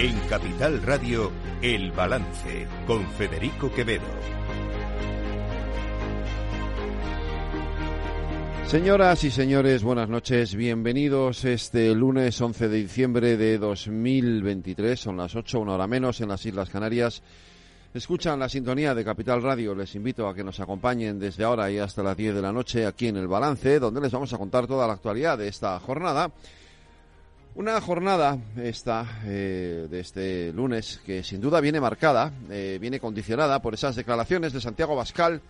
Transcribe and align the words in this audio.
En 0.00 0.16
Capital 0.28 0.80
Radio, 0.82 1.32
El 1.60 1.90
Balance, 1.90 2.68
con 2.86 3.04
Federico 3.10 3.68
Quevedo. 3.72 4.06
Señoras 8.68 9.24
y 9.24 9.32
señores, 9.32 9.82
buenas 9.82 10.08
noches. 10.08 10.54
Bienvenidos 10.54 11.44
este 11.44 11.92
lunes 11.96 12.40
11 12.40 12.68
de 12.68 12.76
diciembre 12.76 13.36
de 13.36 13.58
2023. 13.58 15.00
Son 15.00 15.16
las 15.16 15.34
8, 15.34 15.58
una 15.58 15.72
hora 15.72 15.88
menos 15.88 16.20
en 16.20 16.28
las 16.28 16.46
Islas 16.46 16.70
Canarias. 16.70 17.20
Escuchan 17.92 18.38
la 18.38 18.48
sintonía 18.48 18.94
de 18.94 19.04
Capital 19.04 19.42
Radio. 19.42 19.74
Les 19.74 19.96
invito 19.96 20.28
a 20.28 20.34
que 20.34 20.44
nos 20.44 20.60
acompañen 20.60 21.18
desde 21.18 21.42
ahora 21.42 21.72
y 21.72 21.78
hasta 21.78 22.04
las 22.04 22.16
10 22.16 22.36
de 22.36 22.42
la 22.42 22.52
noche 22.52 22.86
aquí 22.86 23.08
en 23.08 23.16
El 23.16 23.26
Balance, 23.26 23.80
donde 23.80 24.00
les 24.00 24.12
vamos 24.12 24.32
a 24.32 24.38
contar 24.38 24.68
toda 24.68 24.86
la 24.86 24.92
actualidad 24.92 25.36
de 25.38 25.48
esta 25.48 25.76
jornada. 25.80 26.30
Una 27.54 27.80
jornada 27.80 28.38
esta 28.56 29.20
eh, 29.24 29.88
de 29.90 30.00
este 30.00 30.52
lunes 30.52 31.00
que 31.04 31.24
sin 31.24 31.40
duda 31.40 31.60
viene 31.60 31.80
marcada, 31.80 32.32
eh, 32.50 32.78
viene 32.80 33.00
condicionada 33.00 33.60
por 33.60 33.74
esas 33.74 33.96
declaraciones 33.96 34.52
de 34.52 34.60
Santiago 34.60 34.94
Bascal. 34.94 35.40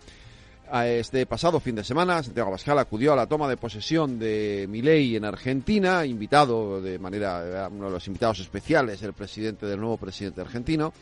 Este 0.71 1.25
pasado 1.25 1.59
fin 1.59 1.75
de 1.75 1.83
semana, 1.83 2.21
Santiago 2.21 2.51
Bascal 2.51 2.77
acudió 2.77 3.13
a 3.13 3.15
la 3.15 3.25
toma 3.25 3.47
de 3.47 3.57
posesión 3.57 4.19
de 4.19 4.67
Milei 4.69 5.15
en 5.15 5.25
Argentina, 5.25 6.05
invitado 6.05 6.79
de 6.79 6.99
manera, 6.99 7.67
uno 7.71 7.85
de 7.85 7.91
los 7.91 8.07
invitados 8.07 8.39
especiales, 8.39 9.01
el 9.01 9.13
presidente 9.13 9.65
del 9.65 9.79
nuevo 9.79 9.97
presidente 9.97 10.41
argentino. 10.41 10.93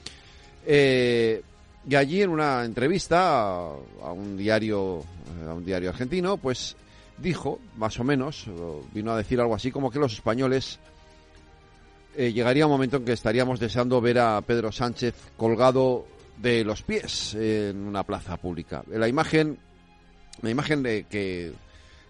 Eh, 0.66 1.42
y 1.90 1.96
allí 1.96 2.22
en 2.22 2.30
una 2.30 2.66
entrevista 2.66 3.58
a, 4.02 4.12
un 4.12 4.38
diario, 4.38 5.04
a 5.48 5.54
un 5.54 5.66
diario 5.66 5.90
argentino, 5.90 6.38
pues 6.38 6.76
dijo, 7.18 7.60
más 7.78 8.00
o 8.00 8.04
menos, 8.04 8.46
vino 8.94 9.12
a 9.12 9.18
decir 9.18 9.40
algo 9.40 9.56
así 9.56 9.72
como 9.72 9.90
que 9.90 10.00
los 10.00 10.14
españoles 10.14 10.80
eh, 12.18 12.34
llegaría 12.34 12.66
un 12.66 12.72
momento 12.72 12.98
en 12.98 13.06
que 13.06 13.14
estaríamos 13.14 13.60
deseando 13.60 14.02
ver 14.02 14.18
a 14.18 14.42
Pedro 14.42 14.72
Sánchez 14.72 15.14
colgado 15.38 16.08
de 16.38 16.64
los 16.64 16.82
pies 16.82 17.36
en 17.36 17.78
una 17.78 18.04
plaza 18.04 18.38
pública. 18.38 18.84
La 18.92 19.08
imagen, 19.08 19.58
la 20.42 20.50
imagen 20.50 20.82
de 20.82 21.04
que 21.04 21.54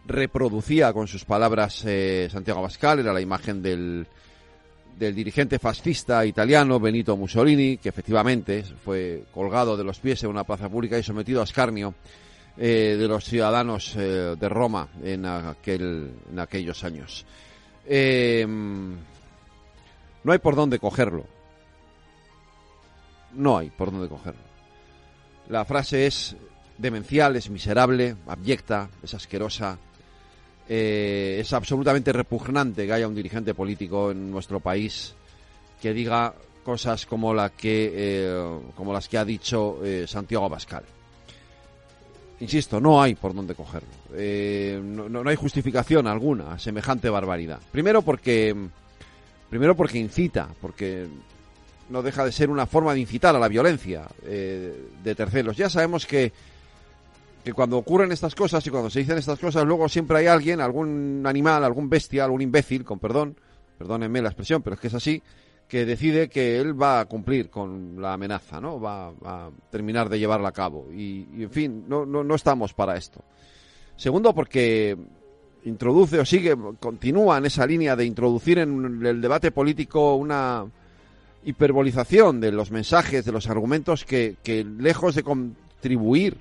reproducía 0.06 0.94
con 0.94 1.08
sus 1.08 1.26
palabras 1.26 1.84
eh, 1.86 2.30
Santiago 2.32 2.60
Abascal 2.60 3.00
era 3.00 3.12
la 3.12 3.20
imagen 3.20 3.62
del, 3.62 4.08
del 4.98 5.14
dirigente 5.14 5.60
fascista 5.60 6.26
italiano 6.26 6.80
Benito 6.80 7.18
Mussolini, 7.18 7.78
que 7.78 7.90
efectivamente 7.90 8.64
fue 8.64 9.26
colgado 9.34 9.76
de 9.76 9.84
los 9.84 10.00
pies 10.00 10.24
en 10.24 10.30
una 10.30 10.46
plaza 10.46 10.70
pública 10.70 10.98
y 10.98 11.04
sometido 11.04 11.42
a 11.42 11.44
escarnio 11.44 11.94
eh, 12.58 12.96
de 12.98 13.08
los 13.10 13.26
ciudadanos 13.26 13.94
eh, 13.98 14.36
de 14.40 14.50
Roma 14.50 14.88
en, 15.04 15.26
aquel, 15.26 16.12
en 16.32 16.40
aquellos 16.40 16.84
años. 16.86 17.26
No 20.28 20.34
hay 20.34 20.40
por 20.40 20.56
dónde 20.56 20.78
cogerlo 20.78 21.26
no 23.38 23.58
hay 23.58 23.70
por 23.70 23.92
dónde 23.92 24.10
cogerlo. 24.10 24.42
La 25.50 25.64
frase 25.64 26.08
es 26.08 26.36
demencial, 26.78 27.36
es 27.36 27.50
miserable, 27.50 28.16
abyecta, 28.28 28.90
es 29.02 29.14
asquerosa. 29.14 29.78
Eh, 30.68 31.38
es 31.40 31.54
absolutamente 31.54 32.12
repugnante 32.12 32.86
que 32.86 32.94
haya 32.94 33.08
un 33.08 33.16
dirigente 33.16 33.54
político 33.54 34.12
en 34.12 34.30
nuestro 34.30 34.60
país 34.60 35.16
que 35.82 35.94
diga 35.94 36.34
cosas 36.64 37.06
como 37.06 37.34
la 37.34 37.52
que 37.52 37.94
eh, 37.96 38.60
como 38.76 38.92
las 38.92 39.08
que 39.08 39.18
ha 39.18 39.24
dicho 39.24 39.80
eh, 39.84 40.06
Santiago 40.06 40.46
Abascal. 40.46 40.84
Insisto, 42.40 42.82
no 42.82 43.02
hay 43.02 43.16
por 43.16 43.34
dónde 43.34 43.56
cogerlo. 43.56 43.90
No, 44.84 45.10
no, 45.10 45.28
hay 45.28 45.36
justificación 45.36 46.06
alguna 46.06 46.54
a 46.54 46.60
semejante 46.60 47.10
barbaridad. 47.10 47.60
Primero 47.72 48.04
porque 48.04 48.54
primero 49.50 49.76
porque 49.76 49.98
incita, 49.98 50.50
porque 50.62 51.08
no 51.90 52.02
deja 52.02 52.26
de 52.26 52.32
ser 52.32 52.50
una 52.50 52.66
forma 52.66 52.94
de 52.94 53.00
incitar 53.00 53.36
a 53.36 53.40
la 53.40 53.48
violencia 53.48 54.08
eh, 54.24 54.90
de 55.04 55.16
terceros. 55.16 55.56
Ya 55.58 55.70
sabemos 55.70 56.06
que, 56.06 56.32
que 57.44 57.54
cuando 57.54 57.78
ocurren 57.78 58.12
estas 58.12 58.36
cosas 58.36 58.66
y 58.68 58.70
cuando 58.70 58.90
se 58.90 59.00
dicen 59.00 59.18
estas 59.18 59.40
cosas, 59.40 59.66
luego 59.66 59.88
siempre 59.88 60.18
hay 60.18 60.28
alguien, 60.28 60.60
algún 60.60 61.24
animal, 61.26 61.64
algún 61.64 61.90
bestia, 61.90 62.26
algún 62.26 62.42
imbécil, 62.42 62.84
con 62.84 63.00
perdón, 63.00 63.38
perdónenme 63.78 64.22
la 64.22 64.30
expresión, 64.30 64.62
pero 64.62 64.74
es 64.76 64.80
que 64.80 64.88
es 64.88 64.94
así, 64.94 65.22
que 65.68 65.86
decide 65.86 66.30
que 66.30 66.60
él 66.60 66.80
va 66.80 67.00
a 67.00 67.06
cumplir 67.06 67.50
con 67.50 68.02
la 68.02 68.14
amenaza, 68.14 68.60
¿no? 68.62 68.80
Va, 68.80 69.10
a 69.26 69.50
terminar 69.70 70.10
de 70.10 70.20
llevarla 70.20 70.50
a 70.50 70.54
cabo. 70.54 70.88
Y, 70.94 71.28
y 71.36 71.44
en 71.44 71.52
fin, 71.52 71.86
no, 71.88 72.06
no, 72.06 72.24
no 72.24 72.36
estamos 72.36 72.74
para 72.74 72.96
esto. 72.96 73.24
Segundo, 73.98 74.34
porque 74.34 74.98
introduce 75.68 76.20
o 76.20 76.26
sigue, 76.26 76.56
continúa 76.80 77.38
en 77.38 77.46
esa 77.46 77.66
línea 77.66 77.96
de 77.96 78.06
introducir 78.06 78.60
en 78.60 79.06
el 79.06 79.22
debate 79.22 79.52
político 79.52 80.16
una 80.16 80.66
hiperbolización 81.44 82.40
de 82.42 82.52
los 82.52 82.72
mensajes, 82.72 83.26
de 83.26 83.32
los 83.32 83.48
argumentos 83.48 84.06
que, 84.06 84.38
lejos 84.80 85.16
de 85.16 85.24
contribuir 85.24 86.38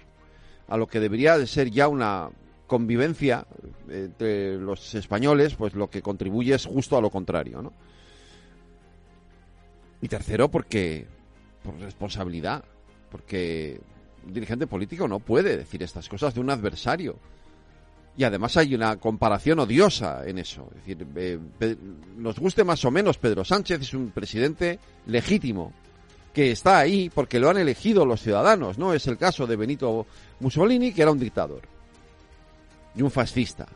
a 0.69 0.77
lo 0.77 0.87
que 0.87 1.01
debería 1.01 1.39
de 1.39 1.47
ser 1.47 1.71
ya 1.71 1.89
una 1.89 2.29
convivencia 2.67 3.47
entre 3.89 4.57
los 4.57 4.95
españoles, 4.95 5.55
pues 5.55 5.75
lo 5.75 5.89
que 5.89 6.03
contribuye 6.03 6.55
es 6.55 6.67
justo 6.67 6.97
a 6.97 7.01
lo 7.01 7.11
contrario, 7.11 7.63
¿no? 7.63 7.73
Y 10.03 10.09
tercero, 10.09 10.49
porque 10.49 11.07
por 11.63 11.79
responsabilidad, 11.79 12.65
porque 13.11 13.81
un 14.27 14.33
dirigente 14.33 14.67
político 14.67 15.07
no 15.07 15.21
puede 15.21 15.57
decir 15.57 15.83
estas 15.83 16.09
cosas 16.09 16.35
de 16.35 16.41
un 16.41 16.51
adversario. 16.51 17.17
Y 18.19 18.25
además 18.25 18.57
hay 18.57 18.75
una 18.75 18.97
comparación 18.97 19.59
odiosa 19.59 20.23
en 20.27 20.39
eso. 20.39 20.71
Es 20.71 20.87
decir, 20.87 21.07
eh, 21.17 21.39
nos 22.17 22.39
guste 22.39 22.65
más 22.65 22.85
o 22.85 22.91
menos, 22.91 23.19
Pedro 23.19 23.45
Sánchez 23.45 23.83
es 23.83 23.95
un 23.95 24.11
presidente 24.11 24.79
legítimo, 25.07 25.73
que 26.33 26.51
está 26.51 26.79
ahí 26.79 27.11
porque 27.11 27.39
lo 27.39 27.51
han 27.51 27.59
elegido 27.59 28.07
los 28.07 28.23
ciudadanos. 28.23 28.79
No 28.79 28.95
es 28.95 29.07
el 29.07 29.19
caso 29.19 29.47
de 29.47 29.57
Benito 29.57 30.07
Mussolini, 30.41 30.93
que 30.93 31.03
era 31.03 31.11
un 31.11 31.19
dictador 31.19 31.63
y 32.95 33.03
un 33.03 33.11
fascista. 33.11 33.67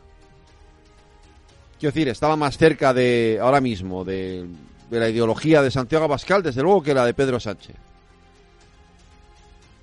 Quiero 1.78 1.92
decir, 1.92 2.08
estaba 2.08 2.36
más 2.36 2.56
cerca 2.56 2.94
de, 2.94 3.38
ahora 3.42 3.60
mismo, 3.60 4.04
de, 4.04 4.46
de 4.90 5.00
la 5.00 5.08
ideología 5.08 5.62
de 5.62 5.70
Santiago 5.70 6.04
Abascal, 6.04 6.42
desde 6.42 6.62
luego, 6.62 6.82
que 6.82 6.94
la 6.94 7.04
de 7.04 7.14
Pedro 7.14 7.40
Sánchez. 7.40 7.76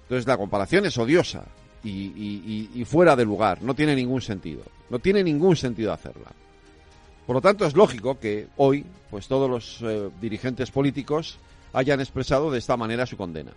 Entonces 0.04 0.26
la 0.26 0.38
comparación 0.38 0.86
es 0.86 0.98
odiosa 0.98 1.46
y, 1.84 2.84
fuera 2.86 3.16
de 3.16 3.26
lugar. 3.26 3.62
No 3.62 3.74
tiene 3.74 3.96
ningún 3.96 4.22
sentido. 4.22 4.64
No 4.90 5.00
tiene 5.00 5.24
ningún 5.24 5.56
sentido 5.56 5.94
hacerla. 5.94 6.32
Por 7.26 7.36
lo 7.36 7.42
tanto, 7.42 7.66
es 7.66 7.76
lógico 7.76 8.20
que 8.20 8.48
hoy, 8.58 8.86
pues 9.10 9.28
todos 9.28 9.50
los 9.50 9.80
eh, 9.82 10.10
dirigentes 10.22 10.72
políticos 10.72 11.38
hayan 11.74 12.00
expresado 12.00 12.50
de 12.50 12.60
esta 12.60 12.78
manera 12.78 13.06
su 13.06 13.18
condena. 13.18 13.52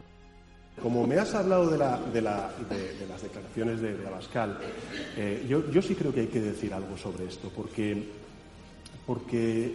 Como 0.82 1.06
me 1.06 1.16
has 1.18 1.34
hablado 1.34 1.70
de, 1.70 1.78
las 1.78 3.22
declaraciones 3.22 3.80
de, 3.80 3.96
Abascal, 4.06 4.58
eh, 5.16 5.46
yo, 5.48 5.82
sí 5.82 5.94
creo 5.94 6.12
que 6.12 6.20
hay 6.20 6.26
que 6.26 6.40
decir 6.40 6.72
algo 6.72 6.96
sobre 6.96 7.26
esto, 7.26 7.50
porque, 7.54 8.08
porque, 9.06 9.74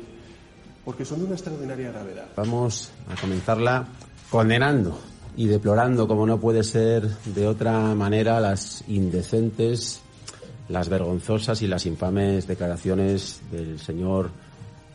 porque 0.83 1.05
son 1.05 1.19
de 1.19 1.25
una 1.25 1.35
extraordinaria 1.35 1.91
gravedad. 1.91 2.27
Vamos 2.35 2.91
a 3.07 3.21
comenzarla 3.21 3.87
condenando 4.29 4.99
y 5.37 5.47
deplorando, 5.47 6.07
como 6.07 6.25
no 6.25 6.39
puede 6.39 6.63
ser 6.63 7.07
de 7.07 7.47
otra 7.47 7.79
manera, 7.95 8.39
las 8.39 8.83
indecentes, 8.87 10.01
las 10.69 10.89
vergonzosas 10.89 11.61
y 11.61 11.67
las 11.67 11.85
infames 11.85 12.47
declaraciones 12.47 13.41
del 13.51 13.79
señor 13.79 14.31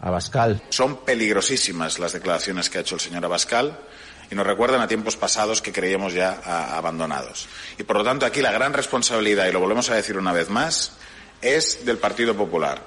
Abascal. 0.00 0.62
Son 0.70 0.98
peligrosísimas 0.98 1.98
las 1.98 2.12
declaraciones 2.12 2.70
que 2.70 2.78
ha 2.78 2.80
hecho 2.80 2.94
el 2.94 3.00
señor 3.00 3.24
Abascal 3.24 3.78
y 4.30 4.34
nos 4.34 4.46
recuerdan 4.46 4.80
a 4.80 4.88
tiempos 4.88 5.16
pasados 5.16 5.60
que 5.60 5.72
creíamos 5.72 6.14
ya 6.14 6.40
abandonados. 6.76 7.48
Y 7.78 7.82
por 7.82 7.96
lo 7.96 8.04
tanto 8.04 8.24
aquí 8.24 8.40
la 8.40 8.52
gran 8.52 8.72
responsabilidad, 8.72 9.46
y 9.46 9.52
lo 9.52 9.60
volvemos 9.60 9.90
a 9.90 9.94
decir 9.94 10.16
una 10.16 10.32
vez 10.32 10.48
más, 10.48 10.92
es 11.42 11.84
del 11.84 11.98
Partido 11.98 12.34
Popular. 12.34 12.82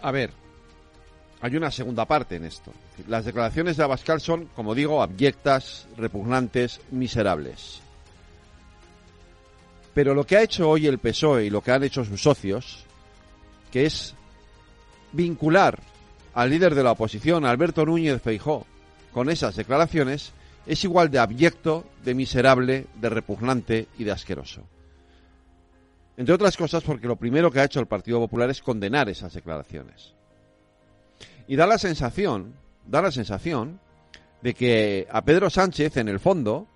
A 0.00 0.10
ver, 0.10 0.32
hay 1.42 1.56
una 1.56 1.72
segunda 1.72 2.06
parte 2.06 2.36
en 2.36 2.44
esto. 2.44 2.72
Las 3.08 3.24
declaraciones 3.24 3.76
de 3.76 3.82
Abascal 3.82 4.20
son, 4.20 4.46
como 4.54 4.76
digo, 4.76 5.02
abyectas, 5.02 5.88
repugnantes, 5.96 6.80
miserables. 6.92 7.80
Pero 9.92 10.14
lo 10.14 10.24
que 10.24 10.36
ha 10.36 10.42
hecho 10.42 10.70
hoy 10.70 10.86
el 10.86 10.98
PSOE 10.98 11.46
y 11.46 11.50
lo 11.50 11.60
que 11.60 11.72
han 11.72 11.82
hecho 11.82 12.04
sus 12.04 12.22
socios, 12.22 12.84
que 13.72 13.86
es 13.86 14.14
vincular 15.10 15.80
al 16.32 16.48
líder 16.48 16.76
de 16.76 16.84
la 16.84 16.92
oposición, 16.92 17.44
Alberto 17.44 17.84
Núñez 17.84 18.22
Feijó, 18.22 18.64
con 19.12 19.28
esas 19.28 19.56
declaraciones, 19.56 20.32
es 20.64 20.84
igual 20.84 21.10
de 21.10 21.18
abyecto, 21.18 21.84
de 22.04 22.14
miserable, 22.14 22.86
de 23.00 23.10
repugnante 23.10 23.88
y 23.98 24.04
de 24.04 24.12
asqueroso. 24.12 24.62
Entre 26.16 26.34
otras 26.36 26.56
cosas 26.56 26.84
porque 26.84 27.08
lo 27.08 27.16
primero 27.16 27.50
que 27.50 27.58
ha 27.58 27.64
hecho 27.64 27.80
el 27.80 27.86
Partido 27.86 28.20
Popular 28.20 28.48
es 28.48 28.62
condenar 28.62 29.08
esas 29.08 29.34
declaraciones. 29.34 30.14
Y 31.48 31.56
da 31.56 31.66
la 31.66 31.78
sensación, 31.78 32.54
da 32.86 33.02
la 33.02 33.10
sensación 33.10 33.80
de 34.42 34.54
que 34.54 35.06
a 35.10 35.22
Pedro 35.24 35.50
Sánchez, 35.50 35.96
en 35.96 36.08
el 36.08 36.20
fondo, 36.20 36.66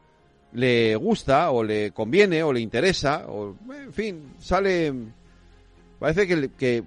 le 0.52 0.96
gusta 0.96 1.50
o 1.50 1.62
le 1.62 1.92
conviene 1.92 2.42
o 2.42 2.52
le 2.52 2.60
interesa, 2.60 3.24
o 3.28 3.54
en 3.72 3.92
fin, 3.92 4.34
sale. 4.38 4.92
Parece 5.98 6.26
que, 6.26 6.50
que 6.56 6.84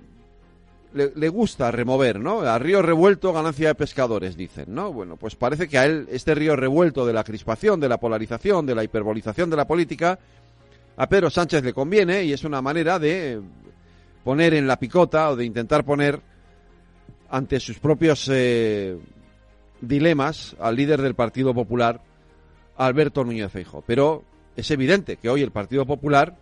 le, 0.93 1.29
gusta 1.29 1.71
remover, 1.71 2.19
¿no? 2.19 2.41
A 2.41 2.57
río 2.57 2.81
revuelto, 2.81 3.33
ganancia 3.33 3.69
de 3.69 3.75
pescadores, 3.75 4.35
dicen, 4.35 4.65
¿no? 4.69 4.91
Bueno, 4.91 5.17
pues 5.17 5.35
parece 5.35 5.67
que 5.67 5.77
a 5.77 5.85
él 5.85 6.07
este 6.11 6.33
río 6.33 6.55
revuelto 6.55 7.05
de 7.05 7.13
la 7.13 7.23
crispación, 7.23 7.79
de 7.79 7.89
la 7.89 7.99
polarización, 7.99 8.65
de 8.65 8.75
la 8.75 8.83
hiperbolización 8.83 9.49
de 9.49 9.57
la 9.57 9.67
política, 9.67 10.19
a 10.97 11.07
Pedro 11.07 11.29
Sánchez 11.29 11.63
le 11.63 11.73
conviene 11.73 12.23
y 12.23 12.33
es 12.33 12.43
una 12.43 12.61
manera 12.61 12.99
de 12.99 13.39
poner 14.23 14.53
en 14.53 14.67
la 14.67 14.77
picota 14.77 15.29
o 15.29 15.35
de 15.35 15.45
intentar 15.45 15.85
poner 15.85 16.19
ante 17.29 17.59
sus 17.59 17.79
propios 17.79 18.29
eh, 18.31 18.97
dilemas 19.81 20.55
al 20.59 20.75
líder 20.75 21.01
del 21.01 21.15
Partido 21.15 21.53
Popular, 21.53 22.01
Alberto 22.77 23.23
Núñez 23.23 23.51
Feijóo. 23.51 23.83
Pero 23.85 24.23
es 24.55 24.69
evidente 24.71 25.17
que 25.17 25.29
hoy 25.29 25.41
el 25.41 25.51
Partido 25.51 25.85
Popular 25.85 26.35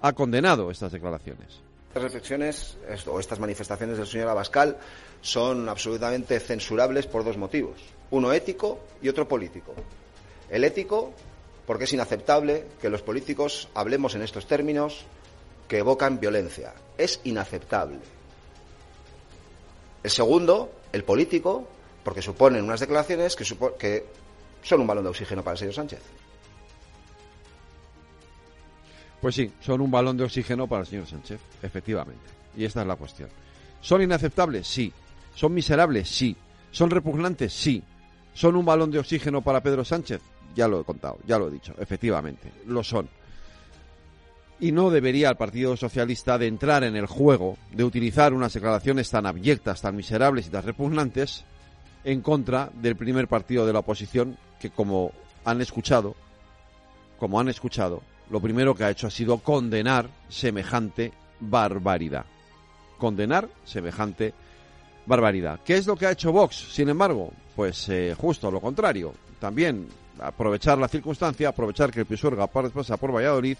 ha 0.00 0.12
condenado 0.12 0.70
estas 0.70 0.92
declaraciones. 0.92 1.60
Estas 1.88 2.02
reflexiones 2.04 2.78
o 3.06 3.20
estas 3.20 3.38
manifestaciones 3.38 3.98
del 3.98 4.06
señor 4.06 4.28
Abascal 4.28 4.78
son 5.20 5.68
absolutamente 5.68 6.40
censurables 6.40 7.06
por 7.06 7.24
dos 7.24 7.36
motivos. 7.36 7.78
Uno 8.10 8.32
ético 8.32 8.80
y 9.02 9.08
otro 9.08 9.28
político. 9.28 9.74
El 10.50 10.64
ético, 10.64 11.12
porque 11.66 11.84
es 11.84 11.92
inaceptable 11.92 12.64
que 12.80 12.88
los 12.88 13.02
políticos 13.02 13.68
hablemos 13.74 14.14
en 14.14 14.22
estos 14.22 14.46
términos 14.46 15.04
que 15.68 15.78
evocan 15.78 16.18
violencia. 16.18 16.72
Es 16.98 17.20
inaceptable. 17.24 17.98
El 20.02 20.10
segundo, 20.10 20.72
el 20.92 21.04
político, 21.04 21.66
porque 22.04 22.22
suponen 22.22 22.64
unas 22.64 22.80
declaraciones 22.80 23.36
que, 23.36 23.44
que 23.78 24.06
son 24.62 24.80
un 24.80 24.86
balón 24.86 25.04
de 25.04 25.10
oxígeno 25.10 25.42
para 25.42 25.52
el 25.52 25.58
señor 25.58 25.74
Sánchez. 25.74 26.00
Pues 29.20 29.36
sí, 29.36 29.52
son 29.60 29.80
un 29.80 29.90
balón 29.90 30.16
de 30.16 30.24
oxígeno 30.24 30.66
para 30.66 30.80
el 30.80 30.86
señor 30.88 31.06
Sánchez, 31.06 31.40
efectivamente. 31.62 32.24
Y 32.56 32.64
esta 32.64 32.80
es 32.82 32.86
la 32.88 32.96
cuestión. 32.96 33.28
¿Son 33.80 34.02
inaceptables? 34.02 34.66
Sí. 34.66 34.92
¿Son 35.34 35.54
miserables? 35.54 36.08
Sí. 36.08 36.36
¿Son 36.72 36.90
repugnantes? 36.90 37.52
Sí. 37.52 37.82
¿Son 38.34 38.56
un 38.56 38.64
balón 38.64 38.90
de 38.90 38.98
oxígeno 38.98 39.42
para 39.42 39.62
Pedro 39.62 39.84
Sánchez? 39.84 40.20
Ya 40.54 40.68
lo 40.68 40.80
he 40.80 40.84
contado, 40.84 41.18
ya 41.26 41.38
lo 41.38 41.48
he 41.48 41.50
dicho, 41.50 41.74
efectivamente, 41.78 42.52
lo 42.66 42.82
son. 42.82 43.08
Y 44.62 44.70
no 44.70 44.90
debería 44.90 45.28
el 45.28 45.36
Partido 45.36 45.76
Socialista 45.76 46.38
de 46.38 46.46
entrar 46.46 46.84
en 46.84 46.94
el 46.94 47.06
juego 47.06 47.58
de 47.72 47.82
utilizar 47.82 48.32
unas 48.32 48.52
declaraciones 48.52 49.10
tan 49.10 49.26
abyectas, 49.26 49.82
tan 49.82 49.96
miserables 49.96 50.46
y 50.46 50.50
tan 50.50 50.62
repugnantes 50.62 51.42
en 52.04 52.20
contra 52.20 52.70
del 52.72 52.94
primer 52.94 53.26
partido 53.26 53.66
de 53.66 53.72
la 53.72 53.80
oposición 53.80 54.36
que 54.60 54.70
como 54.70 55.10
han 55.44 55.60
escuchado, 55.60 56.14
como 57.18 57.40
han 57.40 57.48
escuchado, 57.48 58.02
lo 58.30 58.40
primero 58.40 58.76
que 58.76 58.84
ha 58.84 58.90
hecho 58.90 59.08
ha 59.08 59.10
sido 59.10 59.38
condenar 59.38 60.08
semejante 60.28 61.12
barbaridad. 61.40 62.24
Condenar 62.98 63.48
semejante 63.64 64.32
barbaridad. 65.06 65.58
¿Qué 65.64 65.76
es 65.76 65.88
lo 65.88 65.96
que 65.96 66.06
ha 66.06 66.12
hecho 66.12 66.30
Vox, 66.30 66.72
sin 66.72 66.88
embargo? 66.88 67.32
Pues 67.56 67.88
eh, 67.88 68.14
justo 68.16 68.48
lo 68.48 68.60
contrario. 68.60 69.12
También 69.40 69.88
aprovechar 70.20 70.78
la 70.78 70.86
circunstancia, 70.86 71.48
aprovechar 71.48 71.90
que 71.90 71.98
el 71.98 72.06
Pisuerga 72.06 72.46
pasa 72.46 72.96
por 72.96 73.12
Valladolid 73.12 73.56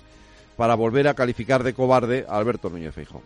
para 0.57 0.75
volver 0.75 1.09
a 1.09 1.15
calificar 1.15 1.63
de 1.63 1.75
cobarde 1.75 2.27
a 2.29 2.37
Alberto 2.37 2.71
Núñez 2.71 2.95
Feijóo. 2.95 3.23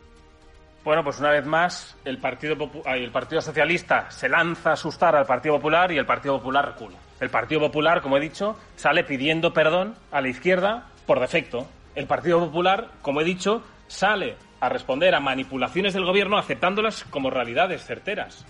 Bueno, 0.84 1.02
pues 1.02 1.19
una 1.19 1.31
vez 1.31 1.44
más, 1.44 1.96
el 2.05 2.19
Partido, 2.19 2.56
el 2.84 3.11
Partido 3.11 3.40
Socialista 3.40 4.08
se 4.08 4.28
lanza 4.28 4.70
a 4.70 4.75
asustar 4.75 5.17
al 5.17 5.26
Partido 5.26 5.56
Popular 5.56 5.90
y 5.90 5.99
el 5.99 6.06
Partido 6.06 6.38
Popular 6.38 6.64
recula. 6.64 6.96
El 7.20 7.28
Partido 7.28 7.61
Popular, 7.61 8.02
como 8.02 8.17
he 8.17 8.20
dicho, 8.20 8.56
sale 8.76 9.02
pidiendo 9.02 9.52
perdón 9.52 9.96
a 10.12 10.20
la 10.20 10.28
izquierda 10.28 10.87
por 11.05 11.19
defecto. 11.19 11.67
El 11.96 12.06
Partido 12.06 12.38
Popular, 12.38 12.90
como 13.02 13.20
he 13.20 13.25
dicho, 13.25 13.62
sale 13.88 14.37
a 14.61 14.69
responder 14.69 15.14
a 15.17 15.20
manipulaciones 15.20 15.93
del 15.93 16.05
gobierno 16.05 16.38
aceptándolas 16.38 17.05
como 17.05 17.31
realidades 17.31 17.84
certeras. 17.84 18.46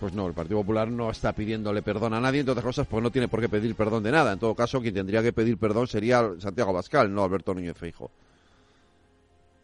Pues 0.00 0.14
no, 0.14 0.26
el 0.26 0.32
Partido 0.32 0.60
Popular 0.60 0.90
no 0.90 1.10
está 1.10 1.34
pidiéndole 1.34 1.82
perdón 1.82 2.14
a 2.14 2.20
nadie, 2.20 2.40
entre 2.40 2.52
otras 2.52 2.64
cosas, 2.64 2.86
pues 2.86 3.02
no 3.02 3.10
tiene 3.10 3.28
por 3.28 3.38
qué 3.38 3.50
pedir 3.50 3.74
perdón 3.74 4.02
de 4.02 4.10
nada. 4.10 4.32
En 4.32 4.38
todo 4.38 4.54
caso, 4.54 4.80
quien 4.80 4.94
tendría 4.94 5.22
que 5.22 5.34
pedir 5.34 5.58
perdón 5.58 5.86
sería 5.86 6.26
Santiago 6.38 6.72
Bascal, 6.72 7.12
no 7.12 7.22
Alberto 7.22 7.52
Núñez 7.52 7.76
Feijo. 7.76 8.10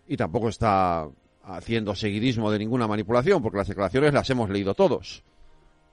Y 0.06 0.14
tampoco 0.14 0.50
está 0.50 1.08
haciendo 1.42 1.94
seguidismo 1.94 2.50
de 2.50 2.58
ninguna 2.58 2.86
manipulación, 2.86 3.42
porque 3.42 3.56
las 3.56 3.68
declaraciones 3.68 4.12
las 4.12 4.28
hemos 4.28 4.50
leído 4.50 4.74
todos. 4.74 5.22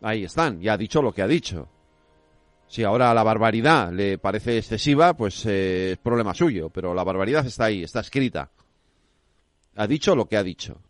Ahí 0.02 0.26
están, 0.26 0.60
ya 0.60 0.74
ha 0.74 0.78
dicho 0.78 1.02
lo 1.02 1.14
que 1.14 1.22
ha 1.22 1.28
dicho. 1.28 1.70
Si 2.68 2.84
ahora 2.84 3.14
la 3.14 3.24
barbaridad 3.24 3.94
le 3.94 4.18
parece 4.18 4.58
excesiva, 4.58 5.14
pues 5.14 5.46
eh, 5.46 5.94
es 5.94 5.98
problema 6.00 6.34
suyo, 6.34 6.70
pero 6.70 6.94
la 6.94 7.06
barbaridad 7.06 7.46
está 7.46 7.66
ahí, 7.66 7.84
está 7.84 8.02
escrita. 8.02 8.50
Ha 9.78 9.88
dicho 9.88 10.14
lo 10.18 10.26
que 10.26 10.36
ha 10.36 10.44
dicho. 10.44 10.82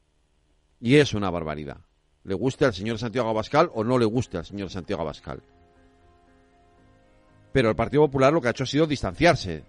Y 0.81 0.95
es 0.95 1.13
una 1.13 1.29
barbaridad. 1.29 1.77
Le 2.25 2.33
guste 2.33 2.65
al 2.65 2.73
señor 2.73 2.97
Santiago 2.99 3.29
Abascal 3.29 3.69
o 3.73 3.83
no 3.83 3.97
le 3.97 4.05
guste 4.05 4.37
al 4.37 4.45
señor 4.45 4.69
Santiago 4.69 5.01
Abascal. 5.01 5.41
Pero 7.51 7.69
el 7.69 7.75
Partido 7.75 8.03
Popular 8.03 8.33
lo 8.33 8.41
que 8.41 8.47
ha 8.47 8.51
hecho 8.51 8.63
ha 8.63 8.67
sido 8.67 8.87
distanciarse. 8.87 9.63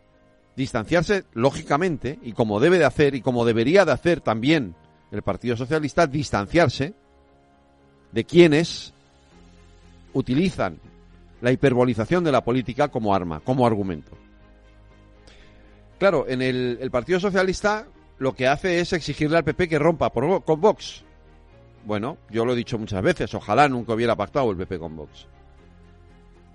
Distanciarse 0.57 1.25
lógicamente, 1.35 2.19
y 2.23 2.33
como 2.33 2.61
debe 2.61 2.79
de 2.79 2.85
hacer, 2.85 3.15
y 3.15 3.21
como 3.21 3.45
debería 3.45 3.85
de 3.85 3.93
hacer 3.93 4.21
también 4.21 4.75
el 5.11 5.23
Partido 5.23 5.57
Socialista, 5.57 6.07
distanciarse 6.07 6.95
de 8.13 8.25
quienes 8.25 8.93
utilizan 10.13 10.79
la 11.41 11.51
hiperbolización 11.51 12.23
de 12.25 12.33
la 12.33 12.45
política 12.45 12.89
como 12.89 13.15
arma, 13.15 13.41
como 13.41 13.67
argumento. 13.67 14.13
Claro, 15.99 16.27
en 16.29 16.41
el, 16.41 16.91
Partido 16.91 17.19
Socialista 17.19 17.87
lo 18.19 18.35
que 18.35 18.47
hace 18.47 18.81
es 18.81 18.93
exigirle 18.93 19.37
al 19.37 19.45
PP 19.45 19.69
que 19.69 19.79
rompa 19.79 20.11
con 20.11 20.61
Vox. 20.61 21.05
Bueno, 21.85 22.19
yo 22.31 22.45
lo 22.45 22.53
he 22.53 22.57
dicho 22.57 22.79
muchas 22.79 23.03
veces, 23.03 23.35
ojalá 23.35 23.69
nunca 23.69 23.93
hubiera 23.93 24.17
pactado 24.17 24.51
el 24.51 24.57
PP 24.57 24.79
con 24.79 24.97
Vox. 24.97 25.27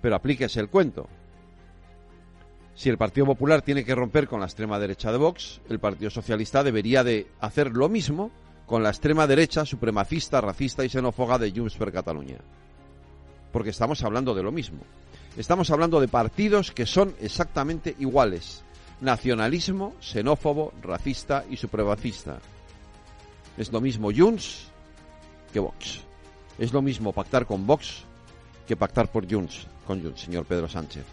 Pero 0.02 0.16
aplíquese 0.16 0.60
el 0.60 0.68
cuento. 0.68 1.08
Si 2.74 2.88
el 2.88 2.98
Partido 2.98 3.26
Popular 3.26 3.62
tiene 3.62 3.84
que 3.84 3.94
romper 3.94 4.26
con 4.26 4.40
la 4.40 4.46
extrema 4.46 4.78
derecha 4.78 5.12
de 5.12 5.18
Vox, 5.18 5.60
el 5.68 5.78
Partido 5.78 6.10
Socialista 6.10 6.64
debería 6.64 7.04
de 7.04 7.26
hacer 7.40 7.72
lo 7.72 7.88
mismo 7.88 8.30
con 8.66 8.82
la 8.82 8.88
extrema 8.88 9.26
derecha 9.26 9.64
supremacista, 9.66 10.40
racista 10.40 10.84
y 10.84 10.88
xenófoga 10.88 11.38
de 11.38 11.50
Junts 11.50 11.76
per 11.76 11.92
Catalunya 11.92 12.38
porque 13.52 13.70
estamos 13.70 14.02
hablando 14.02 14.34
de 14.34 14.42
lo 14.42 14.52
mismo. 14.52 14.80
Estamos 15.36 15.70
hablando 15.70 16.00
de 16.00 16.08
partidos 16.08 16.72
que 16.72 16.86
son 16.86 17.14
exactamente 17.20 17.94
iguales. 17.98 18.62
Nacionalismo, 19.00 19.94
xenófobo, 20.00 20.72
racista 20.82 21.44
y 21.48 21.56
supremacista. 21.56 22.38
Es 23.56 23.72
lo 23.72 23.80
mismo 23.80 24.10
Junts 24.14 24.69
que 25.52 25.60
Vox. 25.60 26.00
Es 26.58 26.72
lo 26.72 26.82
mismo 26.82 27.12
pactar 27.12 27.46
con 27.46 27.66
Vox 27.66 28.04
que 28.66 28.76
pactar 28.76 29.10
por 29.10 29.30
Junts, 29.30 29.66
con 29.86 30.02
Junts, 30.02 30.20
señor 30.20 30.44
Pedro 30.44 30.68
Sánchez. 30.68 31.04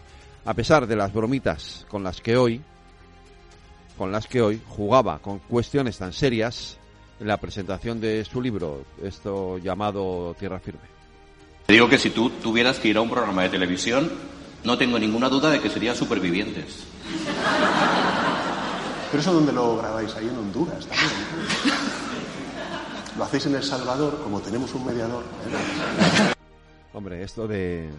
A 0.44 0.54
pesar 0.54 0.86
de 0.86 0.96
las 0.96 1.12
bromitas 1.12 1.84
con 1.88 2.02
las 2.04 2.20
que 2.20 2.36
hoy, 2.36 2.60
con 3.96 4.12
las 4.12 4.26
que 4.26 4.40
hoy 4.40 4.60
jugaba 4.68 5.18
con 5.18 5.40
cuestiones 5.40 5.98
tan 5.98 6.12
serias 6.12 6.78
en 7.20 7.26
la 7.26 7.36
presentación 7.36 8.00
de 8.00 8.24
su 8.24 8.40
libro, 8.40 8.84
esto 9.02 9.58
llamado 9.58 10.36
Tierra 10.38 10.60
Firme. 10.60 10.98
Te 11.66 11.72
digo 11.72 11.88
que 11.88 11.98
si 11.98 12.10
tú 12.10 12.30
tuvieras 12.30 12.78
que 12.78 12.88
ir 12.88 12.96
a 12.96 13.00
un 13.00 13.10
programa 13.10 13.42
de 13.42 13.50
televisión, 13.50 14.10
no 14.64 14.78
tengo 14.78 14.98
ninguna 14.98 15.28
duda 15.28 15.50
de 15.50 15.60
que 15.60 15.68
sería 15.68 15.94
Supervivientes. 15.94 16.84
Pero 19.10 19.20
eso 19.20 19.32
dónde 19.32 19.52
lo 19.52 19.76
grabáis, 19.78 20.14
ahí 20.14 20.28
en 20.28 20.36
Honduras 20.36 20.86
también. 20.86 21.77
Lo 23.18 23.24
hacéis 23.24 23.46
en 23.46 23.56
El 23.56 23.64
Salvador, 23.64 24.16
como 24.22 24.40
tenemos 24.40 24.72
un 24.74 24.86
mediador. 24.86 25.24
¿eh? 25.24 26.32
Hombre, 26.92 27.24
esto 27.24 27.48
de, 27.48 27.90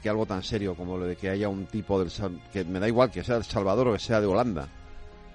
que 0.00 0.08
algo 0.08 0.24
tan 0.24 0.44
serio 0.44 0.76
como 0.76 0.96
lo 0.96 1.04
de 1.04 1.16
que 1.16 1.28
haya 1.28 1.48
un 1.48 1.66
tipo 1.66 1.98
del 1.98 2.12
que 2.52 2.64
me 2.64 2.78
da 2.78 2.86
igual 2.86 3.10
que 3.10 3.24
sea 3.24 3.34
de 3.34 3.40
El 3.40 3.44
Salvador 3.44 3.88
o 3.88 3.92
que 3.94 3.98
sea 3.98 4.20
de 4.20 4.28
Holanda, 4.28 4.68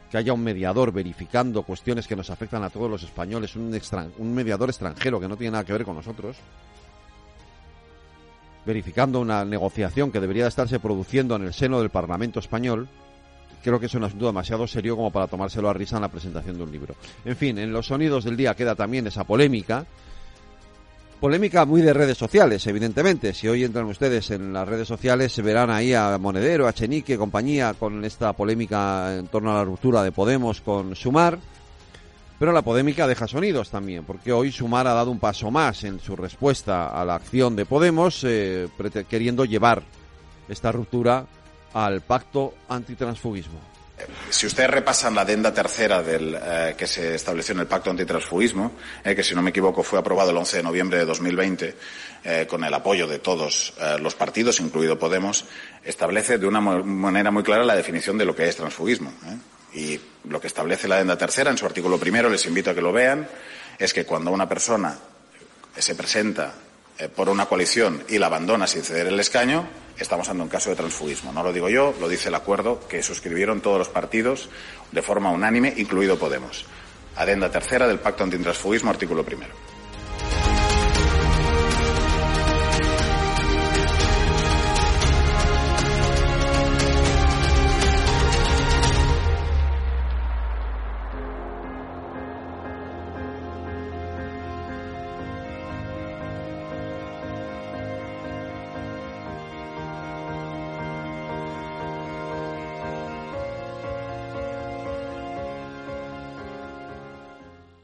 que 0.09 0.17
haya 0.17 0.31
un 0.31 0.41
mediador 0.41 0.93
verificando 0.93 1.63
cuestiones 1.63 2.07
que 2.07 2.15
nos 2.15 2.29
afectan 2.29 2.63
a 2.63 2.69
todos 2.69 2.89
los 2.89 3.03
españoles, 3.03 3.57
un, 3.57 3.77
un 4.17 4.33
mediador 4.33 4.69
extranjero 4.69 5.19
que 5.19 5.27
no 5.27 5.35
tiene 5.35 5.51
nada 5.51 5.65
que 5.65 5.73
ver 5.73 5.83
con 5.83 5.97
nosotros, 5.97 6.37
verificando 8.65 9.19
una 9.19 9.43
negociación 9.43 10.09
que 10.09 10.21
debería 10.21 10.47
estarse 10.47 10.79
produciendo 10.79 11.35
en 11.35 11.43
el 11.43 11.53
seno 11.53 11.81
del 11.81 11.89
Parlamento 11.89 12.39
español, 12.39 12.87
creo 13.61 13.79
que 13.79 13.87
es 13.87 13.93
un 13.93 14.03
asunto 14.03 14.25
demasiado 14.25 14.67
serio 14.67 14.95
como 14.95 15.11
para 15.11 15.27
tomárselo 15.27 15.69
a 15.69 15.73
risa 15.73 15.97
en 15.97 16.03
la 16.03 16.09
presentación 16.09 16.57
de 16.57 16.63
un 16.63 16.71
libro. 16.71 16.95
En 17.25 17.35
fin, 17.35 17.57
en 17.57 17.73
los 17.73 17.87
sonidos 17.87 18.23
del 18.23 18.37
día 18.37 18.55
queda 18.55 18.75
también 18.75 19.07
esa 19.07 19.23
polémica. 19.23 19.85
Polémica 21.19 21.65
muy 21.65 21.81
de 21.81 21.93
redes 21.93 22.17
sociales, 22.17 22.67
evidentemente. 22.67 23.33
Si 23.33 23.47
hoy 23.47 23.63
entran 23.63 23.85
ustedes 23.85 24.31
en 24.31 24.51
las 24.51 24.67
redes 24.67 24.87
sociales, 24.87 25.31
se 25.31 25.41
verán 25.41 25.69
ahí 25.69 25.93
a 25.93 26.17
Monedero, 26.17 26.67
a 26.67 26.73
Chenique, 26.73 27.17
compañía, 27.17 27.73
con 27.75 28.03
esta 28.03 28.33
polémica 28.33 29.15
en 29.15 29.27
torno 29.27 29.51
a 29.51 29.55
la 29.55 29.63
ruptura 29.63 30.03
de 30.03 30.11
Podemos 30.11 30.59
con 30.59 30.95
Sumar. 30.97 31.39
Pero 32.37 32.51
la 32.51 32.61
polémica 32.61 33.07
deja 33.07 33.25
sonidos 33.25 33.69
también, 33.69 34.03
porque 34.03 34.33
hoy 34.33 34.51
Sumar 34.51 34.85
ha 34.85 34.93
dado 34.93 35.11
un 35.11 35.19
paso 35.19 35.49
más 35.49 35.85
en 35.85 36.01
su 36.01 36.17
respuesta 36.17 36.87
a 36.87 37.05
la 37.05 37.15
acción 37.15 37.55
de 37.55 37.65
Podemos, 37.65 38.21
eh, 38.25 38.67
queriendo 39.07 39.45
llevar 39.45 39.81
esta 40.49 40.73
ruptura 40.73 41.25
al 41.73 42.01
pacto 42.01 42.53
antitransfugismo. 42.69 43.59
si 44.29 44.47
ustedes 44.47 44.69
repasan 44.69 45.15
la 45.15 45.21
adenda 45.21 45.53
tercera 45.53 46.01
del, 46.01 46.35
eh, 46.35 46.75
que 46.77 46.87
se 46.87 47.15
estableció 47.15 47.53
en 47.53 47.61
el 47.61 47.67
Pacto 47.67 47.89
Antitransfugismo, 47.89 48.73
eh, 49.03 49.15
que 49.15 49.23
si 49.23 49.35
no 49.35 49.41
me 49.41 49.51
equivoco 49.51 49.83
fue 49.83 49.99
aprobado 49.99 50.31
el 50.31 50.37
11 50.37 50.57
de 50.57 50.63
noviembre 50.63 50.97
de 50.97 51.05
2020, 51.05 51.75
eh, 52.23 52.47
con 52.49 52.63
el 52.63 52.73
apoyo 52.73 53.07
de 53.07 53.19
todos 53.19 53.73
los 53.99 54.15
partidos, 54.15 54.59
incluido 54.59 54.97
Podemos, 54.97 55.45
establece 55.83 56.37
de 56.37 56.47
una 56.47 56.61
manera 56.61 57.31
muy 57.31 57.43
clara 57.43 57.63
la 57.63 57.75
definición 57.75 58.17
de 58.17 58.25
lo 58.25 58.35
que 58.35 58.47
es 58.47 58.55
transfugismo. 58.55 59.13
Y 59.73 59.99
lo 60.29 60.39
que 60.39 60.47
establece 60.47 60.87
la 60.87 60.95
adenda 60.95 61.17
tercera 61.17 61.51
en 61.51 61.57
su 61.57 61.65
artículo 61.65 61.97
primero, 61.99 62.29
les 62.29 62.45
invito 62.45 62.71
a 62.71 62.75
que 62.75 62.81
lo 62.81 62.91
vean, 62.91 63.27
es 63.77 63.93
que 63.93 64.05
cuando 64.05 64.31
una 64.31 64.47
persona 64.47 64.97
se 65.77 65.95
presenta 65.95 66.53
por 67.15 67.29
una 67.29 67.45
coalición 67.47 68.03
y 68.07 68.19
la 68.19 68.27
abandona 68.27 68.67
sin 68.67 68.83
ceder 68.83 69.07
el 69.07 69.19
escaño, 69.19 69.67
estamos 69.97 70.29
ante 70.29 70.43
un 70.43 70.49
caso 70.49 70.69
de 70.69 70.75
transfugismo. 70.75 71.33
No 71.33 71.43
lo 71.43 71.53
digo 71.53 71.69
yo, 71.69 71.93
lo 71.99 72.07
dice 72.07 72.29
el 72.29 72.35
acuerdo 72.35 72.87
que 72.87 73.03
suscribieron 73.03 73.61
todos 73.61 73.77
los 73.77 73.89
partidos 73.89 74.49
de 74.91 75.01
forma 75.01 75.31
unánime, 75.31 75.73
incluido 75.77 76.17
Podemos. 76.17 76.65
Adenda 77.15 77.51
tercera 77.51 77.87
del 77.87 77.99
Pacto 77.99 78.23
Antitransfugismo, 78.23 78.89
artículo 78.89 79.23
primero. 79.23 79.53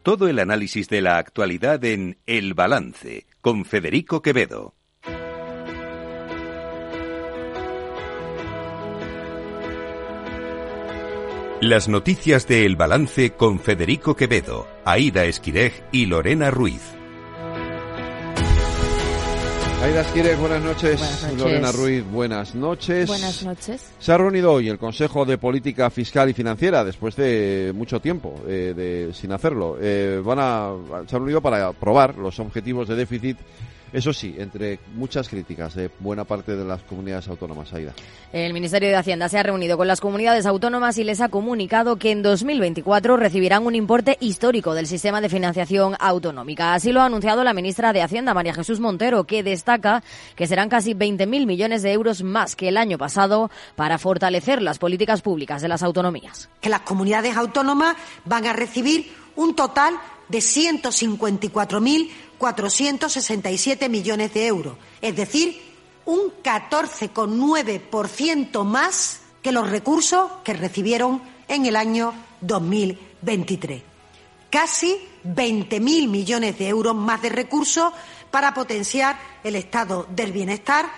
Todo 0.10 0.28
el 0.28 0.40
análisis 0.40 0.90
de 0.90 1.02
la 1.02 1.20
actualidad 1.20 1.86
en 1.86 2.18
El 2.26 2.56
Balance 2.56 3.28
con 3.42 3.64
Federico 3.64 4.24
Quevedo. 4.24 4.74
Las 11.62 11.88
noticias 11.88 12.48
de 12.48 12.66
El 12.66 12.76
Balance 12.76 13.34
con 13.34 13.60
Federico 13.60 14.16
Quevedo, 14.16 14.68
Aida 14.84 15.26
Esquirej 15.26 15.84
y 15.92 16.08
Lorena 16.08 16.50
Ruiz. 16.50 16.99
Aida 19.82 20.04
buenas 20.38 20.62
noches. 20.62 21.00
buenas 21.00 21.24
noches. 21.24 21.40
Lorena 21.40 21.72
Ruiz, 21.72 22.04
buenas 22.12 22.54
noches. 22.54 23.08
Buenas 23.08 23.44
noches. 23.44 23.94
Se 23.98 24.12
ha 24.12 24.18
reunido 24.18 24.52
hoy 24.52 24.68
el 24.68 24.78
Consejo 24.78 25.24
de 25.24 25.38
Política 25.38 25.90
Fiscal 25.90 26.30
y 26.30 26.34
Financiera 26.34 26.84
después 26.84 27.16
de 27.16 27.72
mucho 27.74 28.02
tiempo 28.02 28.36
eh, 28.46 28.74
de, 28.76 29.14
sin 29.14 29.32
hacerlo. 29.32 29.78
Eh, 29.80 30.22
van 30.24 30.40
a, 30.40 30.74
se 31.08 31.16
ha 31.16 31.20
reunido 31.20 31.40
para 31.40 31.66
aprobar 31.66 32.18
los 32.18 32.40
objetivos 32.40 32.90
de 32.90 32.96
déficit 32.96 33.38
eso 33.92 34.14
sí, 34.14 34.36
entre 34.38 34.80
muchas 34.96 35.28
críticas 35.30 35.76
de 35.76 35.90
buena 36.00 36.24
parte 36.24 36.56
de 36.56 36.66
las 36.66 36.82
comunidades 36.84 37.28
autónomas, 37.28 37.74
Aida. 37.74 37.94
El 38.32 38.54
Ministerio 38.54 38.90
de 38.90 38.96
Hacienda 38.96 39.30
se 39.30 39.38
ha 39.38 39.44
reunido 39.44 39.78
con 39.78 39.88
las 39.88 40.02
comunidades 40.02 40.46
autónomas 40.46 40.98
y 40.98 41.04
les 41.04 41.22
ha 41.22 41.30
comunicado 41.30 41.98
que 41.98 42.12
en 42.12 42.22
2024 42.22 43.18
recibirán 43.18 43.66
un 43.66 43.76
importe 43.76 44.18
histórico 44.20 44.74
del 44.74 44.88
sistema 44.88 45.22
de 45.22 45.30
financiación 45.30 45.96
autonómica. 46.00 46.74
Así 46.74 46.92
lo 46.92 47.02
ha 47.02 47.06
anunciado 47.06 47.44
la 47.44 47.54
ministra 47.54 47.94
de 47.94 48.02
Hacienda, 48.02 48.34
María 48.34 48.54
Jesús 48.54 48.80
Montero, 48.80 49.24
que 49.24 49.44
destaca 49.44 50.04
que 50.36 50.48
serán 50.48 50.70
casi 50.70 50.94
20.000 50.94 51.46
millones 51.46 51.82
de 51.82 51.92
euros 51.92 52.24
más 52.24 52.56
que 52.56 52.70
el 52.70 52.78
año 52.78 52.98
pasado 52.98 53.50
para 53.76 53.98
fortalecer 53.98 54.62
las 54.62 54.80
políticas 54.80 55.22
públicas 55.22 55.62
de 55.62 55.68
las 55.68 55.84
autonomías. 55.84 56.50
Que 56.62 56.70
las 56.70 56.82
comunidades 56.82 57.36
autónomas 57.36 57.96
van 58.26 58.46
a 58.46 58.54
recibir 58.54 59.12
un 59.36 59.56
total 59.56 59.96
de 60.28 60.40
154.000 60.40 62.10
467 62.40 63.90
millones 63.90 64.34
de 64.34 64.48
euros, 64.48 64.78
es 65.02 65.16
decir, 65.16 65.62
un 66.06 66.34
14,9% 66.42 68.64
más 68.64 69.20
que 69.44 69.52
los 69.52 69.70
recursos 69.70 70.32
que 70.44 70.54
recibieron 70.54 71.22
en 71.48 71.68
el 71.68 71.76
año 71.76 72.16
2023. 72.42 73.84
Casi 74.50 74.98
20.000 75.24 76.08
millones 76.08 76.58
de 76.58 76.70
euros 76.70 76.96
más 76.96 77.22
de 77.22 77.30
recursos 77.30 77.94
para 78.32 78.56
potenciar 78.56 79.20
el 79.44 79.56
estado 79.56 80.08
del 80.10 80.32
bienestar 80.32 80.90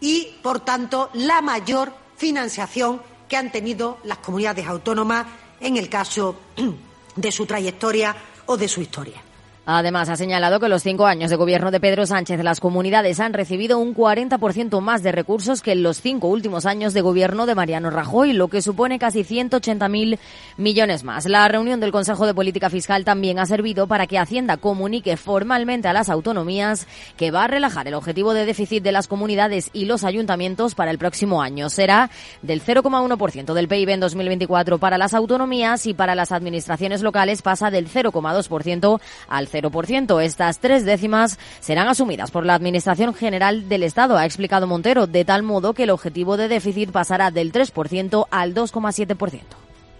y, 0.00 0.36
por 0.42 0.60
tanto, 0.60 1.10
la 1.12 1.42
mayor 1.42 1.92
financiación 2.16 3.02
que 3.28 3.36
han 3.36 3.52
tenido 3.52 3.98
las 4.04 4.18
comunidades 4.18 4.66
autónomas 4.66 5.26
en 5.60 5.76
el 5.76 5.88
caso 5.88 6.36
de 7.16 7.32
su 7.32 7.44
trayectoria 7.44 8.16
o 8.46 8.56
de 8.56 8.68
su 8.68 8.80
historia. 8.80 9.25
Además, 9.68 10.08
ha 10.08 10.14
señalado 10.14 10.60
que 10.60 10.66
en 10.66 10.70
los 10.70 10.84
cinco 10.84 11.06
años 11.06 11.28
de 11.28 11.34
gobierno 11.34 11.72
de 11.72 11.80
Pedro 11.80 12.06
Sánchez 12.06 12.40
las 12.44 12.60
comunidades 12.60 13.18
han 13.18 13.32
recibido 13.32 13.78
un 13.78 13.96
40% 13.96 14.80
más 14.80 15.02
de 15.02 15.10
recursos 15.10 15.60
que 15.60 15.72
en 15.72 15.82
los 15.82 16.00
cinco 16.00 16.28
últimos 16.28 16.66
años 16.66 16.94
de 16.94 17.00
gobierno 17.00 17.46
de 17.46 17.56
Mariano 17.56 17.90
Rajoy, 17.90 18.32
lo 18.32 18.46
que 18.46 18.62
supone 18.62 19.00
casi 19.00 19.24
180.000 19.24 20.20
millones 20.56 21.02
más. 21.02 21.26
La 21.26 21.48
reunión 21.48 21.80
del 21.80 21.90
Consejo 21.90 22.26
de 22.26 22.34
Política 22.34 22.70
Fiscal 22.70 23.04
también 23.04 23.40
ha 23.40 23.46
servido 23.46 23.88
para 23.88 24.06
que 24.06 24.20
Hacienda 24.20 24.56
comunique 24.56 25.16
formalmente 25.16 25.88
a 25.88 25.92
las 25.92 26.10
autonomías 26.10 26.86
que 27.16 27.32
va 27.32 27.42
a 27.42 27.48
relajar 27.48 27.88
el 27.88 27.94
objetivo 27.94 28.34
de 28.34 28.46
déficit 28.46 28.84
de 28.84 28.92
las 28.92 29.08
comunidades 29.08 29.70
y 29.72 29.86
los 29.86 30.04
ayuntamientos 30.04 30.76
para 30.76 30.92
el 30.92 30.98
próximo 30.98 31.42
año. 31.42 31.70
Será 31.70 32.08
del 32.40 32.62
0,1% 32.62 33.52
del 33.52 33.66
PIB 33.66 33.88
en 33.88 34.00
2024 34.00 34.78
para 34.78 34.96
las 34.96 35.12
autonomías 35.12 35.86
y 35.86 35.94
para 35.94 36.14
las 36.14 36.30
administraciones 36.30 37.02
locales 37.02 37.42
pasa 37.42 37.72
del 37.72 37.88
0,2% 37.88 39.00
al 39.26 39.48
0%. 39.62 40.22
Estas 40.22 40.58
tres 40.58 40.84
décimas 40.84 41.38
serán 41.60 41.88
asumidas 41.88 42.30
por 42.30 42.44
la 42.44 42.54
Administración 42.54 43.14
General 43.14 43.68
del 43.68 43.82
Estado, 43.82 44.16
ha 44.16 44.24
explicado 44.26 44.66
Montero, 44.66 45.06
de 45.06 45.24
tal 45.24 45.42
modo 45.42 45.74
que 45.74 45.84
el 45.84 45.90
objetivo 45.90 46.36
de 46.36 46.48
déficit 46.48 46.90
pasará 46.90 47.30
del 47.30 47.52
3% 47.52 48.26
al 48.30 48.54
2,7%. 48.54 49.40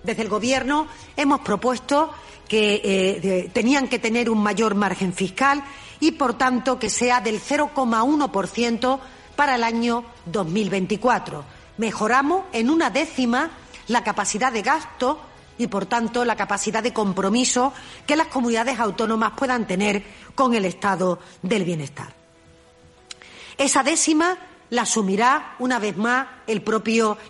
Desde 0.02 0.22
el 0.22 0.28
Gobierno 0.28 0.86
hemos 1.16 1.40
propuesto 1.40 2.12
que 2.48 2.80
eh, 2.84 3.50
tenían 3.52 3.88
que 3.88 3.98
tener 3.98 4.30
un 4.30 4.42
mayor 4.42 4.74
margen 4.74 5.12
fiscal 5.12 5.64
y, 5.98 6.12
por 6.12 6.34
tanto, 6.34 6.78
que 6.78 6.90
sea 6.90 7.20
del 7.20 7.40
0,1% 7.40 9.00
para 9.34 9.56
el 9.56 9.64
año 9.64 10.04
2024. 10.26 11.44
Mejoramos 11.78 12.44
en 12.52 12.70
una 12.70 12.90
décima 12.90 13.50
la 13.88 14.02
capacidad 14.02 14.52
de 14.52 14.62
gasto 14.62 15.20
y, 15.58 15.66
por 15.66 15.86
tanto, 15.86 16.24
la 16.24 16.36
capacidad 16.36 16.82
de 16.82 16.92
compromiso 16.92 17.72
que 18.06 18.16
las 18.16 18.28
comunidades 18.28 18.78
autónomas 18.78 19.32
puedan 19.36 19.66
tener 19.66 20.04
con 20.34 20.54
el 20.54 20.64
estado 20.64 21.18
del 21.42 21.64
bienestar. 21.64 22.14
Esa 23.58 23.82
décima 23.82 24.36
la 24.70 24.82
asumirá 24.82 25.54
una 25.58 25.78
vez 25.78 25.96
más 25.96 26.26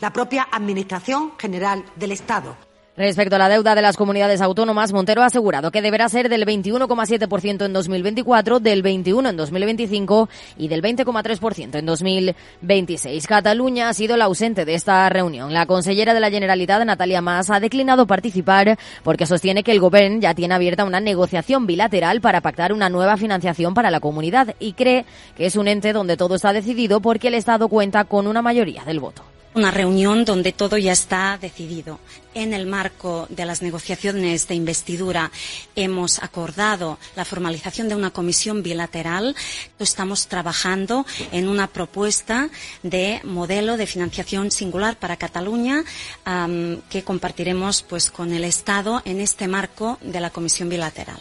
la 0.00 0.12
propia 0.12 0.49
Administración 0.50 1.33
General 1.38 1.85
del 1.97 2.12
Estado. 2.12 2.65
Respecto 2.96 3.36
a 3.36 3.38
la 3.38 3.50
deuda 3.50 3.74
de 3.74 3.82
las 3.82 3.98
comunidades 3.98 4.40
autónomas, 4.40 4.94
Montero 4.94 5.20
ha 5.20 5.26
asegurado 5.26 5.70
que 5.70 5.82
deberá 5.82 6.08
ser 6.08 6.30
del 6.30 6.46
21,7% 6.46 7.66
en 7.66 7.72
2024, 7.74 8.58
del 8.58 8.82
21% 8.82 9.28
en 9.28 9.36
2025 9.36 10.30
y 10.56 10.68
del 10.68 10.80
20,3% 10.80 11.78
en 11.78 11.84
2026. 11.84 13.26
Cataluña 13.26 13.90
ha 13.90 13.92
sido 13.92 14.16
la 14.16 14.24
ausente 14.24 14.64
de 14.64 14.72
esta 14.72 15.06
reunión. 15.10 15.52
La 15.52 15.66
consellera 15.66 16.14
de 16.14 16.20
la 16.20 16.30
Generalitat, 16.30 16.86
Natalia 16.86 17.20
Mas, 17.20 17.50
ha 17.50 17.60
declinado 17.60 18.06
participar 18.06 18.78
porque 19.02 19.26
sostiene 19.26 19.62
que 19.62 19.72
el 19.72 19.80
Gobierno 19.80 20.20
ya 20.20 20.32
tiene 20.32 20.54
abierta 20.54 20.86
una 20.86 21.00
negociación 21.00 21.66
bilateral 21.66 22.22
para 22.22 22.40
pactar 22.40 22.72
una 22.72 22.88
nueva 22.88 23.18
financiación 23.18 23.74
para 23.74 23.90
la 23.90 24.00
comunidad 24.00 24.54
y 24.58 24.72
cree 24.72 25.04
que 25.36 25.44
es 25.44 25.56
un 25.56 25.68
ente 25.68 25.92
donde 25.92 26.16
todo 26.16 26.36
está 26.36 26.54
decidido 26.54 27.00
porque 27.00 27.28
el 27.28 27.34
Estado 27.34 27.68
cuenta 27.68 28.04
con 28.04 28.26
una 28.26 28.40
mayoría 28.40 28.84
del 28.84 29.00
voto 29.00 29.35
una 29.56 29.70
reunión 29.70 30.26
donde 30.26 30.52
todo 30.52 30.76
ya 30.76 30.92
está 30.92 31.38
decidido. 31.40 31.98
En 32.34 32.52
el 32.52 32.66
marco 32.66 33.26
de 33.30 33.46
las 33.46 33.62
negociaciones 33.62 34.46
de 34.46 34.54
investidura 34.54 35.32
hemos 35.75 36.22
acordado 36.22 36.98
la 37.16 37.25
formalización 37.25 37.88
de 37.88 37.94
una 37.94 38.10
comisión 38.10 38.62
bilateral. 38.62 39.34
Estamos 39.78 40.26
trabajando 40.26 41.06
en 41.32 41.48
una 41.48 41.68
propuesta 41.68 42.50
de 42.82 43.20
modelo 43.25 43.78
de 43.78 43.86
financiación 43.86 44.50
singular 44.50 44.98
para 44.98 45.16
Cataluña 45.16 45.82
que 46.90 47.02
compartiremos 47.02 47.82
pues, 47.82 48.10
con 48.10 48.34
el 48.34 48.44
Estado 48.44 49.00
en 49.06 49.20
este 49.20 49.48
marco 49.48 49.98
de 50.02 50.20
la 50.20 50.28
comisión 50.28 50.68
bilateral. 50.68 51.18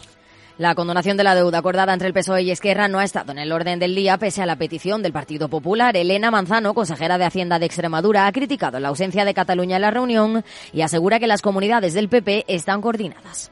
La 0.57 0.73
condonación 0.73 1.17
de 1.17 1.25
la 1.25 1.35
deuda 1.35 1.57
acordada 1.57 1.91
entre 1.91 2.07
el 2.07 2.13
PSOE 2.13 2.43
y 2.43 2.51
Esquerra 2.51 2.87
no 2.87 2.99
ha 2.99 3.03
estado 3.03 3.33
en 3.33 3.39
el 3.39 3.51
orden 3.51 3.77
del 3.77 3.93
día 3.93 4.17
pese 4.17 4.41
a 4.41 4.45
la 4.45 4.55
petición 4.55 5.03
del 5.03 5.11
Partido 5.11 5.49
Popular. 5.49 5.97
Elena 5.97 6.31
Manzano, 6.31 6.73
consejera 6.73 7.17
de 7.17 7.25
Hacienda 7.25 7.59
de 7.59 7.65
Extremadura, 7.65 8.25
ha 8.25 8.31
criticado 8.31 8.79
la 8.79 8.87
ausencia 8.87 9.25
de 9.25 9.33
Cataluña 9.33 9.75
en 9.75 9.81
la 9.81 9.91
reunión 9.91 10.45
y 10.71 10.81
asegura 10.81 11.19
que 11.19 11.27
las 11.27 11.41
comunidades 11.41 11.93
del 11.93 12.07
PP 12.07 12.45
están 12.47 12.79
coordinadas. 12.79 13.51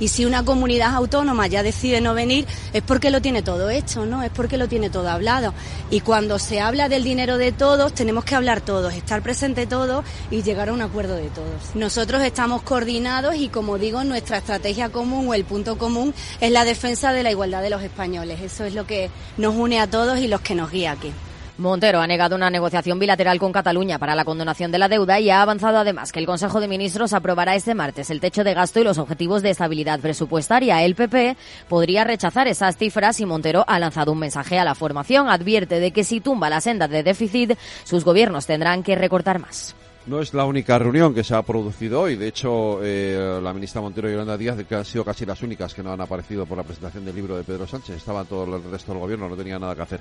Y 0.00 0.08
si 0.08 0.24
una 0.24 0.44
comunidad 0.44 0.94
autónoma 0.94 1.46
ya 1.46 1.62
decide 1.62 2.00
no 2.00 2.14
venir, 2.14 2.46
es 2.72 2.82
porque 2.82 3.10
lo 3.10 3.20
tiene 3.20 3.42
todo 3.42 3.70
hecho, 3.70 4.06
¿no? 4.06 4.22
Es 4.22 4.30
porque 4.30 4.56
lo 4.56 4.68
tiene 4.68 4.90
todo 4.90 5.08
hablado. 5.08 5.54
Y 5.90 6.00
cuando 6.00 6.38
se 6.38 6.60
habla 6.60 6.88
del 6.88 7.04
dinero 7.04 7.38
de 7.38 7.52
todos, 7.52 7.94
tenemos 7.94 8.24
que 8.24 8.34
hablar 8.34 8.60
todos, 8.60 8.94
estar 8.94 9.22
presente 9.22 9.66
todos 9.66 10.04
y 10.30 10.42
llegar 10.42 10.68
a 10.68 10.72
un 10.72 10.82
acuerdo 10.82 11.14
de 11.16 11.28
todos. 11.28 11.74
Nosotros 11.74 12.22
estamos 12.22 12.62
coordinados 12.62 13.36
y, 13.36 13.48
como 13.48 13.78
digo, 13.78 14.04
nuestra 14.04 14.38
estrategia 14.38 14.90
común 14.90 15.28
o 15.28 15.34
el 15.34 15.44
punto 15.44 15.78
común 15.78 16.14
es 16.40 16.50
la 16.50 16.64
defensa 16.64 17.12
de 17.12 17.22
la 17.22 17.30
igualdad 17.30 17.62
de 17.62 17.70
los 17.70 17.82
españoles. 17.82 18.40
Eso 18.40 18.64
es 18.64 18.74
lo 18.74 18.86
que 18.86 19.10
nos 19.36 19.54
une 19.54 19.80
a 19.80 19.88
todos 19.88 20.18
y 20.18 20.28
los 20.28 20.40
que 20.40 20.54
nos 20.54 20.70
guía 20.70 20.92
aquí. 20.92 21.12
Montero 21.58 22.00
ha 22.00 22.06
negado 22.06 22.34
una 22.34 22.48
negociación 22.48 22.98
bilateral 22.98 23.38
con 23.38 23.52
Cataluña 23.52 23.98
para 23.98 24.14
la 24.14 24.24
condonación 24.24 24.72
de 24.72 24.78
la 24.78 24.88
deuda 24.88 25.20
y 25.20 25.28
ha 25.28 25.42
avanzado 25.42 25.78
además 25.78 26.10
que 26.10 26.18
el 26.18 26.26
Consejo 26.26 26.60
de 26.60 26.68
Ministros 26.68 27.12
aprobará 27.12 27.54
este 27.54 27.74
martes 27.74 28.08
el 28.08 28.20
techo 28.20 28.42
de 28.42 28.54
gasto 28.54 28.80
y 28.80 28.84
los 28.84 28.96
objetivos 28.96 29.42
de 29.42 29.50
estabilidad 29.50 30.00
presupuestaria. 30.00 30.82
El 30.82 30.94
PP 30.94 31.36
podría 31.68 32.04
rechazar 32.04 32.48
esas 32.48 32.78
cifras 32.78 33.20
y 33.20 33.26
Montero 33.26 33.64
ha 33.68 33.78
lanzado 33.78 34.12
un 34.12 34.18
mensaje 34.18 34.58
a 34.58 34.64
la 34.64 34.74
formación. 34.74 35.28
Advierte 35.28 35.78
de 35.78 35.90
que 35.90 36.04
si 36.04 36.20
tumba 36.20 36.48
la 36.48 36.62
senda 36.62 36.88
de 36.88 37.02
déficit, 37.02 37.52
sus 37.84 38.02
gobiernos 38.02 38.46
tendrán 38.46 38.82
que 38.82 38.94
recortar 38.94 39.38
más. 39.38 39.76
No 40.06 40.20
es 40.20 40.34
la 40.34 40.46
única 40.46 40.78
reunión 40.78 41.14
que 41.14 41.22
se 41.22 41.34
ha 41.34 41.42
producido 41.42 42.00
hoy. 42.00 42.16
De 42.16 42.28
hecho, 42.28 42.80
eh, 42.82 43.38
la 43.40 43.52
ministra 43.52 43.80
Montero 43.80 44.08
y 44.08 44.12
Yolanda 44.12 44.36
Díaz 44.36 44.56
que 44.66 44.74
han 44.74 44.84
sido 44.84 45.04
casi 45.04 45.26
las 45.26 45.42
únicas 45.42 45.74
que 45.74 45.82
no 45.82 45.92
han 45.92 46.00
aparecido 46.00 46.44
por 46.46 46.56
la 46.56 46.64
presentación 46.64 47.04
del 47.04 47.14
libro 47.14 47.36
de 47.36 47.44
Pedro 47.44 47.66
Sánchez. 47.66 47.96
Estaban 47.96 48.26
todo 48.26 48.56
el 48.56 48.64
resto 48.70 48.92
del 48.92 49.00
gobierno, 49.00 49.28
no 49.28 49.36
tenía 49.36 49.58
nada 49.60 49.76
que 49.76 49.82
hacer. 49.82 50.00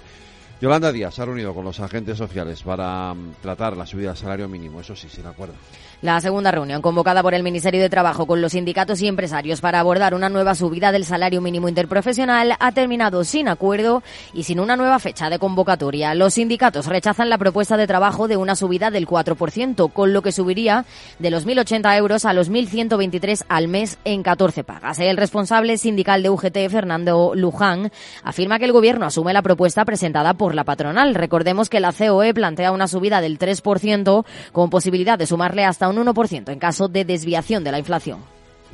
Yolanda 0.62 0.92
Díaz 0.92 1.16
se 1.16 1.24
ha 1.24 1.26
reunido 1.26 1.56
con 1.56 1.66
los 1.66 1.80
agentes 1.80 2.20
sociales 2.20 2.62
para 2.62 3.16
mm, 3.16 3.34
tratar 3.42 3.76
la 3.76 3.88
subida 3.88 4.10
del 4.10 4.18
salario 4.18 4.48
mínimo, 4.48 4.80
eso 4.80 4.96
sí, 4.96 5.10
sin 5.10 5.26
acuerdo. 5.26 5.56
La 6.04 6.20
segunda 6.20 6.52
reunión 6.52 6.82
convocada 6.82 7.22
por 7.22 7.36
el 7.36 7.44
Ministerio 7.44 7.80
de 7.80 7.90
Trabajo 7.90 8.26
con 8.26 8.42
los 8.42 8.54
sindicatos 8.54 9.02
y 9.02 9.08
empresarios 9.08 9.62
para 9.62 9.80
abordar 9.80 10.16
una 10.16 10.30
nueva 10.30 10.56
subida 10.56 10.92
del 10.92 11.06
salario 11.06 11.42
mínimo 11.42 11.70
interprofesional 11.70 12.56
ha 12.60 12.72
terminado 12.72 13.24
sin 13.24 13.48
acuerdo 13.48 14.02
y 14.34 14.44
sin 14.44 14.60
una 14.60 14.76
nueva 14.76 14.98
fecha 14.98 15.30
de 15.30 15.38
convocatoria. 15.38 16.16
Los 16.16 16.36
sindicatos 16.36 16.88
rechazan 16.88 17.30
la 17.30 17.38
propuesta 17.38 17.78
de 17.78 17.86
trabajo 17.86 18.28
de 18.28 18.38
una 18.38 18.56
subida 18.56 18.90
del 18.90 19.08
4%, 19.08 19.94
con 19.94 20.14
lo 20.14 20.24
que 20.24 20.32
subiría 20.32 20.86
de 21.20 21.30
los 21.30 21.46
1.080 21.46 21.98
euros 21.98 22.26
a 22.26 22.34
los 22.34 22.52
1.123 22.52 23.46
al 23.48 23.68
mes 23.68 24.00
en 24.04 24.24
14 24.24 24.64
pagas. 24.64 24.98
El 24.98 25.18
responsable 25.18 25.78
sindical 25.78 26.24
de 26.24 26.32
UGT, 26.32 26.70
Fernando 26.70 27.34
Luján, 27.36 27.92
afirma 28.24 28.58
que 28.58 28.66
el 28.66 28.72
Gobierno 28.72 29.06
asume 29.06 29.34
la 29.34 29.44
propuesta 29.44 29.86
presentada 29.86 30.34
por 30.34 30.51
la 30.56 30.64
patronal. 30.64 31.16
Recordemos 31.16 31.70
que 31.70 31.80
la 31.80 31.94
COE 31.94 32.34
plantea 32.34 32.72
una 32.72 32.88
subida 32.88 33.22
del 33.22 33.40
3% 33.40 34.26
con 34.52 34.70
posibilidad 34.70 35.18
de 35.18 35.26
sumarle 35.26 35.66
hasta 35.66 35.90
un 35.90 35.98
1% 35.98 36.52
en 36.52 36.60
caso 36.60 36.88
de 36.88 37.06
desviación 37.06 37.64
de 37.64 37.72
la 37.72 37.80
inflación. 37.80 38.20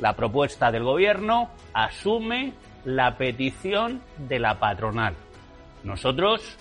La 0.00 0.14
propuesta 0.14 0.70
del 0.70 0.84
Gobierno 0.84 1.50
asume 1.72 2.52
la 2.84 3.16
petición 3.16 4.00
de 4.16 4.38
la 4.38 4.58
patronal. 4.58 5.14
Nosotros, 5.82 6.56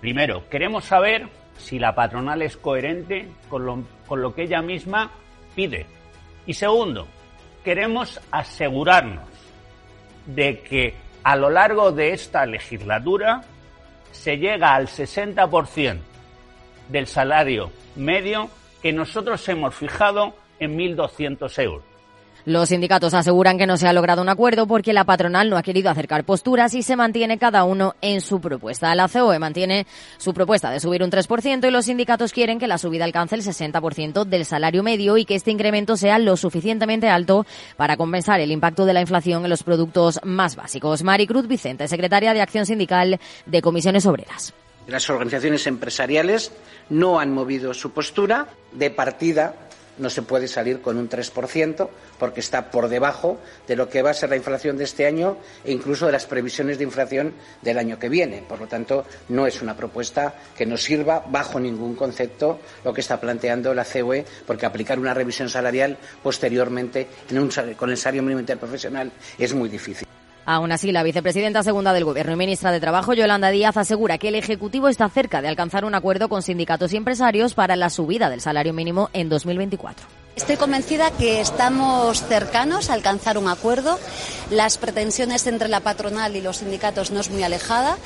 primero, 0.00 0.48
queremos 0.48 0.84
saber 0.84 1.28
si 1.58 1.78
la 1.78 1.94
patronal 1.94 2.42
es 2.42 2.56
coherente 2.56 3.28
con 3.48 3.66
lo, 3.66 3.82
con 4.06 4.20
lo 4.20 4.34
que 4.34 4.42
ella 4.42 4.62
misma 4.62 5.10
pide. 5.54 5.86
Y 6.46 6.54
segundo, 6.54 7.06
queremos 7.64 8.20
asegurarnos 8.30 9.24
de 10.26 10.60
que 10.60 10.94
a 11.24 11.34
lo 11.34 11.50
largo 11.50 11.90
de 11.90 12.12
esta 12.12 12.46
legislatura 12.46 13.42
se 14.16 14.38
llega 14.38 14.74
al 14.74 14.88
60% 14.88 15.98
del 16.88 17.06
salario 17.06 17.70
medio 17.94 18.50
que 18.82 18.92
nosotros 18.92 19.48
hemos 19.48 19.74
fijado 19.74 20.34
en 20.58 20.76
1.200 20.76 21.62
euros. 21.62 21.95
Los 22.46 22.68
sindicatos 22.68 23.12
aseguran 23.12 23.58
que 23.58 23.66
no 23.66 23.76
se 23.76 23.88
ha 23.88 23.92
logrado 23.92 24.22
un 24.22 24.28
acuerdo 24.28 24.68
porque 24.68 24.92
la 24.92 25.02
patronal 25.02 25.50
no 25.50 25.56
ha 25.56 25.64
querido 25.64 25.90
acercar 25.90 26.22
posturas 26.22 26.74
y 26.74 26.84
se 26.84 26.94
mantiene 26.94 27.38
cada 27.38 27.64
uno 27.64 27.96
en 28.00 28.20
su 28.20 28.40
propuesta. 28.40 28.94
La 28.94 29.08
COE 29.08 29.40
mantiene 29.40 29.84
su 30.16 30.32
propuesta 30.32 30.70
de 30.70 30.78
subir 30.78 31.02
un 31.02 31.10
3% 31.10 31.66
y 31.66 31.70
los 31.72 31.86
sindicatos 31.86 32.32
quieren 32.32 32.60
que 32.60 32.68
la 32.68 32.78
subida 32.78 33.04
alcance 33.04 33.34
el 33.34 33.42
60% 33.42 34.24
del 34.24 34.44
salario 34.44 34.84
medio 34.84 35.16
y 35.16 35.24
que 35.24 35.34
este 35.34 35.50
incremento 35.50 35.96
sea 35.96 36.20
lo 36.20 36.36
suficientemente 36.36 37.08
alto 37.08 37.44
para 37.76 37.96
compensar 37.96 38.38
el 38.38 38.52
impacto 38.52 38.86
de 38.86 38.94
la 38.94 39.00
inflación 39.00 39.42
en 39.42 39.50
los 39.50 39.64
productos 39.64 40.20
más 40.22 40.54
básicos. 40.54 41.02
Maricruz 41.02 41.48
Vicente, 41.48 41.88
secretaria 41.88 42.32
de 42.32 42.42
Acción 42.42 42.64
Sindical 42.64 43.18
de 43.44 43.60
Comisiones 43.60 44.06
Obreras. 44.06 44.54
Las 44.86 45.10
organizaciones 45.10 45.66
empresariales 45.66 46.52
no 46.90 47.18
han 47.18 47.34
movido 47.34 47.74
su 47.74 47.90
postura 47.90 48.46
de 48.70 48.90
partida. 48.90 49.65
No 49.98 50.10
se 50.10 50.22
puede 50.22 50.48
salir 50.48 50.80
con 50.80 50.96
un 50.96 51.08
3% 51.08 51.88
porque 52.18 52.40
está 52.40 52.70
por 52.70 52.88
debajo 52.88 53.38
de 53.66 53.76
lo 53.76 53.88
que 53.88 54.02
va 54.02 54.10
a 54.10 54.14
ser 54.14 54.30
la 54.30 54.36
inflación 54.36 54.76
de 54.76 54.84
este 54.84 55.06
año 55.06 55.38
e 55.64 55.72
incluso 55.72 56.06
de 56.06 56.12
las 56.12 56.26
previsiones 56.26 56.78
de 56.78 56.84
inflación 56.84 57.34
del 57.62 57.78
año 57.78 57.98
que 57.98 58.08
viene. 58.08 58.44
Por 58.46 58.60
lo 58.60 58.66
tanto, 58.66 59.04
no 59.28 59.46
es 59.46 59.62
una 59.62 59.76
propuesta 59.76 60.34
que 60.56 60.66
nos 60.66 60.82
sirva 60.82 61.24
bajo 61.28 61.58
ningún 61.58 61.94
concepto 61.94 62.60
lo 62.84 62.92
que 62.92 63.00
está 63.00 63.20
planteando 63.20 63.74
la 63.74 63.84
COE, 63.84 64.24
porque 64.46 64.66
aplicar 64.66 64.98
una 64.98 65.14
revisión 65.14 65.48
salarial 65.48 65.96
posteriormente 66.22 67.08
con 67.76 67.90
el 67.90 67.96
salario 67.96 68.22
mínimo 68.22 68.40
interprofesional 68.40 69.12
es 69.38 69.54
muy 69.54 69.68
difícil. 69.68 70.06
Aún 70.46 70.70
así, 70.70 70.92
la 70.92 71.02
vicepresidenta 71.02 71.64
segunda 71.64 71.92
del 71.92 72.04
Gobierno 72.04 72.32
y 72.32 72.36
ministra 72.36 72.70
de 72.70 72.78
Trabajo, 72.78 73.14
Yolanda 73.14 73.50
Díaz, 73.50 73.76
asegura 73.76 74.16
que 74.16 74.28
el 74.28 74.36
Ejecutivo 74.36 74.86
está 74.88 75.08
cerca 75.08 75.42
de 75.42 75.48
alcanzar 75.48 75.84
un 75.84 75.96
acuerdo 75.96 76.28
con 76.28 76.40
sindicatos 76.40 76.92
y 76.92 76.96
empresarios 76.96 77.54
para 77.54 77.74
la 77.74 77.90
subida 77.90 78.30
del 78.30 78.40
salario 78.40 78.72
mínimo 78.72 79.10
en 79.12 79.28
2024. 79.28 80.06
Estoy 80.36 80.56
convencida 80.56 81.10
que 81.10 81.40
estamos 81.40 82.22
cercanos 82.22 82.90
a 82.90 82.92
alcanzar 82.92 83.38
un 83.38 83.48
acuerdo. 83.48 83.98
Las 84.50 84.78
pretensiones 84.78 85.48
entre 85.48 85.68
la 85.68 85.80
patronal 85.80 86.36
y 86.36 86.42
los 86.42 86.58
sindicatos 86.58 87.10
no 87.10 87.20
es 87.20 87.30
muy 87.30 87.42
alejada 87.42 87.96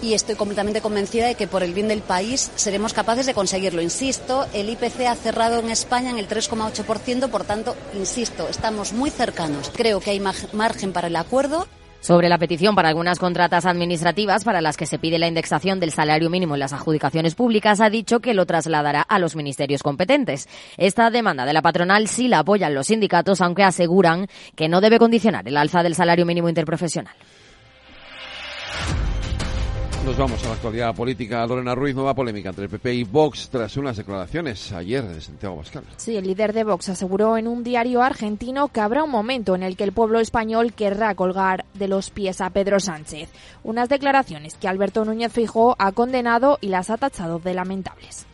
y 0.00 0.12
estoy 0.12 0.36
completamente 0.36 0.80
convencida 0.80 1.26
de 1.26 1.34
que 1.34 1.48
por 1.48 1.64
el 1.64 1.74
bien 1.74 1.88
del 1.88 2.02
país 2.02 2.52
seremos 2.54 2.92
capaces 2.92 3.26
de 3.26 3.34
conseguirlo. 3.34 3.82
Insisto, 3.82 4.46
el 4.52 4.68
IPC 4.68 5.00
ha 5.08 5.16
cerrado 5.16 5.58
en 5.58 5.70
España 5.70 6.10
en 6.10 6.18
el 6.18 6.28
3,8%, 6.28 7.28
por 7.28 7.42
tanto, 7.42 7.74
insisto, 7.94 8.46
estamos 8.48 8.92
muy 8.92 9.10
cercanos. 9.10 9.72
Creo 9.74 9.98
que 9.98 10.10
hay 10.10 10.20
margen 10.20 10.92
para 10.92 11.08
el 11.08 11.16
acuerdo. 11.16 11.66
Sobre 12.00 12.28
la 12.28 12.38
petición 12.38 12.74
para 12.74 12.88
algunas 12.88 13.18
contratas 13.18 13.66
administrativas 13.66 14.44
para 14.44 14.60
las 14.60 14.76
que 14.76 14.86
se 14.86 14.98
pide 14.98 15.18
la 15.18 15.26
indexación 15.26 15.80
del 15.80 15.90
salario 15.90 16.30
mínimo 16.30 16.54
en 16.54 16.60
las 16.60 16.72
adjudicaciones 16.72 17.34
públicas, 17.34 17.80
ha 17.80 17.90
dicho 17.90 18.20
que 18.20 18.34
lo 18.34 18.46
trasladará 18.46 19.02
a 19.02 19.18
los 19.18 19.34
ministerios 19.34 19.82
competentes. 19.82 20.48
Esta 20.76 21.10
demanda 21.10 21.44
de 21.44 21.52
la 21.52 21.62
patronal 21.62 22.06
sí 22.06 22.28
la 22.28 22.38
apoyan 22.40 22.74
los 22.74 22.86
sindicatos, 22.86 23.40
aunque 23.40 23.64
aseguran 23.64 24.28
que 24.54 24.68
no 24.68 24.80
debe 24.80 24.98
condicionar 24.98 25.46
el 25.48 25.56
alza 25.56 25.82
del 25.82 25.96
salario 25.96 26.24
mínimo 26.24 26.48
interprofesional. 26.48 27.14
Nos 30.08 30.16
vamos 30.16 30.42
a 30.42 30.46
la 30.46 30.54
actualidad 30.54 30.94
política. 30.94 31.46
Lorena 31.46 31.74
Ruiz, 31.74 31.94
nueva 31.94 32.14
polémica 32.14 32.48
entre 32.48 32.64
el 32.64 32.70
PP 32.70 32.94
y 32.94 33.04
Vox 33.04 33.50
tras 33.50 33.76
unas 33.76 33.98
declaraciones 33.98 34.72
ayer 34.72 35.06
de 35.06 35.20
Santiago 35.20 35.58
Pascal. 35.58 35.84
Sí, 35.98 36.16
el 36.16 36.26
líder 36.26 36.54
de 36.54 36.64
Vox 36.64 36.88
aseguró 36.88 37.36
en 37.36 37.46
un 37.46 37.62
diario 37.62 38.02
argentino 38.02 38.68
que 38.68 38.80
habrá 38.80 39.04
un 39.04 39.10
momento 39.10 39.54
en 39.54 39.62
el 39.62 39.76
que 39.76 39.84
el 39.84 39.92
pueblo 39.92 40.18
español 40.18 40.72
querrá 40.72 41.14
colgar 41.14 41.66
de 41.74 41.88
los 41.88 42.08
pies 42.08 42.40
a 42.40 42.48
Pedro 42.48 42.80
Sánchez. 42.80 43.28
Unas 43.62 43.90
declaraciones 43.90 44.54
que 44.54 44.66
Alberto 44.66 45.04
Núñez 45.04 45.30
Fijó 45.30 45.76
ha 45.78 45.92
condenado 45.92 46.56
y 46.62 46.68
las 46.68 46.88
ha 46.88 46.96
tachado 46.96 47.38
de 47.38 47.52
lamentables. 47.52 48.27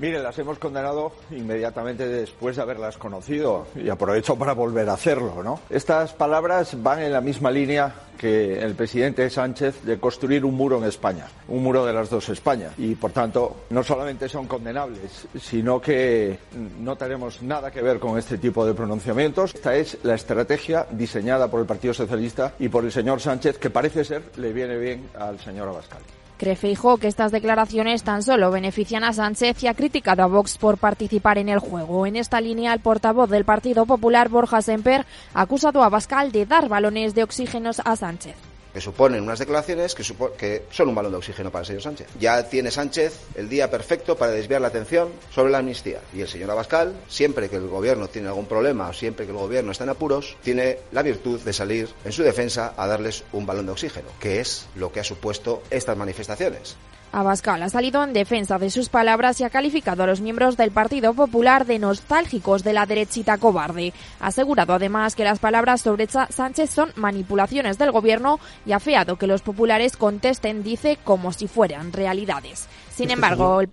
Mire, 0.00 0.22
las 0.22 0.38
hemos 0.38 0.58
condenado 0.58 1.12
inmediatamente 1.30 2.08
después 2.08 2.56
de 2.56 2.62
haberlas 2.62 2.96
conocido 2.96 3.66
y 3.76 3.90
aprovecho 3.90 4.34
para 4.34 4.54
volver 4.54 4.88
a 4.88 4.94
hacerlo, 4.94 5.42
¿no? 5.42 5.60
Estas 5.68 6.14
palabras 6.14 6.82
van 6.82 7.02
en 7.02 7.12
la 7.12 7.20
misma 7.20 7.50
línea 7.50 7.92
que 8.16 8.58
el 8.58 8.74
presidente 8.74 9.28
Sánchez 9.28 9.82
de 9.82 10.00
construir 10.00 10.46
un 10.46 10.54
muro 10.54 10.78
en 10.78 10.84
España, 10.84 11.26
un 11.48 11.62
muro 11.62 11.84
de 11.84 11.92
las 11.92 12.08
dos 12.08 12.30
Españas. 12.30 12.72
Y 12.78 12.94
por 12.94 13.12
tanto, 13.12 13.64
no 13.68 13.82
solamente 13.82 14.26
son 14.26 14.46
condenables, 14.46 15.26
sino 15.38 15.82
que 15.82 16.38
no 16.80 16.96
tenemos 16.96 17.42
nada 17.42 17.70
que 17.70 17.82
ver 17.82 17.98
con 17.98 18.18
este 18.18 18.38
tipo 18.38 18.64
de 18.64 18.72
pronunciamientos. 18.72 19.54
Esta 19.54 19.76
es 19.76 19.98
la 20.02 20.14
estrategia 20.14 20.86
diseñada 20.90 21.50
por 21.50 21.60
el 21.60 21.66
Partido 21.66 21.92
Socialista 21.92 22.54
y 22.58 22.70
por 22.70 22.86
el 22.86 22.92
señor 22.92 23.20
Sánchez, 23.20 23.58
que 23.58 23.68
parece 23.68 24.02
ser 24.02 24.22
le 24.36 24.54
viene 24.54 24.78
bien 24.78 25.10
al 25.18 25.38
señor 25.38 25.68
Abascal. 25.68 26.00
Cree 26.40 26.56
que 26.56 27.06
estas 27.06 27.32
declaraciones 27.32 28.02
tan 28.02 28.22
solo 28.22 28.50
benefician 28.50 29.04
a 29.04 29.12
Sánchez 29.12 29.62
y 29.62 29.66
ha 29.66 29.74
criticado 29.74 30.22
a 30.22 30.26
Vox 30.26 30.56
por 30.56 30.78
participar 30.78 31.36
en 31.36 31.50
el 31.50 31.58
juego. 31.58 32.06
En 32.06 32.16
esta 32.16 32.40
línea, 32.40 32.72
el 32.72 32.80
portavoz 32.80 33.28
del 33.28 33.44
Partido 33.44 33.84
Popular, 33.84 34.30
Borja 34.30 34.62
Semper, 34.62 35.04
ha 35.34 35.42
acusado 35.42 35.82
a 35.82 35.90
Bascal 35.90 36.32
de 36.32 36.46
dar 36.46 36.70
balones 36.70 37.14
de 37.14 37.24
oxígenos 37.24 37.82
a 37.84 37.94
Sánchez 37.94 38.49
que 38.72 38.80
suponen 38.80 39.22
unas 39.22 39.38
declaraciones 39.38 39.94
que, 39.94 40.04
que, 40.36 40.64
son 40.70 40.88
un 40.88 40.94
balón 40.94 41.12
de 41.12 41.18
oxígeno 41.18 41.50
para 41.50 41.62
el 41.62 41.66
señor 41.66 41.82
Sánchez. 41.82 42.08
Ya 42.18 42.48
tiene 42.48 42.70
Sánchez 42.70 43.18
el 43.34 43.48
día 43.48 43.70
perfecto 43.70 44.16
para 44.16 44.32
desviar 44.32 44.60
la 44.60 44.68
atención 44.68 45.10
sobre 45.34 45.52
la 45.52 45.58
amnistía. 45.58 46.00
Y 46.12 46.20
el 46.20 46.28
señor 46.28 46.50
Abascal, 46.50 46.94
siempre 47.08 47.48
que 47.48 47.56
el 47.56 47.68
gobierno 47.68 48.08
tiene 48.08 48.28
algún 48.28 48.46
problema 48.46 48.88
o 48.88 48.92
siempre 48.92 49.26
que 49.26 49.32
el 49.32 49.38
gobierno 49.38 49.72
está 49.72 49.84
en 49.84 49.90
apuros, 49.90 50.36
tiene 50.42 50.78
la 50.92 51.02
virtud 51.02 51.40
de 51.40 51.52
salir 51.52 51.88
en 52.04 52.12
su 52.12 52.22
defensa 52.22 52.74
a 52.76 52.86
darles 52.86 53.24
un 53.32 53.46
balón 53.46 53.66
de 53.66 53.72
oxígeno, 53.72 54.08
que 54.18 54.40
es 54.40 54.66
lo 54.76 54.92
que 54.92 55.00
ha 55.00 55.04
supuesto 55.04 55.62
estas 55.70 55.96
manifestaciones. 55.96 56.76
Abascal 57.12 57.62
ha 57.62 57.68
salido 57.68 58.04
en 58.04 58.12
defensa 58.12 58.58
de 58.58 58.70
sus 58.70 58.88
palabras 58.88 59.40
y 59.40 59.44
ha 59.44 59.50
calificado 59.50 60.04
a 60.04 60.06
los 60.06 60.20
miembros 60.20 60.56
del 60.56 60.70
Partido 60.70 61.12
Popular 61.12 61.66
de 61.66 61.78
nostálgicos 61.78 62.62
de 62.62 62.72
la 62.72 62.86
derechita 62.86 63.38
cobarde. 63.38 63.92
Ha 64.20 64.28
asegurado 64.28 64.74
además 64.74 65.16
que 65.16 65.24
las 65.24 65.40
palabras 65.40 65.80
sobre 65.80 66.06
Sánchez 66.06 66.70
son 66.70 66.92
manipulaciones 66.94 67.78
del 67.78 67.90
gobierno 67.90 68.38
y 68.64 68.72
ha 68.72 68.80
feado 68.80 69.16
que 69.16 69.26
los 69.26 69.42
populares 69.42 69.96
contesten, 69.96 70.62
dice, 70.62 70.98
como 71.02 71.32
si 71.32 71.48
fueran 71.48 71.92
realidades. 71.92 72.68
Sin 72.90 73.10
embargo, 73.10 73.60
el, 73.60 73.68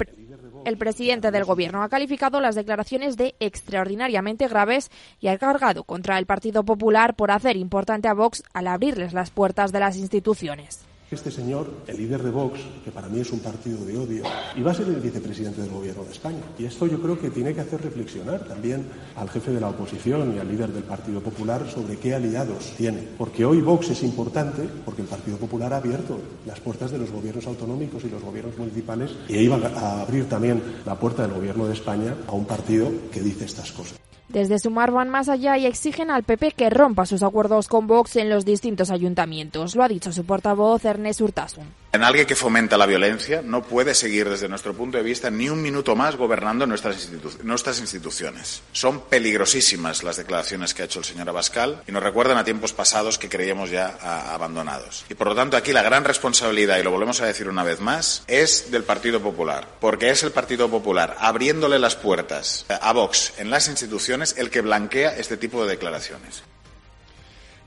el 0.65 0.77
presidente 0.77 1.29
del 1.29 1.45
gobierno 1.45 1.83
ha 1.83 1.89
calificado 1.89 2.39
las 2.39 2.55
declaraciones 2.55 3.17
de 3.17 3.35
extraordinariamente 3.39 4.47
graves 4.47 4.89
y 5.19 5.27
ha 5.27 5.37
cargado 5.37 5.83
contra 5.83 6.17
el 6.17 6.25
Partido 6.25 6.63
Popular 6.63 7.15
por 7.15 7.29
hacer 7.29 7.55
importante 7.55 8.07
a 8.07 8.13
Vox 8.13 8.41
al 8.53 8.67
abrirles 8.67 9.13
las 9.13 9.29
puertas 9.29 9.71
de 9.71 9.79
las 9.79 9.95
instituciones. 9.95 10.86
Este 11.09 11.31
señor, 11.31 11.71
el 11.87 11.95
líder 11.95 12.21
de 12.21 12.31
Vox, 12.31 12.59
que 12.83 12.91
para 12.91 13.07
mí 13.07 13.21
es 13.21 13.31
un 13.31 13.39
partido 13.39 13.85
de 13.85 13.97
odio, 13.97 14.23
iba 14.57 14.71
a 14.71 14.73
ser 14.73 14.87
el 14.87 14.97
vicepresidente 14.97 15.61
del 15.61 15.71
Gobierno 15.71 16.03
de 16.03 16.11
España. 16.11 16.41
Y 16.59 16.65
esto 16.65 16.85
yo 16.85 17.01
creo 17.01 17.17
que 17.17 17.29
tiene 17.29 17.53
que 17.53 17.61
hacer 17.61 17.81
reflexionar 17.81 18.43
también 18.43 18.85
al 19.15 19.29
jefe 19.29 19.51
de 19.51 19.61
la 19.61 19.69
oposición 19.69 20.35
y 20.35 20.39
al 20.39 20.49
líder 20.49 20.73
del 20.73 20.83
Partido 20.83 21.21
Popular 21.21 21.65
sobre 21.73 21.95
qué 21.95 22.13
aliados 22.13 22.73
tiene. 22.75 23.07
Porque 23.17 23.45
hoy 23.45 23.61
Vox 23.61 23.91
es 23.91 24.03
importante 24.03 24.67
porque 24.83 25.01
el 25.01 25.07
Partido 25.07 25.37
Popular 25.37 25.71
ha 25.71 25.77
abierto 25.77 26.19
las 26.45 26.59
puertas 26.59 26.91
de 26.91 26.97
los 26.97 27.09
gobiernos 27.09 27.47
autonómicos 27.47 28.03
y 28.03 28.09
los 28.09 28.21
gobiernos 28.21 28.57
municipales 28.57 29.15
y 29.29 29.37
iba 29.37 29.55
a 29.55 30.01
abrir 30.01 30.27
también 30.27 30.61
la 30.85 30.99
puerta 30.99 31.21
del 31.21 31.35
Gobierno 31.35 31.67
de 31.67 31.73
España 31.73 32.15
a 32.27 32.33
un 32.33 32.43
partido 32.43 32.91
que 33.13 33.21
dice 33.21 33.45
estas 33.45 33.71
cosas. 33.71 34.06
Desde 34.29 34.59
Sumar 34.59 34.91
van 34.91 35.09
más 35.09 35.29
allá 35.29 35.57
y 35.57 35.65
exigen 35.65 36.11
al 36.11 36.23
PP 36.23 36.51
que 36.51 36.69
rompa 36.69 37.05
sus 37.05 37.23
acuerdos 37.23 37.67
con 37.69 37.87
Vox 37.87 38.17
en 38.17 38.29
los 38.29 38.43
distintos 38.43 38.91
ayuntamientos. 38.91 39.75
Lo 39.75 39.83
ha 39.83 39.87
dicho 39.87 40.11
su 40.11 40.25
portavoz 40.25 40.83
Ernest 40.83 41.21
Urtasun. 41.21 41.86
En 41.93 42.03
alguien 42.03 42.27
que 42.27 42.35
fomenta 42.35 42.77
la 42.77 42.85
violencia 42.85 43.41
no 43.41 43.63
puede 43.63 43.95
seguir 43.95 44.29
desde 44.29 44.49
nuestro 44.49 44.73
punto 44.73 44.97
de 44.97 45.03
vista 45.03 45.31
ni 45.31 45.49
un 45.49 45.61
minuto 45.61 45.95
más 45.95 46.15
gobernando 46.15 46.67
nuestras, 46.67 47.79
instituciones. 47.79 48.61
Son 48.73 49.01
peligrosísimas 49.01 50.03
las 50.03 50.17
declaraciones 50.17 50.73
que 50.73 50.81
ha 50.81 50.85
hecho 50.85 50.99
el 50.99 51.05
señor 51.05 51.29
Abascal 51.29 51.83
y 51.87 51.91
nos 51.91 52.03
recuerdan 52.03 52.37
a 52.37 52.43
tiempos 52.43 52.73
pasados 52.73 53.17
que 53.17 53.29
creíamos 53.29 53.69
ya 53.69 53.97
abandonados. 54.33 55.05
Y 55.09 55.13
por 55.13 55.27
lo 55.27 55.35
tanto 55.35 55.55
aquí 55.55 55.71
la 55.71 55.81
gran 55.81 56.03
responsabilidad, 56.03 56.77
y 56.77 56.83
lo 56.83 56.91
volvemos 56.91 57.21
a 57.21 57.25
decir 57.25 57.47
una 57.47 57.63
vez 57.63 57.79
más, 57.79 58.23
es 58.27 58.69
del 58.69 58.83
Partido 58.83 59.21
Popular, 59.21 59.67
porque 59.79 60.09
es 60.09 60.23
el 60.23 60.31
Partido 60.31 60.69
Popular 60.69 61.15
abriéndole 61.19 61.79
las 61.79 61.95
puertas 61.95 62.65
a 62.69 62.91
Vox 62.91 63.33
en 63.37 63.49
las 63.49 63.69
instituciones 63.69 64.35
el 64.37 64.49
que 64.49 64.61
blanquea 64.61 65.15
este 65.15 65.37
tipo 65.37 65.63
de 65.63 65.71
declaraciones. 65.71 66.43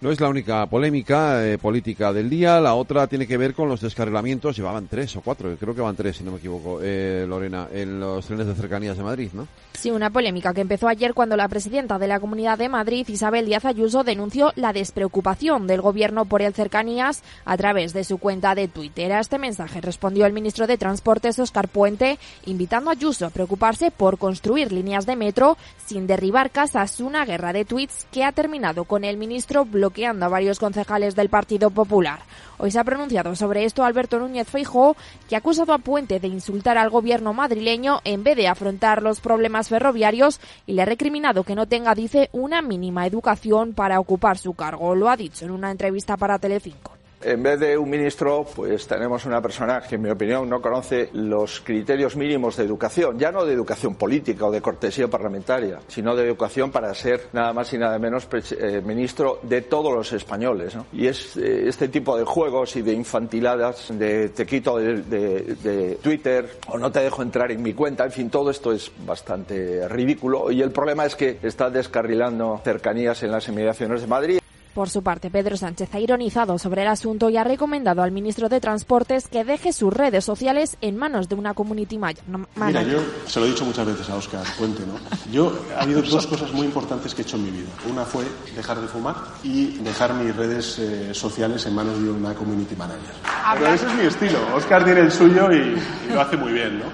No 0.01 0.11
es 0.11 0.19
la 0.19 0.31
única 0.31 0.65
polémica 0.65 1.47
eh, 1.47 1.59
política 1.59 2.11
del 2.11 2.31
día, 2.31 2.59
la 2.59 2.73
otra 2.73 3.07
tiene 3.07 3.27
que 3.27 3.37
ver 3.37 3.53
con 3.53 3.69
los 3.69 3.83
descarrilamientos, 3.83 4.57
llevaban 4.57 4.89
tres 4.89 5.15
o 5.17 5.21
cuatro, 5.21 5.55
creo 5.61 5.75
que 5.75 5.83
van 5.83 5.95
tres, 5.95 6.17
si 6.17 6.25
no 6.25 6.31
me 6.31 6.39
equivoco, 6.39 6.81
eh, 6.83 7.27
Lorena, 7.29 7.69
en 7.71 8.01
los 8.01 8.25
trenes 8.25 8.47
de 8.47 8.55
cercanías 8.55 8.97
de 8.97 9.03
Madrid, 9.03 9.29
¿no? 9.35 9.47
Sí, 9.75 9.91
una 9.91 10.09
polémica 10.09 10.55
que 10.55 10.63
empezó 10.63 10.89
ayer 10.89 11.13
cuando 11.13 11.37
la 11.37 11.49
presidenta 11.49 11.99
de 11.99 12.09
la 12.09 12.19
Comunidad 12.19 12.57
de 12.57 12.71
Madrid, 12.71 13.07
Isabel 13.09 13.45
Díaz 13.45 13.67
Ayuso, 13.67 14.03
denunció 14.03 14.53
la 14.57 14.73
despreocupación 14.73 15.67
del 15.67 15.83
gobierno 15.83 16.25
por 16.25 16.41
el 16.41 16.55
cercanías 16.55 17.23
a 17.45 17.59
través 17.59 17.93
de 17.93 18.05
su 18.05 18.17
cuenta 18.17 18.55
de 18.55 18.69
Twitter. 18.69 19.13
A 19.13 19.21
este 19.21 19.39
mensaje 19.39 19.83
respondió 19.83 20.25
el 20.25 20.33
ministro 20.33 20.67
de 20.67 20.79
Transportes, 20.79 21.39
Oscar 21.39 21.69
Puente, 21.69 22.19
invitando 22.47 22.89
a 22.89 22.95
Ayuso 22.95 23.27
a 23.27 23.31
preocuparse 23.31 23.91
por 23.91 24.17
construir 24.17 24.73
líneas 24.73 25.05
de 25.05 25.17
metro 25.17 25.59
sin 25.85 26.07
derribar 26.07 26.51
casas, 26.51 27.01
una 27.01 27.27
guerra 27.27 27.53
de 27.53 27.67
tweets 27.67 28.07
que 28.11 28.25
ha 28.25 28.33
terminado 28.33 28.85
con 28.85 29.05
el 29.05 29.19
ministro 29.19 29.67
bloqueando 29.67 29.90
bloqueando 29.91 30.25
a 30.25 30.29
varios 30.29 30.61
concejales 30.61 31.17
del 31.17 31.29
Partido 31.29 31.71
Popular. 31.71 32.21
Hoy 32.59 32.71
se 32.71 32.79
ha 32.79 32.85
pronunciado 32.85 33.35
sobre 33.35 33.65
esto 33.65 33.83
Alberto 33.83 34.21
Núñez 34.21 34.47
Feijóo, 34.47 34.97
que 35.29 35.35
ha 35.35 35.39
acusado 35.39 35.73
a 35.73 35.79
Puente 35.79 36.21
de 36.21 36.29
insultar 36.29 36.79
al 36.79 36.91
gobierno 36.91 37.33
madrileño 37.33 38.01
en 38.05 38.23
vez 38.23 38.37
de 38.37 38.47
afrontar 38.47 39.03
los 39.03 39.21
problemas 39.21 39.69
ferroviarios 39.69 40.41
y 40.67 40.75
le 40.75 40.83
ha 40.83 40.85
recriminado 40.85 41.43
que 41.43 41.57
no 41.57 41.67
tenga, 41.67 41.95
dice, 41.97 42.29
una 42.33 42.63
mínima 42.63 43.05
educación 43.05 43.73
para 43.73 43.99
ocupar 43.99 44.39
su 44.39 44.55
cargo. 44.55 44.95
Lo 44.95 45.11
ha 45.11 45.17
dicho 45.17 45.45
en 45.45 45.51
una 45.51 45.73
entrevista 45.73 46.17
para 46.17 46.39
Telecinco. 46.39 47.00
En 47.23 47.43
vez 47.43 47.61
de 47.61 47.77
un 47.77 47.91
ministro, 47.91 48.47
pues 48.57 48.87
tenemos 48.87 49.27
una 49.27 49.43
persona 49.43 49.83
que, 49.83 49.97
en 49.97 50.03
mi 50.03 50.09
opinión, 50.09 50.49
no 50.49 50.63
conoce 50.63 51.11
los 51.13 51.61
criterios 51.61 52.17
mínimos 52.17 52.57
de 52.57 52.65
educación, 52.65 53.19
ya 53.19 53.31
no 53.31 53.45
de 53.45 53.53
educación 53.53 53.95
política 53.97 54.47
o 54.47 54.51
de 54.51 54.63
cortesía 54.63 55.07
parlamentaria, 55.07 55.81
sino 55.87 56.17
de 56.17 56.25
educación 56.25 56.71
para 56.71 56.95
ser 56.95 57.29
nada 57.35 57.53
más 57.53 57.71
y 57.75 57.79
nada 57.79 57.99
menos 57.99 58.27
eh, 58.33 58.81
ministro 58.83 59.39
de 59.43 59.61
todos 59.61 59.93
los 59.93 60.11
españoles. 60.15 60.79
Y 60.95 61.09
es 61.09 61.37
eh, 61.37 61.69
este 61.69 61.89
tipo 61.89 62.17
de 62.17 62.25
juegos 62.25 62.77
y 62.77 62.83
de 62.83 62.95
infantiladas, 62.95 63.89
de 63.99 64.31
te 64.31 64.47
quito 64.47 64.79
de, 64.79 65.99
Twitter 66.03 66.59
o 66.69 66.79
no 66.79 66.91
te 66.91 67.01
dejo 67.01 67.23
entrar 67.23 67.53
en 67.53 67.63
mi 67.63 67.75
cuenta, 67.75 68.05
en 68.05 68.13
fin, 68.13 68.31
todo 68.31 68.51
esto 68.51 68.73
es 68.73 68.91
bastante 69.05 69.87
ridículo. 69.89 70.51
Y 70.51 70.63
el 70.63 70.71
problema 70.71 71.05
es 71.05 71.17
que 71.17 71.39
está 71.43 71.69
descarrilando 71.69 72.63
cercanías 72.65 73.23
en 73.23 73.33
las 73.33 73.47
inmediaciones 73.47 74.01
de 74.01 74.07
Madrid. 74.07 74.40
Por 74.75 74.89
su 74.89 75.03
parte, 75.03 75.31
Pedro 75.31 75.57
Sánchez 75.57 75.93
ha 75.95 75.99
ironizado 75.99 76.57
sobre 76.57 76.83
el 76.83 76.89
asunto 76.89 77.29
y 77.29 77.37
ha 77.37 77.43
recomendado 77.43 78.03
al 78.03 78.13
ministro 78.13 78.49
de 78.49 78.61
Transportes 78.61 79.27
que 79.27 79.43
deje 79.43 79.73
sus 79.73 79.93
redes 79.93 80.25
sociales 80.25 80.77
en 80.81 80.97
manos 80.97 81.29
de 81.29 81.35
una 81.35 81.55
community 81.55 81.99
manager. 81.99 82.25
Mira, 82.55 82.83
yo 82.85 83.01
se 83.27 83.41
lo 83.41 83.47
he 83.47 83.49
dicho 83.49 83.65
muchas 83.65 83.85
veces 83.85 84.09
a 84.09 84.15
Oscar 84.15 84.45
Puente, 84.57 84.85
¿no? 84.87 84.95
Yo, 85.33 85.53
ha 85.77 85.83
habido 85.83 86.03
dos 86.03 86.25
cosas 86.29 86.53
muy 86.53 86.67
importantes 86.67 87.15
que 87.15 87.23
he 87.23 87.25
hecho 87.25 87.37
en 87.37 87.45
mi 87.45 87.51
vida. 87.51 87.69
Una 87.91 88.05
fue 88.05 88.25
dejar 88.55 88.81
de 88.81 88.87
fumar 88.87 89.17
y 89.43 89.79
dejar 89.79 90.15
mis 90.15 90.35
redes 90.37 90.79
eh, 90.79 91.15
sociales 91.15 91.67
en 91.67 91.75
manos 91.75 92.01
de 92.01 92.09
una 92.09 92.33
community 92.35 92.77
manager. 92.77 93.15
Pero 93.55 93.73
ese 93.73 93.87
es 93.87 93.95
mi 93.95 94.07
estilo. 94.07 94.39
Oscar 94.55 94.85
tiene 94.85 95.01
el 95.01 95.11
suyo 95.11 95.51
y, 95.51 95.81
y 96.09 96.13
lo 96.13 96.21
hace 96.21 96.37
muy 96.37 96.53
bien, 96.53 96.79
¿no? 96.79 96.85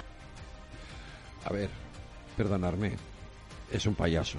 A 1.44 1.52
ver, 1.52 1.68
perdonarme, 2.38 2.96
es 3.70 3.84
un 3.84 3.94
payaso 3.94 4.38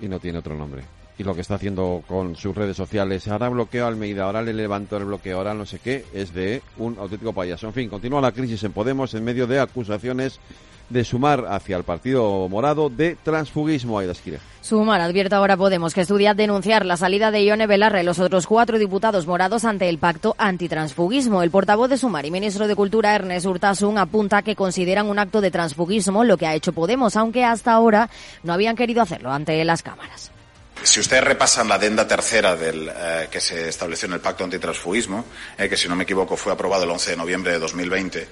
y 0.00 0.08
no 0.08 0.20
tiene 0.20 0.38
otro 0.38 0.54
nombre 0.54 0.95
y 1.18 1.24
lo 1.24 1.34
que 1.34 1.40
está 1.40 1.54
haciendo 1.54 2.02
con 2.06 2.36
sus 2.36 2.54
redes 2.54 2.76
sociales. 2.76 3.26
Ahora 3.28 3.48
bloqueo 3.48 3.84
a 3.84 3.88
Almeida, 3.88 4.24
ahora 4.24 4.42
le 4.42 4.52
levanto 4.52 4.96
el 4.96 5.04
bloqueo, 5.04 5.38
ahora 5.38 5.54
no 5.54 5.66
sé 5.66 5.78
qué, 5.78 6.04
es 6.12 6.34
de 6.34 6.62
un 6.78 6.98
auténtico 6.98 7.32
payaso. 7.32 7.66
En 7.66 7.72
fin, 7.72 7.88
continúa 7.88 8.20
la 8.20 8.32
crisis 8.32 8.62
en 8.64 8.72
Podemos 8.72 9.14
en 9.14 9.24
medio 9.24 9.46
de 9.46 9.60
acusaciones 9.60 10.40
de 10.88 11.04
sumar 11.04 11.46
hacia 11.48 11.76
el 11.76 11.84
Partido 11.84 12.48
Morado 12.48 12.88
de 12.88 13.16
transfugismo. 13.22 13.98
Aida 13.98 14.12
Esquire. 14.12 14.38
Sumar 14.60 15.00
advierte 15.00 15.34
ahora 15.34 15.56
Podemos 15.56 15.94
que 15.94 16.02
estudia 16.02 16.34
denunciar 16.34 16.86
la 16.86 16.96
salida 16.96 17.30
de 17.30 17.44
Ione 17.44 17.66
Belarra 17.66 18.00
y 18.00 18.04
los 18.04 18.18
otros 18.18 18.46
cuatro 18.46 18.78
diputados 18.78 19.26
morados 19.26 19.64
ante 19.64 19.88
el 19.88 19.98
pacto 19.98 20.34
antitransfugismo. 20.38 21.42
El 21.42 21.50
portavoz 21.50 21.90
de 21.90 21.98
Sumar 21.98 22.26
y 22.26 22.30
ministro 22.30 22.68
de 22.68 22.76
Cultura, 22.76 23.14
Ernest 23.14 23.46
Urtasun, 23.46 23.98
apunta 23.98 24.42
que 24.42 24.56
consideran 24.56 25.06
un 25.06 25.18
acto 25.18 25.40
de 25.40 25.50
transfugismo 25.50 26.24
lo 26.24 26.36
que 26.36 26.46
ha 26.46 26.54
hecho 26.54 26.72
Podemos, 26.72 27.16
aunque 27.16 27.44
hasta 27.44 27.72
ahora 27.72 28.10
no 28.42 28.52
habían 28.52 28.76
querido 28.76 29.02
hacerlo 29.02 29.32
ante 29.32 29.64
las 29.64 29.82
cámaras. 29.82 30.35
Si 30.82 31.00
ustedes 31.00 31.24
repasan 31.24 31.68
la 31.68 31.76
adenda 31.76 32.06
tercera 32.06 32.54
del, 32.54 32.88
eh, 32.94 33.28
que 33.30 33.40
se 33.40 33.68
estableció 33.68 34.06
en 34.06 34.14
el 34.14 34.20
Pacto 34.20 34.44
Antitransfugismo, 34.44 35.24
eh, 35.58 35.68
que 35.68 35.76
si 35.76 35.88
no 35.88 35.96
me 35.96 36.04
equivoco 36.04 36.36
fue 36.36 36.52
aprobado 36.52 36.84
el 36.84 36.90
11 36.90 37.12
de 37.12 37.16
noviembre 37.16 37.52
de 37.52 37.58
2020, 37.58 38.28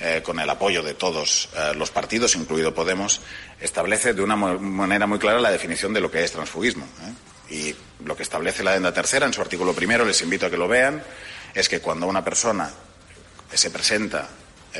eh, 0.00 0.22
con 0.24 0.38
el 0.38 0.48
apoyo 0.48 0.82
de 0.82 0.94
todos 0.94 1.48
los 1.74 1.90
partidos, 1.90 2.36
incluido 2.36 2.72
Podemos, 2.72 3.20
establece 3.60 4.14
de 4.14 4.22
una 4.22 4.36
manera 4.36 5.06
muy 5.06 5.18
clara 5.18 5.40
la 5.40 5.50
definición 5.50 5.92
de 5.92 6.00
lo 6.00 6.10
que 6.10 6.22
es 6.22 6.32
transfugismo. 6.32 6.86
Y 7.50 7.74
lo 8.04 8.16
que 8.16 8.22
establece 8.22 8.62
la 8.62 8.70
adenda 8.72 8.92
tercera 8.92 9.26
en 9.26 9.32
su 9.32 9.40
artículo 9.40 9.72
primero, 9.72 10.04
les 10.04 10.22
invito 10.22 10.46
a 10.46 10.50
que 10.50 10.56
lo 10.56 10.68
vean, 10.68 11.02
es 11.54 11.68
que 11.68 11.80
cuando 11.80 12.06
una 12.06 12.22
persona 12.22 12.70
se 13.52 13.70
presenta 13.70 14.28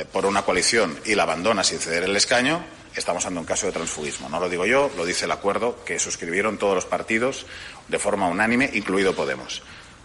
por 0.05 0.25
una 0.25 0.43
coalición 0.43 0.97
y 1.05 1.15
la 1.15 1.23
abandona 1.23 1.63
sin 1.63 1.79
ceder 1.79 2.03
el 2.03 2.15
escaño, 2.15 2.63
estamos 2.95 3.25
ante 3.25 3.39
un 3.39 3.45
caso 3.45 3.67
de 3.67 3.71
transfugismo. 3.71 4.29
No 4.29 4.39
lo 4.39 4.49
digo 4.49 4.65
yo, 4.65 4.91
lo 4.95 5.05
dice 5.05 5.25
el 5.25 5.31
acuerdo 5.31 5.83
que 5.85 5.99
suscribieron 5.99 6.57
todos 6.57 6.75
los 6.75 6.85
partidos 6.85 7.45
de 7.87 7.99
forma 7.99 8.27
unánime, 8.27 8.69
incluido 8.73 9.13
Podemos. 9.13 9.61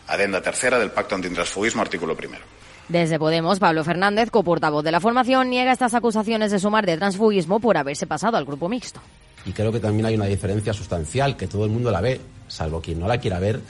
Adenda 0.06 0.42
tercera 0.42 0.78
del 0.78 0.90
Pacto 0.90 1.14
Antitransfugismo, 1.14 1.82
artículo 1.82 2.16
primero. 2.16 2.44
Desde 2.88 3.18
Podemos, 3.18 3.58
Pablo 3.58 3.82
Fernández, 3.82 4.30
coportavoz 4.30 4.84
de 4.84 4.92
la 4.92 5.00
formación, 5.00 5.48
niega 5.48 5.72
estas 5.72 5.94
acusaciones 5.94 6.50
de 6.50 6.58
sumar 6.58 6.84
de 6.84 6.98
transfugismo 6.98 7.58
por 7.58 7.78
haberse 7.78 8.06
pasado 8.06 8.36
al 8.36 8.44
grupo 8.44 8.68
mixto. 8.68 9.00
Y 9.46 9.52
creo 9.52 9.72
que 9.72 9.80
también 9.80 10.06
hay 10.06 10.14
una 10.14 10.26
diferencia 10.26 10.72
sustancial, 10.72 11.36
que 11.36 11.46
todo 11.46 11.64
el 11.64 11.70
mundo 11.70 11.90
la 11.90 12.00
ve, 12.00 12.20
salvo 12.48 12.80
quien 12.80 12.98
no 12.98 13.08
la 13.08 13.18
quiera 13.18 13.38
ver, 13.38 13.60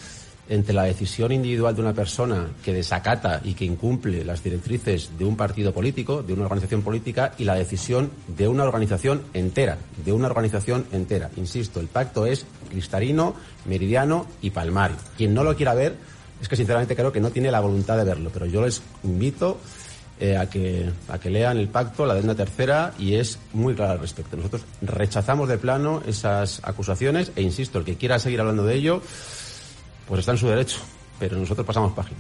entre 0.49 0.75
la 0.75 0.85
decisión 0.85 1.33
individual 1.33 1.75
de 1.75 1.81
una 1.81 1.95
persona 1.95 2.49
que 2.63 2.73
desacata 2.73 3.41
y 3.45 3.55
que 3.55 3.65
incumple 3.65 4.25
las 4.25 4.43
directrices 4.43 5.11
de 5.19 5.25
un 5.25 5.37
partido 5.37 5.73
político, 5.73 6.23
de 6.23 6.33
una 6.33 6.45
organización 6.45 6.83
política, 6.83 7.33
y 7.39 7.45
la 7.45 7.55
decisión 7.55 8.11
de 8.29 8.49
una 8.49 8.65
organización 8.65 9.23
entera, 9.33 9.79
de 10.05 10.13
una 10.13 10.27
organización 10.27 10.87
entera. 10.93 11.31
Insisto, 11.37 11.81
el 11.81 11.87
pacto 11.87 12.27
es 12.27 12.47
cristalino, 12.71 13.35
meridiano 13.65 14.27
y 14.43 14.51
palmario. 14.51 14.97
Quien 15.17 15.33
no 15.33 15.45
lo 15.45 15.57
quiera 15.57 15.75
ver 15.75 15.97
es 16.41 16.49
que 16.49 16.57
sinceramente 16.57 16.95
creo 16.95 17.13
que 17.13 17.21
no 17.21 17.31
tiene 17.31 17.51
la 17.51 17.61
voluntad 17.61 17.97
de 17.97 18.05
verlo, 18.05 18.31
pero 18.33 18.45
yo 18.45 18.65
les 18.65 18.83
invito 19.03 19.59
eh, 20.21 20.37
a, 20.37 20.49
que, 20.49 20.91
a 21.09 21.19
que 21.19 21.31
lean 21.31 21.57
el 21.57 21.69
pacto, 21.69 22.05
la 22.05 22.13
adenda 22.13 22.35
tercera, 22.35 22.93
y 22.99 23.15
es 23.15 23.39
muy 23.53 23.75
clara 23.75 23.93
al 23.93 24.01
respecto. 24.01 24.37
Nosotros 24.37 24.63
rechazamos 24.83 25.49
de 25.49 25.59
plano 25.59 26.03
esas 26.07 26.61
acusaciones 26.65 27.33
e 27.35 27.43
insisto, 27.43 27.79
el 27.79 27.85
que 27.85 27.97
quiera 27.97 28.19
seguir 28.19 28.41
hablando 28.41 28.65
de 28.65 28.75
ello, 28.75 29.01
pues 30.07 30.21
está 30.21 30.33
en 30.33 30.39
su 30.39 30.49
derecho, 30.49 30.81
pero 31.19 31.37
nosotros 31.37 31.67
pasamos 31.67 31.93
página. 31.93 32.19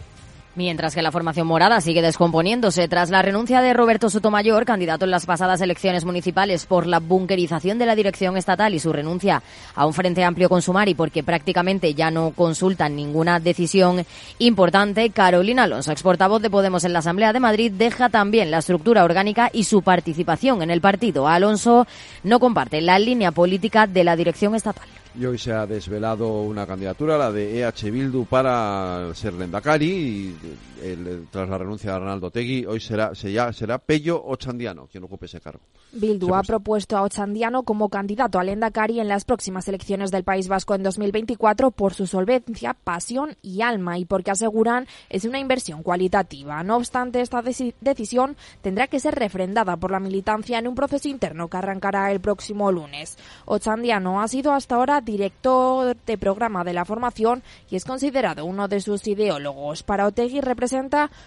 Mientras 0.56 0.94
que 0.94 1.02
la 1.02 1.10
formación 1.10 1.48
morada 1.48 1.80
sigue 1.80 2.00
descomponiéndose 2.00 2.86
tras 2.86 3.10
la 3.10 3.22
renuncia 3.22 3.60
de 3.60 3.74
Roberto 3.74 4.08
Sotomayor, 4.08 4.64
candidato 4.64 5.04
en 5.04 5.10
las 5.10 5.26
pasadas 5.26 5.60
elecciones 5.60 6.04
municipales 6.04 6.64
por 6.66 6.86
la 6.86 7.00
bunkerización 7.00 7.76
de 7.76 7.86
la 7.86 7.96
dirección 7.96 8.36
estatal 8.36 8.72
y 8.72 8.78
su 8.78 8.92
renuncia 8.92 9.42
a 9.74 9.84
un 9.84 9.92
frente 9.92 10.22
amplio 10.22 10.48
con 10.48 10.62
Sumari 10.62 10.94
porque 10.94 11.24
prácticamente 11.24 11.94
ya 11.94 12.12
no 12.12 12.30
consultan 12.30 12.94
ninguna 12.94 13.40
decisión 13.40 14.06
importante, 14.38 15.10
Carolina 15.10 15.64
Alonso, 15.64 15.90
ex 15.90 16.04
portavoz 16.04 16.40
de 16.40 16.50
Podemos 16.50 16.84
en 16.84 16.92
la 16.92 17.00
Asamblea 17.00 17.32
de 17.32 17.40
Madrid, 17.40 17.72
deja 17.72 18.08
también 18.08 18.52
la 18.52 18.58
estructura 18.58 19.02
orgánica 19.02 19.50
y 19.52 19.64
su 19.64 19.82
participación 19.82 20.62
en 20.62 20.70
el 20.70 20.80
partido. 20.80 21.26
Alonso 21.26 21.88
no 22.22 22.38
comparte 22.38 22.80
la 22.80 23.00
línea 23.00 23.32
política 23.32 23.88
de 23.88 24.04
la 24.04 24.14
dirección 24.14 24.54
estatal. 24.54 24.86
Y 25.16 25.24
hoy 25.26 25.38
se 25.38 25.52
ha 25.52 25.64
desvelado 25.64 26.42
una 26.42 26.66
candidatura, 26.66 27.16
la 27.16 27.30
de 27.30 27.60
EH 27.60 27.90
Bildu, 27.90 28.24
para 28.26 29.14
ser 29.14 29.34
Lendakari, 29.34 29.86
y 29.86 30.73
el, 30.84 31.28
tras 31.30 31.48
la 31.48 31.58
renuncia 31.58 31.90
de 31.90 31.96
Arnaldo 31.96 32.30
Tegui, 32.30 32.66
hoy 32.66 32.80
será, 32.80 33.14
será, 33.14 33.52
será 33.52 33.78
Pello 33.78 34.22
Ochandiano 34.22 34.86
quien 34.86 35.04
ocupe 35.04 35.26
ese 35.26 35.40
cargo. 35.40 35.60
Bildu 35.92 36.34
ha 36.34 36.42
propuesto 36.42 36.96
a 36.96 37.02
Ochandiano 37.02 37.62
como 37.62 37.88
candidato 37.88 38.38
a 38.38 38.44
Lendakari 38.44 39.00
en 39.00 39.08
las 39.08 39.24
próximas 39.24 39.66
elecciones 39.68 40.10
del 40.10 40.24
País 40.24 40.48
Vasco 40.48 40.74
en 40.74 40.82
2024 40.82 41.70
por 41.70 41.94
su 41.94 42.06
solvencia, 42.06 42.74
pasión 42.74 43.36
y 43.42 43.62
alma, 43.62 43.98
y 43.98 44.04
porque 44.04 44.30
aseguran 44.30 44.86
es 45.08 45.24
una 45.24 45.38
inversión 45.38 45.82
cualitativa. 45.82 46.62
No 46.62 46.76
obstante, 46.76 47.20
esta 47.20 47.42
decisión 47.42 48.36
tendrá 48.60 48.86
que 48.88 49.00
ser 49.00 49.14
refrendada 49.14 49.76
por 49.76 49.90
la 49.90 50.00
militancia 50.00 50.58
en 50.58 50.68
un 50.68 50.74
proceso 50.74 51.08
interno 51.08 51.48
que 51.48 51.56
arrancará 51.56 52.10
el 52.12 52.20
próximo 52.20 52.70
lunes. 52.70 53.16
Ochandiano 53.46 54.20
ha 54.20 54.28
sido 54.28 54.52
hasta 54.52 54.74
ahora 54.74 55.00
director 55.00 55.96
de 56.04 56.18
programa 56.18 56.64
de 56.64 56.74
la 56.74 56.84
formación 56.84 57.42
y 57.70 57.76
es 57.76 57.84
considerado 57.84 58.44
uno 58.44 58.68
de 58.68 58.80
sus 58.80 59.06
ideólogos. 59.06 59.82
Para 59.82 60.06
Otegui 60.06 60.40
representa 60.40 60.73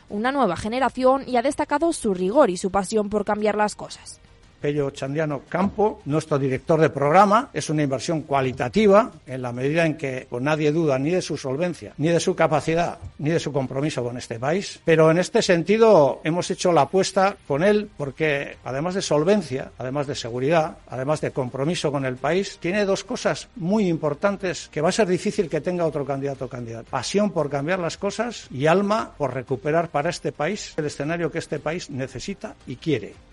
una 0.09 0.31
nueva 0.31 0.57
generación 0.57 1.23
y 1.27 1.37
ha 1.37 1.41
destacado 1.41 1.93
su 1.93 2.13
rigor 2.13 2.49
y 2.49 2.57
su 2.57 2.71
pasión 2.71 3.09
por 3.09 3.25
cambiar 3.25 3.55
las 3.55 3.75
cosas. 3.75 4.19
Pello 4.59 4.89
Chandiano 4.91 5.41
Campo, 5.47 6.01
nuestro 6.05 6.39
director 6.39 6.79
de 6.79 6.89
programa. 6.89 7.49
Es 7.53 7.69
una 7.69 7.83
inversión 7.83 8.21
cualitativa 8.21 9.11
en 9.25 9.41
la 9.41 9.51
medida 9.51 9.85
en 9.85 9.97
que 9.97 10.27
pues, 10.29 10.41
nadie 10.43 10.71
duda 10.71 10.97
ni 10.99 11.11
de 11.11 11.21
su 11.21 11.37
solvencia, 11.37 11.93
ni 11.97 12.09
de 12.09 12.19
su 12.19 12.35
capacidad, 12.35 12.97
ni 13.19 13.29
de 13.29 13.39
su 13.39 13.51
compromiso 13.51 14.03
con 14.03 14.17
este 14.17 14.39
país. 14.39 14.79
Pero 14.85 15.11
en 15.11 15.19
este 15.19 15.41
sentido 15.41 16.21
hemos 16.23 16.49
hecho 16.51 16.71
la 16.71 16.81
apuesta 16.81 17.35
con 17.47 17.63
él 17.63 17.89
porque 17.97 18.57
además 18.63 18.95
de 18.95 19.01
solvencia, 19.01 19.71
además 19.77 20.07
de 20.07 20.15
seguridad, 20.15 20.77
además 20.89 21.21
de 21.21 21.31
compromiso 21.31 21.91
con 21.91 22.05
el 22.05 22.15
país, 22.15 22.57
tiene 22.59 22.85
dos 22.85 23.03
cosas 23.03 23.47
muy 23.55 23.87
importantes 23.87 24.69
que 24.71 24.81
va 24.81 24.89
a 24.89 24.93
ser 24.93 25.07
difícil 25.07 25.49
que 25.49 25.61
tenga 25.61 25.85
otro 25.85 26.05
candidato 26.05 26.45
o 26.45 26.49
candidata. 26.49 26.89
Pasión 26.89 27.31
por 27.31 27.49
cambiar 27.49 27.79
las 27.79 27.97
cosas 27.97 28.47
y 28.51 28.67
alma 28.67 29.11
por 29.17 29.33
recuperar 29.33 29.89
para 29.89 30.09
este 30.09 30.31
país 30.31 30.73
el 30.77 30.85
escenario 30.85 31.31
que 31.31 31.39
este 31.39 31.59
país 31.59 31.89
necesita 31.89 32.55
y 32.65 32.75
quiere. 32.77 33.26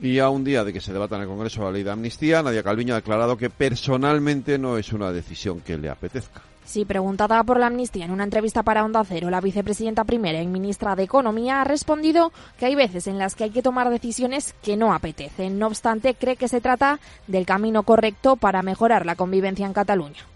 Y 0.00 0.18
a 0.18 0.28
un 0.28 0.44
día 0.44 0.62
de 0.62 0.72
que 0.72 0.80
se 0.80 0.92
debata 0.92 1.16
en 1.16 1.22
el 1.22 1.28
Congreso 1.28 1.62
la 1.62 1.70
ley 1.70 1.82
de 1.82 1.90
amnistía, 1.90 2.42
Nadia 2.42 2.62
Calviño 2.62 2.94
ha 2.94 2.98
declarado 2.98 3.36
que 3.36 3.48
personalmente 3.48 4.58
no 4.58 4.76
es 4.76 4.92
una 4.92 5.10
decisión 5.10 5.60
que 5.60 5.78
le 5.78 5.88
apetezca. 5.88 6.42
Sí, 6.66 6.84
preguntada 6.84 7.42
por 7.44 7.60
la 7.60 7.68
amnistía 7.68 8.04
en 8.04 8.10
una 8.10 8.24
entrevista 8.24 8.64
para 8.64 8.84
Onda 8.84 9.04
Cero, 9.04 9.30
la 9.30 9.40
vicepresidenta 9.40 10.02
primera 10.04 10.42
y 10.42 10.48
ministra 10.48 10.96
de 10.96 11.04
Economía 11.04 11.60
ha 11.60 11.64
respondido 11.64 12.32
que 12.58 12.66
hay 12.66 12.74
veces 12.74 13.06
en 13.06 13.18
las 13.18 13.36
que 13.36 13.44
hay 13.44 13.50
que 13.50 13.62
tomar 13.62 13.88
decisiones 13.88 14.54
que 14.62 14.76
no 14.76 14.92
apetecen. 14.92 15.60
No 15.60 15.68
obstante, 15.68 16.14
cree 16.14 16.36
que 16.36 16.48
se 16.48 16.60
trata 16.60 16.98
del 17.28 17.46
camino 17.46 17.84
correcto 17.84 18.34
para 18.34 18.62
mejorar 18.62 19.06
la 19.06 19.14
convivencia 19.14 19.64
en 19.64 19.72
Cataluña 19.72 20.35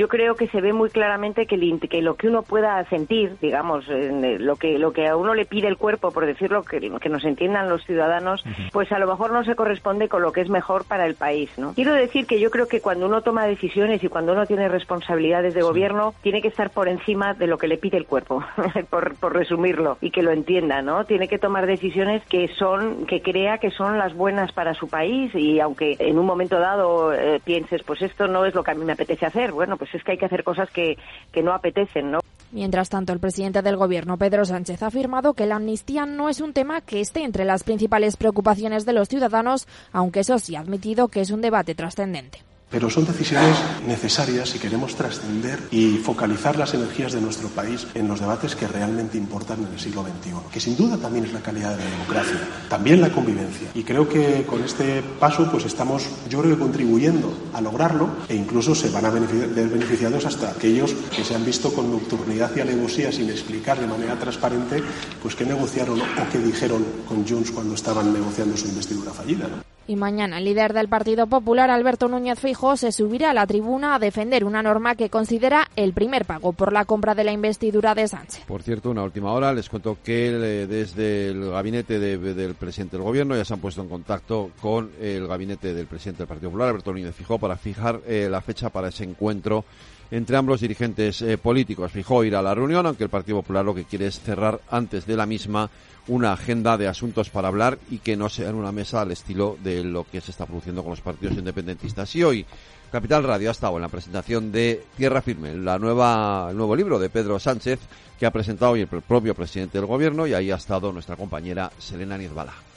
yo 0.00 0.08
creo 0.08 0.34
que 0.34 0.48
se 0.48 0.62
ve 0.62 0.72
muy 0.72 0.88
claramente 0.88 1.44
que, 1.44 1.58
que 1.90 2.00
lo 2.00 2.14
que 2.14 2.28
uno 2.28 2.42
pueda 2.42 2.82
sentir, 2.88 3.36
digamos, 3.42 3.84
lo 3.86 4.56
que 4.56 4.78
lo 4.78 4.94
que 4.94 5.06
a 5.06 5.14
uno 5.14 5.34
le 5.34 5.44
pide 5.44 5.68
el 5.68 5.76
cuerpo, 5.76 6.10
por 6.10 6.24
decirlo, 6.24 6.62
que, 6.62 6.80
que 6.80 7.08
nos 7.10 7.22
entiendan 7.22 7.68
los 7.68 7.84
ciudadanos, 7.84 8.42
pues 8.72 8.90
a 8.92 8.98
lo 8.98 9.06
mejor 9.06 9.30
no 9.30 9.44
se 9.44 9.54
corresponde 9.54 10.08
con 10.08 10.22
lo 10.22 10.32
que 10.32 10.40
es 10.40 10.48
mejor 10.48 10.86
para 10.86 11.04
el 11.04 11.16
país, 11.16 11.50
¿no? 11.58 11.74
Quiero 11.74 11.92
decir 11.92 12.26
que 12.26 12.40
yo 12.40 12.50
creo 12.50 12.66
que 12.66 12.80
cuando 12.80 13.04
uno 13.04 13.20
toma 13.20 13.44
decisiones 13.44 14.02
y 14.02 14.08
cuando 14.08 14.32
uno 14.32 14.46
tiene 14.46 14.70
responsabilidades 14.70 15.52
de 15.52 15.60
gobierno, 15.60 16.14
tiene 16.22 16.40
que 16.40 16.48
estar 16.48 16.70
por 16.70 16.88
encima 16.88 17.34
de 17.34 17.46
lo 17.46 17.58
que 17.58 17.68
le 17.68 17.76
pide 17.76 17.98
el 17.98 18.06
cuerpo, 18.06 18.42
por, 18.88 19.16
por 19.16 19.34
resumirlo, 19.34 19.98
y 20.00 20.12
que 20.12 20.22
lo 20.22 20.30
entienda, 20.30 20.80
¿no? 20.80 21.04
Tiene 21.04 21.28
que 21.28 21.38
tomar 21.38 21.66
decisiones 21.66 22.24
que 22.24 22.48
son, 22.48 23.04
que 23.04 23.20
crea 23.20 23.58
que 23.58 23.70
son 23.70 23.98
las 23.98 24.14
buenas 24.14 24.52
para 24.52 24.72
su 24.72 24.88
país 24.88 25.34
y 25.34 25.60
aunque 25.60 25.96
en 25.98 26.18
un 26.18 26.24
momento 26.24 26.58
dado 26.58 27.12
eh, 27.12 27.38
pienses, 27.44 27.82
pues 27.82 28.00
esto 28.00 28.28
no 28.28 28.46
es 28.46 28.54
lo 28.54 28.64
que 28.64 28.70
a 28.70 28.74
mí 28.74 28.86
me 28.86 28.94
apetece 28.94 29.26
hacer, 29.26 29.52
bueno, 29.52 29.76
pues 29.76 29.89
es 29.96 30.04
que 30.04 30.12
hay 30.12 30.18
que 30.18 30.26
hacer 30.26 30.44
cosas 30.44 30.70
que, 30.70 30.96
que 31.32 31.42
no 31.42 31.52
apetecen, 31.52 32.10
¿no? 32.10 32.20
Mientras 32.52 32.88
tanto, 32.88 33.12
el 33.12 33.20
presidente 33.20 33.62
del 33.62 33.76
Gobierno, 33.76 34.16
Pedro 34.16 34.44
Sánchez, 34.44 34.82
ha 34.82 34.88
afirmado 34.88 35.34
que 35.34 35.46
la 35.46 35.56
amnistía 35.56 36.04
no 36.04 36.28
es 36.28 36.40
un 36.40 36.52
tema 36.52 36.80
que 36.80 37.00
esté 37.00 37.22
entre 37.22 37.44
las 37.44 37.62
principales 37.62 38.16
preocupaciones 38.16 38.84
de 38.84 38.92
los 38.92 39.08
ciudadanos, 39.08 39.68
aunque 39.92 40.20
eso 40.20 40.38
sí 40.40 40.56
ha 40.56 40.60
admitido 40.60 41.08
que 41.08 41.20
es 41.20 41.30
un 41.30 41.42
debate 41.42 41.76
trascendente. 41.76 42.40
Pero 42.70 42.88
son 42.88 43.04
decisiones 43.04 43.56
necesarias 43.84 44.50
si 44.50 44.60
queremos 44.60 44.94
trascender 44.94 45.58
y 45.72 45.96
focalizar 45.96 46.56
las 46.56 46.72
energías 46.72 47.12
de 47.12 47.20
nuestro 47.20 47.48
país 47.48 47.88
en 47.94 48.06
los 48.06 48.20
debates 48.20 48.54
que 48.54 48.68
realmente 48.68 49.18
importan 49.18 49.64
en 49.64 49.72
el 49.72 49.80
siglo 49.80 50.02
XXI, 50.02 50.34
que 50.52 50.60
sin 50.60 50.76
duda 50.76 50.96
también 50.96 51.24
es 51.24 51.32
la 51.32 51.40
calidad 51.40 51.76
de 51.76 51.84
la 51.84 51.90
democracia, 51.90 52.38
también 52.68 53.00
la 53.00 53.10
convivencia. 53.10 53.70
Y 53.74 53.82
creo 53.82 54.08
que 54.08 54.44
con 54.46 54.62
este 54.62 55.02
paso 55.18 55.50
pues 55.50 55.64
estamos, 55.64 56.06
yo 56.28 56.40
creo 56.40 56.54
que 56.54 56.62
contribuyendo 56.62 57.34
a 57.52 57.60
lograrlo 57.60 58.08
e 58.28 58.36
incluso 58.36 58.76
se 58.76 58.90
van 58.90 59.04
a 59.04 59.10
ver 59.10 59.26
beneficiados 59.26 60.24
hasta 60.24 60.50
aquellos 60.50 60.94
que 61.14 61.24
se 61.24 61.34
han 61.34 61.44
visto 61.44 61.72
con 61.72 61.90
nocturnidad 61.90 62.54
y 62.54 62.60
alevosía 62.60 63.10
sin 63.10 63.30
explicar 63.30 63.80
de 63.80 63.88
manera 63.88 64.16
transparente 64.16 64.80
pues 65.20 65.34
qué 65.34 65.44
negociaron 65.44 66.00
o 66.00 66.30
qué 66.30 66.38
dijeron 66.38 66.84
con 67.08 67.26
Junts 67.26 67.50
cuando 67.50 67.74
estaban 67.74 68.12
negociando 68.12 68.56
su 68.56 68.68
investidura 68.68 69.12
fallida. 69.12 69.48
Y 69.90 69.96
mañana 69.96 70.38
el 70.38 70.44
líder 70.44 70.72
del 70.72 70.86
Partido 70.86 71.26
Popular, 71.26 71.68
Alberto 71.68 72.06
Núñez 72.06 72.38
Feijóo, 72.38 72.76
se 72.76 72.92
subirá 72.92 73.30
a 73.30 73.34
la 73.34 73.44
tribuna 73.44 73.96
a 73.96 73.98
defender 73.98 74.44
una 74.44 74.62
norma 74.62 74.94
que 74.94 75.10
considera 75.10 75.68
el 75.74 75.94
primer 75.94 76.26
pago 76.26 76.52
por 76.52 76.72
la 76.72 76.84
compra 76.84 77.16
de 77.16 77.24
la 77.24 77.32
investidura 77.32 77.96
de 77.96 78.06
Sánchez. 78.06 78.44
Por 78.46 78.62
cierto, 78.62 78.92
una 78.92 79.02
última 79.02 79.32
hora, 79.32 79.52
les 79.52 79.68
cuento 79.68 79.98
que 80.04 80.28
eh, 80.28 80.66
desde 80.68 81.30
el 81.30 81.50
gabinete 81.50 81.98
del 81.98 82.54
presidente 82.54 82.98
del 82.98 83.04
gobierno 83.04 83.34
ya 83.34 83.44
se 83.44 83.52
han 83.52 83.58
puesto 83.58 83.82
en 83.82 83.88
contacto 83.88 84.52
con 84.62 84.92
el 85.00 85.26
gabinete 85.26 85.74
del 85.74 85.88
presidente 85.88 86.18
del 86.18 86.28
Partido 86.28 86.50
Popular, 86.50 86.68
Alberto 86.68 86.92
Núñez 86.92 87.12
Feijóo, 87.12 87.40
para 87.40 87.56
fijar 87.56 88.00
eh, 88.06 88.28
la 88.30 88.42
fecha 88.42 88.68
para 88.68 88.90
ese 88.90 89.02
encuentro 89.02 89.64
entre 90.10 90.36
ambos 90.36 90.60
dirigentes 90.60 91.22
eh, 91.22 91.38
políticos. 91.38 91.92
Fijó 91.92 92.24
ir 92.24 92.34
a 92.36 92.42
la 92.42 92.54
reunión, 92.54 92.86
aunque 92.86 93.04
el 93.04 93.10
Partido 93.10 93.38
Popular 93.38 93.64
lo 93.64 93.74
que 93.74 93.84
quiere 93.84 94.06
es 94.06 94.20
cerrar 94.20 94.60
antes 94.70 95.06
de 95.06 95.16
la 95.16 95.26
misma 95.26 95.70
una 96.08 96.32
agenda 96.32 96.76
de 96.76 96.88
asuntos 96.88 97.30
para 97.30 97.48
hablar 97.48 97.78
y 97.90 97.98
que 97.98 98.16
no 98.16 98.28
sea 98.28 98.48
en 98.48 98.56
una 98.56 98.72
mesa 98.72 99.00
al 99.00 99.12
estilo 99.12 99.56
de 99.62 99.84
lo 99.84 100.04
que 100.04 100.20
se 100.20 100.30
está 100.30 100.46
produciendo 100.46 100.82
con 100.82 100.90
los 100.90 101.00
partidos 101.00 101.36
independentistas. 101.36 102.14
Y 102.16 102.24
hoy 102.24 102.46
Capital 102.90 103.22
Radio 103.22 103.50
ha 103.50 103.52
estado 103.52 103.76
en 103.76 103.82
la 103.82 103.88
presentación 103.88 104.50
de 104.50 104.84
Tierra 104.96 105.22
Firme, 105.22 105.54
la 105.54 105.78
nueva, 105.78 106.48
el 106.50 106.56
nuevo 106.56 106.74
libro 106.74 106.98
de 106.98 107.10
Pedro 107.10 107.38
Sánchez 107.38 107.78
que 108.18 108.26
ha 108.26 108.32
presentado 108.32 108.72
hoy 108.72 108.80
el 108.80 108.88
propio 108.88 109.34
presidente 109.34 109.78
del 109.78 109.86
gobierno 109.86 110.26
y 110.26 110.34
ahí 110.34 110.50
ha 110.50 110.56
estado 110.56 110.92
nuestra 110.92 111.16
compañera 111.16 111.70
Selena 111.78 112.18
Niezbala. 112.18 112.69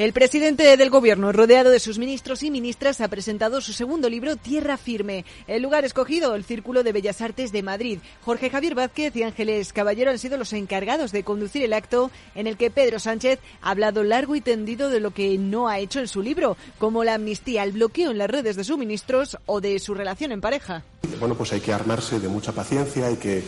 El 0.00 0.14
presidente 0.14 0.78
del 0.78 0.88
gobierno, 0.88 1.30
rodeado 1.30 1.68
de 1.68 1.78
sus 1.78 1.98
ministros 1.98 2.42
y 2.42 2.50
ministras, 2.50 3.02
ha 3.02 3.08
presentado 3.08 3.60
su 3.60 3.74
segundo 3.74 4.08
libro, 4.08 4.36
Tierra 4.36 4.78
Firme. 4.78 5.26
El 5.46 5.62
lugar 5.62 5.84
escogido, 5.84 6.34
el 6.34 6.44
Círculo 6.44 6.82
de 6.82 6.92
Bellas 6.92 7.20
Artes 7.20 7.52
de 7.52 7.62
Madrid. 7.62 7.98
Jorge 8.24 8.48
Javier 8.48 8.74
Vázquez 8.74 9.14
y 9.14 9.24
Ángeles 9.24 9.74
Caballero 9.74 10.10
han 10.10 10.18
sido 10.18 10.38
los 10.38 10.54
encargados 10.54 11.12
de 11.12 11.22
conducir 11.22 11.64
el 11.64 11.74
acto 11.74 12.10
en 12.34 12.46
el 12.46 12.56
que 12.56 12.70
Pedro 12.70 12.98
Sánchez 12.98 13.40
ha 13.60 13.72
hablado 13.72 14.02
largo 14.02 14.34
y 14.34 14.40
tendido 14.40 14.88
de 14.88 15.00
lo 15.00 15.10
que 15.10 15.36
no 15.36 15.68
ha 15.68 15.80
hecho 15.80 16.00
en 16.00 16.08
su 16.08 16.22
libro, 16.22 16.56
como 16.78 17.04
la 17.04 17.16
amnistía, 17.16 17.62
el 17.62 17.72
bloqueo 17.72 18.10
en 18.10 18.16
las 18.16 18.30
redes 18.30 18.56
de 18.56 18.64
sus 18.64 18.78
ministros 18.78 19.36
o 19.44 19.60
de 19.60 19.78
su 19.80 19.92
relación 19.92 20.32
en 20.32 20.40
pareja. 20.40 20.82
Bueno, 21.18 21.34
pues 21.34 21.52
hay 21.52 21.60
que 21.60 21.74
armarse 21.74 22.18
de 22.18 22.28
mucha 22.28 22.52
paciencia, 22.52 23.06
hay 23.06 23.16
que 23.16 23.42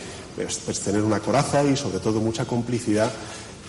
tener 0.85 1.01
una 1.01 1.19
coraza 1.19 1.63
y 1.63 1.75
sobre 1.75 1.97
todo 1.97 2.21
mucha 2.21 2.45
complicidad 2.45 3.11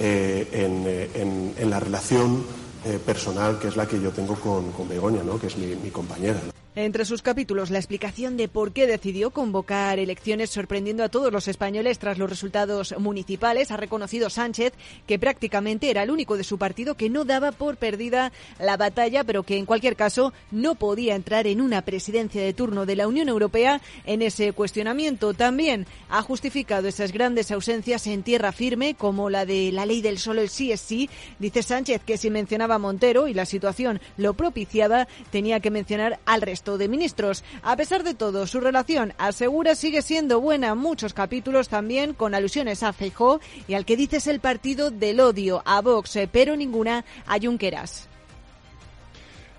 eh, 0.00 0.46
eh, 0.52 1.54
en 1.56 1.70
la 1.70 1.80
relación 1.80 2.44
eh, 2.84 2.98
personal 3.04 3.58
que 3.58 3.68
es 3.68 3.76
la 3.76 3.86
que 3.86 4.00
yo 4.00 4.10
tengo 4.10 4.34
con, 4.34 4.72
con 4.72 4.88
Begoña, 4.88 5.22
¿no? 5.22 5.38
que 5.38 5.46
es 5.46 5.56
mi, 5.56 5.74
mi 5.76 5.90
compañera. 5.90 6.40
Entre 6.76 7.04
sus 7.04 7.22
capítulos, 7.22 7.70
la 7.70 7.78
explicación 7.78 8.36
de 8.36 8.48
por 8.48 8.72
qué 8.72 8.88
decidió 8.88 9.30
convocar 9.30 10.00
elecciones 10.00 10.50
sorprendiendo 10.50 11.04
a 11.04 11.08
todos 11.08 11.32
los 11.32 11.46
españoles 11.46 12.00
tras 12.00 12.18
los 12.18 12.28
resultados 12.28 12.96
municipales. 12.98 13.70
Ha 13.70 13.76
reconocido 13.76 14.28
Sánchez 14.28 14.72
que 15.06 15.20
prácticamente 15.20 15.88
era 15.88 16.02
el 16.02 16.10
único 16.10 16.36
de 16.36 16.42
su 16.42 16.58
partido 16.58 16.96
que 16.96 17.08
no 17.08 17.24
daba 17.24 17.52
por 17.52 17.76
perdida 17.76 18.32
la 18.58 18.76
batalla, 18.76 19.22
pero 19.22 19.44
que 19.44 19.56
en 19.56 19.66
cualquier 19.66 19.94
caso 19.94 20.32
no 20.50 20.74
podía 20.74 21.14
entrar 21.14 21.46
en 21.46 21.60
una 21.60 21.82
presidencia 21.82 22.42
de 22.42 22.54
turno 22.54 22.86
de 22.86 22.96
la 22.96 23.06
Unión 23.06 23.28
Europea 23.28 23.80
en 24.04 24.20
ese 24.20 24.52
cuestionamiento. 24.52 25.32
También 25.32 25.86
ha 26.08 26.22
justificado 26.22 26.88
esas 26.88 27.12
grandes 27.12 27.52
ausencias 27.52 28.04
en 28.08 28.24
tierra 28.24 28.50
firme, 28.50 28.94
como 28.94 29.30
la 29.30 29.46
de 29.46 29.70
la 29.70 29.86
ley 29.86 30.02
del 30.02 30.18
solo 30.18 30.40
el 30.40 30.48
sí 30.48 30.72
es 30.72 30.80
sí. 30.80 31.08
Dice 31.38 31.62
Sánchez 31.62 32.02
que 32.04 32.18
si 32.18 32.30
mencionaba 32.30 32.74
a 32.74 32.80
Montero 32.80 33.28
y 33.28 33.34
la 33.34 33.46
situación 33.46 34.00
lo 34.16 34.34
propiciaba, 34.34 35.06
tenía 35.30 35.60
que 35.60 35.70
mencionar 35.70 36.18
al 36.24 36.42
resto 36.42 36.63
de 36.64 36.88
ministros. 36.88 37.44
A 37.62 37.76
pesar 37.76 38.02
de 38.02 38.14
todo, 38.14 38.46
su 38.46 38.60
relación 38.60 39.12
asegura 39.18 39.74
sigue 39.74 40.02
siendo 40.02 40.40
buena. 40.40 40.74
Muchos 40.74 41.14
capítulos 41.14 41.68
también 41.68 42.14
con 42.14 42.34
alusiones 42.34 42.82
a 42.82 42.92
Feijó 42.92 43.40
y 43.68 43.74
al 43.74 43.84
que 43.84 43.96
dices 43.96 44.26
el 44.26 44.40
partido 44.40 44.90
del 44.90 45.20
odio 45.20 45.62
a 45.66 45.80
Vox, 45.82 46.18
pero 46.32 46.56
ninguna 46.56 47.04
a 47.26 47.38
Junqueras. 47.38 48.08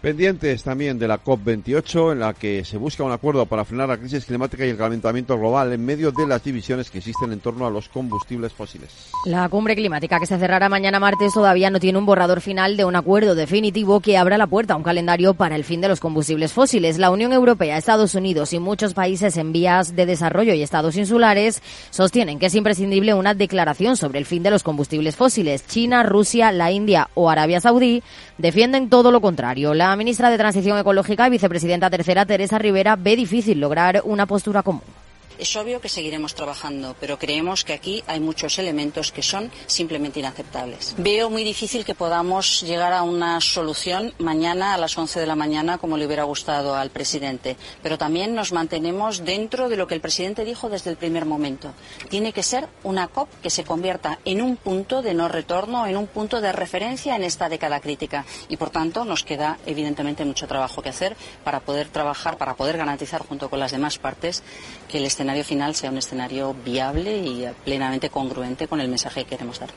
Pendientes 0.06 0.62
también 0.62 1.00
de 1.00 1.08
la 1.08 1.24
COP28, 1.24 2.12
en 2.12 2.20
la 2.20 2.36
que 2.36 2.64
se 2.64 2.78
busca 2.78 3.04
un 3.04 3.12
acuerdo 3.12 3.48
para 3.48 3.66
frenar 3.66 3.90
la 3.90 3.98
crisis 3.98 4.24
climática 4.24 4.64
y 4.64 4.70
el 4.70 4.78
calentamiento 4.78 5.36
global 5.36 5.74
en 5.74 5.84
medio 5.84 6.12
de 6.12 6.28
las 6.28 6.44
divisiones 6.44 6.92
que 6.92 7.00
existen 7.00 7.32
en 7.32 7.40
torno 7.40 7.66
a 7.66 7.72
los 7.72 7.90
combustibles 7.90 8.54
fósiles. 8.54 9.10
La 9.26 9.50
cumbre 9.50 9.76
climática 9.76 10.20
que 10.20 10.28
se 10.28 10.38
cerrará 10.38 10.70
mañana 10.70 11.00
martes 11.00 11.34
todavía 11.34 11.72
no 11.72 11.80
tiene 11.80 11.98
un 11.98 12.06
borrador 12.06 12.42
final 12.42 12.78
de 12.78 12.86
un 12.86 12.96
acuerdo 12.96 13.34
definitivo 13.34 14.00
que 14.00 14.16
abra 14.16 14.38
la 14.38 14.46
puerta 14.46 14.76
a 14.76 14.78
un 14.78 14.84
calendario 14.84 15.34
para 15.34 15.56
el 15.56 15.64
fin 15.64 15.82
de 15.82 15.88
los 15.88 16.00
combustibles 16.00 16.54
fósiles. 16.54 17.00
La 17.00 17.10
Unión 17.10 17.34
Europea, 17.34 17.76
Estados 17.76 18.14
Unidos 18.14 18.54
y 18.54 18.60
muchos 18.60 18.94
países 18.94 19.38
en 19.38 19.54
vías 19.54 19.96
de 19.96 20.06
desarrollo 20.06 20.54
y 20.54 20.62
estados 20.62 20.98
insulares 20.98 21.64
sostienen 21.90 22.38
que 22.38 22.46
es 22.46 22.54
imprescindible 22.54 23.16
una 23.16 23.34
declaración 23.34 23.98
sobre 23.98 24.20
el 24.20 24.28
fin 24.28 24.44
de 24.44 24.52
los 24.52 24.62
combustibles 24.62 25.16
fósiles. 25.16 25.66
China, 25.66 26.04
Rusia, 26.04 26.52
la 26.52 26.70
India 26.70 27.10
o 27.16 27.32
Arabia 27.32 27.60
Saudí 27.60 28.04
defienden 28.38 28.90
todo 28.90 29.10
lo 29.10 29.20
contrario. 29.20 29.74
Ministra 29.96 30.30
de 30.30 30.38
Transición 30.38 30.78
Ecológica 30.78 31.28
y 31.28 31.32
vicepresidenta 31.32 31.90
tercera, 31.90 32.26
Teresa 32.26 32.58
Rivera, 32.58 32.96
ve 32.96 33.16
difícil 33.16 33.60
lograr 33.60 34.02
una 34.06 34.26
postura 34.26 34.64
común. 34.64 35.05
Es 35.38 35.56
obvio 35.56 35.82
que 35.82 35.90
seguiremos 35.90 36.34
trabajando, 36.34 36.96
pero 37.00 37.20
creemos 37.20 37.64
que 37.64 37.74
aquí 37.74 38.04
hay 38.08 38.20
muchos 38.20 38.58
elementos 38.58 39.12
que 39.12 39.22
son 39.22 39.52
simplemente 39.68 40.20
inaceptables. 40.20 40.96
Veo 40.98 41.30
muy 41.30 41.44
difícil 41.44 41.84
que 41.84 41.96
podamos 41.96 42.62
llegar 42.62 42.94
a 42.94 43.04
una 43.04 43.42
solución 43.42 44.14
mañana 44.18 44.74
a 44.74 44.78
las 44.78 44.98
11 44.98 45.20
de 45.20 45.28
la 45.28 45.36
mañana 45.36 45.78
como 45.78 45.98
le 45.98 46.06
hubiera 46.06 46.24
gustado 46.24 46.76
al 46.76 46.90
presidente, 46.90 47.58
pero 47.84 47.98
también 47.98 48.34
nos 48.34 48.54
mantenemos 48.54 49.26
dentro 49.26 49.70
de 49.70 49.78
lo 49.78 49.88
que 49.88 49.96
el 49.96 50.02
presidente 50.02 50.46
dijo 50.46 50.70
desde 50.70 50.90
el 50.90 50.98
primer 50.98 51.26
momento. 51.26 51.74
Tiene 52.10 52.32
que 52.32 52.44
ser 52.44 52.68
una 52.84 53.08
COP 53.08 53.30
que 53.42 53.50
se 53.50 53.64
convierta 53.64 54.20
en 54.26 54.42
un 54.42 54.56
punto 54.56 55.02
de 55.02 55.14
no 55.14 55.28
retorno, 55.28 55.86
en 55.88 55.98
un 55.98 56.08
punto 56.08 56.40
de 56.42 56.52
referencia 56.52 57.16
en 57.16 57.24
esta 57.24 57.50
década 57.50 57.80
crítica 57.80 58.26
y, 58.48 58.58
por 58.58 58.70
tanto, 58.70 59.06
nos 59.06 59.24
queda 59.24 59.58
evidentemente 59.66 60.24
mucho 60.24 60.48
trabajo 60.48 60.82
que 60.82 60.90
hacer 60.90 61.16
para 61.44 61.60
poder 61.60 61.90
trabajar, 61.90 62.38
para 62.38 62.56
poder 62.56 62.78
garantizar 62.78 63.22
junto 63.22 63.50
con 63.50 63.60
las 63.60 63.72
demás 63.72 63.98
partes 63.98 64.44
que 64.90 64.98
el 64.98 65.06
escenario 65.06 65.44
final 65.44 65.76
sea 65.76 65.92
un 65.92 65.98
escenario 65.98 66.54
viable 66.66 67.18
y 67.18 67.46
plenamente 67.64 68.10
congruente 68.10 68.68
con 68.68 68.82
el 68.82 68.88
mensaje 68.88 69.24
que 69.24 69.32
queremos 69.32 69.60
dar. 69.60 69.70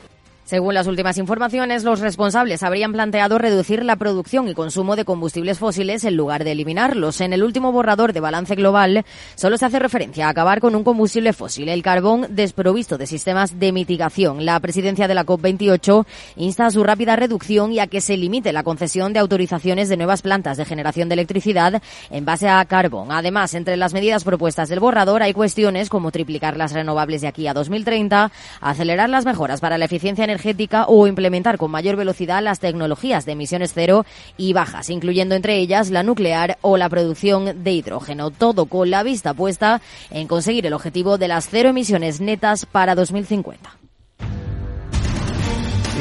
Según 0.49 0.73
las 0.73 0.87
últimas 0.87 1.19
informaciones, 1.19 1.83
los 1.83 1.99
responsables 1.99 2.63
habrían 2.63 2.91
planteado 2.91 3.37
reducir 3.37 3.85
la 3.85 3.97
producción 3.97 4.47
y 4.47 4.55
consumo 4.55 4.95
de 4.95 5.05
combustibles 5.05 5.59
fósiles 5.59 6.03
en 6.05 6.15
lugar 6.15 6.43
de 6.43 6.53
eliminarlos. 6.53 7.21
En 7.21 7.33
el 7.33 7.43
último 7.43 7.71
borrador 7.71 8.13
de 8.13 8.19
balance 8.19 8.55
global 8.55 9.05
solo 9.35 9.59
se 9.59 9.65
hace 9.67 9.77
referencia 9.77 10.25
a 10.25 10.29
acabar 10.31 10.59
con 10.59 10.73
un 10.73 10.83
combustible 10.83 11.33
fósil, 11.33 11.69
el 11.69 11.83
carbón 11.83 12.25
desprovisto 12.31 12.97
de 12.97 13.05
sistemas 13.05 13.59
de 13.59 13.71
mitigación. 13.71 14.43
La 14.43 14.59
presidencia 14.59 15.07
de 15.07 15.13
la 15.13 15.23
COP28 15.23 16.07
insta 16.37 16.65
a 16.65 16.71
su 16.71 16.83
rápida 16.83 17.15
reducción 17.15 17.71
y 17.71 17.77
a 17.77 17.85
que 17.85 18.01
se 18.01 18.17
limite 18.17 18.51
la 18.51 18.63
concesión 18.63 19.13
de 19.13 19.19
autorizaciones 19.19 19.87
de 19.87 19.97
nuevas 19.97 20.23
plantas 20.23 20.57
de 20.57 20.65
generación 20.65 21.09
de 21.09 21.13
electricidad 21.13 21.79
en 22.09 22.25
base 22.25 22.49
a 22.49 22.65
carbón. 22.65 23.11
Además, 23.11 23.53
entre 23.53 23.77
las 23.77 23.93
medidas 23.93 24.23
propuestas 24.23 24.67
del 24.67 24.79
borrador 24.79 25.21
hay 25.21 25.33
cuestiones 25.33 25.89
como 25.89 26.09
triplicar 26.09 26.57
las 26.57 26.73
renovables 26.73 27.21
de 27.21 27.27
aquí 27.27 27.45
a 27.45 27.53
2030, 27.53 28.31
acelerar 28.61 29.11
las 29.11 29.25
mejoras 29.25 29.61
para 29.61 29.77
la 29.77 29.85
eficiencia 29.85 30.23
energética 30.23 30.38
energética 30.39 30.85
o 30.87 31.05
implementar 31.05 31.57
con 31.57 31.69
mayor 31.69 31.97
velocidad 31.97 32.41
las 32.41 32.59
tecnologías 32.59 33.25
de 33.25 33.33
emisiones 33.33 33.73
cero 33.73 34.05
y 34.37 34.53
bajas, 34.53 34.89
incluyendo 34.89 35.35
entre 35.35 35.57
ellas 35.57 35.89
la 35.89 36.03
nuclear 36.03 36.57
o 36.61 36.77
la 36.77 36.89
producción 36.89 37.63
de 37.63 37.71
hidrógeno. 37.71 38.31
Todo 38.31 38.65
con 38.65 38.89
la 38.89 39.03
vista 39.03 39.33
puesta 39.33 39.81
en 40.09 40.27
conseguir 40.27 40.65
el 40.65 40.73
objetivo 40.73 41.17
de 41.17 41.27
las 41.27 41.49
cero 41.49 41.69
emisiones 41.69 42.21
netas 42.21 42.65
para 42.65 42.95
2050. 42.95 43.88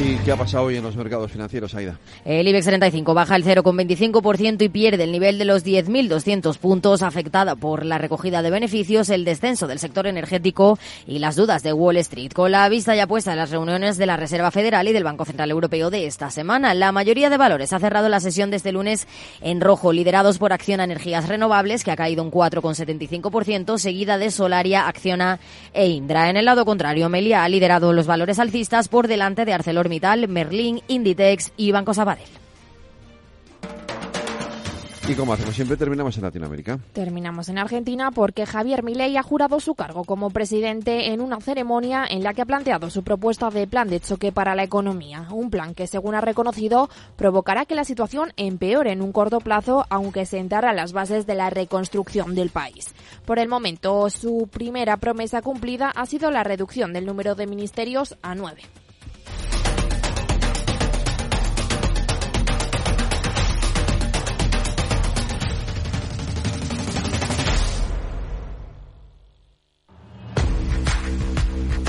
¿Y 0.01 0.15
qué 0.19 0.31
ha 0.31 0.37
pasado 0.37 0.67
hoy 0.67 0.77
en 0.77 0.85
los 0.85 0.95
mercados 0.95 1.33
financieros, 1.33 1.75
Aida? 1.75 1.99
El 2.25 2.47
IBEX 2.47 2.67
35 2.67 3.15
baja 3.15 3.35
el 3.35 3.45
0,25% 3.45 4.63
y 4.63 4.69
pierde 4.69 5.03
el 5.03 5.11
nivel 5.11 5.39
de 5.39 5.45
los 5.45 5.67
10.200 5.67 6.57
puntos, 6.59 7.03
afectada 7.03 7.57
por 7.57 7.85
la 7.85 7.99
recogida 7.99 8.41
de 8.43 8.51
beneficios, 8.51 9.11
el 9.11 9.25
descenso 9.25 9.67
del 9.67 9.81
sector 9.81 10.07
energético 10.07 10.79
y 11.05 11.19
las 11.19 11.35
dudas 11.35 11.65
de 11.65 11.73
Wall 11.73 11.97
Street. 11.97 12.31
Con 12.33 12.53
la 12.53 12.69
vista 12.69 12.95
ya 12.95 13.09
puesta 13.09 13.33
en 13.33 13.39
las 13.39 13.51
reuniones 13.51 13.99
de 13.99 14.07
la 14.07 14.17
Reserva 14.17 14.53
Federal 14.53 14.87
y 14.87 14.93
del 14.93 15.03
Banco 15.03 15.25
Central 15.25 15.51
Europeo 15.51 15.91
de 15.91 16.07
esta 16.07 16.31
semana, 16.31 16.75
la 16.75 16.93
mayoría 16.93 17.29
de 17.29 17.37
valores 17.37 17.73
ha 17.73 17.81
cerrado 17.81 18.09
la 18.09 18.21
sesión 18.21 18.51
de 18.51 18.59
este 18.59 18.71
lunes 18.71 19.09
en 19.41 19.61
rojo, 19.61 19.93
liderados 19.93 20.39
por 20.39 20.53
Acciona 20.53 20.85
Energías 20.85 21.29
Renovables, 21.29 21.83
que 21.83 21.91
ha 21.91 21.97
caído 21.97 22.23
un 22.23 22.31
4,75%, 22.31 23.79
seguida 23.79 24.17
de 24.17 24.31
Solaria, 24.31 24.87
Acciona 24.87 25.41
e 25.75 25.89
Indra. 25.89 26.31
En 26.31 26.37
el 26.37 26.45
lado 26.45 26.65
contrario, 26.65 27.09
Melia 27.09 27.43
ha 27.43 27.49
liderado 27.49 27.93
los 27.93 28.07
valores 28.07 28.39
alcistas 28.39 28.87
por 28.87 29.09
delante 29.09 29.45
de 29.45 29.55
Arcelor 29.55 29.88
ArcelorMittal, 29.89 30.29
Merlin, 30.29 30.81
Inditex 30.89 31.53
y 31.57 31.73
Banco 31.73 31.95
Sabadell. 31.95 32.29
Y 35.09 35.15
como 35.15 35.33
hacemos 35.33 35.55
siempre, 35.55 35.79
terminamos 35.79 36.19
en 36.19 36.23
Latinoamérica. 36.25 36.79
Terminamos 36.93 37.49
en 37.49 37.57
Argentina 37.57 38.11
porque 38.11 38.45
Javier 38.45 38.83
Milei 38.83 39.17
ha 39.17 39.23
jurado 39.23 39.59
su 39.59 39.75
cargo 39.75 40.05
como 40.05 40.29
presidente 40.29 41.15
en 41.15 41.23
una 41.23 41.41
ceremonia 41.41 42.05
en 42.07 42.23
la 42.23 42.35
que 42.35 42.43
ha 42.43 42.45
planteado 42.45 42.91
su 42.91 43.03
propuesta 43.03 43.49
de 43.49 43.67
plan 43.67 43.89
de 43.89 44.01
choque 44.01 44.33
para 44.33 44.55
la 44.55 44.65
economía. 44.65 45.27
Un 45.31 45.49
plan 45.49 45.75
que, 45.75 45.87
según 45.87 46.15
ha 46.15 46.21
reconocido, 46.21 46.91
provocará 47.17 47.65
que 47.65 47.75
la 47.75 47.85
situación 47.85 48.35
empeore 48.37 48.93
en 48.93 49.01
un 49.01 49.13
corto 49.13 49.41
plazo, 49.41 49.87
aunque 49.89 50.27
sentara 50.27 50.75
las 50.75 50.93
bases 50.93 51.27
de 51.27 51.37
la 51.37 51.49
reconstrucción 51.49 52.35
del 52.35 52.51
país. 52.51 52.95
Por 53.25 53.39
el 53.39 53.49
momento, 53.49 54.11
su 54.11 54.47
primera 54.53 54.99
promesa 54.99 55.41
cumplida 55.41 55.89
ha 55.89 56.05
sido 56.05 56.31
la 56.31 56.45
reducción 56.45 56.93
del 56.93 57.07
número 57.07 57.35
de 57.35 57.47
ministerios 57.47 58.19
a 58.21 58.35
nueve. 58.35 58.61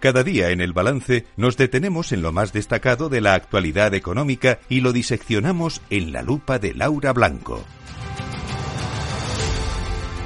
Cada 0.00 0.24
día 0.24 0.48
en 0.48 0.62
el 0.62 0.72
balance 0.72 1.26
nos 1.36 1.58
detenemos 1.58 2.10
en 2.12 2.22
lo 2.22 2.32
más 2.32 2.54
destacado 2.54 3.10
de 3.10 3.20
la 3.20 3.34
actualidad 3.34 3.92
económica 3.92 4.58
y 4.70 4.80
lo 4.80 4.94
diseccionamos 4.94 5.82
en 5.90 6.10
la 6.10 6.22
lupa 6.22 6.58
de 6.58 6.72
Laura 6.72 7.12
Blanco. 7.12 7.60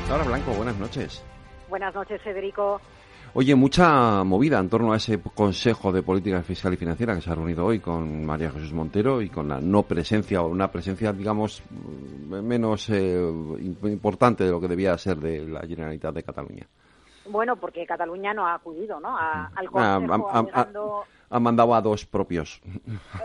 Laura 0.08 0.22
Blanco, 0.22 0.52
buenas 0.52 0.78
noches. 0.78 1.24
Buenas 1.68 1.92
noches, 1.92 2.22
Federico. 2.22 2.80
Oye, 3.32 3.56
mucha 3.56 4.22
movida 4.22 4.60
en 4.60 4.68
torno 4.68 4.92
a 4.92 4.96
ese 4.96 5.20
Consejo 5.20 5.90
de 5.90 6.04
Política 6.04 6.40
Fiscal 6.44 6.74
y 6.74 6.76
Financiera 6.76 7.16
que 7.16 7.20
se 7.20 7.32
ha 7.32 7.34
reunido 7.34 7.64
hoy 7.64 7.80
con 7.80 8.24
María 8.24 8.52
Jesús 8.52 8.72
Montero 8.72 9.20
y 9.22 9.28
con 9.28 9.48
la 9.48 9.60
no 9.60 9.82
presencia 9.82 10.40
o 10.42 10.46
una 10.46 10.70
presencia, 10.70 11.12
digamos, 11.12 11.64
menos 12.28 12.88
eh, 12.90 13.20
importante 13.82 14.44
de 14.44 14.52
lo 14.52 14.60
que 14.60 14.68
debía 14.68 14.96
ser 14.98 15.16
de 15.16 15.44
la 15.48 15.62
Generalitat 15.62 16.14
de 16.14 16.22
Cataluña. 16.22 16.68
Bueno, 17.26 17.56
porque 17.56 17.86
Cataluña 17.86 18.34
no 18.34 18.46
ha 18.46 18.54
acudido, 18.54 19.00
¿no? 19.00 19.16
A, 19.16 19.46
al 19.54 19.66
Ah, 19.74 19.98
Consejo 19.98 20.30
alegando, 20.30 21.04
ha 21.30 21.40
mandado 21.40 21.74
a 21.74 21.80
dos 21.80 22.04
propios. 22.04 22.60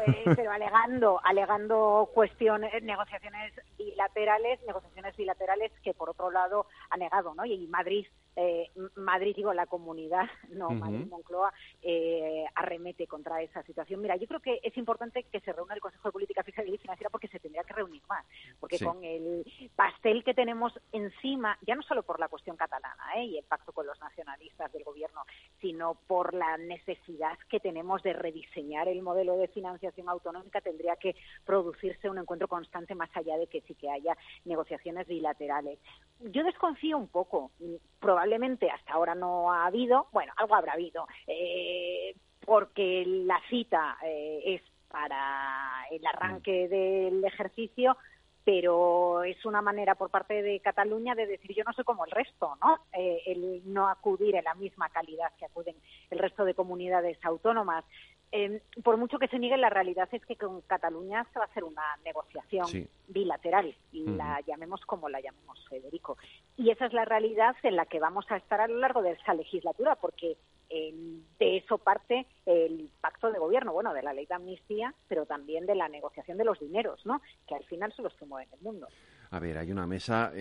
eh, 0.08 0.24
pero 0.36 0.52
alegando, 0.52 1.20
alegando 1.24 2.10
cuestiones, 2.14 2.82
negociaciones 2.84 3.54
bilaterales, 3.78 4.60
negociaciones 4.66 5.16
bilaterales 5.18 5.72
que 5.84 5.94
por 5.94 6.10
otro 6.10 6.32
lado 6.32 6.66
ha 6.90 6.98
negado, 6.98 7.34
¿no? 7.36 7.46
Y 7.46 7.68
Madrid 7.68 8.06
eh, 8.42 8.72
Madrid, 8.96 9.36
digo, 9.36 9.54
la 9.54 9.66
comunidad, 9.66 10.26
no 10.50 10.70
Madrid, 10.70 11.06
Moncloa, 11.08 11.52
eh, 11.82 12.46
arremete 12.56 13.06
contra 13.06 13.42
esa 13.42 13.62
situación. 13.64 14.02
Mira, 14.02 14.16
yo 14.16 14.28
creo 14.28 14.40
que 14.40 14.62
es 14.64 14.78
importante 14.78 15.24
que 15.24 15.42
se 15.42 15.52
reúna 15.52 15.74
el 15.74 15.82
Consejo 15.82 16.08
de 16.08 16.14
Política 16.14 16.44
Fiscal 16.44 16.68
y 16.70 16.78
Financiera 16.78 17.10
porque 17.10 17.28
se 17.28 17.40
tendría 17.40 17.66
que 17.66 17.74
reunir 17.74 18.02
más, 18.08 18.26
porque 18.60 18.80
con 18.80 19.04
el 19.04 19.44
pastel 19.76 20.24
que 20.24 20.34
tenemos 20.34 20.72
encima, 20.94 21.58
ya 21.68 21.76
no 21.76 21.82
solo 21.82 22.04
por 22.04 22.18
la 22.20 22.30
cuestión 22.30 22.56
catalana 22.56 23.04
¿eh? 23.18 23.26
y 23.26 23.38
el 23.38 23.44
pacto 23.44 23.74
con 23.74 23.86
los 23.86 24.00
nacionalistas 24.00 24.72
del 24.72 24.86
gobierno, 24.86 25.26
sino 25.60 25.96
por 26.08 26.34
la 26.34 26.58
necesidad 26.58 27.38
que 27.50 27.60
tenemos 27.60 28.02
de 28.04 28.14
rediseñar 28.14 28.88
el 28.88 29.02
modelo 29.02 29.36
de 29.36 29.50
financiación 29.50 30.08
autonómica, 30.08 30.62
tendría 30.62 30.96
que 30.96 31.14
producirse 31.46 32.10
un 32.10 32.20
encuentro 32.20 32.48
constante 32.48 32.96
más 32.96 33.10
allá 33.16 33.38
de 33.38 33.48
que 33.48 33.62
sí 33.62 33.76
que 33.76 33.90
haya 33.90 34.16
negociaciones 34.46 35.08
bilaterales. 35.08 35.78
Yo 36.22 36.44
desconfío 36.44 36.98
un 36.98 37.08
poco, 37.08 37.52
probablemente 38.00 38.29
hasta 38.72 38.94
ahora 38.94 39.16
no 39.16 39.52
ha 39.52 39.66
habido, 39.66 40.08
bueno, 40.12 40.34
algo 40.38 40.56
habrá 40.56 40.74
habido, 40.74 41.08
eh, 41.28 42.16
porque 42.46 43.04
la 43.06 43.40
cita 43.50 43.98
eh, 44.04 44.42
es 44.46 44.62
para 44.88 45.86
el 45.92 46.06
arranque 46.06 46.68
del 46.68 47.24
ejercicio, 47.24 47.98
pero 48.44 49.24
es 49.24 49.46
una 49.46 49.62
manera 49.62 49.96
por 49.96 50.10
parte 50.10 50.42
de 50.42 50.60
Cataluña 50.60 51.14
de 51.14 51.28
decir 51.28 51.56
yo 51.56 51.64
no 51.64 51.74
soy 51.74 51.84
como 51.84 52.06
el 52.06 52.12
resto, 52.12 52.58
¿no? 52.62 52.80
Eh, 52.94 53.22
el 53.28 53.62
no 53.72 53.88
acudir 53.88 54.36
en 54.36 54.44
la 54.44 54.56
misma 54.56 54.90
calidad 54.90 55.32
que 55.38 55.46
acuden 55.46 55.76
el 56.10 56.18
resto 56.18 56.46
de 56.46 56.56
comunidades 56.56 57.24
autónomas. 57.24 57.86
Eh, 58.32 58.62
por 58.84 58.98
mucho 58.98 59.18
que 59.18 59.28
se 59.28 59.40
niegue, 59.40 59.58
la 59.58 59.70
realidad 59.72 60.08
es 60.12 60.24
que 60.26 60.36
con 60.36 60.62
Cataluña 60.62 61.26
se 61.34 61.40
va 61.40 61.46
a 61.46 61.48
hacer 61.48 61.64
una 61.64 61.84
negociación 62.06 62.88
bilateral, 63.08 63.76
y 63.92 64.06
la 64.06 64.40
llamemos 64.46 64.82
como 64.86 65.10
la 65.10 65.20
llamemos, 65.20 65.68
Federico. 65.68 66.18
Y 66.56 66.70
esa 66.70 66.86
es 66.86 66.94
la 66.94 67.06
realidad 67.06 67.56
en 67.64 67.76
la 67.76 67.86
que 67.86 68.00
vamos 68.00 68.26
a 68.30 68.38
estar 68.38 68.62
a 68.62 68.68
lo 68.68 68.78
largo 68.78 69.02
de 69.02 69.14
esa 69.14 69.34
legislatura, 69.34 69.96
porque 69.96 70.38
eh, 70.70 70.94
de 71.40 71.58
eso 71.58 71.80
parte 71.80 72.28
el 72.46 72.92
pacto 73.02 73.32
de 73.32 73.40
gobierno, 73.40 73.74
bueno, 73.74 73.94
de 73.96 74.04
la 74.04 74.14
ley 74.14 74.28
de 74.28 74.36
amnistía, 74.36 74.94
pero 75.08 75.26
también 75.26 75.66
de 75.66 75.74
la 75.74 75.90
negociación 75.90 76.38
de 76.38 76.46
los 76.46 76.60
dineros, 76.60 77.04
¿no? 77.08 77.22
Que 77.48 77.56
al 77.56 77.64
final 77.64 77.92
son 77.94 78.04
los 78.04 78.14
que 78.14 78.26
mueven 78.26 78.50
el 78.54 78.62
mundo. 78.62 78.88
A 79.32 79.40
ver, 79.40 79.58
hay 79.58 79.72
una 79.72 79.88
mesa 79.88 80.32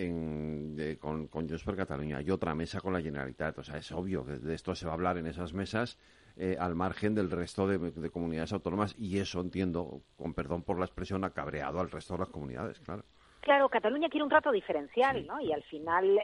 con, 0.99 1.27
con 1.27 1.47
Junts 1.47 1.63
per 1.63 1.75
Cataluña, 1.75 2.17
hay 2.17 2.29
otra 2.29 2.53
mesa 2.53 2.81
con 2.81 2.93
la 2.93 3.01
Generalitat. 3.01 3.57
O 3.57 3.63
sea, 3.63 3.77
es 3.77 3.91
obvio 3.91 4.25
que 4.25 4.33
de 4.33 4.53
esto 4.53 4.75
se 4.75 4.85
va 4.85 4.91
a 4.91 4.95
hablar 4.95 5.17
en 5.17 5.27
esas 5.27 5.53
mesas 5.53 5.97
eh, 6.41 6.55
al 6.57 6.73
margen 6.73 7.15
del 7.15 7.29
resto 7.29 7.67
de, 7.67 8.09
comunidades 8.11 8.53
autónomas 8.53 8.95
y 8.97 9.19
eso 9.19 9.41
entiendo, 9.41 10.01
con 10.15 10.33
perdón 10.33 10.63
por 10.63 10.79
la 10.79 10.85
expresión, 10.85 11.25
ha 11.25 11.31
cabreado 11.31 11.81
al 11.81 11.91
resto 11.91 12.13
de 12.13 12.19
las 12.19 12.29
comunidades, 12.29 12.79
claro. 12.79 13.03
Claro, 13.41 13.67
Cataluña 13.67 14.07
quiere 14.07 14.23
un 14.23 14.29
trato 14.29 14.49
diferencial, 14.49 15.27
¿no? 15.27 15.41
Y 15.41 15.51
al 15.51 15.63
final 15.63 16.21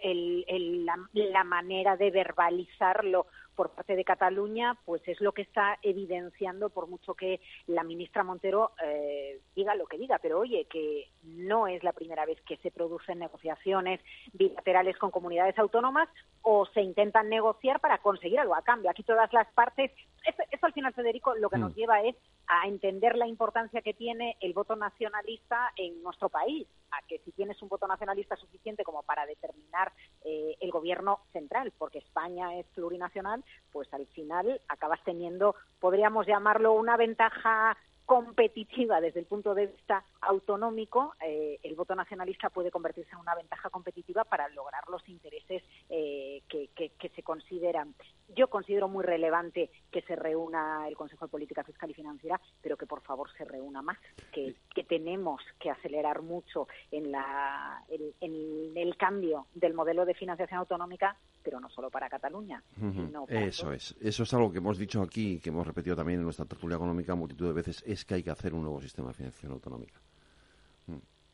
la, 1.13 1.43
manera 1.43 1.97
de 1.97 2.11
verbalizarlo 2.11 3.28
por 3.56 3.72
parte 3.72 3.95
de 3.95 4.03
Cataluña, 4.03 4.78
pues 4.86 5.01
es 5.08 5.20
lo 5.22 5.32
que 5.32 5.41
está 5.41 5.80
evidenciando, 5.82 6.70
por 6.70 6.88
mucho 6.88 7.14
que 7.14 7.39
la 7.68 7.84
ministra 7.84 8.24
Montero 8.24 8.72
eh, 8.84 9.39
diga 9.56 9.76
lo 9.76 9.88
que 9.88 9.97
diga, 9.97 10.20
pero 10.20 10.39
oye, 10.39 10.66
que 10.66 11.10
no 11.24 11.68
es 11.68 11.84
la 11.84 11.93
primera 11.93 12.26
vez 12.26 12.39
que 12.41 12.58
se 12.58 12.72
producen 12.72 13.20
negociaciones 13.20 13.99
bilaterales 14.34 14.97
con 14.97 15.12
comunidades 15.12 15.58
autónomas 15.58 16.10
o 16.41 16.66
se 16.68 16.82
intentan 16.82 17.30
negociar 17.30 17.80
para 17.80 17.99
conseguir 17.99 18.39
algo 18.39 18.56
a 18.56 18.62
cambio. 18.62 18.89
Aquí 18.89 19.03
todas 19.03 19.32
las 19.34 19.47
partes, 19.53 19.91
eso, 20.26 20.66
al 20.66 20.74
final, 20.74 20.93
Federico, 20.93 21.36
lo 21.36 21.49
que 21.49 21.58
nos 21.58 21.74
mm. 21.74 21.76
lleva 21.76 22.01
es 22.01 22.16
a 22.47 22.68
entender 22.68 23.16
la 23.16 23.28
importancia 23.28 23.82
que 23.82 23.93
tiene 23.93 24.38
el 24.39 24.53
voto 24.53 24.76
nacionalista 24.76 25.72
en 25.76 26.03
nuestro 26.03 26.30
país, 26.30 26.68
que 27.08 27.20
si 27.20 27.32
tienes 27.32 27.62
un 27.62 27.70
voto 27.70 27.88
nacionalista 27.88 28.36
suficiente 28.36 28.84
como 28.84 29.04
para 29.04 29.26
determinar 29.26 29.91
eh, 30.24 30.56
el 30.60 30.72
gobierno 30.72 31.20
central, 31.32 31.74
porque 31.78 32.00
España 32.00 32.58
es 32.58 32.66
plurinacional, 32.68 33.43
pues 33.72 33.93
al 33.93 34.08
final 34.08 34.62
acabas 34.68 35.04
teniendo, 35.04 35.56
podríamos 35.80 36.28
llamarlo 36.28 36.74
una 36.74 36.98
ventaja 36.98 37.78
competitiva 38.06 39.01
desde 39.01 39.20
el 39.20 39.26
punto 39.26 39.56
de 39.56 39.68
vista 39.68 40.03
autonómico, 40.22 41.14
eh, 41.26 41.60
el 41.64 41.76
voto 41.76 41.95
nacionalista 41.95 42.49
puede 42.49 42.72
convertirse 42.72 43.12
en 43.12 43.20
una 43.20 43.36
ventaja 43.36 43.70
competitiva 43.70 44.24
para 44.24 44.47
lograr 44.49 44.84
los 44.89 45.08
intereses 45.10 45.64
eh, 45.89 46.41
que, 46.47 46.70
se 47.16 47.24
consideran. 47.24 47.95
Yo 48.36 48.49
considero 48.49 48.88
muy 48.88 49.03
relevante 49.03 49.70
que 49.91 50.01
se 50.03 50.16
reúna 50.16 50.88
el 50.88 50.95
Consejo 50.95 51.26
de 51.26 51.32
Política 51.32 51.64
Fiscal 51.64 51.89
y 51.89 51.93
Financiera, 51.93 52.39
pero 52.62 52.78
que 52.78 52.86
por 52.86 53.01
favor 53.01 53.30
se 53.38 53.45
reúna 53.45 53.82
más, 53.82 53.97
que, 54.32 54.56
tenemos 54.88 55.41
que 55.60 55.72
acelerar 55.72 56.22
mucho 56.22 56.68
en, 56.91 57.12
la, 57.12 57.84
en, 57.89 58.78
el 58.78 58.97
cambio 58.97 59.47
del 59.53 59.74
modelo 59.74 60.06
de 60.06 60.14
financiación 60.14 60.60
autonómica, 60.60 61.18
pero 61.46 61.60
no 61.60 61.70
solo 61.70 61.91
para 61.91 62.10
Cataluña. 62.10 62.62
Eso 63.30 63.72
es. 63.72 63.96
Eso 64.02 64.24
es 64.24 64.34
algo 64.34 64.52
que 64.52 64.58
hemos 64.58 64.80
dicho 64.80 65.02
aquí, 65.04 65.39
que 65.39 65.50
hemos 65.50 65.66
repetido 65.66 65.96
también 65.96 66.20
en 66.20 66.26
nuestra 66.26 66.46
tertulia 66.46 66.76
económica 66.76 67.14
multitud 67.14 67.48
de 67.48 67.54
veces, 67.54 67.84
es 67.86 68.04
que 68.04 68.16
hay 68.16 68.24
que 68.24 68.32
hacer 68.32 68.56
un 68.56 68.64
nuevo 68.64 68.82
sistema 68.82 69.10
de 69.10 69.14
financiación 69.14 69.54
autonómica. 69.54 70.02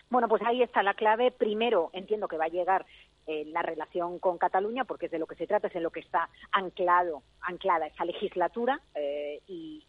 Bueno, 0.10 0.28
pues 0.28 0.42
ahí 0.44 0.62
está 0.62 0.84
la 0.84 0.94
clave. 0.94 1.32
Primero, 1.32 1.90
entiendo 1.94 2.28
que 2.28 2.36
va 2.36 2.46
a 2.46 2.50
llegar 2.50 2.86
eh, 3.28 3.46
la 3.46 3.62
relación 3.62 4.20
con 4.20 4.38
Cataluña, 4.38 4.84
porque 4.84 5.06
es 5.06 5.12
de 5.12 5.20
lo 5.20 5.26
que 5.26 5.36
se 5.36 5.48
trata, 5.48 5.68
es 5.68 5.76
en 5.76 5.84
lo 5.84 5.92
que 5.92 6.02
está 6.02 6.28
anclado, 6.52 7.24
anclada 7.40 7.88
esa 7.88 8.04
legislatura 8.04 8.82
eh, 8.94 9.40
y, 9.48 9.86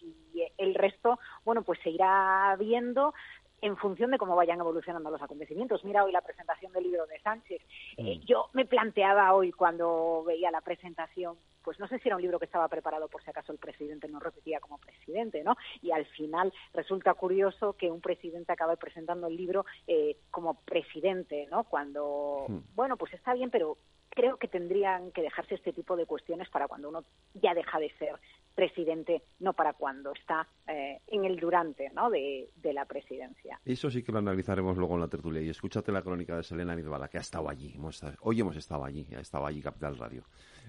el 0.58 0.74
resto, 0.74 1.18
bueno, 1.44 1.62
pues 1.62 1.78
se 1.82 1.90
irá 1.90 2.54
viendo 2.58 3.14
en 3.62 3.76
función 3.76 4.10
de 4.10 4.18
cómo 4.18 4.36
vayan 4.36 4.60
evolucionando 4.60 5.10
los 5.10 5.22
acontecimientos. 5.22 5.84
Mira 5.84 6.04
hoy 6.04 6.12
la 6.12 6.20
presentación 6.20 6.72
del 6.72 6.84
libro 6.84 7.06
de 7.06 7.18
Sánchez. 7.20 7.62
Eh, 7.96 8.18
mm. 8.18 8.24
yo 8.26 8.50
me 8.52 8.66
planteaba 8.66 9.32
hoy 9.32 9.52
cuando 9.52 10.22
veía 10.26 10.50
la 10.50 10.60
presentación 10.60 11.36
pues 11.62 11.78
no 11.78 11.86
sé 11.88 11.98
si 11.98 12.08
era 12.08 12.16
un 12.16 12.22
libro 12.22 12.38
que 12.38 12.44
estaba 12.44 12.68
preparado 12.68 13.08
por 13.08 13.22
si 13.22 13.30
acaso 13.30 13.52
el 13.52 13.58
presidente 13.58 14.08
no 14.08 14.18
repetía 14.18 14.60
como 14.60 14.78
presidente, 14.78 15.42
¿no? 15.44 15.56
Y 15.80 15.92
al 15.92 16.04
final 16.06 16.52
resulta 16.74 17.14
curioso 17.14 17.74
que 17.74 17.90
un 17.90 18.00
presidente 18.00 18.52
acabe 18.52 18.76
presentando 18.76 19.28
el 19.28 19.36
libro 19.36 19.64
eh, 19.86 20.16
como 20.30 20.54
presidente, 20.54 21.46
¿no? 21.50 21.64
Cuando, 21.64 22.46
hmm. 22.48 22.74
bueno, 22.74 22.96
pues 22.96 23.14
está 23.14 23.34
bien, 23.34 23.50
pero 23.50 23.78
creo 24.10 24.36
que 24.36 24.48
tendrían 24.48 25.10
que 25.12 25.22
dejarse 25.22 25.54
este 25.54 25.72
tipo 25.72 25.96
de 25.96 26.06
cuestiones 26.06 26.48
para 26.50 26.68
cuando 26.68 26.88
uno 26.88 27.04
ya 27.34 27.54
deja 27.54 27.78
de 27.78 27.90
ser 27.98 28.16
presidente, 28.54 29.22
no 29.40 29.52
para 29.52 29.72
cuando 29.72 30.12
está 30.12 30.46
eh, 30.66 31.00
en 31.08 31.24
el 31.24 31.38
durante 31.38 31.90
¿no? 31.90 32.10
de, 32.10 32.48
la 32.72 32.84
presidencia. 32.84 33.58
Eso 33.64 33.90
sí 33.90 34.02
que 34.02 34.12
lo 34.12 34.18
analizaremos 34.18 34.76
luego 34.76 34.94
en 34.94 35.00
la 35.00 35.08
tertulia. 35.08 35.42
Y 35.42 35.50
escúchate 35.50 35.92
la 35.92 36.02
crónica 36.02 36.36
de 36.36 36.42
Selena 36.42 36.74
Nidbala, 36.74 37.08
que 37.08 37.18
ha 37.18 37.20
estado 37.20 37.48
allí. 37.48 37.74
hoy 38.20 38.40
hemos 38.40 38.56
estado 38.56 38.84
allí, 38.84 39.06
ha 39.16 39.20
estado 39.20 39.46
allí 39.46 39.60
Capital 39.60 39.96
Radio 39.98 40.24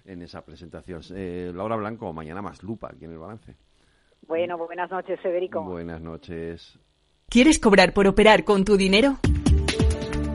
en 0.05 0.21
esa 0.21 0.43
presentación. 0.43 1.01
Eh, 1.15 1.51
Laura 1.53 1.75
Blanco, 1.75 2.11
mañana 2.13 2.41
más 2.41 2.63
lupa 2.63 2.89
aquí 2.91 3.05
en 3.05 3.11
el 3.11 3.19
balance. 3.19 3.55
Bueno, 4.27 4.57
buenas 4.57 4.89
noches, 4.89 5.19
Federico. 5.21 5.61
Buenas 5.63 6.01
noches. 6.01 6.79
¿Quieres 7.29 7.59
cobrar 7.59 7.93
por 7.93 8.07
operar 8.07 8.43
con 8.43 8.63
tu 8.63 8.77
dinero? 8.77 9.17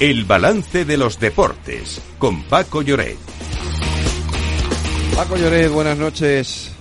El 0.00 0.24
balance 0.24 0.84
de 0.84 0.96
los 0.96 1.20
deportes 1.20 2.00
con 2.18 2.42
Paco 2.42 2.82
Lloret. 2.82 3.16
Paco 5.14 5.36
Lloret, 5.36 5.70
buenas 5.70 5.96
noches. 5.96 6.72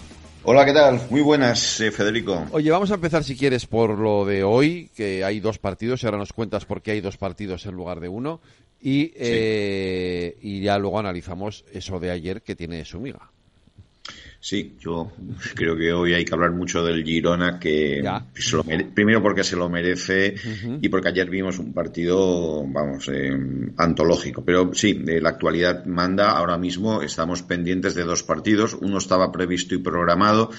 Hola, 0.44 0.66
¿qué 0.66 0.74
tal? 0.74 1.00
Muy 1.12 1.22
buenas, 1.22 1.80
eh, 1.80 1.92
Federico. 1.92 2.48
Oye, 2.52 2.72
vamos 2.72 2.90
a 2.90 2.96
empezar 2.96 3.24
si 3.24 3.38
quieres 3.38 3.68
por 3.68 4.00
lo 4.00 4.26
de 4.26 4.44
hoy, 4.44 4.90
que 4.96 5.24
hay 5.24 5.40
dos 5.40 5.60
partidos 5.60 6.02
y 6.02 6.08
ahora 6.08 6.18
nos 6.18 6.34
cuentas 6.34 6.66
por 6.66 6.82
qué 6.82 6.92
hay 6.92 7.02
dos 7.02 7.18
partidos 7.18 7.68
en 7.68 7.76
lugar 7.76 8.00
de 8.00 8.10
uno 8.10 8.42
y, 8.82 9.14
eh, 9.16 10.36
y 10.42 10.62
ya 10.62 10.80
luego 10.80 10.98
analizamos 10.98 11.66
eso 11.72 12.00
de 12.00 12.10
ayer 12.10 12.42
que 12.42 12.56
tiene 12.56 12.84
su 12.84 13.00
miga. 13.00 13.30
Sí, 14.44 14.76
yo 14.78 15.10
creo 15.56 15.78
que 15.78 15.94
hoy 15.94 16.14
hay 16.14 16.26
que 16.26 16.34
hablar 16.34 16.52
mucho 16.52 16.84
del 16.84 17.06
Girona, 17.06 17.58
que 17.58 18.04
primero 18.94 19.22
porque 19.22 19.42
se 19.42 19.56
lo 19.56 19.70
merece 19.70 20.36
y 20.82 20.90
porque 20.90 21.08
ayer 21.08 21.30
vimos 21.30 21.60
un 21.60 21.72
partido, 21.72 22.66
vamos, 22.68 23.08
eh, 23.08 23.32
antológico. 23.78 24.44
Pero 24.44 24.74
sí, 24.74 24.96
la 24.96 25.30
actualidad 25.30 25.86
manda. 25.86 26.32
Ahora 26.32 26.58
mismo 26.58 27.02
estamos 27.02 27.42
pendientes 27.42 27.96
de 27.96 28.04
dos 28.04 28.24
partidos. 28.24 28.74
Uno 28.74 28.98
estaba 28.98 29.32
previsto 29.32 29.76
y 29.76 29.78
programado 29.78 30.52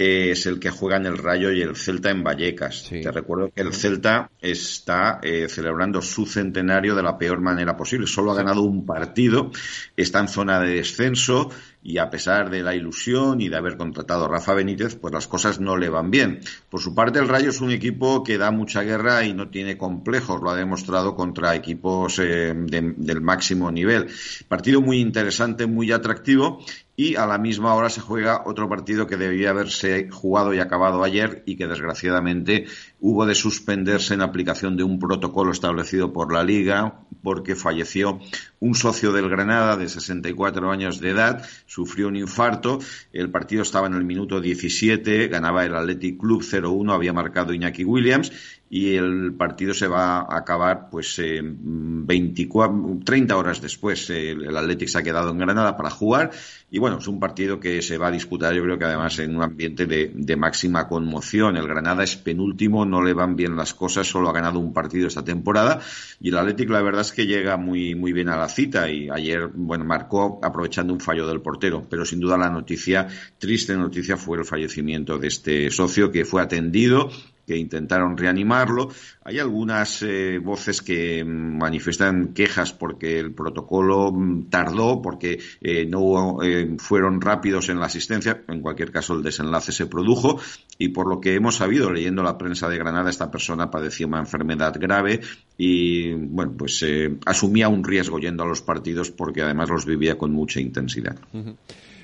es 0.00 0.46
el 0.46 0.58
que 0.58 0.70
juega 0.70 0.96
en 0.96 1.04
el 1.04 1.18
Rayo 1.18 1.52
y 1.52 1.60
el 1.60 1.76
Celta 1.76 2.10
en 2.10 2.24
Vallecas. 2.24 2.88
Te 2.88 3.12
recuerdo 3.12 3.52
que 3.54 3.60
el 3.60 3.74
Celta 3.74 4.30
está 4.40 5.20
eh, 5.22 5.46
celebrando 5.48 6.00
su 6.00 6.24
centenario 6.24 6.94
de 6.94 7.02
la 7.02 7.18
peor 7.18 7.40
manera 7.40 7.76
posible. 7.76 8.06
Solo 8.06 8.32
ha 8.32 8.34
ganado 8.34 8.62
un 8.62 8.86
partido, 8.86 9.50
está 9.96 10.20
en 10.20 10.28
zona 10.28 10.58
de 10.60 10.76
descenso 10.76 11.50
y 11.82 11.98
a 11.98 12.10
pesar 12.10 12.50
de 12.50 12.62
la 12.62 12.74
ilusión 12.74 13.40
y 13.40 13.48
de 13.48 13.56
haber 13.56 13.76
contratado 13.76 14.26
a 14.26 14.28
Rafa 14.28 14.54
Benítez, 14.54 14.96
pues 14.96 15.14
las 15.14 15.26
cosas 15.26 15.60
no 15.60 15.76
le 15.76 15.88
van 15.88 16.10
bien. 16.10 16.40
Por 16.68 16.80
su 16.80 16.94
parte, 16.94 17.18
el 17.18 17.28
Rayo 17.28 17.50
es 17.50 17.60
un 17.60 17.70
equipo 17.70 18.22
que 18.22 18.38
da 18.38 18.50
mucha 18.50 18.82
guerra 18.82 19.24
y 19.24 19.32
no 19.32 19.48
tiene 19.48 19.78
complejos. 19.78 20.42
Lo 20.42 20.50
ha 20.50 20.56
demostrado 20.56 21.14
contra 21.14 21.54
equipos 21.54 22.18
eh, 22.18 22.52
del 22.54 23.20
máximo 23.22 23.70
nivel. 23.70 24.08
Partido 24.48 24.80
muy 24.82 24.98
interesante, 25.00 25.66
muy 25.66 25.90
atractivo 25.90 26.60
y 27.00 27.16
a 27.16 27.24
la 27.24 27.38
misma 27.38 27.74
hora 27.74 27.88
se 27.88 28.02
juega 28.02 28.42
otro 28.44 28.68
partido 28.68 29.06
que 29.06 29.16
debía 29.16 29.48
haberse 29.48 30.10
jugado 30.10 30.52
y 30.52 30.58
acabado 30.58 31.02
ayer 31.02 31.42
y 31.46 31.56
que 31.56 31.66
desgraciadamente 31.66 32.66
hubo 33.00 33.24
de 33.24 33.34
suspenderse 33.34 34.12
en 34.12 34.20
aplicación 34.20 34.76
de 34.76 34.82
un 34.82 34.98
protocolo 34.98 35.50
establecido 35.50 36.12
por 36.12 36.30
la 36.30 36.44
Liga 36.44 37.00
porque 37.22 37.56
falleció 37.56 38.20
un 38.58 38.74
socio 38.74 39.12
del 39.12 39.30
Granada 39.30 39.78
de 39.78 39.88
64 39.88 40.70
años 40.70 41.00
de 41.00 41.08
edad, 41.08 41.42
sufrió 41.64 42.08
un 42.08 42.16
infarto, 42.16 42.80
el 43.14 43.30
partido 43.30 43.62
estaba 43.62 43.86
en 43.86 43.94
el 43.94 44.04
minuto 44.04 44.38
17, 44.38 45.28
ganaba 45.28 45.64
el 45.64 45.74
Athletic 45.74 46.20
Club 46.20 46.42
0-1, 46.42 46.92
había 46.92 47.14
marcado 47.14 47.54
Iñaki 47.54 47.84
Williams 47.84 48.30
y 48.72 48.94
el 48.94 49.34
partido 49.34 49.74
se 49.74 49.88
va 49.88 50.20
a 50.20 50.38
acabar 50.38 50.88
pues 50.90 51.20
24, 51.20 53.00
30 53.04 53.36
horas 53.36 53.60
después. 53.60 54.08
El, 54.10 54.44
el 54.44 54.56
Athletic 54.56 54.86
se 54.86 54.98
ha 54.98 55.02
quedado 55.02 55.32
en 55.32 55.38
Granada 55.38 55.76
para 55.76 55.90
jugar 55.90 56.30
y 56.70 56.78
bueno, 56.78 56.98
es 56.98 57.08
un 57.08 57.18
partido 57.18 57.58
que 57.58 57.82
se 57.82 57.98
va 57.98 58.06
a 58.06 58.10
disputar 58.12 58.54
yo 58.54 58.62
creo 58.62 58.78
que 58.78 58.84
además 58.84 59.18
en 59.18 59.34
un 59.34 59.42
ambiente 59.42 59.86
de, 59.86 60.12
de 60.14 60.36
máxima 60.36 60.86
conmoción. 60.86 61.56
El 61.56 61.66
Granada 61.66 62.04
es 62.04 62.16
penúltimo, 62.16 62.86
no 62.86 63.02
le 63.02 63.12
van 63.12 63.34
bien 63.34 63.56
las 63.56 63.74
cosas, 63.74 64.06
solo 64.06 64.28
ha 64.28 64.32
ganado 64.32 64.60
un 64.60 64.72
partido 64.72 65.08
esta 65.08 65.24
temporada 65.24 65.80
y 66.20 66.28
el 66.28 66.38
Athletic 66.38 66.70
la 66.70 66.80
verdad 66.80 67.00
es 67.00 67.10
que 67.10 67.26
llega 67.26 67.56
muy, 67.56 67.96
muy 67.96 68.12
bien 68.12 68.28
a 68.28 68.36
la 68.36 68.48
cita 68.48 68.88
y 68.88 69.10
ayer, 69.10 69.48
bueno, 69.52 69.84
marcó 69.84 70.38
aprovechando 70.44 70.92
un 70.92 71.00
fallo 71.00 71.26
del 71.26 71.40
portero, 71.40 71.84
pero 71.90 72.04
sin 72.04 72.20
duda 72.20 72.38
la 72.38 72.50
noticia, 72.50 73.08
triste 73.36 73.76
noticia 73.76 74.16
fue 74.16 74.38
el 74.38 74.44
fallecimiento 74.44 75.18
de 75.18 75.26
este 75.26 75.70
socio 75.72 76.12
que 76.12 76.24
fue 76.24 76.40
atendido 76.40 77.10
que 77.50 77.56
intentaron 77.56 78.16
reanimarlo. 78.16 78.90
Hay 79.24 79.40
algunas 79.40 80.02
eh, 80.02 80.38
voces 80.38 80.82
que 80.82 81.24
manifiestan 81.24 82.32
quejas 82.32 82.72
porque 82.72 83.18
el 83.18 83.34
protocolo 83.34 84.12
mm, 84.12 84.48
tardó, 84.48 85.02
porque 85.02 85.40
eh, 85.60 85.84
no 85.84 86.44
eh, 86.44 86.76
fueron 86.78 87.20
rápidos 87.20 87.68
en 87.68 87.80
la 87.80 87.86
asistencia. 87.86 88.44
En 88.46 88.60
cualquier 88.60 88.92
caso, 88.92 89.14
el 89.14 89.24
desenlace 89.24 89.72
se 89.72 89.86
produjo 89.86 90.38
y 90.78 90.90
por 90.90 91.08
lo 91.08 91.20
que 91.20 91.34
hemos 91.34 91.56
sabido 91.56 91.90
leyendo 91.90 92.22
la 92.22 92.38
prensa 92.38 92.68
de 92.68 92.78
Granada, 92.78 93.10
esta 93.10 93.32
persona 93.32 93.68
padecía 93.68 94.06
una 94.06 94.20
enfermedad 94.20 94.76
grave 94.78 95.18
y, 95.58 96.12
bueno, 96.12 96.52
pues 96.56 96.86
asumía 97.26 97.68
un 97.68 97.82
riesgo 97.82 98.20
yendo 98.20 98.44
a 98.44 98.46
los 98.46 98.62
partidos 98.62 99.10
porque 99.10 99.42
además 99.42 99.70
los 99.70 99.86
vivía 99.86 100.16
con 100.16 100.30
mucha 100.30 100.60
intensidad. 100.60 101.16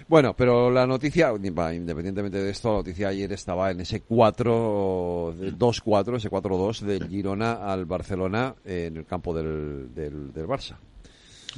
Bueno, 0.09 0.37
pero 0.37 0.71
la 0.71 0.87
noticia, 0.87 1.33
independientemente 1.35 2.41
de 2.41 2.51
esto, 2.51 2.71
la 2.71 2.77
noticia 2.77 3.09
ayer 3.09 3.33
estaba 3.33 3.73
en 3.73 3.81
ese 3.81 4.07
4-2-4, 4.07 6.17
ese 6.17 6.31
4-2 6.31 6.79
del 6.81 7.09
Girona 7.09 7.55
al 7.55 7.87
Barcelona 7.87 8.55
en 8.65 8.99
el 8.99 9.05
campo 9.05 9.35
del, 9.35 9.93
del, 9.93 10.31
Barça. 10.47 10.77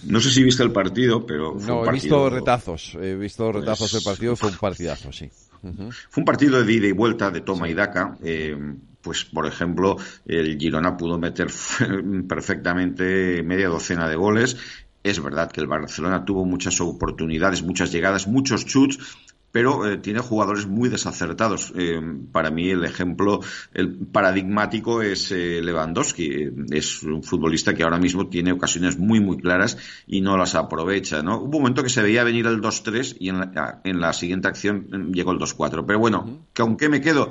No 0.04 0.18
sé 0.20 0.30
si 0.30 0.42
viste 0.42 0.62
el 0.62 0.72
partido, 0.72 1.26
pero. 1.26 1.54
no, 1.54 1.84
he 1.84 1.92
visto 1.92 2.30
retazos. 2.30 2.96
He 3.00 3.16
visto 3.16 3.50
pues 3.50 3.56
retazos 3.56 3.92
del 3.92 4.02
partido. 4.02 4.34
Fue 4.36 4.48
un 4.50 4.56
partidazo, 4.56 5.12
sí. 5.12 5.30
Fue 5.60 6.20
un 6.20 6.24
partido 6.24 6.64
de 6.64 6.72
ida 6.72 6.86
y 6.86 6.92
vuelta, 6.92 7.30
de 7.30 7.42
toma 7.42 7.68
y 7.68 7.74
daca. 7.74 8.16
Eh, 8.22 8.56
pues, 9.02 9.24
por 9.24 9.44
ejemplo, 9.46 9.96
el 10.24 10.56
Girona 10.58 10.96
pudo 10.96 11.18
meter 11.18 11.48
perfectamente 12.28 13.42
media 13.42 13.68
docena 13.68 14.08
de 14.08 14.16
goles 14.16 14.56
es 15.10 15.22
verdad 15.22 15.50
que 15.50 15.60
el 15.60 15.66
Barcelona 15.66 16.24
tuvo 16.24 16.44
muchas 16.44 16.80
oportunidades, 16.80 17.62
muchas 17.62 17.92
llegadas, 17.92 18.26
muchos 18.26 18.66
chuts, 18.66 18.98
pero 19.50 19.90
eh, 19.90 19.96
tiene 19.96 20.20
jugadores 20.20 20.66
muy 20.66 20.88
desacertados. 20.88 21.72
Eh, 21.76 22.00
para 22.32 22.50
mí 22.50 22.68
el 22.68 22.84
ejemplo, 22.84 23.40
el 23.72 23.96
paradigmático 23.96 25.02
es 25.02 25.32
eh, 25.32 25.60
Lewandowski. 25.62 26.50
Es 26.70 27.02
un 27.02 27.22
futbolista 27.22 27.74
que 27.74 27.82
ahora 27.82 27.98
mismo 27.98 28.28
tiene 28.28 28.52
ocasiones 28.52 28.98
muy, 28.98 29.20
muy 29.20 29.38
claras 29.38 29.78
y 30.06 30.20
no 30.20 30.36
las 30.36 30.54
aprovecha. 30.54 31.22
¿no? 31.22 31.38
Hubo 31.38 31.56
un 31.56 31.62
momento 31.62 31.82
que 31.82 31.88
se 31.88 32.02
veía 32.02 32.24
venir 32.24 32.46
el 32.46 32.60
2-3 32.60 33.16
y 33.18 33.30
en 33.30 33.38
la, 33.38 33.80
en 33.84 34.00
la, 34.00 34.12
siguiente 34.12 34.48
acción 34.48 35.12
llegó 35.12 35.32
el 35.32 35.38
2-4. 35.38 35.84
Pero 35.86 35.98
bueno, 35.98 36.46
que 36.52 36.62
aunque 36.62 36.88
me 36.88 37.00
quedo 37.00 37.30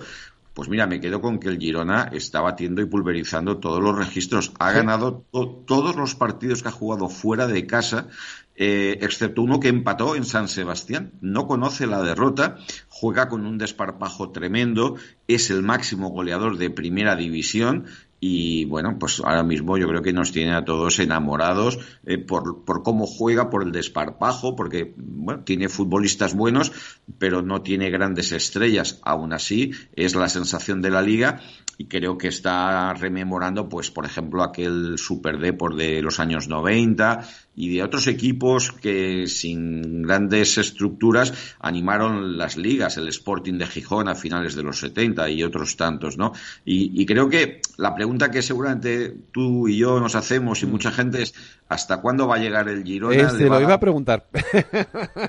pues 0.57 0.69
mira, 0.69 0.87
me 0.87 0.99
quedo 0.99 1.21
con 1.21 1.37
que 1.37 1.49
el 1.49 1.59
Girona 1.59 2.09
está 2.11 2.41
batiendo 2.41 2.81
y 2.81 2.87
pulverizando 2.87 3.59
todos 3.59 3.79
los 3.79 3.95
registros. 3.95 4.53
Ha 4.57 4.71
ganado 4.71 5.23
todos 5.67 5.95
los 5.95 6.15
partidos 6.15 6.63
que 6.63 6.69
ha 6.69 6.71
jugado 6.71 7.09
fuera 7.09 7.45
de 7.45 7.67
casa, 7.67 8.07
eh, 8.55 8.97
excepto 9.01 9.43
uno 9.43 9.59
que 9.59 9.67
empató 9.67 10.15
en 10.15 10.25
San 10.25 10.47
Sebastián. 10.47 11.11
No 11.21 11.45
conoce 11.45 11.85
la 11.85 12.01
derrota, 12.01 12.57
juega 12.89 13.29
con 13.29 13.45
un 13.45 13.59
desparpajo 13.59 14.31
tremendo, 14.31 14.95
es 15.27 15.51
el 15.51 15.61
máximo 15.61 16.09
goleador 16.09 16.57
de 16.57 16.71
primera 16.71 17.15
división 17.15 17.85
y 18.19 18.65
bueno, 18.65 18.97
pues 18.97 19.19
ahora 19.23 19.43
mismo 19.43 19.77
yo 19.77 19.87
creo 19.87 20.01
que 20.01 20.13
nos 20.13 20.31
tiene 20.31 20.53
a 20.53 20.65
todos 20.65 20.99
enamorados 20.99 21.79
eh, 22.05 22.17
por, 22.17 22.65
por, 22.65 22.81
cómo 22.81 23.05
juega, 23.05 23.49
por 23.49 23.63
el 23.63 23.71
desparpajo, 23.71 24.55
porque 24.55 24.93
bueno, 24.97 25.43
tiene 25.43 25.69
futbolistas 25.69 26.33
buenos, 26.33 26.71
pero 27.19 27.43
no 27.43 27.61
tiene 27.61 27.91
grandes 27.91 28.31
estrellas. 28.31 28.99
Aún 29.03 29.33
así, 29.33 29.71
es 29.95 30.15
la 30.15 30.29
sensación 30.29 30.81
de 30.81 30.89
la 30.89 31.01
liga 31.03 31.41
y 31.77 31.85
creo 31.85 32.17
que 32.17 32.29
está 32.29 32.93
rememorando, 32.93 33.69
pues, 33.69 33.91
por 33.91 34.05
ejemplo, 34.05 34.43
aquel 34.43 34.97
Super 34.97 35.55
por 35.55 35.75
de 35.75 36.01
los 36.01 36.19
años 36.19 36.47
90 36.47 37.27
y 37.55 37.75
de 37.75 37.83
otros 37.83 38.07
equipos 38.07 38.71
que 38.71 39.27
sin 39.27 40.01
grandes 40.01 40.57
estructuras 40.57 41.33
animaron 41.59 42.37
las 42.37 42.57
ligas, 42.57 42.97
el 42.97 43.07
Sporting 43.09 43.59
de 43.59 43.67
Gijón 43.67 44.07
a 44.07 44.15
finales 44.15 44.55
de 44.55 44.63
los 44.63 44.79
70 44.79 45.29
y 45.29 45.43
otros 45.43 45.77
tantos, 45.77 46.17
¿no? 46.17 46.33
Y, 46.65 47.05
creo 47.05 47.29
que 47.29 47.61
la 47.77 47.95
pregunta 47.95 48.31
que 48.31 48.41
seguramente 48.41 49.15
tú 49.31 49.67
y 49.67 49.77
yo 49.77 49.99
nos 49.99 50.15
hacemos 50.15 50.61
y 50.63 50.65
mm. 50.65 50.69
mucha 50.69 50.91
gente 50.91 51.21
es 51.21 51.33
¿hasta 51.69 52.01
cuándo 52.01 52.27
va 52.27 52.35
a 52.35 52.39
llegar 52.39 52.67
el 52.67 52.83
Girona? 52.83 53.15
Este, 53.15 53.47
lo 53.47 53.61
iba 53.61 53.75
a 53.75 53.79
preguntar. 53.79 54.27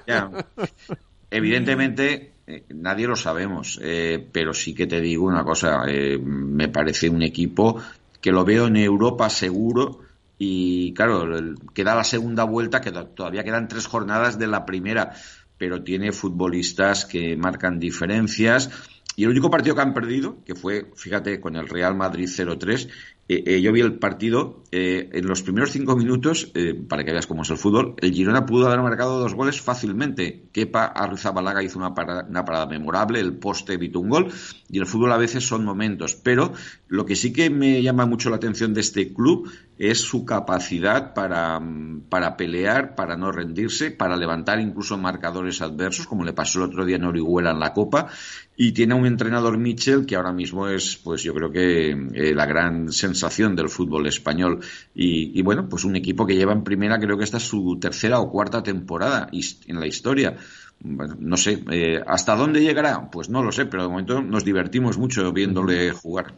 Evidentemente, 1.30 2.32
eh, 2.50 2.64
nadie 2.70 3.06
lo 3.06 3.14
sabemos, 3.14 3.78
eh, 3.82 4.26
pero 4.32 4.54
sí 4.54 4.74
que 4.74 4.86
te 4.86 5.02
digo 5.02 5.26
una 5.26 5.44
cosa, 5.44 5.82
eh, 5.86 6.18
me 6.18 6.68
parece 6.68 7.10
un 7.10 7.20
equipo 7.20 7.78
que 8.22 8.32
lo 8.32 8.42
veo 8.42 8.68
en 8.68 8.78
Europa 8.78 9.28
seguro 9.28 10.00
y 10.38 10.94
claro, 10.94 11.28
queda 11.74 11.94
la 11.94 12.04
segunda 12.04 12.44
vuelta, 12.44 12.80
que 12.80 12.90
todavía 12.90 13.44
quedan 13.44 13.68
tres 13.68 13.86
jornadas 13.86 14.38
de 14.38 14.46
la 14.46 14.64
primera, 14.64 15.12
pero 15.58 15.82
tiene 15.82 16.10
futbolistas 16.10 17.04
que 17.04 17.36
marcan 17.36 17.78
diferencias. 17.78 18.70
Y 19.14 19.24
el 19.24 19.30
único 19.30 19.50
partido 19.50 19.74
que 19.74 19.82
han 19.82 19.92
perdido, 19.92 20.38
que 20.46 20.54
fue, 20.54 20.90
fíjate, 20.94 21.40
con 21.40 21.56
el 21.56 21.68
Real 21.68 21.96
Madrid 21.96 22.28
0-3, 22.28 22.88
eh, 23.30 23.44
eh, 23.46 23.60
yo 23.60 23.72
vi 23.72 23.82
el 23.82 23.98
partido, 23.98 24.64
eh, 24.72 25.10
en 25.12 25.26
los 25.26 25.42
primeros 25.42 25.70
cinco 25.70 25.96
minutos, 25.96 26.50
para 26.88 27.04
que 27.04 27.12
veas 27.12 27.26
cómo 27.26 27.42
es 27.42 27.50
el 27.50 27.58
fútbol, 27.58 27.94
el 27.98 28.12
Girona 28.12 28.46
pudo 28.46 28.66
haber 28.66 28.80
marcado 28.80 29.18
dos 29.18 29.34
goles 29.34 29.60
fácilmente. 29.60 30.48
Kepa 30.50 30.86
Arrizabalaga 30.86 31.62
hizo 31.62 31.78
una 31.78 31.94
parada, 31.94 32.26
una 32.28 32.44
parada 32.46 32.66
memorable, 32.66 33.20
el 33.20 33.36
poste 33.36 33.74
evitó 33.74 34.00
un 34.00 34.08
gol, 34.08 34.32
y 34.70 34.78
el 34.78 34.86
fútbol 34.86 35.12
a 35.12 35.18
veces 35.18 35.46
son 35.46 35.64
momentos. 35.64 36.14
Pero 36.14 36.52
lo 36.88 37.06
que 37.06 37.16
sí 37.16 37.32
que 37.32 37.50
me 37.50 37.82
llama 37.82 38.06
mucho 38.06 38.30
la 38.30 38.36
atención 38.36 38.74
de 38.74 38.80
este 38.80 39.12
club 39.12 39.50
es 39.78 39.98
su 40.00 40.24
capacidad 40.24 41.14
para, 41.14 41.60
para 42.08 42.36
pelear, 42.36 42.94
para 42.96 43.16
no 43.16 43.30
rendirse, 43.30 43.90
para 43.90 44.16
levantar 44.16 44.58
incluso 44.58 44.98
marcadores 44.98 45.62
adversos, 45.62 46.06
como 46.06 46.24
le 46.24 46.32
pasó 46.32 46.58
el 46.58 46.70
otro 46.70 46.84
día 46.84 46.96
en 46.96 47.04
Orihuela 47.04 47.52
en 47.52 47.60
la 47.60 47.72
Copa, 47.72 48.08
y 48.56 48.72
tiene 48.72 48.94
un 48.94 49.06
entrenador 49.06 49.56
Mitchell 49.56 50.04
que 50.04 50.16
ahora 50.16 50.32
mismo 50.32 50.66
es, 50.66 50.96
pues 50.96 51.22
yo 51.22 51.32
creo 51.32 51.52
que 51.52 52.34
la 52.34 52.44
gran 52.44 52.90
sensación 52.90 53.54
del 53.54 53.68
fútbol 53.68 54.08
español. 54.08 54.58
Y, 54.94 55.40
bueno, 55.42 55.68
pues 55.68 55.84
un 55.84 55.94
equipo 55.94 56.26
que 56.26 56.34
lleva 56.34 56.54
en 56.54 56.64
primera, 56.64 56.98
creo 56.98 57.16
que 57.16 57.22
esta 57.22 57.36
es 57.36 57.44
su 57.44 57.78
tercera 57.80 58.18
o 58.18 58.32
cuarta 58.32 58.62
temporada 58.64 59.30
en 59.32 59.78
la 59.78 59.86
historia. 59.86 60.36
Bueno, 60.80 61.16
no 61.20 61.36
sé, 61.36 61.62
eh, 61.70 62.00
¿hasta 62.04 62.34
dónde 62.34 62.60
llegará? 62.60 63.10
Pues 63.10 63.28
no 63.28 63.44
lo 63.44 63.52
sé, 63.52 63.66
pero 63.66 63.84
de 63.84 63.88
momento 63.90 64.22
nos 64.22 64.44
divertimos 64.44 64.98
mucho 64.98 65.32
viéndole 65.32 65.92
jugar. 65.92 66.34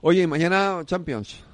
Oye, 0.00 0.26
mañana 0.26 0.82
Champions. 0.84 1.44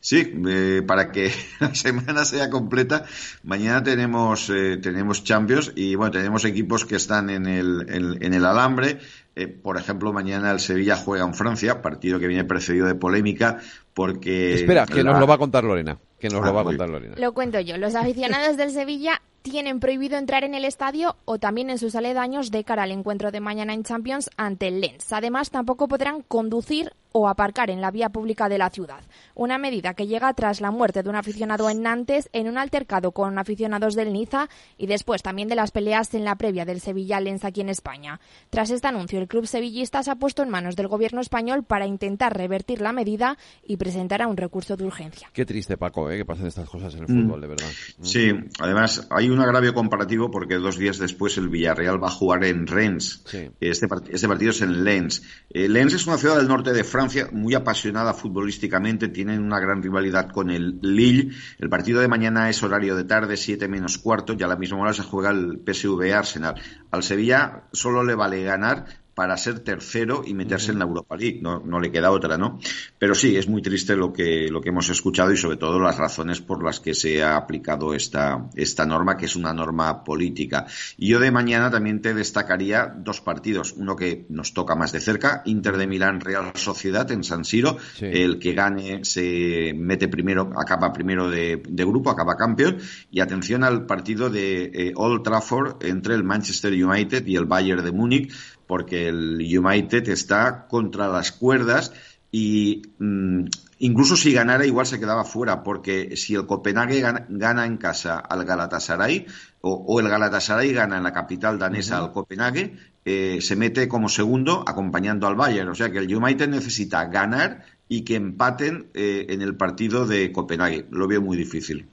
Sí, 0.00 0.34
eh, 0.48 0.82
para 0.86 1.10
que 1.10 1.32
la 1.60 1.74
semana 1.74 2.24
sea 2.24 2.50
completa, 2.50 3.04
mañana 3.42 3.82
tenemos 3.82 4.50
eh, 4.50 4.76
tenemos 4.76 5.24
Champions 5.24 5.72
y 5.74 5.94
bueno, 5.94 6.12
tenemos 6.12 6.44
equipos 6.44 6.84
que 6.84 6.96
están 6.96 7.30
en 7.30 7.46
el, 7.46 7.86
en, 7.88 8.34
el 8.34 8.44
alambre. 8.44 8.98
Eh, 9.34 9.48
por 9.48 9.78
ejemplo, 9.78 10.12
mañana 10.12 10.50
el 10.52 10.60
Sevilla 10.60 10.96
juega 10.96 11.24
en 11.24 11.34
Francia, 11.34 11.82
partido 11.82 12.20
que 12.20 12.28
viene 12.28 12.44
precedido 12.44 12.86
de 12.86 12.94
polémica 12.94 13.60
porque... 13.94 14.54
Espera, 14.54 14.86
que 14.86 15.02
nos 15.02 15.18
lo 15.18 15.26
va 15.26 15.34
a 15.34 15.38
contar 15.38 15.64
Lorena. 15.64 15.98
Que 16.20 16.28
nos 16.28 16.42
lo 16.42 16.48
ah, 16.48 16.52
va 16.52 16.60
a 16.60 16.64
contar 16.64 16.88
Lorena. 16.88 17.16
Lo 17.18 17.32
cuento 17.32 17.58
yo. 17.60 17.76
Los 17.78 17.94
aficionados 17.94 18.56
del 18.56 18.70
Sevilla 18.70 19.22
tienen 19.44 19.78
prohibido 19.78 20.16
entrar 20.16 20.42
en 20.42 20.54
el 20.54 20.64
estadio 20.64 21.16
o 21.26 21.38
también 21.38 21.68
en 21.68 21.76
sus 21.76 21.94
aledaños 21.94 22.50
de 22.50 22.64
cara 22.64 22.84
al 22.84 22.92
encuentro 22.92 23.30
de 23.30 23.40
mañana 23.40 23.74
en 23.74 23.84
Champions 23.84 24.30
ante 24.38 24.68
el 24.68 24.80
Lens. 24.80 25.12
Además, 25.12 25.50
tampoco 25.50 25.86
podrán 25.86 26.22
conducir 26.22 26.92
o 27.16 27.28
aparcar 27.28 27.70
en 27.70 27.80
la 27.80 27.92
vía 27.92 28.08
pública 28.08 28.48
de 28.48 28.58
la 28.58 28.70
ciudad. 28.70 29.04
Una 29.36 29.56
medida 29.56 29.94
que 29.94 30.08
llega 30.08 30.34
tras 30.34 30.60
la 30.60 30.72
muerte 30.72 31.04
de 31.04 31.08
un 31.08 31.14
aficionado 31.14 31.70
en 31.70 31.82
Nantes 31.82 32.28
en 32.32 32.48
un 32.48 32.58
altercado 32.58 33.12
con 33.12 33.38
aficionados 33.38 33.94
del 33.94 34.12
Niza 34.12 34.48
y 34.78 34.88
después 34.88 35.22
también 35.22 35.46
de 35.46 35.54
las 35.54 35.70
peleas 35.70 36.12
en 36.14 36.24
la 36.24 36.34
previa 36.34 36.64
del 36.64 36.80
Sevilla 36.80 37.20
Lens 37.20 37.44
aquí 37.44 37.60
en 37.60 37.68
España. 37.68 38.18
Tras 38.50 38.70
este 38.70 38.88
anuncio, 38.88 39.20
el 39.20 39.28
club 39.28 39.46
sevillista 39.46 40.02
se 40.02 40.10
ha 40.10 40.16
puesto 40.16 40.42
en 40.42 40.50
manos 40.50 40.74
del 40.74 40.88
gobierno 40.88 41.20
español 41.20 41.62
para 41.62 41.86
intentar 41.86 42.36
revertir 42.36 42.80
la 42.80 42.92
medida 42.92 43.38
y 43.64 43.76
presentará 43.76 44.26
un 44.26 44.36
recurso 44.36 44.76
de 44.76 44.84
urgencia. 44.84 45.30
Qué 45.32 45.46
triste, 45.46 45.76
Paco, 45.76 46.10
¿eh? 46.10 46.16
que 46.16 46.24
pasen 46.24 46.48
estas 46.48 46.68
cosas 46.68 46.96
en 46.96 47.02
el 47.02 47.06
fútbol, 47.06 47.40
de 47.40 47.46
verdad. 47.46 47.68
Sí, 48.02 48.32
además 48.58 49.06
hay 49.10 49.30
un 49.34 49.40
agravio 49.40 49.74
comparativo 49.74 50.30
porque 50.30 50.56
dos 50.56 50.78
días 50.78 50.98
después 50.98 51.36
el 51.36 51.48
Villarreal 51.48 52.02
va 52.02 52.08
a 52.08 52.10
jugar 52.10 52.44
en 52.44 52.66
Rennes. 52.66 53.22
Este, 53.24 53.52
este, 53.60 54.28
partido 54.28 54.50
es 54.50 54.62
en 54.62 54.84
Lens. 54.84 55.22
Eh, 55.50 55.68
Lens 55.68 55.94
es 55.94 56.06
una 56.06 56.16
ciudad 56.16 56.36
del 56.36 56.48
norte 56.48 56.72
de 56.72 56.84
Francia 56.84 57.28
muy 57.32 57.54
apasionada 57.54 58.14
futbolísticamente, 58.14 59.08
tienen 59.08 59.42
una 59.42 59.60
gran 59.60 59.82
rivalidad 59.82 60.30
con 60.30 60.50
el 60.50 60.78
Lille. 60.80 61.30
El 61.58 61.68
partido 61.68 62.00
de 62.00 62.08
mañana 62.08 62.48
es 62.48 62.62
horario 62.62 62.96
de 62.96 63.04
tarde, 63.04 63.36
7 63.36 63.68
menos 63.68 63.98
cuarto, 63.98 64.34
y 64.38 64.42
a 64.42 64.46
la 64.46 64.56
misma 64.56 64.78
hora 64.78 64.92
se 64.92 65.02
juega 65.02 65.30
el 65.30 65.60
PSV 65.64 66.14
Arsenal. 66.14 66.54
Al 66.90 67.02
Sevilla 67.02 67.64
solo 67.72 68.02
le 68.02 68.14
vale 68.14 68.42
ganar 68.42 69.03
para 69.14 69.36
ser 69.36 69.60
tercero 69.60 70.22
y 70.26 70.34
meterse 70.34 70.72
en 70.72 70.78
la 70.78 70.84
Europa 70.84 71.16
League. 71.16 71.40
No, 71.40 71.60
no, 71.64 71.80
le 71.80 71.90
queda 71.90 72.10
otra, 72.10 72.36
¿no? 72.36 72.58
Pero 72.98 73.14
sí, 73.14 73.36
es 73.36 73.48
muy 73.48 73.62
triste 73.62 73.96
lo 73.96 74.12
que, 74.12 74.48
lo 74.50 74.60
que 74.60 74.70
hemos 74.70 74.88
escuchado 74.88 75.32
y 75.32 75.36
sobre 75.36 75.56
todo 75.56 75.78
las 75.78 75.96
razones 75.96 76.40
por 76.40 76.64
las 76.64 76.80
que 76.80 76.94
se 76.94 77.22
ha 77.22 77.36
aplicado 77.36 77.94
esta, 77.94 78.48
esta 78.54 78.86
norma, 78.86 79.16
que 79.16 79.26
es 79.26 79.36
una 79.36 79.52
norma 79.52 80.04
política. 80.04 80.66
Y 80.96 81.08
yo 81.08 81.20
de 81.20 81.30
mañana 81.30 81.70
también 81.70 82.00
te 82.00 82.14
destacaría 82.14 82.92
dos 82.96 83.20
partidos. 83.20 83.74
Uno 83.76 83.96
que 83.96 84.26
nos 84.28 84.52
toca 84.52 84.74
más 84.74 84.92
de 84.92 85.00
cerca, 85.00 85.42
Inter 85.44 85.76
de 85.76 85.86
Milán 85.86 86.20
Real 86.20 86.52
Sociedad 86.54 87.10
en 87.10 87.24
San 87.24 87.44
Siro. 87.44 87.76
El 88.00 88.38
que 88.38 88.52
gane 88.52 89.04
se 89.04 89.72
mete 89.76 90.08
primero, 90.08 90.50
acaba 90.56 90.92
primero 90.92 91.30
de, 91.30 91.62
grupo, 91.66 92.10
acaba 92.10 92.36
campeón. 92.36 92.78
Y 93.10 93.20
atención 93.20 93.64
al 93.64 93.86
partido 93.86 94.30
de 94.30 94.64
eh, 94.74 94.92
Old 94.96 95.22
Trafford 95.22 95.84
entre 95.84 96.14
el 96.14 96.24
Manchester 96.24 96.72
United 96.72 97.26
y 97.26 97.36
el 97.36 97.44
Bayern 97.44 97.84
de 97.84 97.92
Múnich 97.92 98.32
porque 98.66 99.08
el 99.08 99.38
United 99.40 100.08
está 100.08 100.66
contra 100.68 101.08
las 101.08 101.32
cuerdas 101.32 101.92
y 102.30 102.82
mm, 102.98 103.44
incluso 103.78 104.16
si 104.16 104.32
ganara 104.32 104.66
igual 104.66 104.86
se 104.86 104.98
quedaba 104.98 105.24
fuera, 105.24 105.62
porque 105.62 106.16
si 106.16 106.34
el 106.34 106.46
Copenhague 106.46 107.00
gana, 107.00 107.66
en 107.66 107.76
casa 107.76 108.18
al 108.18 108.44
Galatasaray 108.44 109.26
o, 109.60 110.00
el 110.00 110.08
Galatasaray 110.08 110.72
gana 110.72 110.96
en 110.96 111.02
la 111.02 111.12
capital 111.12 111.58
danesa 111.58 111.98
al 111.98 112.12
Copenhague, 112.12 112.76
eh, 113.04 113.38
se 113.40 113.56
mete 113.56 113.86
como 113.88 114.08
segundo 114.08 114.64
acompañando 114.66 115.26
al 115.26 115.36
Bayern. 115.36 115.68
O 115.68 115.74
sea 115.74 115.90
que 115.90 115.98
el 115.98 116.14
United 116.14 116.48
necesita 116.48 117.04
ganar 117.06 117.64
y 117.88 118.02
que 118.02 118.16
empaten 118.16 118.88
eh, 118.94 119.26
en 119.28 119.42
el 119.42 119.56
partido 119.56 120.06
de 120.06 120.32
Copenhague. 120.32 120.86
Lo 120.90 121.06
veo 121.06 121.20
muy 121.20 121.36
difícil. 121.36 121.86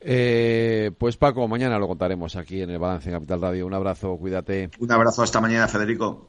Eh, 0.00 0.90
pues 0.98 1.16
Paco, 1.16 1.48
mañana 1.48 1.78
lo 1.78 1.88
contaremos 1.88 2.36
aquí 2.36 2.62
en 2.62 2.70
el 2.70 2.78
Balance 2.78 3.08
en 3.08 3.16
Capital 3.16 3.40
Radio. 3.40 3.66
Un 3.66 3.74
abrazo, 3.74 4.16
cuídate. 4.16 4.70
Un 4.78 4.92
abrazo, 4.92 5.22
hasta 5.22 5.40
mañana, 5.40 5.68
Federico. 5.68 6.28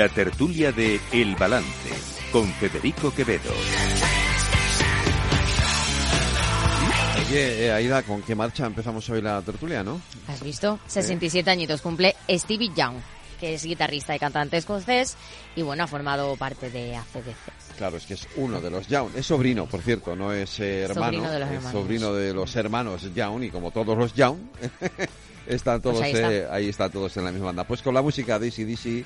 La 0.00 0.08
tertulia 0.08 0.72
de 0.72 0.98
El 1.12 1.36
Balance 1.36 1.90
con 2.32 2.46
Federico 2.54 3.12
Quevedo. 3.12 3.52
Oye, 7.28 7.66
eh, 7.66 7.70
Aida, 7.70 8.02
¿con 8.04 8.22
qué 8.22 8.34
marcha 8.34 8.64
empezamos 8.64 9.06
hoy 9.10 9.20
la 9.20 9.42
tertulia, 9.42 9.84
no? 9.84 10.00
¿Has 10.26 10.42
visto? 10.42 10.80
67 10.86 11.50
añitos 11.50 11.82
cumple 11.82 12.16
Stevie 12.30 12.70
Young, 12.74 12.96
que 13.38 13.52
es 13.52 13.62
guitarrista 13.62 14.16
y 14.16 14.18
cantante 14.18 14.56
escocés 14.56 15.18
y 15.54 15.60
bueno, 15.60 15.84
ha 15.84 15.86
formado 15.86 16.34
parte 16.36 16.70
de 16.70 16.96
ACDC. 16.96 17.76
Claro, 17.76 17.98
es 17.98 18.06
que 18.06 18.14
es 18.14 18.26
uno 18.36 18.58
de 18.62 18.70
los 18.70 18.88
Young. 18.88 19.10
Es 19.14 19.26
sobrino, 19.26 19.66
por 19.66 19.82
cierto, 19.82 20.16
no 20.16 20.32
es 20.32 20.60
hermano. 20.60 21.18
Sobrino 21.18 21.30
de 21.30 21.38
los 21.40 21.48
hermanos. 21.50 21.64
Es 21.66 21.72
sobrino 21.72 22.14
de 22.14 22.32
los 22.32 22.56
hermanos 22.56 23.14
Young 23.14 23.42
y 23.42 23.50
como 23.50 23.70
todos 23.70 23.98
los 23.98 24.14
Young, 24.14 24.38
están 25.46 25.82
todos, 25.82 25.98
pues 25.98 26.14
ahí, 26.14 26.36
eh, 26.36 26.46
ahí, 26.50 26.68
están 26.70 26.90
todos 26.90 27.14
en 27.18 27.24
la 27.24 27.32
misma 27.32 27.48
banda. 27.48 27.64
Pues 27.64 27.82
con 27.82 27.92
la 27.92 28.00
música 28.00 28.38
de 28.38 28.50
DC 28.50 29.04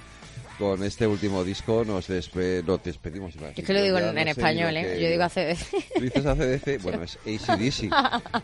con 0.58 0.82
este 0.82 1.06
último 1.06 1.44
disco 1.44 1.84
nos, 1.84 2.06
despedimos. 2.06 3.34
es 3.56 3.64
que 3.64 3.72
lo 3.72 3.82
digo 3.82 3.98
en, 3.98 4.28
español, 4.28 4.76
¿eh? 4.76 5.00
Yo 5.00 5.08
digo 5.08 5.24
ACDC. 5.24 5.94
¿Tú 5.94 6.00
dices 6.00 6.26
ACDC? 6.26 6.74
Bueno, 6.84 7.02
es 7.02 7.18
ACDC. 7.48 7.90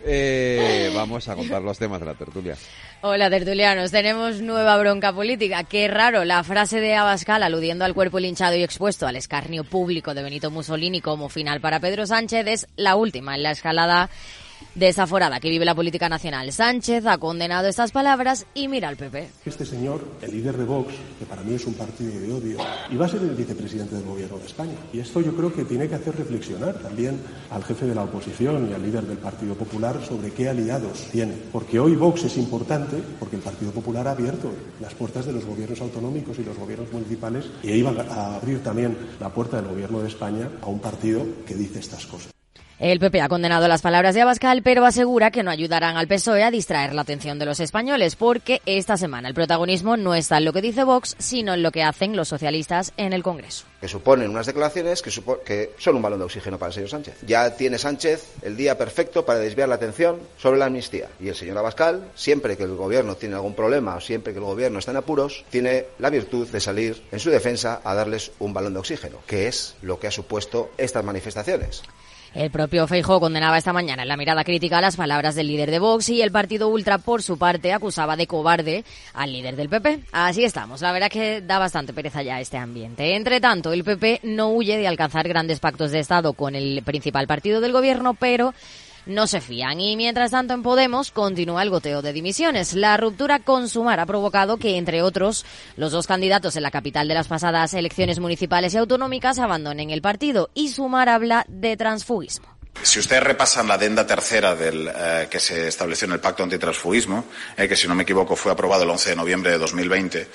eh, 0.05 0.91
vamos 0.95 1.29
a 1.29 1.37
contar 1.37 1.63
los 1.63 1.79
temas 1.79 2.01
de 2.01 2.07
la 2.07 2.15
tertulia. 2.15 2.57
Hola, 3.03 3.31
tertulianos. 3.31 3.91
Tenemos 3.91 4.41
nueva 4.41 4.77
bronca 4.79 5.13
política. 5.13 5.65
Qué 5.65 5.89
raro, 5.89 6.25
la 6.25 6.43
frase 6.45 6.81
de 6.81 6.95
Abascal 6.95 7.43
aludiendo 7.43 7.85
al 7.85 7.95
cuerpo 7.95 8.21
linchado 8.21 8.57
y 8.57 8.63
expuesto 8.63 9.07
al 9.07 9.17
escarnio 9.17 9.65
público 9.65 10.15
de 10.15 10.23
Benito 10.23 10.51
Mussolini 10.51 11.01
como 11.01 11.29
final 11.29 11.61
para 11.61 11.81
Pedro 11.81 12.07
Sánchez 12.07 12.47
es 12.47 12.67
la 12.77 12.97
última 12.97 13.35
en 13.35 13.43
la 13.43 13.51
escalada 13.53 14.11
desaforada 14.75 15.41
que 15.41 15.51
vive 15.51 15.65
la 15.65 15.75
política 15.75 16.09
nacional. 16.09 16.53
Sánchez 16.53 17.07
ha 17.07 17.19
condenado 17.19 17.69
estas 17.69 17.93
palabras 17.93 18.47
y 18.55 18.69
mira 18.69 18.89
al 18.89 18.97
PP. 18.97 19.31
Este 19.45 19.65
señor, 19.65 20.05
el 20.23 20.33
líder 20.33 20.57
de 20.57 20.65
Vox, 20.65 20.95
que 21.19 21.27
para 21.27 21.43
mí 21.43 21.55
es 21.55 21.67
un 21.67 21.75
partido 21.75 22.19
de 22.19 22.33
odio, 22.33 22.59
iba 22.91 23.07
a 23.07 23.09
ser 23.09 23.23
el 23.23 23.31
vicepresidente 23.31 23.97
del 23.97 24.05
gobierno 24.05 24.39
de 24.39 24.47
España. 24.47 24.75
Y 24.93 25.01
esto 25.01 25.21
yo 25.21 25.35
creo 25.35 25.53
que 25.53 25.65
tiene 25.65 25.89
que 25.89 25.95
hacer 25.95 26.17
reflexionar 26.17 26.75
también 26.75 27.21
al 27.51 27.65
jefe 27.65 27.87
de 27.87 27.95
la 27.95 28.05
oposición 28.05 28.69
y 28.71 28.75
al 28.75 28.83
líder 28.83 29.05
del 29.05 29.19
Partido 29.19 29.55
Popular 29.55 30.01
sobre 30.07 30.31
qué 30.33 30.49
aliados 30.49 31.09
tiene. 31.11 31.35
Porque 31.53 31.79
hoy 31.79 31.97
Vox 31.97 32.25
es 32.25 32.37
importante 32.37 32.97
porque 33.19 33.37
el 33.37 33.43
Partido 33.43 33.73
Popular 33.73 34.09
ha 34.09 34.13
abierto 34.13 34.53
las 34.81 34.95
puertas 34.95 35.27
de 35.27 35.33
los 35.33 35.45
gobiernos 35.45 35.81
autonómicos 35.81 36.39
y 36.39 36.45
los 36.45 36.57
gobiernos 36.57 36.93
municipales 36.93 37.47
y 37.63 37.73
iba 37.73 37.91
a 37.91 38.37
abrir 38.37 38.63
también 38.63 38.97
la 39.19 39.31
puerta 39.31 39.57
del 39.57 39.69
gobierno 39.69 40.01
de 40.01 40.09
España 40.09 40.49
a 40.63 40.67
un 40.67 40.81
partido 40.81 41.25
que 41.47 41.55
dice 41.55 41.79
estas 41.81 42.07
cosas. 42.07 42.40
El 42.81 42.99
PP 42.99 43.21
ha 43.21 43.29
condenado 43.29 43.69
las 43.69 43.83
palabras 43.83 44.15
de 44.15 44.23
Abascal, 44.23 44.63
pero 44.63 44.87
asegura 44.87 45.31
que 45.31 45.43
no 45.43 45.51
ayudarán 45.51 45.99
al 45.99 46.09
PSOE 46.09 46.43
a 46.43 46.51
distraer 46.51 46.95
la 46.95 47.03
atención 47.03 47.39
de 47.39 47.45
los 47.45 47.61
españoles, 47.61 48.17
porque 48.17 48.63
esta 48.65 48.97
semana 48.97 49.29
el 49.29 49.35
protagonismo 49.35 49.99
no 49.99 50.15
está 50.15 50.39
en 50.39 50.47
lo 50.47 50.55
que 50.55 50.63
dice 50.63 50.85
Vox, 50.85 51.15
sino 51.19 51.53
en 51.53 51.63
lo 51.63 51.73
que 51.73 51.83
hacen 51.83 52.17
los 52.17 52.29
socialistas 52.29 52.95
en 52.97 53.13
el 53.13 53.23
Congreso. 53.23 53.67
Que 53.83 53.87
suponen 53.87 54.31
unas 54.31 54.47
declaraciones 54.47 55.03
que, 55.03 55.11
que 55.45 55.75
son 55.77 55.97
un 55.97 56.01
balón 56.01 56.21
de 56.21 56.25
oxígeno 56.25 56.59
para 56.59 56.69
el 56.69 56.73
señor 56.73 56.89
Sánchez. 56.89 57.17
Ya 57.27 57.55
tiene 57.55 57.77
Sánchez 57.77 58.25
el 58.41 58.57
día 58.57 58.79
perfecto 58.79 59.27
para 59.27 59.41
desviar 59.41 59.69
la 59.69 59.75
atención 59.75 60.19
sobre 60.39 60.59
la 60.59 60.65
amnistía. 60.65 61.11
Y 61.21 61.29
el 61.29 61.35
señor 61.35 61.59
Abascal, 61.59 62.09
siempre 62.15 62.57
que 62.57 62.63
el 62.63 62.77
gobierno 62.77 63.15
tiene 63.15 63.35
algún 63.35 63.55
problema 63.55 63.97
o 63.97 64.01
siempre 64.01 64.33
que 64.33 64.39
el 64.39 64.47
gobierno 64.47 64.79
está 64.79 64.93
en 64.93 64.97
apuros, 64.97 65.45
tiene 65.51 65.85
la 65.99 66.09
virtud 66.09 66.49
de 66.49 66.61
salir 66.61 67.03
en 67.13 67.21
su 67.21 67.29
defensa 67.29 67.83
a 67.85 67.95
darles 67.95 68.33
un 68.39 68.55
balón 68.55 68.73
de 68.73 68.81
oxígeno, 68.81 69.19
que 69.27 69.49
es 69.49 69.75
lo 69.83 70.01
que 70.01 70.07
ha 70.07 70.11
supuesto 70.11 70.71
estas 70.79 71.05
manifestaciones. 71.05 71.83
El 72.33 72.51
propio 72.53 72.87
Feijóo 72.87 73.19
condenaba 73.19 73.59
esta 73.59 73.73
mañana 73.73 74.03
en 74.03 74.09
la 74.09 74.17
mirada 74.17 74.45
crítica 74.45 74.81
las 74.81 74.95
palabras 74.95 75.35
del 75.35 75.49
líder 75.49 75.73
de 75.73 75.81
Vox 75.81 76.09
y 76.11 76.23
el 76.23 76.31
partido 76.31 76.69
Ultra, 76.69 76.99
por 76.99 77.25
su 77.25 77.37
parte, 77.39 77.73
acusaba 77.73 78.15
de 78.15 78.29
cobarde 78.29 78.85
al 79.15 79.33
líder 79.33 79.57
del 79.57 79.69
PP. 79.69 80.05
Así 80.13 80.45
estamos. 80.45 80.81
La 80.81 80.93
verdad 80.93 81.11
que 81.11 81.41
da 81.41 81.59
bastante 81.59 81.93
pereza 81.93 82.23
ya 82.23 82.41
este 82.41 82.57
ambiente. 82.57 83.17
Entre 83.17 83.41
tanto, 83.41 83.73
el 83.73 83.83
PP 83.83 84.21
no 84.23 84.51
huye 84.51 84.79
de 84.79 84.87
alcanzar 84.87 85.27
grandes 85.27 85.59
pactos 85.59 85.91
de 85.91 85.99
Estado 85.99 86.33
con 86.35 86.55
el 86.55 86.83
principal 86.85 87.27
partido 87.27 87.61
del 87.61 87.73
gobierno, 87.73 88.15
pero 88.15 88.55
no 89.11 89.27
se 89.27 89.41
fían. 89.41 89.81
Y 89.81 89.97
mientras 89.97 90.31
tanto 90.31 90.55
en 90.55 90.63
Podemos 90.63 91.11
continúa 91.11 91.63
el 91.63 91.71
goteo 91.71 92.03
de 92.03 92.13
dimisiones. 92.13 92.75
La 92.75 92.97
ruptura 92.97 93.41
con 93.41 93.69
Sumar 93.69 94.01
ha 94.01 94.07
provocado 94.07 94.57
que, 94.57 94.77
entre 94.77 95.03
otros, 95.03 95.45
los 95.77 95.93
dos 95.93 96.07
candidatos 96.07 96.57
en 96.57 96.63
la 96.63 96.71
capital 96.71 97.09
de 97.09 97.15
las 97.15 97.29
pasadas 97.29 97.75
elecciones 97.75 98.19
municipales 98.19 98.75
y 98.75 98.79
autonómicas 98.79 99.39
abandonen 99.39 99.91
el 99.91 100.03
partido. 100.03 100.51
Y 100.55 100.69
Sumar 100.69 101.09
habla 101.09 101.45
de 101.49 101.77
transfugismo. 101.77 102.61
Si 102.83 102.99
ustedes 102.99 103.23
repasan 103.23 103.69
la 103.69 103.75
adenda 103.75 104.07
tercera 104.07 104.55
del, 104.55 104.91
eh, 104.95 105.29
que 105.31 105.39
se 105.39 105.69
estableció 105.69 106.07
en 106.07 106.13
el 106.13 106.21
Pacto 106.21 106.43
Antitransfugismo, 106.43 107.27
eh, 107.57 107.69
que 107.69 107.77
si 107.77 107.87
no 107.87 107.95
me 107.95 108.05
equivoco 108.05 108.37
fue 108.37 108.53
aprobado 108.53 108.85
el 108.85 108.91
11 108.91 109.11
de 109.11 109.17
noviembre 109.17 109.51
de 109.51 109.59
2020, 109.59 110.29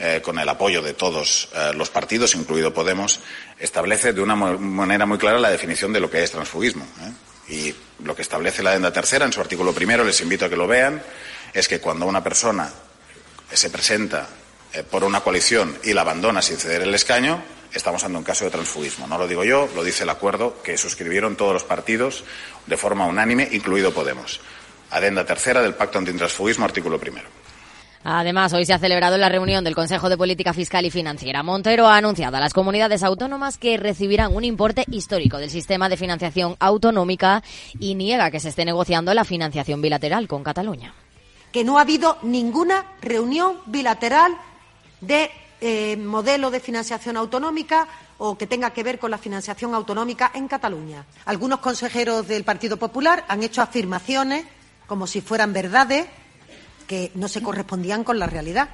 eh, 0.00 0.20
con 0.20 0.36
el 0.38 0.48
apoyo 0.48 0.82
de 0.82 0.94
todos 0.94 1.50
los 1.74 1.90
partidos, 1.90 2.34
incluido 2.34 2.74
Podemos, 2.74 3.20
establece 3.58 4.12
de 4.12 4.20
una 4.20 4.34
manera 4.34 5.06
muy 5.06 5.18
clara 5.18 5.38
la 5.38 5.50
definición 5.50 5.92
de 5.92 6.00
lo 6.00 6.10
que 6.10 6.24
es 6.24 6.32
transfugismo. 6.32 6.84
Y 7.48 7.74
lo 8.04 8.14
que 8.14 8.22
establece 8.22 8.62
la 8.62 8.70
adenda 8.70 8.92
tercera 8.92 9.24
en 9.24 9.32
su 9.32 9.40
artículo 9.40 9.72
primero, 9.72 10.04
les 10.04 10.20
invito 10.20 10.44
a 10.44 10.48
que 10.48 10.56
lo 10.56 10.66
vean, 10.66 11.02
es 11.52 11.68
que 11.68 11.80
cuando 11.80 12.06
una 12.06 12.22
persona 12.22 12.70
se 13.52 13.70
presenta 13.70 14.28
eh, 14.72 14.82
por 14.82 15.04
una 15.04 15.20
coalición 15.20 15.76
y 15.82 15.92
la 15.92 16.02
abandona 16.02 16.40
sin 16.40 16.56
ceder 16.56 16.82
el 16.82 16.94
escaño, 16.94 17.42
estamos 17.74 18.04
ante 18.04 18.18
un 18.18 18.24
caso 18.24 18.44
de 18.44 18.50
transfugismo. 18.50 19.06
No 19.06 19.18
lo 19.18 19.26
digo 19.26 19.44
yo, 19.44 19.68
lo 19.74 19.84
dice 19.84 20.04
el 20.04 20.10
acuerdo 20.10 20.62
que 20.62 20.78
suscribieron 20.78 21.36
todos 21.36 21.52
los 21.52 21.64
partidos 21.64 22.24
de 22.66 22.76
forma 22.76 23.06
unánime, 23.06 23.48
incluido 23.52 23.92
Podemos. 23.92 24.40
Adenda 24.90 25.24
tercera 25.24 25.62
del 25.62 25.74
Pacto 25.74 25.98
Antitransfugismo, 25.98 26.64
artículo 26.64 26.98
primero. 26.98 27.28
Además, 28.04 28.52
hoy 28.52 28.66
se 28.66 28.72
ha 28.72 28.78
celebrado 28.78 29.16
la 29.16 29.28
reunión 29.28 29.62
del 29.62 29.76
Consejo 29.76 30.08
de 30.08 30.16
Política 30.16 30.52
Fiscal 30.52 30.84
y 30.84 30.90
Financiera. 30.90 31.44
Montero 31.44 31.86
ha 31.86 31.96
anunciado 31.96 32.36
a 32.36 32.40
las 32.40 32.52
comunidades 32.52 33.04
autónomas 33.04 33.58
que 33.58 33.76
recibirán 33.76 34.34
un 34.34 34.42
importe 34.42 34.84
histórico 34.90 35.38
del 35.38 35.50
sistema 35.50 35.88
de 35.88 35.96
financiación 35.96 36.56
autonómica 36.58 37.44
y 37.78 37.94
niega 37.94 38.32
que 38.32 38.40
se 38.40 38.48
esté 38.48 38.64
negociando 38.64 39.14
la 39.14 39.24
financiación 39.24 39.80
bilateral 39.80 40.26
con 40.26 40.42
Cataluña. 40.42 40.92
Que 41.52 41.62
no 41.62 41.78
ha 41.78 41.82
habido 41.82 42.18
ninguna 42.22 42.86
reunión 43.00 43.58
bilateral 43.66 44.36
de 45.00 45.30
eh, 45.60 45.96
modelo 45.96 46.50
de 46.50 46.58
financiación 46.58 47.16
autonómica 47.16 47.86
o 48.18 48.36
que 48.36 48.48
tenga 48.48 48.70
que 48.70 48.82
ver 48.82 48.98
con 48.98 49.12
la 49.12 49.18
financiación 49.18 49.74
autonómica 49.74 50.32
en 50.34 50.48
Cataluña. 50.48 51.04
Algunos 51.26 51.60
consejeros 51.60 52.26
del 52.26 52.42
Partido 52.42 52.76
Popular 52.76 53.24
han 53.28 53.44
hecho 53.44 53.62
afirmaciones 53.62 54.44
como 54.88 55.06
si 55.06 55.20
fueran 55.20 55.52
verdades 55.52 56.06
que 56.92 57.10
no 57.14 57.26
se 57.26 57.40
correspondían 57.40 58.04
con 58.04 58.18
la 58.18 58.26
realidad. 58.26 58.68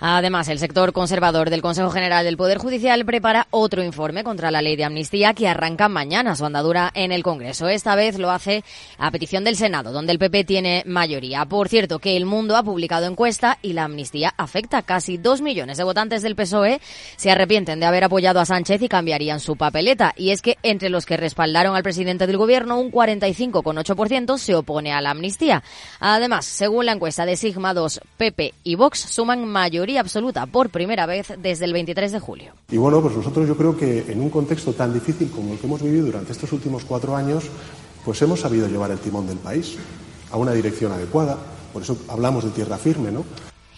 Además, 0.00 0.48
el 0.48 0.58
sector 0.58 0.94
conservador 0.94 1.50
del 1.50 1.60
Consejo 1.60 1.90
General 1.90 2.24
del 2.24 2.38
Poder 2.38 2.56
Judicial 2.56 3.04
prepara 3.04 3.46
otro 3.50 3.82
informe 3.84 4.24
contra 4.24 4.50
la 4.50 4.62
ley 4.62 4.74
de 4.74 4.84
amnistía 4.84 5.34
que 5.34 5.46
arranca 5.46 5.90
mañana 5.90 6.34
su 6.36 6.46
andadura 6.46 6.90
en 6.94 7.12
el 7.12 7.22
Congreso. 7.22 7.68
Esta 7.68 7.94
vez 7.94 8.18
lo 8.18 8.30
hace 8.30 8.64
a 8.96 9.10
petición 9.10 9.44
del 9.44 9.56
Senado, 9.56 9.92
donde 9.92 10.12
el 10.12 10.18
PP 10.18 10.44
tiene 10.44 10.82
mayoría. 10.86 11.44
Por 11.44 11.68
cierto, 11.68 11.98
que 11.98 12.16
El 12.16 12.24
Mundo 12.24 12.56
ha 12.56 12.62
publicado 12.62 13.04
encuesta 13.04 13.58
y 13.60 13.74
la 13.74 13.84
amnistía 13.84 14.32
afecta 14.38 14.78
a 14.78 14.82
casi 14.82 15.18
dos 15.18 15.42
millones 15.42 15.76
de 15.76 15.84
votantes 15.84 16.22
del 16.22 16.34
PSOE. 16.34 16.80
Se 17.16 17.30
arrepienten 17.30 17.78
de 17.78 17.86
haber 17.86 18.04
apoyado 18.04 18.40
a 18.40 18.46
Sánchez 18.46 18.80
y 18.80 18.88
cambiarían 18.88 19.38
su 19.38 19.56
papeleta. 19.56 20.14
Y 20.16 20.30
es 20.30 20.40
que 20.40 20.56
entre 20.62 20.88
los 20.88 21.04
que 21.04 21.18
respaldaron 21.18 21.76
al 21.76 21.82
presidente 21.82 22.26
del 22.26 22.38
Gobierno, 22.38 22.78
un 22.78 22.90
45,8% 22.90 24.38
se 24.38 24.54
opone 24.54 24.92
a 24.92 25.02
la 25.02 25.10
amnistía. 25.10 25.62
Además, 25.98 26.46
según 26.46 26.86
la 26.86 26.92
encuesta 26.92 27.26
de 27.26 27.36
Sigma 27.36 27.74
2, 27.74 28.00
PP 28.16 28.54
y 28.64 28.76
Vox 28.76 28.98
suman 28.98 29.44
mayoría 29.44 29.89
absoluta 29.96 30.46
por 30.46 30.70
primera 30.70 31.06
vez 31.06 31.32
desde 31.38 31.64
el 31.64 31.72
23 31.72 32.12
de 32.12 32.20
julio. 32.20 32.52
Y 32.70 32.76
bueno, 32.76 33.00
pues 33.00 33.16
nosotros 33.16 33.46
yo 33.46 33.56
creo 33.56 33.76
que 33.76 34.10
en 34.10 34.20
un 34.20 34.30
contexto 34.30 34.72
tan 34.72 34.92
difícil 34.92 35.30
como 35.30 35.52
el 35.52 35.58
que 35.58 35.66
hemos 35.66 35.82
vivido 35.82 36.06
durante 36.06 36.32
estos 36.32 36.52
últimos 36.52 36.84
cuatro 36.84 37.16
años, 37.16 37.44
pues 38.04 38.20
hemos 38.22 38.40
sabido 38.40 38.68
llevar 38.68 38.90
el 38.90 38.98
timón 38.98 39.26
del 39.26 39.38
país 39.38 39.76
a 40.30 40.36
una 40.36 40.52
dirección 40.52 40.92
adecuada. 40.92 41.36
Por 41.72 41.82
eso 41.82 41.96
hablamos 42.08 42.44
de 42.44 42.50
tierra 42.50 42.78
firme, 42.78 43.10
¿no? 43.12 43.24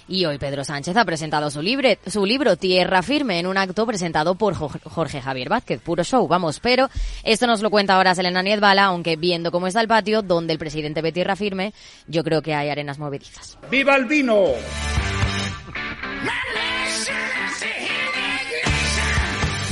Y 0.09 0.25
hoy 0.25 0.39
Pedro 0.39 0.65
Sánchez 0.65 0.97
ha 0.97 1.05
presentado 1.05 1.51
su, 1.51 1.63
su 2.07 2.27
libro 2.27 2.57
Tierra 2.57 3.03
Firme 3.03 3.39
en 3.39 3.47
un 3.47 3.57
acto 3.57 3.87
presentado 3.87 4.35
por 4.35 4.55
Jorge 4.55 5.23
Javier 5.23 5.49
Vázquez. 5.49 5.81
Puro 5.81 6.05
show, 6.05 6.27
vamos. 6.27 6.61
Pero 6.61 6.91
esto 7.23 7.47
nos 7.47 7.63
lo 7.63 7.71
cuenta 7.71 7.97
ahora 7.97 8.15
Selena 8.15 8.43
Niedbala, 8.43 8.85
aunque 8.85 9.17
viendo 9.17 9.51
cómo 9.51 9.69
está 9.69 9.81
el 9.81 9.89
patio, 9.89 10.23
donde 10.23 10.53
el 10.53 10.59
presidente 10.59 11.03
ve 11.03 11.13
Tierra 11.13 11.37
Firme, 11.37 11.73
yo 12.09 12.25
creo 12.25 12.43
que 12.43 12.55
hay 12.55 12.69
arenas 12.69 12.99
movedizas. 12.99 13.59
¡Viva 13.71 13.97
el 13.97 14.07
vino! 14.07 14.49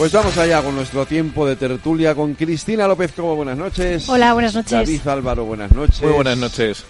Pues 0.00 0.12
vamos 0.12 0.38
allá 0.38 0.62
con 0.62 0.74
nuestro 0.74 1.04
tiempo 1.04 1.46
de 1.46 1.56
tertulia 1.56 2.14
con 2.14 2.32
Cristina 2.32 2.88
López 2.88 3.12
Cobo, 3.12 3.36
buenas 3.36 3.58
noches. 3.58 4.08
Hola, 4.08 4.32
buenas 4.32 4.54
noches. 4.54 4.70
David 4.70 5.06
Álvaro, 5.06 5.44
buenas 5.44 5.72
noches. 5.72 6.00
Muy 6.00 6.12
buenas 6.12 6.38
noches. 6.38 6.86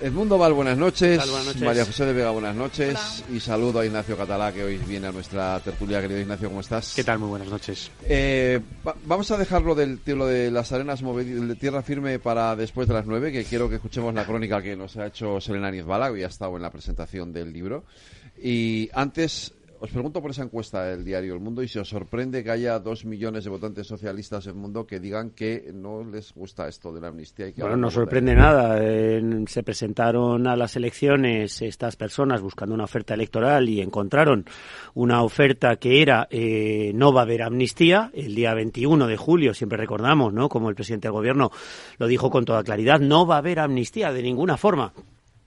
Edmundo 0.00 0.38
Val, 0.38 0.52
buenas 0.52 0.78
noches. 0.78 1.18
buenas 1.18 1.44
noches. 1.44 1.62
María 1.62 1.84
José 1.84 2.06
de 2.06 2.12
Vega, 2.12 2.30
buenas 2.30 2.54
noches. 2.54 3.22
Y 3.30 3.40
saludo 3.40 3.80
a 3.80 3.86
Ignacio 3.86 4.16
Catalá, 4.16 4.52
que 4.52 4.62
hoy 4.62 4.78
viene 4.78 5.08
a 5.08 5.12
nuestra 5.12 5.60
tertulia. 5.60 6.00
Querido 6.00 6.20
Ignacio, 6.20 6.48
¿cómo 6.48 6.60
estás? 6.60 6.94
¿Qué 6.94 7.04
tal? 7.04 7.18
Muy 7.18 7.28
buenas 7.28 7.48
noches. 7.48 7.90
Eh, 8.04 8.60
vamos 9.04 9.30
a 9.30 9.36
dejarlo 9.36 9.74
del 9.74 10.00
lo 10.06 10.26
de 10.26 10.50
las 10.50 10.72
arenas 10.72 11.02
de 11.02 11.54
tierra 11.56 11.82
firme 11.82 12.18
para 12.18 12.54
después 12.56 12.88
de 12.88 12.94
las 12.94 13.06
nueve, 13.06 13.32
que 13.32 13.44
quiero 13.44 13.68
que 13.68 13.74
escuchemos 13.74 14.14
la 14.14 14.24
crónica 14.24 14.62
que 14.62 14.76
nos 14.76 14.96
ha 14.96 15.06
hecho 15.08 15.40
Selena 15.40 15.70
Niezbala, 15.70 16.12
que 16.12 16.20
ya 16.20 16.26
ha 16.26 16.30
estado 16.30 16.56
en 16.56 16.62
la 16.62 16.70
presentación 16.70 17.32
del 17.32 17.52
libro. 17.52 17.84
Y 18.42 18.88
antes, 18.92 19.52
os 19.80 19.90
pregunto 19.90 20.20
por 20.20 20.32
esa 20.32 20.42
encuesta 20.42 20.84
del 20.84 21.04
diario 21.04 21.34
El 21.34 21.40
Mundo 21.40 21.62
y 21.62 21.68
si 21.68 21.78
os 21.78 21.88
sorprende 21.88 22.42
que 22.42 22.50
haya 22.50 22.80
dos 22.80 23.04
millones 23.04 23.44
de 23.44 23.50
votantes 23.50 23.86
socialistas 23.86 24.46
en 24.46 24.52
el 24.52 24.58
mundo 24.58 24.84
que 24.84 24.98
digan 24.98 25.30
que 25.30 25.70
no 25.72 26.02
les 26.02 26.34
gusta 26.34 26.66
esto 26.66 26.92
de 26.92 27.00
la 27.00 27.08
amnistía. 27.08 27.48
Y 27.48 27.52
que 27.52 27.62
bueno, 27.62 27.76
no 27.76 27.90
sorprende 27.90 28.34
nada. 28.34 28.76
se 29.46 29.62
presentaron 29.62 30.48
a 30.48 30.56
las 30.56 30.74
elecciones 30.74 31.62
estas 31.62 31.94
personas 31.94 32.40
buscando 32.40 32.74
una 32.74 32.84
oferta 32.84 33.14
electoral 33.14 33.68
y 33.68 33.80
encontraron 33.80 34.46
una 34.94 35.22
oferta 35.22 35.76
que 35.76 36.02
era 36.02 36.26
eh, 36.30 36.90
no 36.94 37.12
va 37.12 37.20
a 37.20 37.24
haber 37.24 37.42
amnistía. 37.42 38.10
El 38.14 38.34
día 38.34 38.54
21 38.54 39.06
de 39.06 39.16
julio, 39.16 39.54
siempre 39.54 39.78
recordamos, 39.78 40.32
¿no? 40.32 40.48
Como 40.48 40.70
el 40.70 40.74
presidente 40.74 41.06
del 41.06 41.12
gobierno 41.12 41.52
lo 41.98 42.08
dijo 42.08 42.30
con 42.30 42.44
toda 42.44 42.64
claridad, 42.64 42.98
no 42.98 43.26
va 43.26 43.36
a 43.36 43.38
haber 43.38 43.60
amnistía 43.60 44.12
de 44.12 44.22
ninguna 44.22 44.56
forma. 44.56 44.92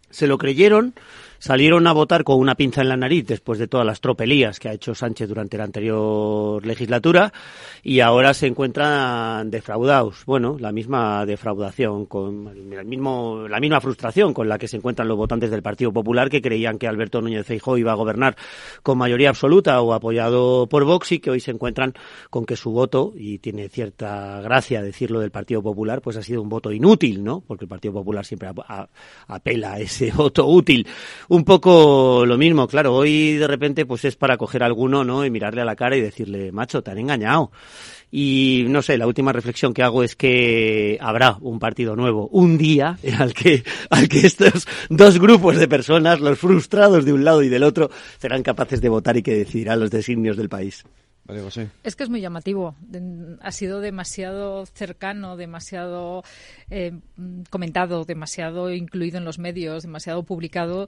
Se 0.09 0.27
lo 0.27 0.37
creyeron 0.37 0.93
salieron 1.41 1.87
a 1.87 1.91
votar 1.91 2.23
con 2.23 2.39
una 2.39 2.53
pinza 2.53 2.81
en 2.81 2.89
la 2.89 2.95
nariz 2.95 3.25
después 3.25 3.57
de 3.57 3.67
todas 3.67 3.85
las 3.85 3.99
tropelías 3.99 4.59
que 4.59 4.69
ha 4.69 4.73
hecho 4.73 4.93
Sánchez 4.93 5.27
durante 5.27 5.57
la 5.57 5.63
anterior 5.63 6.63
legislatura 6.63 7.33
y 7.81 7.99
ahora 8.01 8.35
se 8.35 8.45
encuentran 8.45 9.49
defraudados. 9.49 10.23
Bueno, 10.25 10.57
la 10.59 10.71
misma 10.71 11.25
defraudación, 11.25 12.05
con 12.05 12.47
el 12.47 12.85
mismo, 12.85 13.47
la 13.49 13.59
misma 13.59 13.81
frustración 13.81 14.35
con 14.35 14.47
la 14.47 14.59
que 14.59 14.67
se 14.67 14.77
encuentran 14.77 15.07
los 15.07 15.17
votantes 15.17 15.49
del 15.49 15.63
Partido 15.63 15.91
Popular 15.91 16.29
que 16.29 16.43
creían 16.43 16.77
que 16.77 16.87
Alberto 16.87 17.21
Núñez 17.21 17.47
Feijóo 17.47 17.75
iba 17.77 17.91
a 17.91 17.95
gobernar 17.95 18.37
con 18.83 18.99
mayoría 18.99 19.29
absoluta 19.29 19.81
o 19.81 19.93
apoyado 19.93 20.67
por 20.67 20.85
Vox 20.85 21.11
y 21.13 21.19
que 21.19 21.31
hoy 21.31 21.39
se 21.39 21.49
encuentran 21.49 21.95
con 22.29 22.45
que 22.45 22.55
su 22.55 22.71
voto, 22.71 23.13
y 23.17 23.39
tiene 23.39 23.67
cierta 23.67 24.41
gracia 24.41 24.83
decirlo 24.83 25.19
del 25.19 25.31
Partido 25.31 25.63
Popular, 25.63 26.01
pues 26.01 26.17
ha 26.17 26.21
sido 26.21 26.43
un 26.43 26.49
voto 26.49 26.71
inútil, 26.71 27.23
¿no? 27.23 27.41
Porque 27.41 27.65
el 27.65 27.69
Partido 27.69 27.95
Popular 27.95 28.25
siempre 28.25 28.49
apela 29.27 29.73
a 29.73 29.79
ese 29.79 30.11
voto 30.15 30.45
útil 30.45 30.85
un 31.31 31.45
poco 31.45 32.25
lo 32.25 32.37
mismo, 32.37 32.67
claro, 32.67 32.93
hoy 32.93 33.35
de 33.37 33.47
repente 33.47 33.85
pues 33.85 34.03
es 34.03 34.17
para 34.17 34.35
coger 34.35 34.63
a 34.63 34.65
alguno, 34.65 35.05
¿no? 35.05 35.23
Y 35.23 35.29
mirarle 35.29 35.61
a 35.61 35.65
la 35.65 35.77
cara 35.77 35.95
y 35.95 36.01
decirle, 36.01 36.51
macho, 36.51 36.83
te 36.83 36.91
han 36.91 36.97
engañado. 36.97 37.51
Y 38.11 38.65
no 38.67 38.81
sé, 38.81 38.97
la 38.97 39.07
última 39.07 39.31
reflexión 39.31 39.73
que 39.73 39.81
hago 39.81 40.03
es 40.03 40.17
que 40.17 40.97
habrá 40.99 41.37
un 41.39 41.57
partido 41.57 41.95
nuevo, 41.95 42.27
un 42.33 42.57
día 42.57 42.97
al 43.17 43.33
que, 43.33 43.63
al 43.89 44.09
que 44.09 44.27
estos 44.27 44.67
dos 44.89 45.19
grupos 45.19 45.55
de 45.55 45.69
personas, 45.69 46.19
los 46.19 46.37
frustrados 46.37 47.05
de 47.05 47.13
un 47.13 47.23
lado 47.23 47.43
y 47.43 47.47
del 47.47 47.63
otro, 47.63 47.89
serán 48.17 48.43
capaces 48.43 48.81
de 48.81 48.89
votar 48.89 49.15
y 49.15 49.23
que 49.23 49.33
decidirán 49.33 49.79
los 49.79 49.89
designios 49.89 50.35
del 50.35 50.49
país. 50.49 50.83
Es 51.83 51.95
que 51.95 52.03
es 52.03 52.09
muy 52.09 52.21
llamativo. 52.21 52.75
Ha 53.41 53.51
sido 53.51 53.79
demasiado 53.79 54.65
cercano, 54.65 55.37
demasiado 55.37 56.23
eh, 56.69 56.99
comentado, 57.49 58.03
demasiado 58.05 58.71
incluido 58.71 59.17
en 59.17 59.25
los 59.25 59.39
medios, 59.39 59.83
demasiado 59.83 60.23
publicado. 60.23 60.87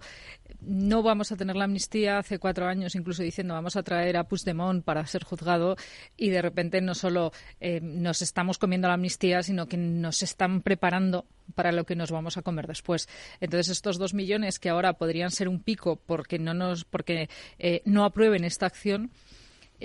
No 0.61 1.03
vamos 1.03 1.31
a 1.31 1.37
tener 1.37 1.55
la 1.55 1.65
amnistía 1.65 2.17
hace 2.17 2.39
cuatro 2.39 2.67
años, 2.67 2.95
incluso 2.95 3.23
diciendo 3.23 3.53
vamos 3.53 3.75
a 3.75 3.83
traer 3.83 4.17
a 4.17 4.25
Puigdemont 4.25 4.83
para 4.83 5.05
ser 5.05 5.23
juzgado 5.23 5.75
y 6.17 6.29
de 6.29 6.41
repente 6.41 6.81
no 6.81 6.95
solo 6.95 7.31
eh, 7.59 7.79
nos 7.81 8.21
estamos 8.21 8.57
comiendo 8.57 8.87
la 8.87 8.95
amnistía, 8.95 9.43
sino 9.43 9.67
que 9.67 9.77
nos 9.77 10.23
están 10.23 10.61
preparando 10.61 11.25
para 11.55 11.71
lo 11.71 11.85
que 11.85 11.95
nos 11.95 12.11
vamos 12.11 12.37
a 12.37 12.41
comer 12.41 12.67
después. 12.67 13.07
Entonces 13.39 13.69
estos 13.69 13.97
dos 13.97 14.13
millones 14.13 14.59
que 14.59 14.69
ahora 14.69 14.93
podrían 14.93 15.31
ser 15.31 15.49
un 15.49 15.59
pico 15.59 15.97
porque 15.97 16.39
no 16.39 16.53
nos 16.53 16.85
porque 16.85 17.29
eh, 17.59 17.81
no 17.85 18.05
aprueben 18.05 18.43
esta 18.43 18.65
acción 18.65 19.11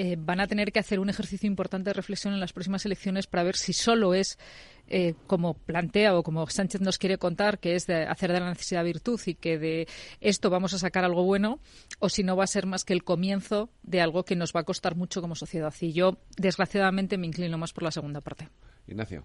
eh, 0.01 0.15
van 0.17 0.39
a 0.39 0.47
tener 0.47 0.71
que 0.71 0.79
hacer 0.79 1.01
un 1.01 1.11
ejercicio 1.11 1.49
importante 1.49 1.91
de 1.91 1.95
reflexión 1.95 2.33
en 2.33 2.39
las 2.39 2.53
próximas 2.53 2.87
elecciones 2.87 3.27
para 3.27 3.43
ver 3.43 3.57
si 3.57 3.73
solo 3.73 4.15
es 4.15 4.39
eh, 4.87 5.15
como 5.27 5.55
plantea 5.55 6.17
o 6.17 6.23
como 6.23 6.47
Sánchez 6.47 6.81
nos 6.83 6.99
quiere 6.99 7.19
contar, 7.19 7.59
que 7.59 7.75
es 7.75 7.89
de 7.89 8.05
hacer 8.05 8.33
de 8.33 8.39
la 8.39 8.49
necesidad 8.49 8.85
virtud 8.85 9.21
y 9.27 9.35
que 9.35 9.59
de 9.59 9.89
esto 10.21 10.51
vamos 10.51 10.73
a 10.73 10.79
sacar 10.79 11.05
algo 11.05 11.25
bueno, 11.25 11.59
o 11.99 12.09
si 12.09 12.23
no 12.23 12.37
va 12.37 12.45
a 12.45 12.47
ser 12.47 12.65
más 12.65 12.85
que 12.85 12.93
el 12.93 13.03
comienzo 13.03 13.71
de 13.83 14.01
algo 14.01 14.25
que 14.25 14.37
nos 14.37 14.53
va 14.55 14.61
a 14.61 14.65
costar 14.65 14.95
mucho 14.95 15.21
como 15.21 15.35
sociedad. 15.35 15.75
Y 15.81 15.93
yo, 15.93 16.19
desgraciadamente, 16.37 17.19
me 17.19 17.27
inclino 17.27 17.59
más 17.59 17.73
por 17.73 17.83
la 17.83 17.91
segunda 17.91 18.21
parte. 18.21 18.51
Ignacio. 18.87 19.25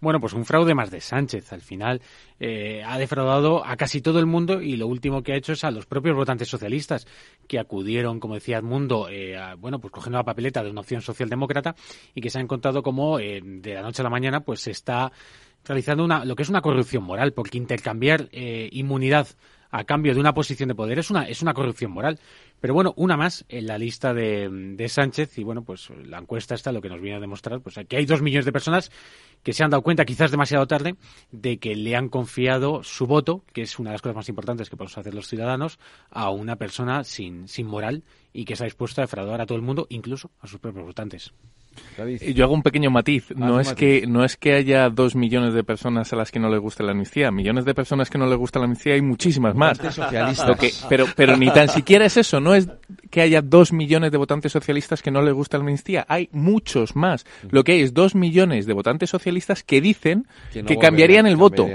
Bueno, 0.00 0.18
pues 0.18 0.32
un 0.32 0.46
fraude 0.46 0.74
más 0.74 0.90
de 0.90 1.00
Sánchez. 1.00 1.52
Al 1.52 1.60
final 1.60 2.00
eh, 2.38 2.82
ha 2.86 2.98
defraudado 2.98 3.64
a 3.64 3.76
casi 3.76 4.00
todo 4.00 4.18
el 4.18 4.26
mundo 4.26 4.62
y 4.62 4.76
lo 4.76 4.86
último 4.86 5.22
que 5.22 5.32
ha 5.32 5.36
hecho 5.36 5.52
es 5.52 5.62
a 5.62 5.70
los 5.70 5.84
propios 5.84 6.16
votantes 6.16 6.48
socialistas 6.48 7.06
que 7.46 7.58
acudieron, 7.58 8.18
como 8.18 8.34
decía 8.34 8.58
Edmundo, 8.58 9.08
eh, 9.10 9.36
bueno, 9.58 9.78
pues 9.78 9.92
cogiendo 9.92 10.18
la 10.18 10.24
papeleta 10.24 10.62
de 10.62 10.70
una 10.70 10.80
opción 10.80 11.02
socialdemócrata 11.02 11.74
y 12.14 12.22
que 12.22 12.30
se 12.30 12.38
han 12.38 12.44
encontrado 12.44 12.82
como 12.82 13.18
eh, 13.18 13.42
de 13.44 13.74
la 13.74 13.82
noche 13.82 14.00
a 14.00 14.04
la 14.04 14.10
mañana 14.10 14.40
pues 14.40 14.60
se 14.60 14.70
está 14.70 15.12
realizando 15.64 16.02
una, 16.02 16.24
lo 16.24 16.34
que 16.34 16.44
es 16.44 16.48
una 16.48 16.62
corrupción 16.62 17.04
moral, 17.04 17.34
porque 17.34 17.58
intercambiar 17.58 18.30
inmunidad 18.32 19.28
a 19.70 19.84
cambio 19.84 20.14
de 20.14 20.20
una 20.20 20.34
posición 20.34 20.68
de 20.68 20.74
poder 20.74 20.98
es 20.98 21.10
una, 21.10 21.24
es 21.24 21.42
una 21.42 21.54
corrupción 21.54 21.92
moral. 21.92 22.18
Pero 22.60 22.74
bueno, 22.74 22.92
una 22.96 23.16
más 23.16 23.44
en 23.48 23.66
la 23.66 23.78
lista 23.78 24.12
de, 24.12 24.48
de, 24.50 24.88
Sánchez 24.88 25.38
y 25.38 25.44
bueno, 25.44 25.62
pues 25.62 25.88
la 26.04 26.18
encuesta 26.18 26.54
está 26.54 26.72
lo 26.72 26.82
que 26.82 26.88
nos 26.88 27.00
viene 27.00 27.16
a 27.16 27.20
demostrar, 27.20 27.60
pues 27.60 27.76
que 27.88 27.96
hay 27.96 28.04
dos 28.04 28.20
millones 28.20 28.44
de 28.44 28.52
personas 28.52 28.90
que 29.42 29.52
se 29.52 29.64
han 29.64 29.70
dado 29.70 29.82
cuenta, 29.82 30.04
quizás 30.04 30.30
demasiado 30.30 30.66
tarde, 30.66 30.96
de 31.30 31.58
que 31.58 31.74
le 31.74 31.96
han 31.96 32.08
confiado 32.08 32.82
su 32.82 33.06
voto, 33.06 33.44
que 33.52 33.62
es 33.62 33.78
una 33.78 33.90
de 33.90 33.94
las 33.94 34.02
cosas 34.02 34.16
más 34.16 34.28
importantes 34.28 34.68
que 34.68 34.76
podemos 34.76 34.98
hacer 34.98 35.14
los 35.14 35.28
ciudadanos, 35.28 35.78
a 36.10 36.30
una 36.30 36.56
persona 36.56 37.04
sin, 37.04 37.48
sin 37.48 37.66
moral 37.66 38.04
y 38.32 38.44
que 38.44 38.52
está 38.52 38.64
dispuesta 38.64 39.02
a 39.02 39.04
defraudar 39.04 39.40
a 39.40 39.46
todo 39.46 39.56
el 39.56 39.62
mundo, 39.62 39.86
incluso 39.88 40.30
a 40.40 40.46
sus 40.46 40.60
propios 40.60 40.84
votantes. 40.84 41.32
Yo 42.34 42.44
hago 42.44 42.54
un 42.54 42.62
pequeño 42.62 42.90
matiz. 42.90 43.30
no 43.36 43.60
es 43.60 43.72
que 43.74 44.06
no 44.06 44.24
es 44.24 44.36
que 44.36 44.54
haya 44.54 44.88
dos 44.88 45.14
millones 45.14 45.54
de 45.54 45.64
personas 45.64 46.12
a 46.12 46.16
las 46.16 46.30
que 46.30 46.38
no 46.38 46.48
les 46.48 46.60
guste 46.60 46.82
la 46.82 46.92
amnistía. 46.92 47.30
Millones 47.30 47.64
de 47.64 47.74
personas 47.74 48.10
que 48.10 48.18
no 48.18 48.26
les 48.26 48.38
gusta 48.38 48.58
la 48.58 48.64
amnistía 48.64 48.94
hay 48.94 49.02
muchísimas 49.02 49.54
más. 49.54 49.80
pero 50.88 51.06
pero 51.16 51.36
ni 51.36 51.50
tan 51.50 51.68
siquiera 51.68 52.04
es 52.06 52.16
eso. 52.16 52.40
No 52.40 52.54
es 52.54 52.68
que 53.10 53.20
haya 53.20 53.42
dos 53.42 53.72
millones 53.72 54.12
de 54.12 54.18
votantes 54.18 54.52
socialistas 54.52 55.02
que 55.02 55.10
no 55.10 55.22
les 55.22 55.34
gusta 55.34 55.58
la 55.58 55.64
amnistía. 55.64 56.06
Hay 56.08 56.28
muchos 56.32 56.96
más. 56.96 57.26
Lo 57.50 57.64
que 57.64 57.72
hay 57.72 57.82
es 57.82 57.94
dos 57.94 58.14
millones 58.14 58.66
de 58.66 58.72
votantes 58.72 59.10
socialistas 59.10 59.62
que 59.62 59.80
dicen 59.80 60.26
que, 60.52 60.76
cambiarían, 60.76 61.26
el, 61.26 61.36
voto. 61.36 61.68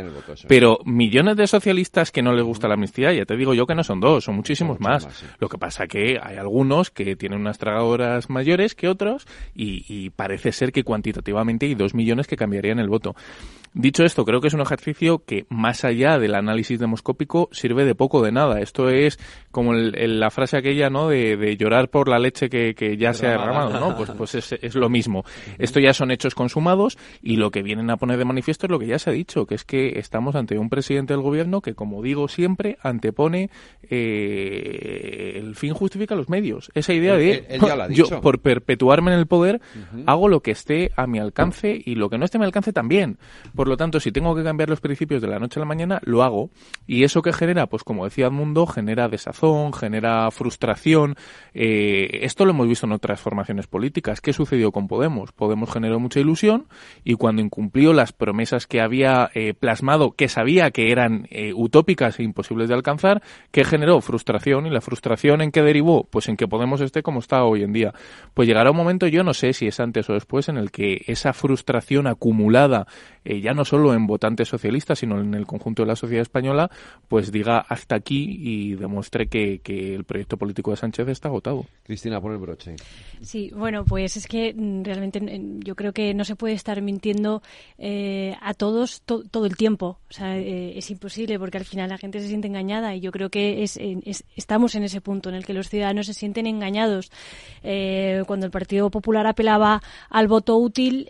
pero 0.47 0.79
millones 0.85 1.37
de 1.37 1.47
socialistas 1.47 2.11
que 2.11 2.21
no 2.21 2.33
les 2.33 2.43
gusta 2.43 2.67
la 2.67 2.75
amnistía, 2.75 3.13
ya 3.13 3.25
te 3.25 3.35
digo 3.35 3.53
yo 3.53 3.65
que 3.65 3.75
no 3.75 3.83
son 3.83 3.99
dos, 3.99 4.23
son 4.23 4.35
muchísimos 4.35 4.79
más. 4.79 5.07
Lo 5.39 5.49
que 5.49 5.57
pasa 5.57 5.87
que 5.87 6.19
hay 6.21 6.37
algunos 6.37 6.91
que 6.91 7.15
tienen 7.15 7.39
unas 7.39 7.57
tragadoras 7.57 8.29
mayores 8.29 8.75
que 8.75 8.87
otros 8.87 9.27
y, 9.53 9.85
y 9.93 9.94
parece 10.15 10.51
ser 10.51 10.71
que 10.71 10.83
cuantitativamente 10.83 11.65
hay 11.65 11.75
dos 11.75 11.93
millones 11.93 12.27
que 12.27 12.37
cambiarían 12.37 12.79
el 12.79 12.89
voto. 12.89 13.15
Dicho 13.77 14.05
esto, 14.05 14.23
creo 14.23 14.39
que 14.39 14.47
es 14.47 14.53
un 14.53 14.61
ejercicio 14.61 15.25
que, 15.25 15.45
más 15.49 15.83
allá 15.83 16.17
del 16.17 16.35
análisis 16.35 16.79
demoscópico, 16.79 17.49
sirve 17.51 17.83
de 17.83 17.93
poco 17.93 18.23
de 18.23 18.31
nada. 18.31 18.61
Esto 18.61 18.87
es 18.87 19.19
como 19.51 19.73
la 19.73 20.31
frase 20.31 20.55
aquella, 20.55 20.89
¿no? 20.89 21.09
De, 21.09 21.57
llorar 21.57 21.89
por 21.89 22.07
la 22.07 22.17
leche 22.17 22.49
que, 22.49 22.95
ya 22.97 23.13
se 23.13 23.27
ha 23.27 23.31
derramado, 23.31 23.77
¿no? 23.77 23.97
Pues, 23.97 24.11
pues 24.11 24.35
es, 24.35 24.75
lo 24.75 24.87
mismo. 24.87 25.25
Esto 25.59 25.81
ya 25.81 25.93
son 25.93 26.11
hechos 26.11 26.35
consumados 26.35 26.97
y 27.21 27.35
lo 27.35 27.51
que 27.51 27.63
vienen 27.63 27.89
a 27.89 27.97
poner 27.97 28.17
de 28.17 28.23
manifiesto 28.23 28.65
es 28.65 28.71
lo 28.71 28.79
que 28.79 28.87
ya 28.87 28.97
se 28.97 29.09
ha 29.09 29.13
dicho, 29.13 29.45
que 29.45 29.55
es 29.55 29.65
que 29.65 29.99
estamos 29.99 30.35
ante 30.35 30.57
un 30.57 30.69
presidente 30.69 31.11
del 31.11 31.21
gobierno 31.21 31.59
que, 31.59 31.75
como 31.75 32.01
digo 32.01 32.29
siempre, 32.29 32.77
antepone 32.81 33.49
eh, 33.89 35.33
el 35.35 35.53
fin 35.55 35.73
justifica 35.73 36.15
los 36.15 36.29
medios. 36.29 36.71
Esa 36.75 36.93
idea 36.93 37.15
de 37.17 37.59
yo, 37.89 38.21
por 38.21 38.39
perpetuarme 38.39 39.11
en 39.11 39.19
el 39.19 39.27
poder, 39.27 39.59
hago 40.05 40.27
lo 40.27 40.41
que 40.41 40.51
esté 40.51 40.91
a 40.95 41.07
mi 41.07 41.19
alcance 41.19 41.81
y 41.83 41.95
lo 41.95 42.09
que 42.09 42.17
no 42.17 42.25
esté 42.25 42.37
a 42.37 42.39
mi 42.39 42.45
alcance 42.45 42.73
también. 42.73 43.17
Por 43.55 43.67
lo 43.67 43.77
tanto, 43.77 43.99
si 43.99 44.11
tengo 44.11 44.35
que 44.35 44.43
cambiar 44.43 44.69
los 44.69 44.81
principios 44.81 45.21
de 45.21 45.27
la 45.27 45.39
noche 45.39 45.59
a 45.59 45.61
la 45.61 45.65
mañana, 45.65 45.99
lo 46.03 46.23
hago. 46.23 46.49
Y 46.87 47.03
eso 47.03 47.21
que 47.21 47.33
genera, 47.33 47.67
pues 47.67 47.83
como 47.83 48.05
decía 48.05 48.27
Edmundo, 48.27 48.65
genera 48.65 49.07
desazón, 49.07 49.73
genera 49.73 50.29
frustración. 50.31 51.15
Eh, 51.53 52.19
esto 52.23 52.45
lo 52.45 52.51
hemos 52.51 52.67
visto 52.67 52.85
en 52.85 52.93
otras 52.93 53.19
formaciones 53.19 53.67
políticas. 53.67 54.21
¿Qué 54.21 54.33
sucedió 54.33 54.71
con 54.71 54.87
Podemos? 54.87 55.31
Podemos 55.31 55.71
generó 55.71 55.99
mucha 55.99 56.19
ilusión 56.19 56.67
y 57.03 57.15
cuando 57.15 57.41
incumplió 57.41 57.93
las 57.93 58.13
promesas 58.13 58.67
que 58.67 58.81
había 58.81 59.29
eh, 59.33 59.53
plasmado, 59.53 60.11
que 60.11 60.27
sabía 60.29 60.71
que 60.71 60.91
eran 60.91 61.27
eh, 61.29 61.53
utópicas 61.53 62.19
e 62.19 62.23
imposibles 62.23 62.69
de 62.69 62.75
alcanzar, 62.75 63.21
¿qué 63.51 63.63
generó? 63.63 64.01
Frustración. 64.01 64.67
¿Y 64.67 64.69
la 64.69 64.81
frustración 64.81 65.41
en 65.41 65.51
qué 65.51 65.61
derivó? 65.61 66.05
Pues 66.05 66.29
en 66.29 66.37
que 66.37 66.47
Podemos 66.47 66.81
esté 66.81 67.03
como 67.03 67.19
está 67.19 67.43
hoy 67.43 67.63
en 67.63 67.73
día. 67.73 67.93
Pues 68.33 68.47
llegará 68.47 68.71
un 68.71 68.77
momento, 68.77 69.07
yo 69.07 69.23
no 69.23 69.33
sé 69.33 69.53
si 69.53 69.64
es 69.67 69.79
antes 69.79 70.09
o 70.09 70.13
después, 70.13 70.49
en 70.49 70.57
el 70.57 70.71
que 70.71 71.03
esa 71.07 71.33
frustración 71.33 72.07
acumulada 72.07 72.87
eh, 73.23 73.41
ya 73.41 73.53
no 73.53 73.65
solo 73.65 73.93
en 73.93 74.07
votantes 74.07 74.47
socialistas, 74.47 74.99
sino 74.99 75.19
en 75.19 75.33
el 75.33 75.45
conjunto 75.45 75.83
de 75.83 75.87
la 75.87 75.95
sociedad 75.95 76.21
española, 76.21 76.69
pues 77.07 77.31
diga 77.31 77.59
hasta 77.59 77.95
aquí 77.95 78.37
y 78.39 78.75
demuestre 78.75 79.27
que, 79.27 79.61
el 79.65 80.03
proyecto 80.03 80.37
político 80.37 80.71
de 80.71 80.77
Sánchez 80.77 81.07
está 81.07 81.27
agotado. 81.27 81.65
Cristina, 81.83 82.21
pon 82.21 82.33
el 82.33 82.37
broche. 82.37 82.75
Sí, 83.21 83.51
bueno, 83.55 83.85
pues 83.85 84.17
es 84.17 84.27
que 84.27 84.53
mm, 84.53 84.83
realmente 84.83 85.19
mm, 85.19 85.61
yo 85.61 85.75
creo 85.75 85.93
que 85.93 86.13
no 86.13 86.25
se 86.25 86.35
puede 86.35 86.53
estar 86.53 86.81
mintiendo 86.81 87.41
eh, 87.77 88.35
a 88.41 88.53
todos 88.53 89.01
todo 89.01 89.45
el 89.45 89.55
tiempo. 89.55 89.99
O 90.09 90.13
sea, 90.13 90.37
eh, 90.37 90.77
es 90.77 90.89
imposible 90.91 91.39
porque 91.39 91.57
al 91.57 91.65
final 91.65 91.89
la 91.89 91.97
gente 91.97 92.19
se 92.19 92.27
siente 92.27 92.47
engañada 92.47 92.95
y 92.95 92.99
yo 92.99 93.11
creo 93.11 93.29
que 93.29 93.63
es, 93.63 93.79
estamos 94.35 94.75
en 94.75 94.83
ese 94.83 95.01
punto 95.01 95.29
en 95.29 95.35
el 95.35 95.45
que 95.45 95.53
los 95.53 95.69
ciudadanos 95.69 96.07
se 96.07 96.13
sienten 96.13 96.47
engañados. 96.47 97.11
cuando 98.27 98.45
el 98.45 98.51
Partido 98.51 98.89
Popular 98.89 99.27
apelaba 99.27 99.81
al 100.09 100.27
voto 100.27 100.57
útil, 100.57 101.09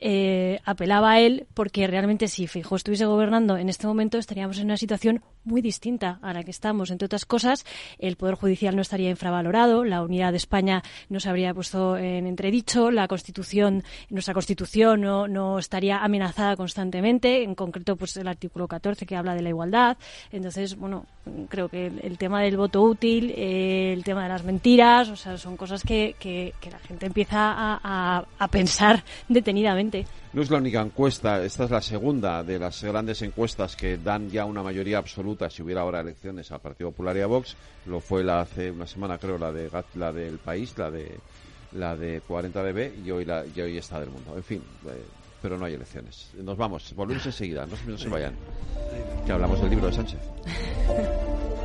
apelaba 0.64 1.12
a 1.12 1.20
él 1.20 1.48
porque 1.54 1.88
realmente 1.88 2.28
si 2.28 2.48
Fijo 2.48 2.76
estuviese 2.76 3.06
gobernando 3.06 3.58
en 3.58 3.70
este 3.70 3.88
momento 3.88 4.18
estaríamos 4.18 4.58
en 4.60 4.66
una 4.66 4.78
situación 4.78 5.22
muy 5.44 5.62
distinta 5.62 6.20
a 6.22 6.34
la 6.34 6.44
que 6.44 6.52
estamos. 6.52 6.92
Entre 6.92 7.06
otras 7.06 7.26
cosas, 7.26 7.66
el 8.00 8.16
Poder 8.16 8.36
Judicial 8.36 8.76
no 8.76 8.82
estaría 8.82 9.10
infravalorado, 9.10 9.84
la 9.84 10.02
unidad 10.02 10.32
de 10.32 10.38
España 10.38 10.84
no 11.10 11.20
se 11.20 11.30
habría 11.30 11.54
puesto 11.54 11.98
en 12.06 12.28
entredicho, 12.28 12.92
la 12.92 13.08
Constitución, 13.08 13.84
nuestra 14.10 14.34
Constitución 14.34 15.02
no, 15.02 15.28
no 15.28 15.60
estaría 15.60 15.98
amenazada 15.98 16.56
constantemente, 16.56 17.44
en 17.44 17.56
concreto 17.56 17.96
pues 17.96 18.16
el 18.18 18.28
artículo 18.28 18.68
14 18.68 19.06
que 19.06 19.16
habla 19.16 19.36
de 19.36 19.42
la 19.42 19.50
igualdad. 19.50 19.98
Entonces, 20.32 20.76
bueno, 20.76 21.06
creo 21.50 21.70
que 21.70 21.88
el, 21.88 22.18
tema 22.18 22.42
del 22.42 22.58
voto 22.58 22.82
útil, 22.82 23.34
eh, 23.36 23.94
el 23.94 24.04
tema 24.04 24.24
de 24.24 24.30
las 24.30 24.44
mentiras, 24.44 25.10
o 25.10 25.16
sea, 25.16 25.38
son 25.38 25.58
cosas 25.58 25.84
que, 25.84 26.16
que, 26.20 26.54
la 26.72 26.80
gente 26.80 27.06
empieza 27.06 27.54
a, 27.56 28.26
a 28.40 28.48
pensar 28.48 29.04
detenidamente. 29.30 30.06
No 30.36 30.42
es 30.42 30.50
la 30.50 30.58
única 30.58 30.82
encuesta, 30.82 31.42
esta 31.46 31.64
es 31.64 31.72
la 31.72 31.82
segunda 31.82 32.44
de 32.44 32.60
las 32.60 32.84
grandes 32.84 33.22
encuestas 33.22 33.76
que 33.78 33.98
dan 33.98 34.30
ya 34.30 34.44
una 34.44 34.62
mayoría 34.62 34.98
absoluta 34.98 35.50
si 35.50 35.64
hubiera 35.64 35.80
ahora 35.80 36.02
elecciones 36.02 36.52
al 36.52 36.60
Partido 36.60 36.92
Popular 36.92 37.16
y 37.16 37.22
a 37.22 37.28
Vox. 37.28 37.56
Lo 37.86 38.02
fue 38.02 38.22
la 38.22 38.42
hace 38.42 38.70
una 38.70 38.86
semana, 38.86 39.18
creo, 39.18 39.38
la 39.38 39.54
de 39.54 39.70
la 39.94 40.12
del 40.12 40.38
país, 40.40 40.78
la 40.78 40.92
de 40.92 41.20
la 41.76 41.96
de 41.96 42.22
40 42.22 42.64
dB 42.64 43.06
y 43.06 43.12
hoy 43.12 43.26
la 43.26 43.46
y 43.46 43.62
hoy 43.62 43.78
está 43.78 44.00
del 44.00 44.10
mundo. 44.10 44.36
En 44.36 44.44
fin, 44.44 44.62
eh, 44.88 45.04
pero 45.42 45.58
no 45.58 45.66
hay 45.66 45.74
elecciones. 45.74 46.32
Nos 46.36 46.58
vamos, 46.58 46.94
volvemos 46.96 47.26
enseguida, 47.26 47.66
no, 47.66 47.76
no 47.88 47.98
se 47.98 48.10
vayan. 48.10 48.36
Que 49.26 49.32
hablamos 49.32 49.60
del 49.62 49.70
libro 49.70 49.88
de 49.88 49.94
Sánchez. 49.94 50.20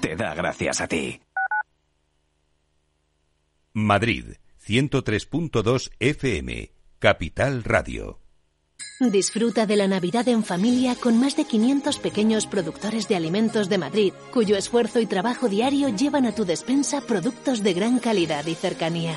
te 0.00 0.16
da 0.16 0.34
gracias 0.34 0.80
a 0.80 0.86
ti. 0.86 1.20
Madrid, 3.72 4.36
103.2 4.66 5.90
FM, 5.98 6.72
Capital 6.98 7.64
Radio. 7.64 8.20
Disfruta 9.00 9.66
de 9.66 9.76
la 9.76 9.88
Navidad 9.88 10.28
en 10.28 10.44
familia 10.44 10.94
con 10.94 11.18
más 11.18 11.36
de 11.36 11.44
500 11.44 11.98
pequeños 11.98 12.46
productores 12.46 13.08
de 13.08 13.16
alimentos 13.16 13.68
de 13.68 13.78
Madrid, 13.78 14.12
cuyo 14.32 14.56
esfuerzo 14.56 15.00
y 15.00 15.06
trabajo 15.06 15.48
diario 15.48 15.88
llevan 15.88 16.26
a 16.26 16.34
tu 16.34 16.44
despensa 16.44 17.00
productos 17.00 17.62
de 17.62 17.72
gran 17.72 17.98
calidad 17.98 18.46
y 18.46 18.54
cercanía. 18.54 19.16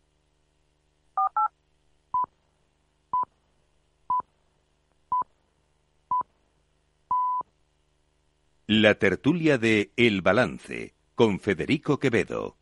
La 8.73 8.95
tertulia 8.95 9.57
de 9.57 9.91
El 9.97 10.21
Balance 10.21 10.95
con 11.13 11.41
Federico 11.41 11.99
Quevedo. 11.99 12.55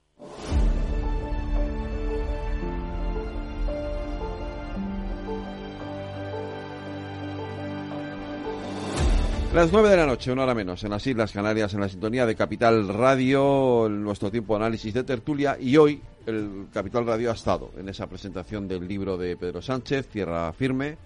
Las 9.53 9.71
nueve 9.71 9.89
de 9.89 9.97
la 9.97 10.07
noche, 10.07 10.31
una 10.31 10.45
hora 10.45 10.55
menos, 10.55 10.83
en 10.83 10.89
las 10.89 11.05
Islas 11.05 11.31
Canarias, 11.31 11.75
en 11.75 11.81
la 11.81 11.89
sintonía 11.89 12.25
de 12.25 12.35
Capital 12.35 12.87
Radio, 12.87 13.87
nuestro 13.87 14.31
tiempo 14.31 14.57
de 14.57 14.65
análisis 14.65 14.91
de 14.95 15.03
tertulia, 15.03 15.57
y 15.59 15.77
hoy 15.77 16.01
el 16.25 16.69
Capital 16.73 17.05
Radio 17.05 17.29
ha 17.29 17.35
estado 17.35 17.71
en 17.77 17.87
esa 17.87 18.07
presentación 18.07 18.67
del 18.67 18.87
libro 18.87 19.15
de 19.15 19.37
Pedro 19.37 19.61
Sánchez, 19.61 20.07
Tierra 20.07 20.51
Firme, 20.53 20.97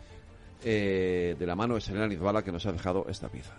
eh, 0.63 1.35
de 1.37 1.45
la 1.45 1.57
mano 1.57 1.75
de 1.75 1.81
Serena 1.81 2.07
Nizbala, 2.07 2.41
que 2.41 2.53
nos 2.53 2.65
ha 2.65 2.71
dejado 2.71 3.05
esta 3.09 3.27
pieza. 3.27 3.53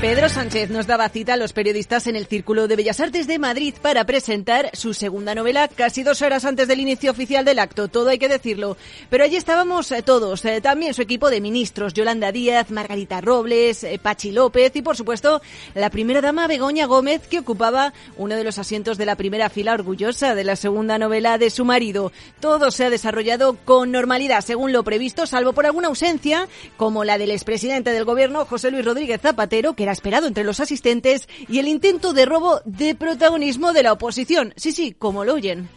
Pedro 0.00 0.28
Sánchez 0.28 0.68
nos 0.68 0.86
daba 0.86 1.08
cita 1.08 1.32
a 1.32 1.36
los 1.38 1.54
periodistas 1.54 2.06
en 2.06 2.16
el 2.16 2.26
Círculo 2.26 2.68
de 2.68 2.76
Bellas 2.76 3.00
Artes 3.00 3.26
de 3.26 3.38
Madrid 3.38 3.74
para 3.80 4.04
presentar 4.04 4.70
su 4.74 4.92
segunda 4.92 5.34
novela 5.34 5.68
casi 5.68 6.02
dos 6.02 6.20
horas 6.20 6.44
antes 6.44 6.68
del 6.68 6.80
inicio 6.80 7.10
oficial 7.10 7.46
del 7.46 7.58
acto, 7.58 7.88
todo 7.88 8.10
hay 8.10 8.18
que 8.18 8.28
decirlo. 8.28 8.76
Pero 9.08 9.24
allí 9.24 9.36
estábamos 9.36 9.90
eh, 9.92 10.02
todos, 10.02 10.44
eh, 10.44 10.60
también 10.60 10.92
su 10.92 11.00
equipo 11.00 11.30
de 11.30 11.40
ministros, 11.40 11.94
Yolanda 11.94 12.30
Díaz, 12.30 12.70
Margarita 12.70 13.22
Robles, 13.22 13.84
eh, 13.84 13.98
Pachi 14.00 14.32
López 14.32 14.76
y 14.76 14.82
por 14.82 14.98
supuesto 14.98 15.40
la 15.74 15.88
primera 15.88 16.20
dama 16.20 16.46
Begoña 16.46 16.84
Gómez 16.84 17.26
que 17.26 17.38
ocupaba 17.38 17.94
uno 18.18 18.36
de 18.36 18.44
los 18.44 18.58
asientos 18.58 18.98
de 18.98 19.06
la 19.06 19.16
primera 19.16 19.48
fila 19.48 19.72
orgullosa 19.72 20.34
de 20.34 20.44
la 20.44 20.56
segunda 20.56 20.98
novela 20.98 21.38
de 21.38 21.48
su 21.48 21.64
marido. 21.64 22.12
Todo 22.38 22.70
se 22.70 22.84
ha 22.84 22.90
desarrollado 22.90 23.56
con 23.64 23.92
normalidad 23.92 24.42
según 24.42 24.74
lo 24.74 24.84
previsto, 24.84 25.26
salvo 25.26 25.54
por 25.54 25.64
alguna 25.64 25.88
ausencia 25.88 26.48
como 26.76 27.02
la 27.02 27.16
del 27.16 27.30
expresidente 27.30 27.92
del 27.92 28.04
gobierno 28.04 28.44
José 28.44 28.70
Luis 28.70 28.84
Rodríguez 28.84 29.22
Zapatero, 29.22 29.72
que 29.72 29.85
era 29.86 29.92
esperado 29.92 30.26
entre 30.26 30.42
los 30.42 30.58
asistentes 30.58 31.28
y 31.48 31.60
el 31.60 31.68
intento 31.68 32.12
de 32.12 32.26
robo 32.26 32.60
de 32.64 32.96
protagonismo 32.96 33.72
de 33.72 33.84
la 33.84 33.92
oposición. 33.92 34.52
Sí, 34.56 34.72
sí, 34.72 34.92
como 34.98 35.24
lo 35.24 35.34
oyen. 35.34 35.68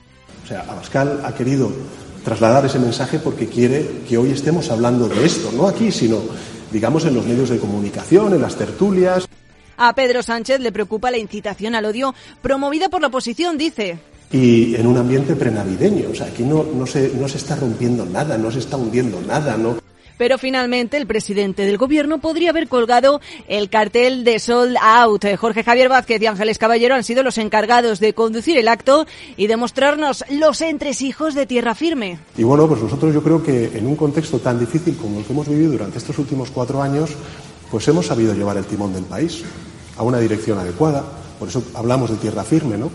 O 0.43 0.47
sea, 0.47 0.62
Abascal 0.62 1.22
ha 1.24 1.36
querido 1.36 1.72
trasladar 2.26 2.66
ese 2.66 2.80
mensaje 2.80 3.20
porque 3.20 3.47
quiere 3.47 4.01
que 4.07 4.18
hoy 4.18 4.32
estemos 4.32 4.72
hablando 4.72 5.07
de 5.07 5.24
esto, 5.24 5.51
no 5.51 5.68
aquí, 5.68 5.91
sino, 5.91 6.22
digamos, 6.72 7.05
en 7.05 7.14
los 7.14 7.24
medios 7.24 7.49
de 7.49 7.60
comunicación, 7.60 8.34
en 8.34 8.41
las 8.41 8.55
tertulias. 8.55 9.28
A 9.78 9.93
Pedro 9.93 10.24
Sánchez 10.24 10.60
le 10.60 10.72
preocupa 10.72 11.12
la 11.12 11.20
incitación 11.20 11.76
al 11.76 11.86
odio 11.86 12.16
promovida 12.41 12.89
por 12.89 13.01
la 13.01 13.07
oposición, 13.07 13.60
dice. 13.60 13.99
Y 14.32 14.74
en 14.76 14.88
un 14.88 14.97
ambiente 14.97 15.36
prenavideño, 15.36 16.10
o 16.12 16.16
sea, 16.16 16.26
aquí 16.26 16.41
no, 16.41 16.64
no, 16.64 16.88
se, 16.88 17.14
no 17.14 17.28
se 17.28 17.38
está 17.38 17.55
rompiendo 17.55 18.07
nada, 18.07 18.39
no 18.39 18.49
se 18.49 18.57
está 18.57 18.76
hundiendo 18.76 19.22
nada, 19.22 19.55
¿no? 19.55 19.78
Pero 20.20 20.38
finalmente 20.38 20.97
el 20.97 21.07
presidente 21.07 21.65
del 21.65 21.78
gobierno 21.78 22.20
podría 22.20 22.49
haber 22.49 22.67
colgado 22.67 23.22
el 23.47 23.70
cartel 23.70 24.26
de 24.26 24.38
Sold 24.39 24.76
Out. 24.82 25.26
Jorge 25.38 25.63
Javier 25.63 25.88
Vázquez 25.88 26.22
y 26.22 26.26
Ángeles 26.26 26.57
Caballero 26.57 26.93
han 26.93 27.05
sido 27.05 27.24
los 27.24 27.38
encargados 27.38 28.01
de 28.01 28.13
conducir 28.13 28.57
el 28.57 28.67
acto 28.67 29.07
y 29.38 29.47
de 29.47 29.55
mostrarnos 29.55 30.26
los 30.30 30.59
entresijos 30.59 31.36
de 31.36 31.45
tierra 31.45 31.74
firme. 31.74 32.20
Y 32.36 32.43
bueno, 32.43 32.67
pues 32.67 32.82
nosotros 32.82 33.13
yo 33.13 33.24
creo 33.24 33.41
que 33.41 33.72
en 33.78 33.88
un 33.88 33.95
contexto 33.95 34.39
tan 34.39 34.59
difícil 34.59 34.97
como 34.97 35.20
el 35.20 35.26
que 35.26 35.32
hemos 35.32 35.47
vivido 35.47 35.72
durante 35.72 35.99
estos 35.99 36.20
últimos 36.20 36.51
cuatro 36.51 36.82
años, 36.82 37.11
pues 37.72 37.88
hemos 37.88 38.07
sabido 38.07 38.34
llevar 38.34 38.57
el 38.57 38.65
timón 38.65 38.91
del 38.91 39.05
país 39.05 39.41
a 39.95 40.03
una 40.03 40.20
dirección 40.20 40.59
adecuada. 40.59 41.01
Por 41.39 41.47
eso 41.47 41.63
hablamos 41.74 42.09
de 42.09 42.17
tierra 42.17 42.43
firme, 42.43 42.78
¿no? 42.78 42.91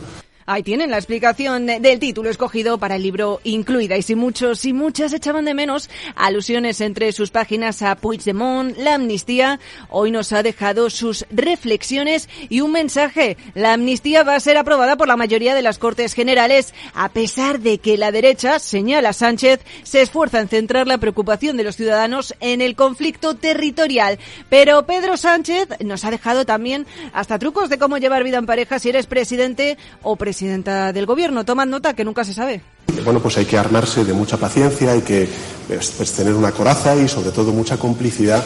Ahí 0.47 0.63
tienen 0.63 0.91
la 0.91 0.99
explicación 0.99 1.65
del 1.65 1.99
título 1.99 2.29
escogido 2.29 2.77
para 2.77 2.97
el 2.97 3.03
libro 3.03 3.41
incluida. 3.45 3.97
Y 3.97 4.03
si 4.03 4.15
muchos 4.15 4.67
y 4.67 4.75
muchas 4.75 5.15
echaban 5.15 5.47
de 5.47 5.55
menos 5.55 5.89
alusiones 6.17 6.83
entre 6.83 7.13
sus 7.13 7.31
páginas 7.31 7.81
a 7.81 7.95
Puigdemont, 7.95 8.77
la 8.77 8.97
amnistía, 8.97 9.59
hoy 9.89 10.11
nos 10.11 10.35
ha 10.35 10.43
dejado 10.43 10.91
sus 10.91 11.25
reflexiones 11.31 12.29
y 12.51 12.61
un 12.61 12.73
mensaje. 12.73 13.39
La 13.55 13.73
amnistía 13.73 14.23
va 14.23 14.35
a 14.35 14.41
ser 14.41 14.59
aprobada 14.59 14.99
por 14.99 15.09
la 15.09 15.17
mayoría 15.17 15.55
de 15.55 15.63
las 15.63 15.79
Cortes 15.79 16.13
Generales, 16.13 16.75
a 16.93 17.09
pesar 17.09 17.61
de 17.61 17.79
que 17.79 17.97
la 17.97 18.13
derecha, 18.13 18.59
señala 18.59 19.15
Sánchez, 19.15 19.61
se 19.83 20.03
esfuerza 20.03 20.41
en 20.41 20.49
centrar 20.49 20.87
la 20.87 20.99
preocupación 20.99 21.57
de 21.57 21.65
los 21.65 21.77
ciudadanos 21.77 22.35
en 22.41 22.61
el 22.61 22.77
conflicto 22.77 23.35
territorial. 23.35 24.19
Pero 24.51 24.85
Pedro 24.85 25.17
Sánchez 25.17 25.69
nos 25.81 26.05
ha 26.05 26.11
dejado 26.11 26.45
también 26.45 26.87
hasta 27.15 27.39
trucos 27.39 27.71
de 27.71 27.79
cómo 27.79 27.97
llevar 27.97 28.25
vida 28.25 28.37
en 28.37 28.45
pareja 28.45 28.79
si 28.79 28.91
eres 28.91 29.07
presidente 29.07 29.79
o 30.03 30.17
presidente 30.17 30.34
presidenta 30.35 30.93
del 30.93 31.07
gobierno. 31.07 31.45
Toman 31.45 31.71
nota 31.71 31.95
que 31.95 32.05
nunca 32.05 32.25
se 32.25 32.35
sabe. 32.35 32.61
Bueno, 33.05 33.21
pues 33.21 33.39
hay 33.39 33.45
que 33.45 33.57
armarse 33.57 34.05
de 34.05 34.13
mucha 34.13 34.37
paciencia, 34.37 34.91
hay 34.91 35.03
que 35.03 35.29
pues, 35.69 36.13
tener 36.13 36.35
una 36.35 36.51
coraza 36.51 36.97
y 36.97 37.07
sobre 37.07 37.31
todo 37.31 37.53
mucha 37.53 37.77
complicidad 37.77 38.43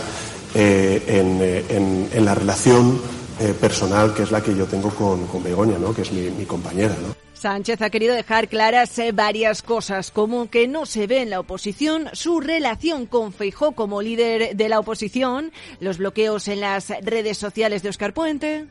eh, 0.55 1.03
eh, 1.07 2.09
en, 2.13 2.25
la 2.27 2.35
relación 2.35 3.01
eh, 3.41 3.55
personal 3.59 4.13
que 4.13 4.25
es 4.25 4.31
la 4.31 4.43
que 4.43 4.55
yo 4.55 4.67
tengo 4.67 4.91
con, 4.91 5.27
con 5.29 5.43
Begoña, 5.43 5.79
¿no? 5.79 5.95
que 5.95 6.03
es 6.03 6.13
mi, 6.13 6.31
mi 6.31 6.45
compañera. 6.45 6.95
¿no? 7.01 7.15
Sánchez 7.33 7.81
ha 7.81 7.89
querido 7.89 8.15
dejar 8.15 8.49
claras 8.49 9.01
varias 9.15 9.63
cosas, 9.63 10.11
como 10.11 10.51
que 10.51 10.69
no 10.69 10.85
se 10.85 11.07
ve 11.07 11.23
en 11.23 11.31
la 11.31 11.41
oposición 11.41 12.11
su 12.13 12.41
relación 12.41 13.07
con 13.07 13.33
Feijó 13.33 13.73
como 13.73 14.03
líder 14.03 14.57
de 14.57 14.69
la 14.69 14.79
oposición, 14.79 15.53
los 15.81 15.97
bloqueos 15.97 16.49
en 16.49 16.61
las 16.61 16.91
redes 17.03 17.39
sociales 17.39 17.83
de 17.83 17.89
Oscar 17.89 18.13
Puente 18.13 18.67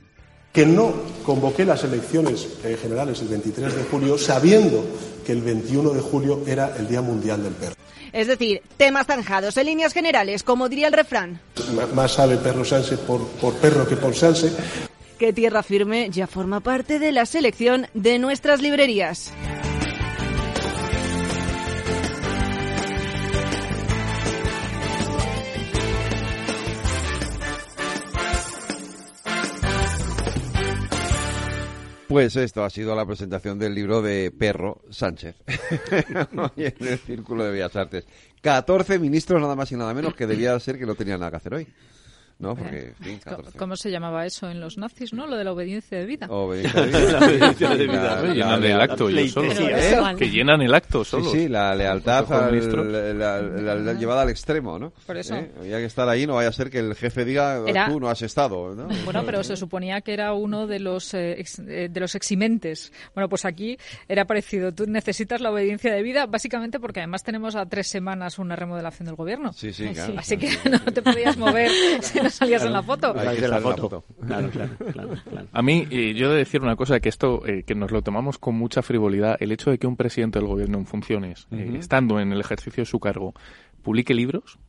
que 0.58 0.66
no 0.66 0.91
convoqué 1.24 1.66
las 1.66 1.84
elecciones 1.84 2.47
eh, 2.64 2.76
generales 2.82 3.22
el 3.22 3.28
23 3.28 3.76
de 3.76 3.84
julio 3.84 4.18
sabiendo 4.18 4.84
que 5.24 5.32
el 5.32 5.43
21 5.43 5.91
de 5.91 6.01
julio 6.01 6.41
era 6.47 6.76
el 6.80 6.88
Día 6.88 7.03
Mundial 7.03 7.43
del 7.43 7.53
Perro. 7.53 7.76
Es 8.12 8.26
decir, 8.26 8.64
temas 8.76 9.05
zanjados 9.05 9.55
en 9.58 9.68
líneas 9.68 9.93
generales, 9.93 10.41
como 10.41 10.68
diría 10.68 10.88
el 10.88 10.93
refrán. 10.93 11.39
más 11.93 12.14
sabe 12.14 12.38
perro 12.38 12.66
Sánchez 12.66 12.97
por, 13.01 13.28
por 13.39 13.53
perro 13.58 13.88
que 13.88 13.97
por 13.97 14.16
Sánchez. 14.16 14.58
Que 15.20 15.32
Tierra 15.32 15.62
Firme 15.62 16.10
ya 16.10 16.26
forma 16.26 16.60
parte 16.60 16.97
de 16.97 17.12
la 17.12 17.28
selección 17.28 17.86
de 17.93 18.18
nuestras 18.18 18.60
librerías. 18.60 19.32
Pues 32.08 32.38
esto 32.38 32.64
ha 32.64 32.70
sido 32.70 32.95
la 32.95 33.05
presentación 33.05 33.60
del 33.60 33.76
libro 33.76 34.01
de 34.01 34.32
Perro 34.32 34.82
Sánchez 34.89 35.36
en 36.55 36.88
el 36.88 36.99
Círculo 36.99 37.43
de 37.43 37.51
Bellas 37.51 37.76
Artes. 37.76 38.05
14 38.41 38.97
ministros 38.97 39.41
nada 39.41 39.55
más 39.58 39.72
y 39.74 39.76
nada 39.76 39.93
menos 39.93 40.16
que 40.16 40.26
debía 40.26 40.58
ser 40.62 40.80
que 40.80 40.86
no 40.86 40.95
tenían 40.95 41.20
nada 41.20 41.32
que 41.32 41.38
hacer 41.38 41.53
hoy. 41.53 41.68
¿No? 42.40 42.56
Porque, 42.56 42.94
¿Cómo 43.58 43.76
se 43.76 43.90
llamaba 43.90 44.26
eso 44.26 44.50
en 44.50 44.60
los 44.60 44.78
nazis, 44.78 45.14
no? 45.14 45.26
Lo 45.26 45.38
de 45.38 45.44
la 45.44 45.54
obediencia 45.54 45.98
de 45.98 46.06
vida. 46.06 46.28
Obediencia 46.30 46.82
de 46.82 46.88
vida. 46.98 47.12
la 47.12 47.26
obediencia 47.26 47.70
de 47.70 47.88
vida. 47.88 48.22
llenan 48.34 48.64
el 48.64 48.82
acto 48.82 49.10
ellos 49.10 49.32
solos. 49.32 49.60
¿Eh? 49.60 50.16
Que 50.18 50.30
llenan 50.30 50.62
el 50.62 50.74
acto 50.74 51.04
solos. 51.04 51.32
Sí, 51.32 51.40
sí, 51.40 51.48
la 51.48 51.76
lealtad 51.76 52.32
al, 52.32 53.18
la, 53.18 53.42
la, 53.42 53.94
llevada 53.94 54.22
al 54.22 54.30
extremo, 54.30 54.78
¿no? 54.78 54.92
Por 55.06 55.18
eso. 55.18 55.36
¿Eh? 55.36 55.52
Había 55.60 55.78
que 55.78 55.86
estar 55.86 56.08
ahí, 56.08 56.28
no 56.28 56.36
vaya 56.36 56.50
a 56.50 56.54
ser 56.54 56.70
que 56.70 56.80
el 56.80 56.96
jefe 56.96 57.26
diga, 57.26 57.64
tú 57.88 58.00
no 58.00 58.10
has 58.10 58.22
estado, 58.22 58.76
¿no? 58.76 58.88
Bueno, 59.04 59.24
pero 59.26 59.44
se 59.44 59.56
suponía 59.56 60.02
que 60.02 60.14
era 60.14 60.34
uno 60.34 60.68
de 60.68 60.80
los, 60.80 61.14
eh, 61.14 61.44
eh, 61.68 61.90
de 61.92 62.00
los 62.00 62.14
eximentes. 62.16 62.92
Bueno, 63.16 63.30
pues 63.30 63.46
aquí 63.46 63.78
era 64.08 64.26
parecido. 64.26 64.72
Tú 64.74 64.86
necesitas 64.86 65.42
la 65.42 65.52
obediencia 65.52 65.94
de 65.94 66.04
vida, 66.04 66.26
básicamente 66.28 66.80
porque 66.80 67.00
además 67.00 67.24
tenemos 67.24 67.56
a 67.56 67.66
tres 67.66 67.88
semanas 67.88 68.38
una 68.38 68.56
remodelación 68.56 69.08
del 69.08 69.16
gobierno. 69.16 69.54
Sí, 69.54 69.74
sí, 69.74 69.88
claro. 69.90 70.14
Así 70.18 70.38
que 70.38 70.50
no 70.70 70.80
te 70.80 71.02
podías 71.02 71.38
mover 71.38 71.72
salías 72.34 72.63
en 72.63 72.73
la 72.73 72.84
foto. 72.84 73.13
A 75.51 75.61
mí, 75.61 75.88
yo 76.15 76.28
he 76.28 76.32
de 76.32 76.38
decir 76.38 76.61
una 76.61 76.75
cosa, 76.75 76.99
que 76.99 77.09
esto, 77.09 77.45
eh, 77.45 77.63
que 77.63 77.75
nos 77.75 77.91
lo 77.91 78.01
tomamos 78.01 78.38
con 78.38 78.55
mucha 78.55 78.82
frivolidad, 78.82 79.38
el 79.39 79.51
hecho 79.51 79.71
de 79.71 79.78
que 79.78 79.88
un 79.88 79.95
presidente 79.95 80.39
del 80.39 80.47
gobierno 80.47 80.78
en 80.78 80.86
funciones, 80.86 81.47
eh, 81.51 81.75
estando 81.80 82.19
en 82.19 82.32
el 82.32 82.39
ejercicio 82.39 82.82
de 82.82 82.86
su 82.86 82.99
cargo, 82.99 83.34
publique 83.82 84.13
libros, 84.13 84.59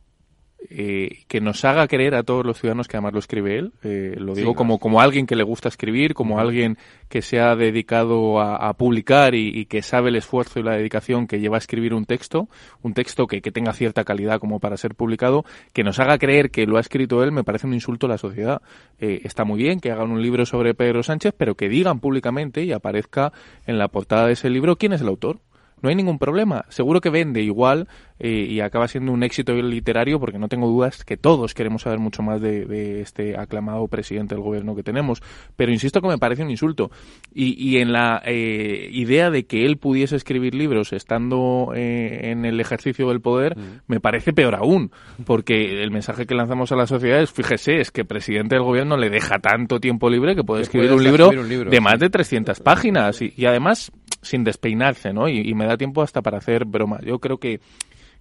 eh, 0.69 1.23
que 1.27 1.39
nos 1.39 1.63
haga 1.63 1.87
creer 1.87 2.15
a 2.15 2.23
todos 2.23 2.45
los 2.45 2.59
ciudadanos 2.59 2.87
que 2.87 2.97
además 2.97 3.13
lo 3.13 3.19
escribe 3.19 3.57
él. 3.57 3.71
Eh, 3.83 4.15
lo 4.17 4.35
digo 4.35 4.55
como, 4.55 4.77
como 4.77 5.01
alguien 5.01 5.25
que 5.25 5.35
le 5.35 5.43
gusta 5.43 5.69
escribir, 5.69 6.13
como 6.13 6.39
alguien 6.39 6.77
que 7.07 7.21
se 7.21 7.39
ha 7.39 7.55
dedicado 7.55 8.39
a, 8.39 8.73
publicar 8.73 9.35
y, 9.35 9.65
que 9.65 9.81
sabe 9.81 10.09
el 10.09 10.15
esfuerzo 10.15 10.59
y 10.59 10.63
la 10.63 10.75
dedicación 10.75 11.27
que 11.27 11.39
lleva 11.39 11.57
a 11.57 11.59
escribir 11.59 11.93
un 11.93 12.05
texto, 12.05 12.49
un 12.81 12.93
texto 12.93 13.25
que, 13.25 13.41
que, 13.41 13.51
tenga 13.51 13.73
cierta 13.73 14.03
calidad 14.03 14.39
como 14.39 14.59
para 14.59 14.77
ser 14.77 14.95
publicado, 14.95 15.43
que 15.73 15.83
nos 15.83 15.99
haga 15.99 16.17
creer 16.17 16.51
que 16.51 16.67
lo 16.67 16.77
ha 16.77 16.81
escrito 16.81 17.23
él, 17.23 17.31
me 17.31 17.43
parece 17.43 17.65
un 17.65 17.73
insulto 17.73 18.05
a 18.05 18.09
la 18.09 18.17
sociedad. 18.17 18.61
Eh, 18.99 19.21
está 19.23 19.45
muy 19.45 19.59
bien 19.59 19.79
que 19.79 19.91
hagan 19.91 20.11
un 20.11 20.21
libro 20.21 20.45
sobre 20.45 20.73
Pedro 20.75 21.03
Sánchez, 21.03 21.33
pero 21.35 21.55
que 21.55 21.69
digan 21.69 21.99
públicamente 21.99 22.63
y 22.63 22.71
aparezca 22.73 23.31
en 23.65 23.77
la 23.79 23.87
portada 23.87 24.27
de 24.27 24.33
ese 24.33 24.49
libro 24.49 24.75
quién 24.75 24.93
es 24.93 25.01
el 25.01 25.07
autor 25.07 25.39
no 25.81 25.89
hay 25.89 25.95
ningún 25.95 26.19
problema. 26.19 26.65
Seguro 26.69 27.01
que 27.01 27.09
vende 27.09 27.41
igual 27.41 27.87
eh, 28.19 28.47
y 28.49 28.59
acaba 28.59 28.87
siendo 28.87 29.11
un 29.11 29.23
éxito 29.23 29.53
literario 29.53 30.19
porque 30.19 30.39
no 30.39 30.49
tengo 30.49 30.67
dudas 30.67 31.05
que 31.05 31.15
todos 31.15 31.53
queremos 31.53 31.83
saber 31.83 31.99
mucho 31.99 32.21
más 32.21 32.41
de, 32.41 33.01
este 33.01 33.37
aclamado 33.37 33.87
presidente 33.87 34.35
del 34.35 34.43
gobierno 34.43 34.75
que 34.75 34.83
tenemos. 34.83 35.21
Pero 35.55 35.71
insisto 35.71 36.01
que 36.01 36.07
me 36.07 36.17
parece 36.17 36.43
un 36.43 36.51
insulto. 36.51 36.91
Y, 37.33 37.77
en 37.77 37.93
la 37.93 38.21
eh, 38.25 38.89
idea 38.91 39.29
de 39.29 39.45
que 39.45 39.65
él 39.65 39.77
pudiese 39.77 40.15
escribir 40.15 40.53
libros 40.55 40.91
estando 40.91 41.71
eh, 41.75 42.31
en 42.31 42.45
el 42.45 42.59
ejercicio 42.59 43.07
del 43.07 43.21
poder, 43.21 43.57
mm. 43.57 43.81
me 43.87 43.99
parece 43.99 44.33
peor 44.33 44.55
aún. 44.55 44.91
Porque 45.25 45.81
el 45.81 45.91
mensaje 45.91 46.25
que 46.25 46.35
lanzamos 46.35 46.71
a 46.71 46.75
la 46.75 46.87
sociedad 46.87 47.21
es, 47.21 47.31
fíjese, 47.31 47.79
es 47.79 47.91
que 47.91 48.01
el 48.01 48.07
presidente 48.07 48.55
del 48.55 48.63
gobierno 48.63 48.97
le 48.97 49.09
deja 49.09 49.39
tanto 49.39 49.79
tiempo 49.79 50.09
libre 50.09 50.35
que 50.35 50.43
puede 50.43 50.63
escribir 50.63 50.91
un 50.91 51.03
libro, 51.03 51.29
de 51.31 51.81
más 51.81 51.99
de 51.99 52.09
300 52.09 52.59
páginas. 52.59 53.21
Y, 53.21 53.45
además 53.45 53.91
sin 54.21 54.43
despeinarse, 54.43 55.13
¿no? 55.13 55.27
y 55.29 55.53
me 55.53 55.65
da 55.65 55.77
tiempo 55.77 56.01
hasta 56.01 56.21
para 56.21 56.37
hacer 56.37 56.65
broma. 56.65 56.99
Yo 57.01 57.19
creo 57.19 57.37
que 57.37 57.59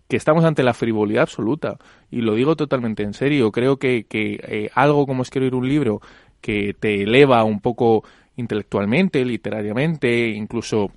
que 0.09 0.17
estamos 0.17 0.45
ante 0.45 0.63
la 0.63 0.75
frivolidad 0.75 1.23
absoluta. 1.23 1.77
Y 2.11 2.23
lo 2.23 2.35
digo 2.35 2.57
totalmente 2.57 3.03
en 3.03 3.15
serio. 3.15 3.53
Creo 3.53 3.79
que, 3.79 4.07
que 4.09 4.41
eh, 4.43 4.71
algo 4.75 5.07
como 5.07 5.23
escribir 5.23 5.55
un 5.55 5.69
libro 5.69 6.01
que 6.41 6.75
te 6.79 7.03
eleva 7.03 7.45
un 7.45 7.61
poco 7.61 8.05
intelectualmente, 8.37 9.25
literariamente, 9.25 10.29
incluso 10.29 10.91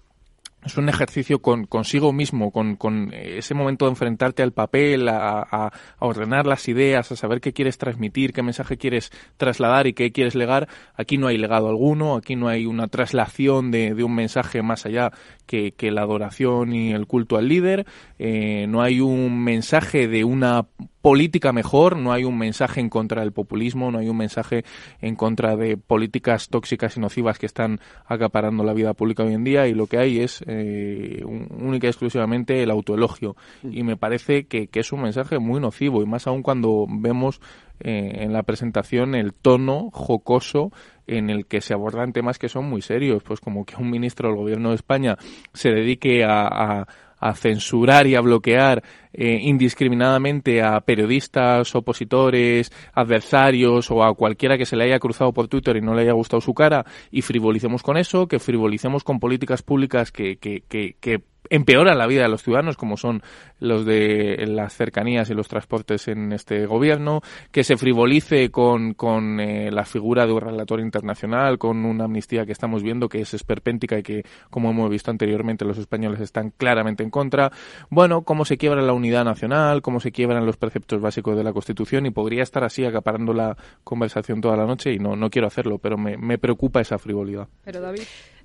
es 0.64 0.78
un 0.78 0.89
ejercicio 0.89 1.41
con, 1.41 1.66
consigo 1.66 2.14
mismo, 2.14 2.51
con, 2.51 2.76
con, 2.76 3.12
ese 3.14 3.53
momento 3.53 3.86
de 3.86 3.91
enfrentarte 3.91 4.43
al 4.43 4.51
papel, 4.51 5.07
a, 5.09 5.72
ordenar 5.99 6.45
las 6.45 6.68
ideas, 6.68 7.12
a 7.12 7.16
saber 7.16 7.41
qué 7.41 7.53
quieres 7.53 7.78
transmitir, 7.78 8.34
qué 8.34 8.43
mensaje 8.43 8.78
quieres 8.78 9.12
trasladar 9.38 9.88
y 9.88 9.93
qué 9.93 10.12
quieres 10.12 10.36
legar. 10.36 10.68
Aquí 10.95 11.18
no 11.18 11.28
hay 11.28 11.38
legado 11.38 11.70
alguno, 11.70 12.16
aquí 12.16 12.36
no 12.36 12.47
hay 12.47 12.66
una 12.66 12.88
traslación 12.88 13.72
de 13.72 14.03
un 14.03 14.14
mensaje 14.14 14.62
más 14.62 14.86
allá 14.86 15.12
que, 15.52 15.74
que, 15.74 15.91
la 15.91 16.04
adoración 16.04 16.72
y 16.72 16.93
el 16.93 17.08
culto 17.08 17.36
al 17.36 17.49
líder, 17.49 17.86
eh, 18.20 18.68
no 18.70 18.82
hay 18.82 19.02
un 19.02 19.43
mensaje 19.43 20.08
de 20.08 20.24
una 20.24 20.66
política 21.02 21.52
mejor, 21.52 21.97
no 21.97 22.14
hay 22.14 22.24
un 22.24 22.38
mensaje 22.38 22.80
en 22.80 22.88
contra 22.88 23.20
del 23.20 23.34
populismo, 23.34 23.91
no 23.91 23.99
hay 23.99 24.08
un 24.08 24.16
mensaje 24.16 24.64
en 25.02 25.18
contra 25.18 25.58
de 25.58 25.76
políticas 25.76 26.47
tóxicas 26.47 26.95
y 26.95 27.02
nocivas 27.02 27.38
que 27.38 27.47
están 27.47 27.82
acaparando 28.06 28.64
la 28.64 28.74
vida 28.74 28.93
pública 28.93 29.24
hoy 29.24 29.34
en 29.34 29.43
día 29.43 29.68
y 29.68 29.74
lo 29.74 29.88
que 29.88 29.97
hay 29.97 30.20
es 30.20 30.41
eh, 30.47 31.22
única 31.26 31.88
y 31.88 31.89
exclusivamente 31.89 32.64
el 32.64 32.72
autoelogio 32.72 33.36
mm. 33.64 33.74
y 33.74 33.84
me 33.84 33.97
parece 33.97 34.45
que, 34.45 34.70
es 34.72 34.93
un 34.93 35.02
mensaje 35.02 35.38
muy 35.38 35.60
nocivo 35.60 36.02
y 36.02 36.06
más 36.06 36.28
aún 36.28 36.43
cuando 36.43 36.88
vemos 36.89 37.41
eh, 37.82 38.20
en 38.22 38.32
la 38.32 38.43
presentación 38.43 39.16
el 39.16 39.34
tono 39.34 39.89
jocoso 39.91 40.72
en 41.18 41.30
el 41.30 41.45
que 41.45 41.62
se 41.62 41.74
abordan 41.74 42.14
temas 42.14 42.39
que 42.39 42.49
son 42.49 42.66
muy 42.66 42.82
serios, 42.82 43.24
pues 43.24 43.39
como 43.39 43.66
que 43.66 43.76
un 43.76 43.89
ministro 43.89 44.30
del 44.30 44.38
gobierno 44.38 44.70
de 44.70 44.76
España 44.76 45.18
se 45.53 45.70
dedique 45.70 46.24
a 46.24 46.86
a 47.22 47.36
censurar 47.36 48.07
y 48.07 48.16
a 48.16 48.22
bloquear 48.22 48.84
eh, 49.14 49.39
indiscriminadamente 49.43 50.62
a 50.62 50.82
periodistas, 50.82 51.74
opositores, 51.76 52.72
adversarios 52.93 53.91
o 53.91 54.03
a 54.03 54.14
cualquiera 54.16 54.57
que 54.57 54.66
se 54.66 54.76
le 54.76 54.86
haya 54.86 54.99
cruzado 54.99 55.32
por 55.32 55.47
Twitter 55.47 55.78
y 55.78 55.82
no 55.82 55.93
le 55.93 56.01
haya 56.01 56.14
gustado 56.14 56.41
su 56.41 56.53
cara 56.53 56.84
y 57.12 57.22
frivolicemos 57.22 57.84
con 57.84 57.97
eso, 57.97 58.28
que 58.28 58.39
frivolicemos 58.39 59.03
con 59.03 59.20
políticas 59.20 59.62
públicas 59.62 60.12
que, 60.12 60.38
que, 60.38 60.64
que, 60.68 60.95
que 60.99 61.22
empeoran 61.52 61.97
la 61.97 62.08
vida 62.08 62.24
de 62.24 62.30
los 62.30 62.43
ciudadanos, 62.43 62.78
como 62.78 62.95
son 62.95 63.22
los 63.60 63.86
de 63.86 64.45
las 64.47 64.74
cercanías 64.74 65.30
y 65.30 65.34
los 65.34 65.49
transportes 65.49 66.08
en 66.08 66.32
este 66.32 66.66
gobierno, 66.66 67.22
que 67.52 67.66
se 67.66 67.76
frivolice 67.76 68.49
con, 68.49 68.93
con 68.93 69.41
eh, 69.41 69.70
la 69.70 69.84
figura 69.84 70.26
de 70.26 70.32
un 70.32 70.39
relator 70.39 70.80
internacional, 70.80 71.58
con 71.58 71.84
una 71.84 72.06
amnistía 72.06 72.45
que 72.45 72.54
estamos 72.54 72.84
viendo 72.84 73.10
que 73.10 73.20
es 73.20 73.34
esperpéntica 73.34 73.99
y 73.99 74.04
que, 74.04 74.24
como 74.49 74.72
hemos 74.72 74.89
visto 74.89 75.12
anteriormente, 75.12 75.66
los 75.66 75.78
españoles 75.78 76.22
están 76.22 76.52
claramente 76.52 77.04
en 77.04 77.10
contra. 77.10 77.52
Bueno, 77.89 78.22
cómo 78.22 78.45
se 78.45 78.58
quiebra 78.58 78.82
la 78.82 78.93
unidad 78.93 79.26
nacional, 79.26 79.82
cómo 79.82 79.99
se 79.99 80.14
quiebran 80.14 80.45
los 80.45 80.56
preceptos 80.56 81.02
básicos 81.02 81.36
de 81.36 81.43
la 81.43 81.52
Constitución 81.52 82.06
y 82.06 82.12
podría 82.12 82.43
estar 82.43 82.64
así 82.64 82.86
acaparando 82.86 83.34
la 83.34 83.58
conversación 83.84 84.39
toda 84.39 84.56
la 84.56 84.66
noche 84.66 84.93
y 84.93 84.99
no, 84.99 85.18
no 85.18 85.30
quiero 85.30 85.47
hacerlo, 85.47 85.80
pero 85.80 85.97
me, 85.97 86.16
me 86.16 86.38
preocupa 86.38 86.80
esa 86.80 86.97
frivolidad. 86.97 87.49
Pero 87.66 87.82
David, 87.82 88.04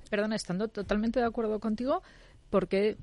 perdona, 0.09 0.35
estando 0.35 0.67
totalmente 0.67 1.21
de 1.21 1.25
acuerdo 1.25 1.61
contigo, 1.61 2.01
porque 2.49 2.97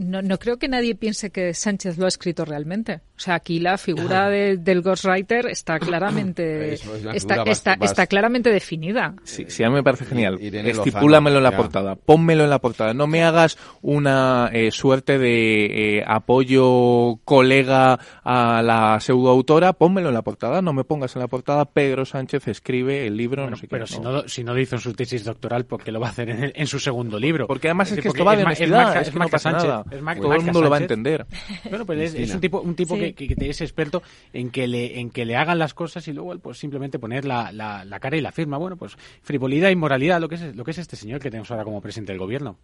no, 0.00 0.22
no 0.22 0.38
creo 0.38 0.58
que 0.58 0.68
nadie 0.68 0.94
piense 0.94 1.30
que 1.30 1.54
Sánchez 1.54 1.98
lo 1.98 2.06
ha 2.06 2.08
escrito 2.08 2.44
realmente. 2.44 3.00
O 3.16 3.20
sea, 3.22 3.34
aquí 3.34 3.60
la 3.60 3.76
figura 3.76 4.30
del 4.30 4.80
ghostwriter 4.80 5.46
está 5.46 5.78
claramente 5.78 6.74
está, 7.14 7.74
está, 7.80 8.06
claramente 8.06 8.50
definida. 8.50 9.14
Sí, 9.24 9.44
sí, 9.48 9.62
a 9.62 9.68
mí 9.68 9.74
me 9.74 9.82
parece 9.82 10.06
genial. 10.06 10.38
Estipúlamelo 10.40 11.38
en 11.38 11.44
la 11.44 11.56
portada, 11.56 11.96
pónmelo 11.96 12.44
en 12.44 12.50
la 12.50 12.60
portada. 12.60 12.94
No 12.94 13.06
me 13.06 13.22
hagas 13.22 13.58
una 13.82 14.48
eh, 14.52 14.70
suerte 14.70 15.18
de 15.18 15.98
eh, 15.98 16.04
apoyo 16.06 17.18
colega 17.24 17.98
a 18.24 18.62
la 18.62 18.98
pseudoautora, 19.00 19.74
pónmelo 19.74 20.08
en 20.08 20.14
la 20.14 20.22
portada. 20.22 20.62
No 20.62 20.72
me 20.72 20.84
pongas 20.84 21.14
en 21.14 21.20
la 21.20 21.28
portada 21.28 21.66
Pedro 21.66 22.04
Sánchez 22.04 22.48
escribe 22.48 23.06
el 23.06 23.16
libro, 23.16 23.48
no 23.48 23.56
sé 23.56 23.66
Pero 23.68 23.84
qué, 23.84 23.94
si, 23.94 24.00
no. 24.00 24.28
si 24.28 24.44
no 24.44 24.54
lo 24.54 24.60
hizo 24.60 24.76
en 24.76 24.80
su 24.80 24.94
tesis 24.94 25.24
doctoral, 25.24 25.66
¿por 25.66 25.82
qué 25.82 25.92
lo 25.92 26.00
va 26.00 26.08
a 26.08 26.10
hacer 26.10 26.52
en, 26.54 26.66
su 26.66 26.78
segundo 26.78 27.18
libro? 27.18 27.46
Porque 27.46 27.68
además 27.68 27.92
es, 27.92 28.00
que 28.00 28.08
esto 28.08 28.24
va 28.24 28.36
de 28.36 28.44
honestidad, 28.44 29.02
es, 29.02 29.10
que 29.10 29.18
no 29.18 29.28
pasa 29.28 29.52
nada. 29.52 29.84
Todo 29.90 30.34
el 30.34 30.42
mundo 30.42 30.62
lo 30.62 30.70
va 30.70 30.78
a 30.78 30.80
entender. 30.80 31.26
Bueno, 31.68 31.84
pues 31.84 32.14
es, 32.14 32.34
un 32.34 32.40
tipo, 32.40 32.60
un 32.60 32.74
tipo 32.74 32.96
que 32.96 33.14
que, 33.14 33.50
es 33.50 33.60
experto 33.60 34.02
en 34.32 34.50
que 34.50 34.66
le 34.66 35.00
en 35.00 35.10
que 35.10 35.24
le 35.24 35.36
hagan 35.36 35.58
las 35.58 35.74
cosas 35.74 36.06
y 36.08 36.12
luego 36.12 36.38
pues 36.38 36.58
simplemente 36.58 36.98
poner 36.98 37.24
la, 37.24 37.52
la, 37.52 38.00
cara 38.00 38.16
y 38.16 38.20
la 38.20 38.32
firma. 38.32 38.56
Bueno, 38.56 38.76
pues 38.76 38.96
frivolidad 39.22 39.70
y 39.70 39.76
moralidad, 39.76 40.20
lo 40.20 40.28
que 40.28 40.36
es 40.36 40.56
lo 40.56 40.64
que 40.64 40.70
es 40.70 40.78
este 40.78 40.96
señor 40.96 41.20
que 41.20 41.30
tenemos 41.30 41.50
ahora 41.50 41.64
como 41.64 41.80
presidente 41.80 42.12
del 42.12 42.20
gobierno. 42.20 42.56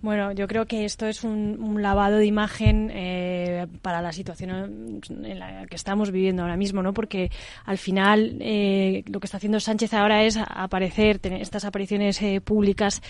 Bueno, 0.00 0.32
yo 0.32 0.46
creo 0.46 0.66
que 0.66 0.84
esto 0.84 1.06
es 1.06 1.24
un, 1.24 1.82
lavado 1.82 2.18
de 2.18 2.26
imagen 2.26 2.90
eh, 2.92 3.66
para 3.80 4.02
la 4.02 4.12
situación 4.12 5.00
en 5.08 5.38
la 5.38 5.66
que 5.66 5.76
estamos 5.76 6.10
viviendo 6.10 6.42
ahora 6.42 6.56
mismo, 6.56 6.82
¿no? 6.82 6.92
Porque 6.92 7.30
al 7.64 7.78
final 7.78 8.36
eh, 8.40 9.02
lo 9.06 9.20
que 9.20 9.26
está 9.26 9.38
haciendo 9.38 9.58
Sánchez 9.58 9.94
ahora 9.94 10.22
es 10.24 10.36
aparecer, 10.36 11.18
tener 11.18 11.40
estas 11.40 11.64
apariciones 11.64 12.20
eh, 12.22 12.40
públicas 12.40 13.02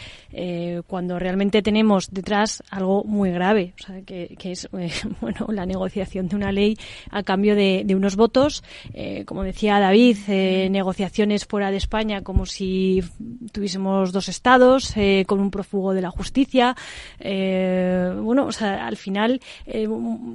cuando 0.86 1.18
realmente 1.18 1.62
tenemos 1.62 2.10
detrás 2.10 2.62
algo 2.70 3.04
muy 3.04 3.30
grave 3.30 3.41
grave, 3.42 3.74
o 3.80 3.82
sea, 3.82 4.02
que, 4.02 4.36
es 4.44 4.68
eh, 4.72 4.90
bueno 5.20 5.46
la 5.48 5.66
negociación 5.66 6.28
de 6.28 6.36
una 6.36 6.52
ley 6.52 6.76
a 7.10 7.24
cambio 7.24 7.56
de, 7.56 7.84
unos 7.96 8.14
votos, 8.14 8.62
eh, 8.94 9.24
como 9.24 9.42
decía 9.42 9.80
David, 9.80 10.16
eh, 10.28 10.68
negociaciones 10.70 11.44
fuera 11.44 11.70
de 11.72 11.76
España 11.76 12.22
como 12.22 12.46
si 12.46 13.02
tuviésemos 13.50 14.12
dos 14.12 14.28
estados 14.28 14.94
con 15.26 15.40
un 15.40 15.50
prófugo 15.50 15.92
de 15.92 16.00
la 16.00 16.10
justicia, 16.10 16.76
bueno, 17.18 18.46
o 18.46 18.52
sea, 18.52 18.86
al 18.86 18.96
final, 18.96 19.40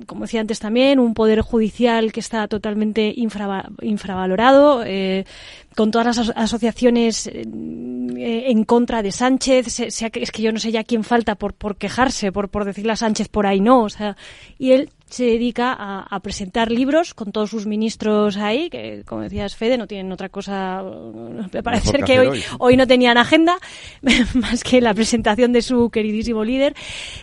como 0.05 0.25
decía 0.25 0.41
antes 0.41 0.59
también, 0.59 0.99
un 0.99 1.13
poder 1.13 1.41
judicial 1.41 2.11
que 2.11 2.19
está 2.19 2.47
totalmente 2.47 3.13
infravalorado 3.15 4.83
con 5.77 5.91
todas 5.91 6.17
las 6.17 6.33
asociaciones 6.35 7.27
eh, 7.27 7.43
en 7.45 8.63
contra 8.63 9.03
de 9.03 9.11
Sánchez, 9.11 9.77
que, 10.11 10.23
es 10.23 10.31
que 10.31 10.41
yo 10.41 10.51
no 10.51 10.57
sé 10.57 10.71
ya 10.71 10.83
quién 10.83 11.03
falta 11.03 11.35
por, 11.35 11.53
por 11.53 11.77
quejarse, 11.77 12.31
por, 12.31 12.49
por 12.49 12.65
decirle 12.65 12.93
a 12.93 12.95
Sánchez 12.95 13.29
por 13.29 13.45
ahí 13.45 13.61
no, 13.61 13.83
o 13.83 13.89
sea, 13.89 14.17
y 14.57 14.71
él 14.71 14.89
se 15.09 15.25
dedica 15.25 15.75
a, 15.77 16.19
presentar 16.19 16.71
libros 16.71 17.13
con 17.13 17.31
todos 17.31 17.49
sus 17.49 17.65
ministros 17.65 18.37
ahí, 18.37 18.69
que 18.69 19.03
como 19.05 19.21
decías 19.21 19.55
Fede, 19.55 19.77
no 19.77 19.87
tienen 19.87 20.11
otra 20.11 20.29
cosa, 20.29 20.83
parece 21.63 21.89
ser 21.89 22.03
que 22.03 22.19
hoy, 22.19 22.43
hoy, 22.59 22.75
no 22.75 22.85
tenían 22.85 23.17
agenda, 23.17 23.57
más 24.33 24.63
que 24.63 24.81
la 24.81 24.93
presentación 24.93 25.53
de 25.53 25.61
su 25.61 25.89
queridísimo 25.89 26.43
líder. 26.43 26.75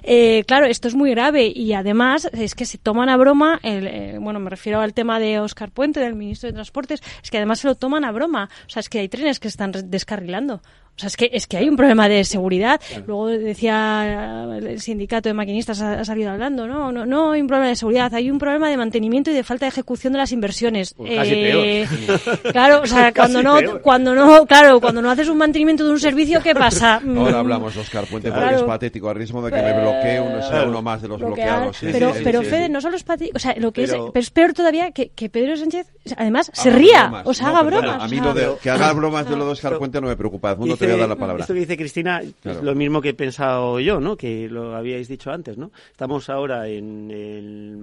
Eh, 0.02 0.44
claro, 0.46 0.66
esto 0.66 0.88
es 0.88 0.94
muy 0.94 1.10
grave 1.10 1.52
y 1.54 1.74
además 1.74 2.28
es 2.32 2.54
que 2.54 2.64
se 2.64 2.78
toman 2.78 3.08
a 3.08 3.16
broma, 3.16 3.60
el, 3.62 3.86
eh, 3.86 4.18
bueno, 4.18 4.40
me 4.40 4.48
refiero 4.48 4.80
al 4.80 4.94
tema 4.94 5.18
de 5.18 5.40
Oscar 5.40 5.70
Puente, 5.70 6.00
del 6.00 6.14
ministro 6.14 6.48
de 6.48 6.54
Transportes, 6.54 7.02
es 7.22 7.30
que 7.30 7.36
además 7.36 7.60
se 7.60 7.68
lo 7.68 7.74
toman 7.74 8.04
a 8.04 8.12
broma, 8.12 8.48
o 8.66 8.70
sea, 8.70 8.80
es 8.80 8.88
que 8.88 9.00
hay 9.00 9.08
trenes 9.08 9.40
que 9.40 9.48
están 9.48 9.72
descarrilando. 9.90 10.62
O 10.96 11.00
sea, 11.00 11.08
es 11.08 11.16
que, 11.16 11.28
es 11.32 11.48
que 11.48 11.56
hay 11.56 11.68
un 11.68 11.76
problema 11.76 12.08
de 12.08 12.24
seguridad. 12.24 12.80
Luego 13.06 13.26
decía 13.26 14.48
el 14.56 14.80
sindicato 14.80 15.28
de 15.28 15.34
maquinistas, 15.34 15.80
ha, 15.80 16.04
salido 16.04 16.30
hablando, 16.30 16.68
¿no? 16.68 16.92
¿no? 16.92 17.04
No 17.04 17.32
hay 17.32 17.40
un 17.40 17.48
problema 17.48 17.68
de 17.68 17.76
seguridad, 17.76 18.14
hay 18.14 18.30
un 18.30 18.38
problema 18.38 18.68
de 18.68 18.76
mantenimiento 18.76 19.30
y 19.32 19.34
de 19.34 19.42
falta 19.42 19.66
de 19.66 19.70
ejecución 19.70 20.12
de 20.12 20.20
las 20.20 20.30
inversiones. 20.30 20.94
Pues 20.94 21.16
casi 21.16 21.32
eh, 21.34 21.88
Claro, 22.52 22.82
o 22.82 22.86
sea, 22.86 23.12
cuando 23.12 23.42
no, 23.42 23.80
cuando 23.82 24.14
no, 24.14 24.46
claro, 24.46 24.80
cuando 24.80 25.02
no 25.02 25.10
haces 25.10 25.28
un 25.28 25.38
mantenimiento 25.38 25.84
de 25.84 25.90
un 25.90 25.98
servicio, 25.98 26.40
¿qué 26.40 26.54
pasa? 26.54 27.00
Ahora 27.16 27.40
hablamos, 27.40 27.76
Oscar 27.76 28.04
Puente, 28.06 28.30
porque 28.30 28.54
es 28.54 28.62
patético, 28.62 29.10
a 29.10 29.14
riesgo 29.14 29.42
de 29.42 29.50
que 29.50 29.62
me 29.62 29.80
bloquee 29.80 30.20
uno, 30.20 30.42
sea 30.42 30.62
uno 30.62 30.80
más 30.80 31.02
de 31.02 31.08
los 31.08 31.20
bloqueados. 31.20 31.76
pero, 31.80 32.12
pero 32.22 32.42
Fede, 32.42 32.68
no 32.68 32.80
solo 32.80 32.96
es 32.96 33.02
patético, 33.02 33.36
o 33.36 33.40
sea, 33.40 33.54
lo 33.58 33.72
que 33.72 33.84
es, 33.84 33.90
pero 33.90 34.20
es 34.20 34.30
peor 34.30 34.52
todavía 34.52 34.92
que, 34.92 35.08
que 35.08 35.28
Pedro 35.28 35.56
Sánchez, 35.56 35.88
además, 36.16 36.52
se 36.54 36.70
ría, 36.70 37.22
o 37.24 37.34
sea, 37.34 37.48
haga 37.48 37.62
bromas. 37.62 38.02
A 38.02 38.06
mí 38.06 38.20
lo 38.20 38.32
de, 38.32 38.54
que 38.62 38.70
haga 38.70 38.92
bromas 38.92 39.28
de 39.28 39.36
lo 39.36 39.44
de 39.46 39.52
Oscar 39.52 39.76
Puente 39.78 40.00
no 40.00 40.06
me 40.06 40.16
preocupa, 40.16 40.54
esto 40.84 41.54
que 41.54 41.60
dice 41.60 41.76
Cristina 41.76 42.20
es 42.22 42.62
lo 42.62 42.74
mismo 42.74 43.00
que 43.00 43.10
he 43.10 43.14
pensado 43.14 43.80
yo, 43.80 44.00
¿no? 44.00 44.16
Que 44.16 44.48
lo 44.48 44.74
habíais 44.74 45.08
dicho 45.08 45.30
antes, 45.30 45.56
¿no? 45.58 45.70
Estamos 45.90 46.28
ahora 46.30 46.68
en 46.68 47.10
el 47.10 47.78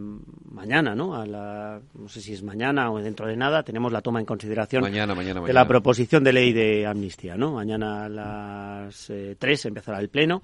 mañana, 0.51 0.95
¿no? 0.95 1.15
A 1.15 1.25
la, 1.25 1.79
no 1.97 2.09
sé 2.09 2.21
si 2.21 2.33
es 2.33 2.43
mañana 2.43 2.91
o 2.91 2.99
dentro 2.99 3.27
de 3.27 3.35
nada, 3.35 3.63
tenemos 3.63 3.91
la 3.91 4.01
toma 4.01 4.19
en 4.19 4.25
consideración 4.25 4.83
de 4.83 5.53
la 5.53 5.67
proposición 5.67 6.23
de 6.23 6.33
ley 6.33 6.53
de 6.53 6.85
amnistía, 6.85 7.35
¿no? 7.35 7.53
Mañana 7.53 8.05
a 8.05 8.09
las 8.09 9.09
eh, 9.09 9.35
3 9.37 9.65
empezará 9.65 9.99
el 9.99 10.09
pleno 10.09 10.41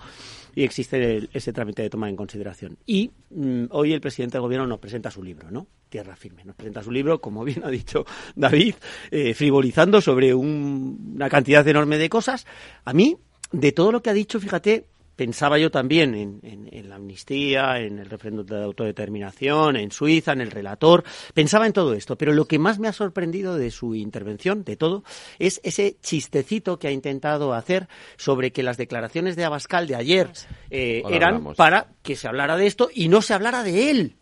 y 0.58 0.64
existe 0.64 1.30
ese 1.34 1.54
trámite 1.54 1.84
de 1.84 1.90
toma 1.92 2.10
en 2.10 2.16
consideración. 2.16 2.80
Y 2.88 3.12
mm, 3.30 3.66
hoy 3.70 3.94
el 3.94 4.02
presidente 4.02 4.38
del 4.38 4.42
gobierno 4.42 4.66
nos 4.66 4.80
presenta 4.80 5.12
su 5.12 5.22
libro, 5.22 5.52
¿no? 5.52 5.68
Tierra 5.88 6.16
Firme. 6.16 6.44
Nos 6.46 6.56
presenta 6.56 6.82
su 6.82 6.90
libro, 6.90 7.22
como 7.22 7.44
bien 7.44 7.64
ha 7.64 7.70
dicho 7.70 8.08
David, 8.36 8.74
eh, 9.12 9.36
frivolizando 9.36 10.02
sobre 10.02 10.34
una 10.34 11.30
cantidad 11.30 11.68
enorme 11.68 12.00
de 12.00 12.10
cosas. 12.10 12.48
A 12.86 12.94
mí, 12.94 13.16
de 13.52 13.72
todo 13.72 13.92
lo 13.92 14.02
que 14.02 14.10
ha 14.10 14.14
dicho, 14.14 14.40
fíjate, 14.40 14.88
pensaba 15.18 15.58
yo 15.58 15.70
también 15.72 16.40
en, 16.44 16.90
la 16.90 16.96
amnistía, 16.96 17.80
en 17.80 18.00
el 18.00 18.10
referéndum 18.10 18.46
de 18.46 18.64
autodeterminación, 18.64 19.76
en 19.76 19.92
Suiza, 19.92 20.32
en 20.32 20.42
el 20.42 20.52
relator, 20.52 21.04
pensaba 21.34 21.66
en 21.66 21.74
todo 21.74 21.94
esto, 21.94 22.18
pero 22.18 22.32
lo 22.32 22.46
que 22.46 22.60
más 22.60 22.80
me 22.80 22.88
ha 22.88 22.94
sorprendido 22.94 23.58
de 23.58 23.72
su 23.72 23.96
intervención, 23.96 24.64
de 24.64 24.78
todo, 24.78 25.04
es 25.40 25.60
ese 25.64 25.98
chistecito 26.02 26.80
que 26.80 26.88
ha 26.88 26.92
intentado 26.92 27.54
hacer 27.54 27.90
sobre 28.16 28.52
que 28.52 28.64
las 28.64 28.78
declaraciones 28.78 29.36
de 29.36 29.44
Abascal 29.44 29.88
de 29.88 29.96
ayer 29.96 30.30
eh, 30.70 31.02
eran 31.10 31.54
para 31.56 31.88
que 32.04 32.16
se 32.16 32.28
hablara 32.28 32.56
de 32.56 32.68
esto 32.68 32.90
y 32.94 33.10
no 33.10 33.22
se 33.22 33.34
hablara 33.34 33.64
de 33.64 33.90
él. 33.90 34.17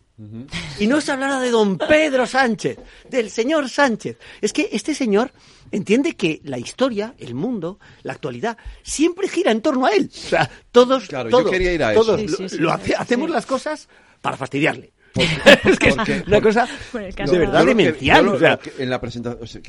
Y 0.78 0.86
no 0.86 1.00
se 1.00 1.12
hablara 1.12 1.40
de 1.40 1.50
don 1.50 1.76
Pedro 1.76 2.26
Sánchez, 2.26 2.78
del 3.10 3.30
señor 3.30 3.68
Sánchez. 3.68 4.16
Es 4.40 4.52
que 4.52 4.70
este 4.72 4.94
señor 4.94 5.30
entiende 5.70 6.16
que 6.16 6.40
la 6.44 6.58
historia, 6.58 7.14
el 7.18 7.34
mundo, 7.34 7.78
la 8.02 8.14
actualidad, 8.14 8.56
siempre 8.82 9.28
gira 9.28 9.50
en 9.50 9.60
torno 9.60 9.86
a 9.86 9.90
él. 9.90 10.10
O 10.10 10.16
sea, 10.16 10.50
todos, 10.72 11.08
todos, 11.08 12.52
lo, 12.58 12.72
hacemos 12.72 13.30
las 13.30 13.44
cosas 13.44 13.88
para 14.22 14.36
fastidiarle. 14.36 14.92
es 15.64 15.78
que 15.78 15.88
es 15.88 16.26
una 16.26 16.40
cosa 16.42 16.68
de 16.92 17.38
verdad 17.38 17.64
demencial. 17.64 18.58
en 18.78 18.90
la 18.90 19.00
presentación, 19.00 19.62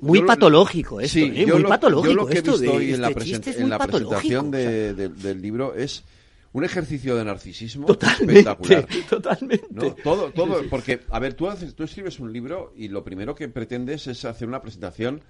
muy 0.00 0.22
patológico 0.22 1.00
esto, 1.00 1.18
¿eh? 1.18 1.46
muy 1.46 1.64
patológico 1.64 2.14
lo 2.14 2.26
que 2.26 2.38
esto. 2.38 2.58
De, 2.58 2.94
en 2.94 3.00
la, 3.00 3.08
en 3.08 3.68
la 3.68 3.78
presentación 3.78 4.50
del 4.50 5.42
libro 5.42 5.74
es 5.74 6.04
un 6.56 6.64
ejercicio 6.64 7.14
de 7.16 7.24
narcisismo 7.26 7.86
espectacular. 7.86 8.86
Totalmente. 9.10 9.90
Todo, 10.02 10.32
todo, 10.32 10.62
porque, 10.70 11.00
a 11.10 11.18
ver, 11.18 11.34
tú, 11.34 11.48
haces, 11.48 11.74
tú 11.74 11.84
escribes 11.84 12.18
un 12.18 12.32
libro 12.32 12.72
y 12.74 12.88
lo 12.88 13.04
primero 13.04 13.34
que 13.34 13.46
pretendes 13.48 14.06
es 14.06 14.24
hacer 14.24 14.48
una 14.48 14.62
presentación 14.62 15.20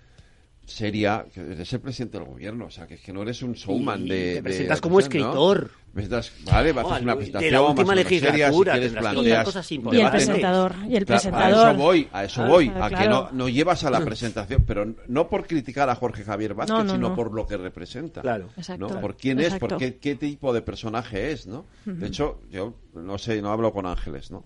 seria, 0.67 1.25
que 1.33 1.41
eres 1.41 1.73
el 1.73 1.81
presidente 1.81 2.19
del 2.19 2.27
gobierno, 2.27 2.67
o 2.67 2.71
sea, 2.71 2.87
que, 2.87 2.95
es 2.95 3.01
que 3.01 3.13
no 3.13 3.23
eres 3.23 3.41
un 3.43 3.53
showman 3.53 4.07
de... 4.07 4.35
Te 4.35 4.43
presentas 4.43 4.81
como 4.81 4.99
escritor. 4.99 5.71
vale, 5.93 6.73
vas 6.73 6.87
a 6.87 6.95
hacer 6.95 7.03
una 7.05 7.15
presentación 7.15 7.51
de 7.51 7.51
la 7.53 7.63
última 7.63 7.95
legislatura, 7.95 8.73
seria, 8.75 8.89
si 8.89 8.97
planteas 8.97 9.45
cosas 9.45 9.73
y 9.73 9.77
el 9.77 10.11
presentador, 10.11 10.75
y 10.89 10.97
el 10.97 11.07
presentador. 11.07 11.67
a 11.67 11.71
eso 11.71 11.79
voy, 11.79 12.09
a 12.13 12.25
eso 12.25 12.47
voy, 12.47 12.73
a 12.75 12.91
que 12.91 13.09
no, 13.09 13.31
no 13.31 13.49
llevas 13.49 13.85
a 13.85 13.91
la 13.91 14.05
presentación, 14.05 14.65
pero 14.67 14.93
no 15.07 15.29
por 15.29 15.47
criticar 15.47 15.89
a 15.89 15.95
Jorge 15.95 16.25
Javier 16.25 16.55
Vázquez, 16.55 16.91
sino 16.91 17.15
por 17.15 17.33
lo 17.33 17.47
que 17.47 17.57
representa. 17.57 18.23
Claro. 18.23 18.49
Exacto. 18.57 19.01
Por 19.01 19.17
quién 19.17 19.39
es, 19.39 19.55
por 19.59 19.77
qué, 19.77 19.99
qué, 19.99 20.17
tipo 20.17 20.53
de 20.53 20.63
personaje 20.63 21.31
es, 21.31 21.47
¿no? 21.47 21.65
De 21.85 22.09
hecho, 22.09 22.41
yo 22.51 22.75
no 22.95 23.19
sé, 23.19 23.41
no 23.41 23.53
hablo 23.53 23.73
con 23.73 23.87
ángeles, 23.87 24.33
¿no? 24.33 24.45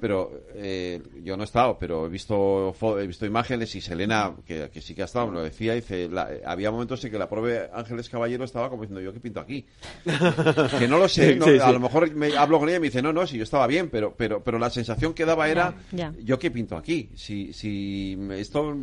Pero 0.00 0.44
eh, 0.54 1.02
yo 1.22 1.36
no 1.36 1.42
he 1.42 1.46
estado, 1.46 1.76
pero 1.78 2.06
he 2.06 2.08
visto 2.08 2.74
he 2.98 3.06
visto 3.06 3.26
imágenes 3.26 3.74
y 3.74 3.80
Selena, 3.80 4.34
que, 4.44 4.70
sí 4.80 4.94
que 4.94 5.02
ha 5.02 5.06
estado, 5.06 5.28
me 5.28 5.34
lo 5.34 5.42
decía, 5.42 5.74
dice, 5.74 6.08
había 6.44 6.70
momentos 6.70 7.04
en 7.04 7.10
que 7.10 7.18
la 7.18 7.28
pobre 7.28 7.68
Ángeles 7.72 8.08
Caballero 8.08 8.44
estaba 8.44 8.68
como 8.68 8.82
diciendo, 8.82 9.00
¿yo 9.00 9.12
qué 9.12 9.20
pinto 9.20 9.40
aquí? 9.40 9.64
que 10.78 10.88
no 10.88 10.98
lo 10.98 11.08
sé, 11.08 11.38
a 11.62 11.72
lo 11.72 11.80
mejor 11.80 12.14
me 12.14 12.36
hablo 12.36 12.58
con 12.58 12.68
ella 12.68 12.78
y 12.78 12.80
me 12.80 12.86
dice, 12.86 13.02
no, 13.02 13.12
no, 13.12 13.26
si 13.26 13.36
yo 13.36 13.44
estaba 13.44 13.66
bien, 13.66 13.88
pero 13.90 14.14
pero 14.16 14.42
pero 14.42 14.58
la 14.58 14.70
sensación 14.70 15.14
que 15.14 15.24
daba 15.24 15.48
era, 15.48 15.74
¿yo 16.22 16.38
qué 16.38 16.50
pinto 16.50 16.76
aquí? 16.76 17.10
Si, 17.14 17.52
si 17.52 18.18
esto, 18.30 18.76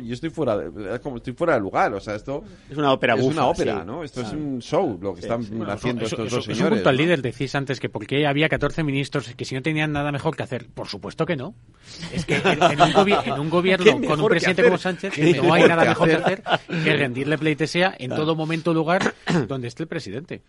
yo 0.00 0.14
estoy 0.14 0.30
fuera, 0.30 0.56
de, 0.56 1.00
como 1.00 1.16
estoy 1.16 1.32
fuera 1.32 1.54
de 1.54 1.60
lugar, 1.60 1.92
o 1.94 2.00
sea, 2.00 2.14
esto 2.14 2.42
es 2.70 2.76
una 2.76 2.92
ópera 2.92 3.14
Es 3.14 3.24
una 3.24 3.46
ópera, 3.46 3.84
¿no? 3.84 4.04
Esto 4.04 4.22
es 4.22 4.32
un 4.32 4.60
show, 4.60 4.98
lo 5.00 5.14
que 5.14 5.20
están 5.20 5.40
haciendo 5.68 6.04
estos 6.04 6.30
dos 6.30 6.44
señores. 6.44 6.78
punto 6.78 6.88
al 6.88 6.96
líder, 6.96 7.22
decís 7.22 7.54
antes 7.54 7.80
que 7.80 7.88
porque 7.88 8.26
había 8.26 8.48
14 8.48 8.82
ministros 8.82 9.32
que 9.34 9.44
si 9.44 9.54
no 9.54 9.62
tenían 9.62 9.92
nada 9.92 10.12
mejor 10.12 10.36
hacer? 10.42 10.68
Por 10.68 10.88
supuesto 10.88 11.26
que 11.26 11.36
no. 11.36 11.54
Es 12.12 12.24
que 12.24 12.36
en, 12.44 12.80
un, 13.40 13.50
gobierno 13.50 14.00
con 14.06 14.20
un 14.20 14.28
presidente 14.28 14.62
como 14.62 14.78
Sánchez 14.78 15.18
no 15.42 15.52
hay 15.52 15.64
nada 15.64 15.84
mejor 15.84 16.08
que 16.08 16.14
hacer 16.14 16.42
que 16.68 16.92
rendirle 16.96 17.38
pleitesía 17.38 17.94
en 17.98 18.10
todo 18.10 18.34
momento 18.34 18.74
lugar 18.74 19.14
donde 19.48 19.68
esté 19.68 19.82
el 19.82 19.88
presidente. 19.88 20.42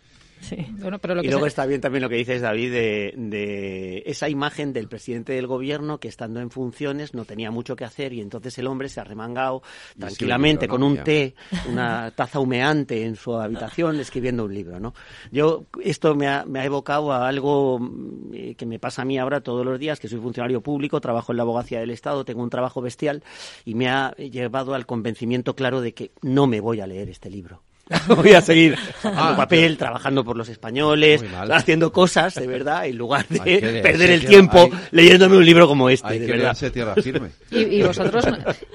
Bueno, 0.80 1.00
pero 1.00 1.22
y 1.22 1.28
luego 1.28 1.46
está 1.46 1.66
bien 1.66 1.82
también 1.82 2.02
lo 2.02 2.10
que 2.10 2.16
dices, 2.16 2.42
David, 2.42 2.72
de, 2.72 4.04
esa 4.06 4.30
imagen 4.30 4.74
del 4.74 4.88
presidente 4.88 5.34
del 5.34 5.48
gobierno 5.48 6.00
que 6.00 6.08
estando 6.08 6.40
en 6.40 6.50
funciones 6.50 7.14
no 7.14 7.26
tenía 7.26 7.52
mucho 7.52 7.76
que 7.76 7.86
hacer 7.86 8.14
y 8.14 8.22
entonces 8.22 8.58
el 8.58 8.68
hombre 8.68 8.90
se 8.90 9.00
ha 9.00 9.04
remangado 9.04 9.62
tranquilamente 9.98 10.68
con 10.68 10.84
un 10.84 10.98
té, 10.98 11.36
una 11.70 12.12
taza 12.12 12.40
humeante 12.40 13.06
en 13.06 13.16
su 13.16 13.36
habitación 13.36 14.00
escribiendo 14.00 14.46
un 14.46 14.54
libro, 14.54 14.80
¿no? 14.80 14.94
Yo, 15.32 15.66
esto 15.84 16.16
me 16.16 16.28
ha, 16.28 16.46
me 16.46 16.60
ha 16.60 16.66
evocado 16.66 17.12
a 17.12 17.28
algo 17.28 17.80
mm, 17.80 18.54
que 18.58 18.66
me 18.66 18.80
pasa 18.80 19.04
a 19.04 19.06
mí 19.06 19.18
ahora 19.18 19.42
todos 19.42 19.66
los 19.66 19.80
días, 19.80 20.00
que 20.00 20.08
soy 20.08 20.20
funcionario 20.20 20.62
público, 20.62 21.02
trabajo 21.02 21.32
en 21.32 21.38
la 21.38 21.44
abogacía 21.44 21.80
del 21.80 21.92
Estado, 21.92 22.26
tengo 22.26 22.44
un 22.44 22.50
trabajo 22.50 22.82
bestial 22.82 23.24
y 23.66 23.76
me 23.76 23.90
ha 23.90 24.12
llevado 24.16 24.74
al 24.74 24.86
convencimiento 24.86 25.56
claro 25.56 25.82
de 25.82 25.94
que 25.94 26.12
no 26.22 26.48
me 26.48 26.60
voy 26.60 26.82
a 26.82 26.88
leer 26.88 27.10
este 27.10 27.30
libro. 27.30 27.62
voy 28.08 28.34
a 28.34 28.42
seguir 28.42 28.78
ah, 29.04 29.34
papel, 29.36 29.78
trabajando 29.78 30.24
por 30.24 30.38
los 30.38 30.50
españoles, 30.50 31.24
haciendo 31.52 31.92
cosas, 31.92 32.36
de 32.36 32.48
verdad, 32.48 32.86
en 32.86 32.98
lugar 32.98 33.28
de 33.28 33.82
perder 33.82 34.12
el 34.12 34.26
tiempo 34.26 34.70
leyéndome 34.92 35.38
un 35.38 35.46
libro 35.46 35.68
como 35.68 35.90
este. 35.90 36.20
de 36.20 36.28
verdad. 36.28 36.58
tierra 36.72 36.96
firme. 36.96 37.30
Y, 37.52 37.84
vosotros, 37.84 38.26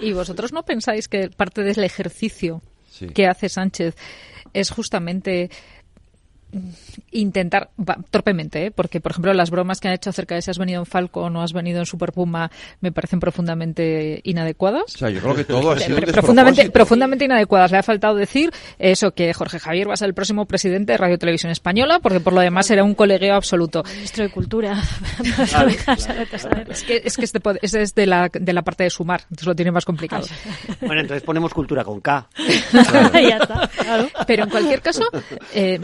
¿Y 0.01 0.13
vosotros 0.13 0.53
no 0.53 0.65
pensáis 0.65 1.09
que 1.09 1.31
parte 1.31 1.63
del 1.63 1.83
ejercicio 1.83 2.63
que 3.15 3.27
hace 3.27 3.49
Sánchez 3.49 3.95
es 4.53 4.71
justamente 4.71 5.51
intentar, 7.13 7.71
torpemente, 8.11 8.67
¿eh? 8.67 8.71
porque 8.71 9.01
por 9.01 9.13
ejemplo 9.13 9.33
las 9.35 9.51
bromas 9.51 9.81
que 9.81 9.89
han 9.89 9.95
hecho 9.95 10.11
acerca 10.11 10.35
de 10.35 10.43
si 10.43 10.51
has 10.51 10.59
venido 10.59 10.81
en 10.81 10.87
Falco 10.87 11.23
o 11.23 11.31
no 11.31 11.43
has 11.43 11.53
venido 11.53 11.79
en 11.79 11.87
Super 11.87 12.13
Puma 12.13 12.51
me 12.81 12.93
parecen 12.93 13.21
profundamente 13.21 14.21
inadecuadas. 14.25 14.95
O 14.95 14.99
sea, 14.99 15.11
yo 15.11 15.21
creo 15.21 15.35
que 15.35 15.45
todo 15.45 15.71
ha 15.71 15.79
sido 15.79 15.99
profundamente, 16.01 16.71
profundamente 16.71 17.25
inadecuadas. 17.25 17.71
Le 17.71 17.79
ha 17.79 17.83
faltado 17.83 18.15
decir 18.15 18.51
eso, 18.79 19.13
que 19.13 19.33
Jorge 19.33 19.59
Javier 19.59 19.89
va 19.89 19.95
a 19.95 19.97
ser 19.97 20.09
el 20.09 20.15
próximo 20.15 20.47
presidente 20.47 20.93
de 20.93 20.99
Radio 20.99 21.19
Televisión 21.19 21.51
Española, 21.53 22.01
porque 22.01 22.21
por 22.21 22.33
lo 22.33 22.41
demás 22.41 22.71
era 22.71 22.85
un 22.85 22.95
colegueo 22.95 23.35
absoluto. 23.35 23.83
Ministro 23.95 24.25
de 24.25 24.31
Cultura. 24.31 24.83
Es 26.69 26.83
que, 26.83 27.03
es 27.05 27.17
que 27.17 27.25
este, 27.25 27.41
ese 27.63 27.83
es 27.83 27.95
de 27.95 28.07
la, 28.07 28.29
de 28.33 28.53
la 28.53 28.63
parte 28.63 28.85
de 28.85 28.91
sumar, 28.91 29.23
entonces 29.23 29.47
lo 29.47 29.55
tiene 29.55 29.71
más 29.71 29.85
complicado. 29.85 30.27
bueno, 30.81 31.01
entonces 31.01 31.23
ponemos 31.23 31.53
cultura 31.53 31.85
con 31.85 32.01
K. 32.01 32.29
ya 33.13 33.39
está. 33.39 33.71
Pero 34.27 34.45
en 34.45 34.51
cualquier 34.51 34.83
caso, 34.83 35.05
eh, 35.55 35.79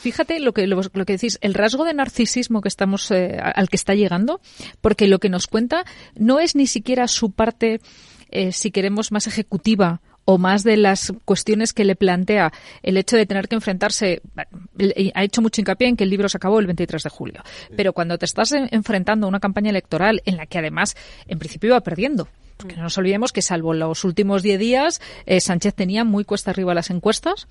fíjate 0.00 0.40
lo 0.40 0.52
que, 0.52 0.66
lo, 0.66 0.82
que 0.82 1.12
decís, 1.12 1.38
el 1.40 1.54
rasgo 1.54 1.84
de 1.84 1.94
narcisismo 1.94 2.60
que 2.60 2.68
estamos, 2.68 3.10
eh, 3.10 3.38
al 3.40 3.68
que 3.68 3.76
está 3.76 3.94
llegando, 3.94 4.40
porque 4.80 5.06
lo 5.06 5.18
que 5.18 5.28
nos 5.28 5.46
cuenta 5.46 5.84
no 6.14 6.40
es 6.40 6.54
ni 6.54 6.66
siquiera 6.66 7.08
su 7.08 7.30
parte, 7.32 7.80
eh, 8.30 8.52
si 8.52 8.70
queremos, 8.70 9.12
más 9.12 9.26
ejecutiva 9.26 10.00
o 10.24 10.38
más 10.38 10.62
de 10.62 10.76
las 10.76 11.12
cuestiones 11.24 11.72
que 11.72 11.84
le 11.84 11.96
plantea 11.96 12.52
el 12.82 12.96
hecho 12.96 13.16
de 13.16 13.26
tener 13.26 13.48
que 13.48 13.56
enfrentarse. 13.56 14.22
Ha 15.14 15.24
hecho 15.24 15.42
mucho 15.42 15.60
hincapié 15.60 15.88
en 15.88 15.96
que 15.96 16.04
el 16.04 16.10
libro 16.10 16.28
se 16.28 16.36
acabó 16.36 16.60
el 16.60 16.66
23 16.66 17.02
de 17.02 17.10
julio. 17.10 17.42
Pero 17.76 17.92
cuando 17.92 18.16
te 18.18 18.26
estás 18.26 18.52
enfrentando 18.52 19.26
a 19.26 19.28
una 19.28 19.40
campaña 19.40 19.70
electoral 19.70 20.22
en 20.24 20.36
la 20.36 20.46
que 20.46 20.58
además, 20.58 20.96
en 21.26 21.38
principio, 21.38 21.70
iba 21.70 21.80
perdiendo. 21.80 22.28
Porque 22.56 22.76
no 22.76 22.82
nos 22.82 22.98
olvidemos 22.98 23.32
que, 23.32 23.42
salvo 23.42 23.72
los 23.72 24.04
últimos 24.04 24.42
10 24.42 24.60
días, 24.60 25.00
eh, 25.24 25.40
Sánchez 25.40 25.74
tenía 25.74 26.04
muy 26.04 26.24
cuesta 26.24 26.50
arriba 26.50 26.74
las 26.74 26.90
encuestas. 26.90 27.48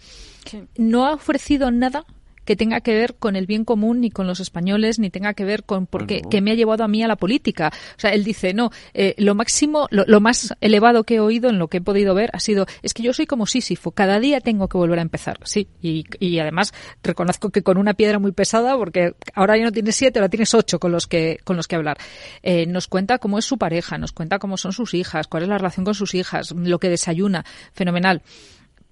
No 0.78 1.08
ha 1.08 1.14
ofrecido 1.14 1.72
nada 1.72 2.06
que 2.50 2.56
tenga 2.56 2.82
que 2.82 2.96
ver 2.96 3.14
con 3.14 3.36
el 3.36 3.46
bien 3.46 3.64
común 3.64 4.02
ni 4.02 4.10
con 4.10 4.26
los 4.26 4.40
españoles 4.40 4.98
ni 4.98 5.12
tenga 5.12 5.36
que 5.36 5.46
ver 5.46 5.66
con 5.66 5.86
por 5.86 6.08
qué 6.08 6.24
que 6.32 6.42
me 6.42 6.50
ha 6.50 6.56
llevado 6.56 6.84
a 6.84 6.88
mí 6.88 7.04
a 7.04 7.08
la 7.08 7.16
política. 7.16 7.72
O 7.96 8.00
sea, 8.00 8.10
él 8.10 8.24
dice, 8.24 8.56
no, 8.56 8.72
eh, 8.96 9.14
lo 9.20 9.36
máximo, 9.36 9.88
lo, 9.92 10.20
más 10.20 10.56
elevado 10.60 11.04
que 11.04 11.18
he 11.18 11.20
oído 11.20 11.52
en 11.52 11.60
lo 11.60 11.68
que 11.68 11.78
he 11.78 11.82
podido 11.82 12.16
ver 12.16 12.32
ha 12.34 12.40
sido, 12.40 12.66
es 12.82 12.96
que 12.96 13.04
yo 13.04 13.14
soy 13.14 13.28
como 13.28 13.46
Sísifo, 13.46 13.92
cada 13.92 14.20
día 14.20 14.42
tengo 14.42 14.68
que 14.68 14.80
volver 14.80 14.98
a 14.98 15.04
empezar. 15.04 15.38
Sí, 15.44 15.68
y, 15.80 16.06
y 16.20 16.40
además 16.40 16.74
reconozco 17.04 17.52
que 17.52 17.62
con 17.62 17.78
una 17.78 17.94
piedra 17.94 18.18
muy 18.18 18.32
pesada, 18.32 18.76
porque 18.76 19.14
ahora 19.36 19.56
ya 19.56 19.66
no 19.66 19.72
tienes 19.72 19.96
siete, 19.96 20.18
ahora 20.18 20.30
tienes 20.30 20.52
ocho 20.56 20.80
con 20.80 20.92
los 20.92 21.06
que, 21.06 21.38
con 21.44 21.56
los 21.56 21.68
que 21.68 21.76
hablar. 21.76 22.00
Eh, 22.42 22.66
nos 22.66 22.88
cuenta 22.88 23.20
cómo 23.20 23.38
es 23.38 23.46
su 23.46 23.60
pareja, 23.60 24.00
nos 24.00 24.12
cuenta 24.12 24.40
cómo 24.40 24.58
son 24.58 24.74
sus 24.74 24.96
hijas, 24.96 25.28
cuál 25.28 25.44
es 25.44 25.50
la 25.50 25.60
relación 25.60 25.86
con 25.86 25.94
sus 25.94 26.16
hijas, 26.16 26.50
lo 26.50 26.80
que 26.80 26.90
desayuna, 26.90 27.46
fenomenal. 27.74 28.24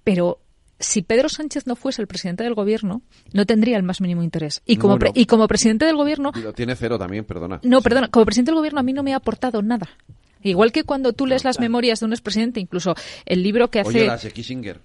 Pero 0.04 0.38
si 0.78 1.02
Pedro 1.02 1.28
Sánchez 1.28 1.66
no 1.66 1.76
fuese 1.76 2.02
el 2.02 2.08
presidente 2.08 2.44
del 2.44 2.54
gobierno, 2.54 3.02
no 3.32 3.46
tendría 3.46 3.76
el 3.76 3.82
más 3.82 4.00
mínimo 4.00 4.22
interés. 4.22 4.62
Y 4.64 4.76
como, 4.76 4.98
y 5.14 5.26
como 5.26 5.48
presidente 5.48 5.84
del 5.84 5.96
gobierno... 5.96 6.32
lo 6.34 6.52
tiene 6.52 6.76
cero 6.76 6.98
también, 6.98 7.24
perdona. 7.24 7.60
No, 7.62 7.82
perdona, 7.82 8.08
como 8.08 8.24
presidente 8.24 8.50
del 8.50 8.58
gobierno 8.58 8.80
a 8.80 8.82
mí 8.82 8.92
no 8.92 9.02
me 9.02 9.12
ha 9.12 9.16
aportado 9.16 9.62
nada. 9.62 9.88
Igual 10.42 10.70
que 10.70 10.84
cuando 10.84 11.12
tú 11.12 11.26
lees 11.26 11.44
las 11.44 11.58
memorias 11.58 12.00
de 12.00 12.06
un 12.06 12.12
expresidente, 12.12 12.60
incluso 12.60 12.94
el 13.26 13.42
libro 13.42 13.68
que 13.68 13.80
hace... 13.80 13.88
Oye, 13.88 14.06
las 14.06 14.22
de 14.22 14.30
Kissinger. 14.30 14.80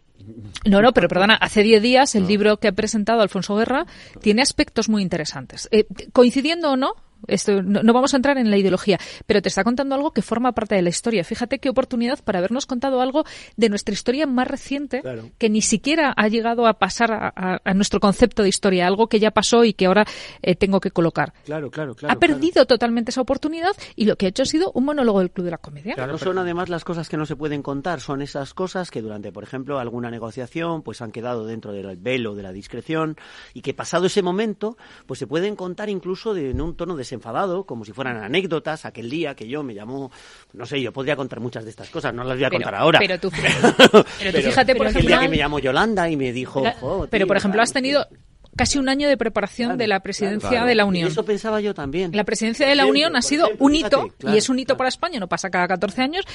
No, 0.66 0.82
no, 0.82 0.94
pero 0.94 1.08
perdona, 1.08 1.36
hace 1.36 1.64
10 1.64 1.82
días 1.82 2.16
el 2.16 2.28
libro 2.28 2.58
que 2.58 2.70
ha 2.70 2.72
presentado 2.72 3.22
Alfonso 3.22 3.56
Guerra 3.56 3.86
tiene 4.22 4.42
aspectos 4.42 4.88
muy 4.88 5.02
interesantes. 5.02 5.68
Eh, 5.72 5.86
coincidiendo 6.14 6.72
o 6.72 6.78
no, 6.78 6.96
esto, 7.28 7.62
no, 7.62 7.94
vamos 7.94 8.14
a 8.14 8.18
entrar 8.18 8.38
en 8.38 8.50
la 8.50 8.58
ideología, 8.58 9.00
pero 9.26 9.42
te 9.42 9.50
está 9.50 9.64
contando 9.64 9.96
algo 9.96 10.12
que 10.12 10.22
forma 10.22 10.52
parte 10.54 10.76
de 10.76 10.82
la 10.82 10.90
historia. 10.90 11.24
Fíjate 11.24 11.60
qué 11.60 11.70
oportunidad 11.70 12.24
para 12.24 12.40
habernos 12.40 12.66
contado 12.66 13.02
algo 13.02 13.24
de 13.58 13.70
nuestra 13.70 13.94
historia 13.94 14.26
más 14.28 14.48
reciente 14.48 15.02
que 15.38 15.50
ni 15.50 15.62
siquiera 15.62 16.14
ha 16.16 16.28
llegado 16.28 16.68
a 16.68 16.74
pasar 16.74 17.12
a, 17.12 17.74
nuestro 17.74 18.00
concepto 18.00 18.44
de 18.44 18.50
historia, 18.50 18.88
algo 18.88 19.08
que 19.08 19.20
ya 19.20 19.32
pasó 19.32 19.64
y 19.64 19.74
que 19.74 19.88
ahora 19.88 20.06
eh, 20.42 20.56
tengo 20.56 20.80
que 20.80 20.92
colocar. 20.92 21.34
Claro, 21.46 21.72
claro, 21.72 21.96
claro. 21.96 22.14
Ha 22.14 22.20
perdido 22.20 22.66
totalmente 22.66 23.12
esa 23.12 23.22
oportunidad 23.22 23.72
y 23.96 24.06
lo 24.06 24.16
que 24.16 24.28
ha 24.28 24.30
hecho 24.30 24.44
ha 24.44 24.46
sido 24.46 24.72
un 24.74 24.86
monólogo 24.86 25.20
del 25.20 25.32
Club 25.32 25.46
de 25.46 25.52
la 25.52 25.58
Comedia. 25.58 25.96
Claro, 25.96 26.14
no 26.14 26.18
son 26.18 26.38
además 26.38 26.70
las 26.70 26.84
cosas 26.84 27.10
que 27.10 27.18
no 27.18 27.26
se 27.26 27.36
pueden 27.36 27.62
contar, 27.62 28.00
son 28.00 28.22
esas 28.22 28.54
cosas 28.54 28.92
que 28.92 29.02
durante, 29.02 29.32
por 29.32 29.44
ejemplo, 29.44 29.80
alguna 29.80 30.12
negociación, 30.12 30.84
pues 30.84 31.02
han 31.02 31.12
quedado 31.12 31.46
dentro 31.46 31.72
del 31.72 31.98
velo 31.98 32.36
de 32.36 32.44
la 32.44 32.52
discreción 32.52 33.18
y 33.54 33.62
que 33.62 33.74
pasado 33.74 34.06
ese 34.06 34.22
momento, 34.22 34.78
pues 35.06 35.20
se 35.20 35.28
pueden 35.28 35.56
contar 35.56 35.90
incluso 35.90 36.36
en 36.36 36.62
un 36.62 36.76
tono 36.76 36.96
desenfadado, 37.14 37.66
como 37.66 37.86
si 37.86 37.92
fueran 37.92 38.18
anécdotas, 38.18 38.86
aquel 38.86 39.10
día 39.10 39.36
que 39.36 39.48
yo 39.48 39.64
me 39.64 39.74
llamó, 39.74 40.12
no 40.54 40.66
sé, 40.66 40.82
yo 40.82 40.92
podría 40.92 41.16
contar 41.16 41.40
muchas 41.40 41.64
de 41.64 41.70
estas 41.70 41.90
cosas, 41.90 42.14
no 42.14 42.24
las 42.24 42.38
voy 42.38 42.46
a 42.46 42.50
contar 42.50 42.76
ahora. 42.76 43.00
Pero 43.00 43.20
tú, 43.20 43.30
fíjate, 43.32 44.76
por 44.76 44.88
ejemplo... 44.88 45.02
El 45.02 45.08
día 45.08 45.20
que 45.20 45.30
me 45.30 45.38
llamó 45.38 45.60
Yolanda 45.60 46.10
y 46.10 46.18
me 46.18 46.32
dijo... 46.32 46.64
pero, 47.10 47.28
por 47.28 47.38
ejemplo, 47.38 47.62
has 47.62 47.72
tenido 47.72 48.08
casi 48.56 48.78
un 48.78 48.90
año 48.90 49.08
de 49.08 49.18
preparación 49.18 49.78
de 49.78 49.88
la 49.88 50.02
presidencia 50.02 50.66
de 50.66 50.76
la 50.76 50.86
Unión. 50.86 51.08
eso 51.08 51.26
pensaba 51.26 51.62
yo 51.62 51.74
también. 51.74 52.12
La 52.14 52.24
presidencia 52.24 52.68
de 52.68 52.76
la 52.76 52.86
Unión 52.86 53.16
ha 53.16 53.22
sido 53.22 53.50
un 53.60 53.76
hito, 53.76 54.14
y 54.20 54.38
es 54.38 54.50
un 54.50 54.60
hito 54.60 54.78
para 54.78 54.90
España, 54.90 55.20
no 55.20 55.28
pasa 55.28 55.50
cada 55.50 55.68
14 55.68 56.02
años. 56.02 56.26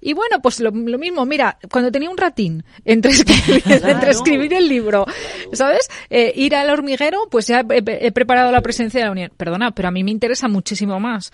Y 0.00 0.12
bueno, 0.12 0.40
pues 0.40 0.60
lo, 0.60 0.72
mismo, 0.72 1.26
mira, 1.26 1.58
cuando 1.70 1.90
tenía 1.90 2.10
un 2.10 2.16
ratín 2.16 2.64
entre 2.84 3.12
escribir, 3.12 3.62
entre 3.84 4.10
escribir 4.10 4.54
el 4.54 4.68
libro, 4.68 5.06
¿sabes? 5.52 5.88
Eh, 6.10 6.32
ir 6.36 6.54
al 6.54 6.70
hormiguero, 6.70 7.28
pues 7.30 7.46
ya 7.46 7.64
he, 7.68 8.12
preparado 8.12 8.52
la 8.52 8.60
presidencia 8.60 9.00
de 9.00 9.06
la 9.06 9.12
Unión. 9.12 9.32
Perdona, 9.36 9.72
pero 9.72 9.88
a 9.88 9.90
mí 9.90 10.04
me 10.04 10.10
interesa 10.10 10.48
muchísimo 10.48 11.00
más. 11.00 11.32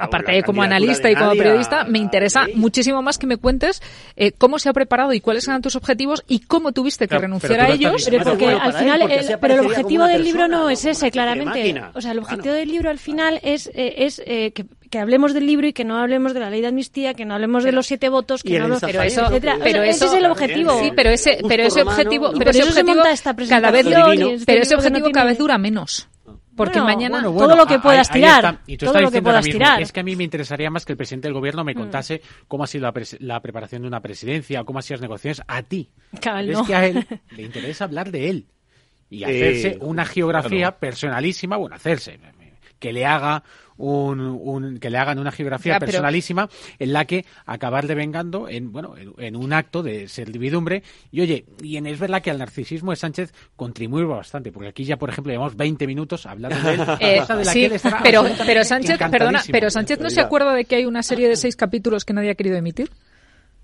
Aparte 0.00 0.32
de 0.32 0.42
como 0.42 0.62
analista 0.62 1.10
y 1.10 1.14
como 1.14 1.32
periodista, 1.32 1.84
me 1.84 1.98
interesa 1.98 2.46
muchísimo 2.54 3.02
más 3.02 3.18
que 3.18 3.26
me 3.26 3.36
cuentes 3.36 3.82
eh, 4.16 4.32
cómo 4.32 4.58
se 4.58 4.68
ha 4.68 4.72
preparado 4.72 5.12
y 5.12 5.20
cuáles 5.20 5.46
eran 5.48 5.62
tus 5.62 5.76
objetivos 5.76 6.24
y 6.28 6.40
cómo 6.40 6.72
tuviste 6.72 7.08
que 7.08 7.18
renunciar 7.18 7.60
a 7.60 7.68
ellos. 7.68 8.06
Pero 8.08 8.24
porque 8.24 8.48
al 8.48 8.72
final, 8.72 9.02
el 9.02 9.61
objetivo 9.66 10.04
del 10.04 10.24
libro 10.24 10.48
no 10.48 10.70
es 10.70 10.84
ese, 10.84 11.10
claramente. 11.10 11.82
O 11.94 12.00
sea, 12.00 12.12
el 12.12 12.18
objetivo 12.18 12.54
del 12.54 12.68
libro 12.68 12.90
al 12.90 12.98
final 12.98 13.40
es, 13.42 13.68
eh, 13.74 13.94
es 13.98 14.22
eh, 14.26 14.52
que, 14.52 14.66
que, 14.90 14.98
hablemos 14.98 15.34
del 15.34 15.46
libro 15.46 15.66
y 15.66 15.72
que 15.72 15.84
no 15.84 15.98
hablemos 15.98 16.34
de 16.34 16.40
la 16.40 16.50
ley 16.50 16.60
de 16.60 16.68
amnistía, 16.68 17.14
que 17.14 17.24
no 17.24 17.34
hablemos 17.34 17.64
de 17.64 17.72
los 17.72 17.86
siete 17.86 18.08
votos, 18.08 18.42
que 18.42 18.58
no 18.58 18.78
pero 18.80 19.02
eso, 19.02 19.26
pero 19.62 19.82
ese 19.82 20.06
es 20.06 20.12
el 20.12 20.26
objetivo. 20.26 20.78
Sí, 20.80 20.92
pero 20.94 21.10
ese, 21.10 21.38
pero 21.48 21.64
ese 21.64 21.82
objetivo, 21.82 22.32
pero 22.36 22.50
ese 22.50 22.62
objetivo 22.62 23.02
cada 23.48 23.70
vez, 23.70 23.86
pero 24.46 24.62
ese 24.62 24.74
objetivo 24.74 25.10
cada 25.10 25.26
vez 25.26 25.38
dura 25.38 25.58
menos. 25.58 26.08
Porque 26.56 26.80
mañana 26.80 27.22
todo 27.22 27.56
lo 27.56 27.66
que 27.66 27.78
puedas 27.78 28.10
tirar. 28.10 28.60
todo 28.78 29.00
lo 29.00 29.10
que 29.10 29.22
puedas 29.22 29.44
tirar. 29.44 29.80
Es 29.80 29.92
que 29.92 30.00
a 30.00 30.02
mí 30.02 30.16
me 30.16 30.24
interesaría 30.24 30.70
más 30.70 30.84
que 30.84 30.92
el 30.92 30.96
presidente 30.96 31.28
del 31.28 31.34
gobierno 31.34 31.64
me 31.64 31.74
mm. 31.74 31.78
contase 31.78 32.22
cómo 32.48 32.64
ha 32.64 32.66
sido 32.66 32.90
la, 33.20 33.40
preparación 33.40 33.82
de 33.82 33.88
una 33.88 34.00
presidencia, 34.00 34.64
cómo 34.64 34.78
han 34.78 34.82
sido 34.82 34.96
las 34.96 35.02
negociaciones 35.02 35.42
a 35.46 35.62
ti. 35.62 35.90
es 36.12 36.62
que 36.66 36.74
a 36.74 36.86
él 36.86 37.06
le 37.36 37.42
interesa 37.42 37.84
hablar 37.84 38.10
de 38.10 38.30
él 38.30 38.46
y 39.12 39.24
hacerse 39.24 39.76
una 39.80 40.04
geografía 40.06 40.72
personalísima, 40.72 41.56
bueno, 41.56 41.76
hacerse, 41.76 42.18
que 42.78 42.92
le 42.92 43.04
haga 43.04 43.44
un, 43.76 44.78
que 44.80 44.90
le 44.90 44.98
hagan 44.98 45.18
una 45.18 45.30
geografía 45.30 45.78
personalísima 45.78 46.48
en 46.78 46.92
la 46.92 47.04
que 47.04 47.24
acabar 47.46 47.86
devengando 47.86 48.48
en 48.48 48.72
bueno 48.72 48.94
en, 48.96 49.36
un 49.36 49.52
acto 49.52 49.82
de 49.82 50.08
servidumbre. 50.08 50.82
Y 51.10 51.20
oye 51.20 51.44
y 51.62 51.76
en, 51.76 51.86
es 51.86 51.98
verdad 51.98 52.22
que 52.22 52.30
al 52.30 52.38
narcisismo 52.38 52.90
de 52.90 52.96
Sánchez 52.96 53.32
contribuye 53.54 54.04
bastante 54.04 54.50
porque 54.50 54.68
aquí 54.68 54.84
ya 54.84 54.96
por 54.96 55.10
ejemplo 55.10 55.32
llevamos 55.32 55.56
20 55.56 55.86
minutos 55.86 56.26
hablando 56.26 56.58
de 56.60 56.74
él 56.74 56.80
eh, 57.00 57.22
sí, 57.44 57.70
pero 58.02 58.24
pero 58.46 58.64
Sánchez 58.64 58.98
perdona 59.10 59.42
pero 59.50 59.70
Sánchez 59.70 60.00
no 60.00 60.10
se 60.10 60.20
acuerda 60.20 60.54
de 60.54 60.64
que 60.64 60.76
hay 60.76 60.86
una 60.86 61.02
serie 61.02 61.28
de 61.28 61.36
seis 61.36 61.56
capítulos 61.56 62.04
que 62.04 62.12
nadie 62.12 62.30
ha 62.30 62.34
querido 62.34 62.56
emitir 62.56 62.90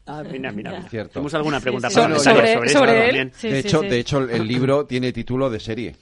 Ah, 0.08 0.22
mira, 0.22 0.50
mira. 0.50 0.84
Tenemos 0.90 1.34
alguna 1.34 1.60
pregunta 1.60 1.90
sobre, 1.90 2.18
sobre, 2.18 3.10
él. 3.10 3.32
de 3.42 3.58
hecho, 3.58 3.82
de 3.82 3.98
hecho, 3.98 4.20
el 4.20 4.48
libro 4.48 4.86
tiene 4.86 5.12
título 5.12 5.50
de 5.50 5.60
serie. 5.60 5.94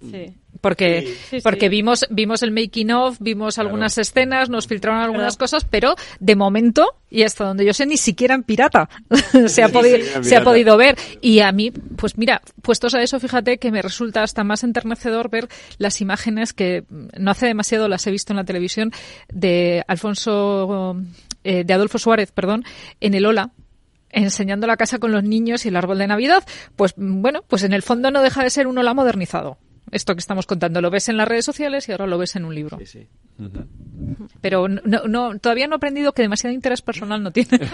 Sí. 0.00 0.32
Porque, 0.60 1.16
porque 1.42 1.68
vimos, 1.68 2.06
vimos 2.10 2.42
el 2.42 2.52
making 2.52 2.92
of, 2.92 3.16
vimos 3.20 3.58
algunas 3.58 3.98
escenas, 3.98 4.48
nos 4.48 4.66
filtraron 4.66 5.00
algunas 5.00 5.36
cosas, 5.36 5.64
pero 5.64 5.94
de 6.20 6.36
momento, 6.36 6.94
y 7.10 7.22
hasta 7.22 7.44
donde 7.44 7.64
yo 7.64 7.74
sé, 7.74 7.84
ni 7.84 7.96
siquiera 7.96 8.34
en 8.34 8.44
pirata. 8.44 8.88
Se, 9.46 9.62
ha 9.62 9.68
podido, 9.68 10.22
se 10.22 10.36
ha 10.36 10.44
podido 10.44 10.76
ver. 10.76 10.96
Y 11.20 11.40
a 11.40 11.50
mí, 11.52 11.70
pues 11.70 12.16
mira, 12.16 12.42
puestos 12.62 12.94
a 12.94 13.02
eso, 13.02 13.18
fíjate 13.18 13.58
que 13.58 13.72
me 13.72 13.82
resulta 13.82 14.22
hasta 14.22 14.44
más 14.44 14.62
enternecedor 14.62 15.30
ver 15.30 15.48
las 15.78 16.00
imágenes 16.00 16.52
que 16.52 16.84
no 16.88 17.30
hace 17.30 17.46
demasiado 17.46 17.88
las 17.88 18.06
he 18.06 18.10
visto 18.10 18.32
en 18.32 18.36
la 18.38 18.44
televisión 18.44 18.92
de 19.32 19.84
Alfonso 19.86 20.96
eh, 21.48 21.64
de 21.64 21.72
Adolfo 21.72 21.96
Suárez, 21.96 22.30
perdón, 22.30 22.62
en 23.00 23.14
el 23.14 23.24
Ola, 23.24 23.52
enseñando 24.10 24.66
la 24.66 24.76
casa 24.76 24.98
con 24.98 25.12
los 25.12 25.24
niños 25.24 25.64
y 25.64 25.68
el 25.68 25.76
árbol 25.76 25.96
de 25.96 26.06
Navidad, 26.06 26.44
pues 26.76 26.92
bueno, 26.98 27.42
pues 27.48 27.62
en 27.62 27.72
el 27.72 27.80
fondo 27.80 28.10
no 28.10 28.20
deja 28.20 28.42
de 28.42 28.50
ser 28.50 28.66
un 28.66 28.76
Ola 28.76 28.92
modernizado. 28.92 29.56
Esto 29.90 30.14
que 30.14 30.18
estamos 30.18 30.44
contando 30.44 30.82
lo 30.82 30.90
ves 30.90 31.08
en 31.08 31.16
las 31.16 31.26
redes 31.26 31.46
sociales 31.46 31.88
y 31.88 31.92
ahora 31.92 32.06
lo 32.06 32.18
ves 32.18 32.36
en 32.36 32.44
un 32.44 32.54
libro. 32.54 32.76
Sí, 32.80 32.84
sí. 32.84 33.08
Pero 34.42 34.68
no, 34.68 35.38
todavía 35.38 35.66
no 35.68 35.76
he 35.76 35.78
aprendido 35.78 36.12
que 36.12 36.20
demasiado 36.20 36.52
interés 36.52 36.82
personal 36.82 37.22
no 37.22 37.30
tiene. 37.30 37.58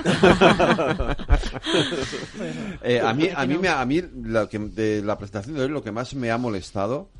Eh, 2.83 3.01
a 3.01 3.15
mí, 3.15 3.29
a 3.35 3.47
mí, 3.47 3.57
me, 3.57 3.69
a 3.69 3.85
mí 3.85 4.03
la 4.23 4.47
que, 4.49 4.59
de 4.59 5.03
la 5.03 5.17
presentación 5.17 5.57
de 5.57 5.63
hoy 5.63 5.69
lo 5.69 5.83
que 5.83 5.91
más 5.91 6.15
me 6.15 6.31
ha 6.31 6.37
molestado, 6.39 7.11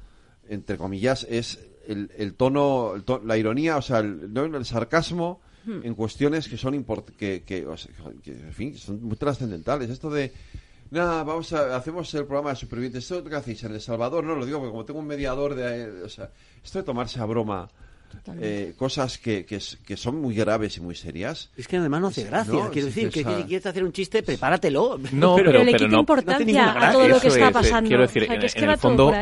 entre 0.49 0.77
comillas, 0.77 1.27
es 1.29 1.59
el, 1.87 2.35
tono, 2.35 2.95
la 3.25 3.37
ironía, 3.39 3.79
o 3.79 3.83
sea, 3.83 4.01
el 4.01 4.65
sarcasmo 4.65 5.41
en 5.67 5.95
cuestiones 5.95 6.49
que 6.49 6.57
son 6.57 6.85
que, 7.17 7.43
que, 7.43 7.59
en 7.59 8.53
fin, 8.53 8.77
son 8.77 9.03
muy 9.03 9.17
trascendentales. 9.17 9.91
Esto 9.91 10.11
de 10.11 10.33
Nada, 10.91 11.25
vamos 11.25 11.53
a, 11.53 11.75
hacemos 11.75 12.13
el 12.15 12.25
programa 12.25 12.51
de 12.51 12.57
supervivientes. 12.57 13.11
¿Esto 13.11 13.25
qué 13.25 13.35
hacéis 13.35 13.65
en 13.65 13.73
El 13.73 13.81
Salvador? 13.81 14.23
No 14.23 14.37
lo 14.37 14.47
digo 14.47 14.59
porque 14.59 14.71
como 14.71 14.85
tengo 14.85 15.01
un 15.01 15.07
mediador 15.07 15.55
de... 15.55 16.03
O 16.03 16.09
sea, 16.09 16.31
esto 16.63 16.79
de 16.79 16.85
tomarse 16.85 17.19
a 17.21 17.25
broma 17.25 17.69
eh, 18.41 18.75
cosas 18.77 19.19
que, 19.19 19.45
que, 19.45 19.97
son 19.97 20.21
muy 20.21 20.35
graves 20.35 20.77
y 20.77 20.81
muy 20.81 20.95
serias. 20.95 21.51
Es 21.57 21.69
que 21.69 21.77
además 21.77 22.01
no 22.01 22.07
hace 22.09 22.25
gracia. 22.25 22.69
Quiero 22.73 22.87
decir, 22.87 23.11
que, 23.11 23.25
si 23.25 23.43
quieres 23.45 23.67
hacer 23.67 23.85
un 23.85 23.93
chiste, 23.93 24.23
prepáratelo. 24.23 24.99
No, 25.13 25.37
pero, 25.37 25.65
le 25.65 25.73
quita 25.75 25.97
importancia 25.97 26.89
a 26.89 26.93
todo 26.93 27.09
lo 27.09 27.21
que 27.21 27.29
está 27.29 27.51
pasando. 27.51 27.89
quiero 27.89 28.03
decir, 28.03 28.25
en, 28.25 28.71
el 28.71 28.79
fondo 28.79 29.13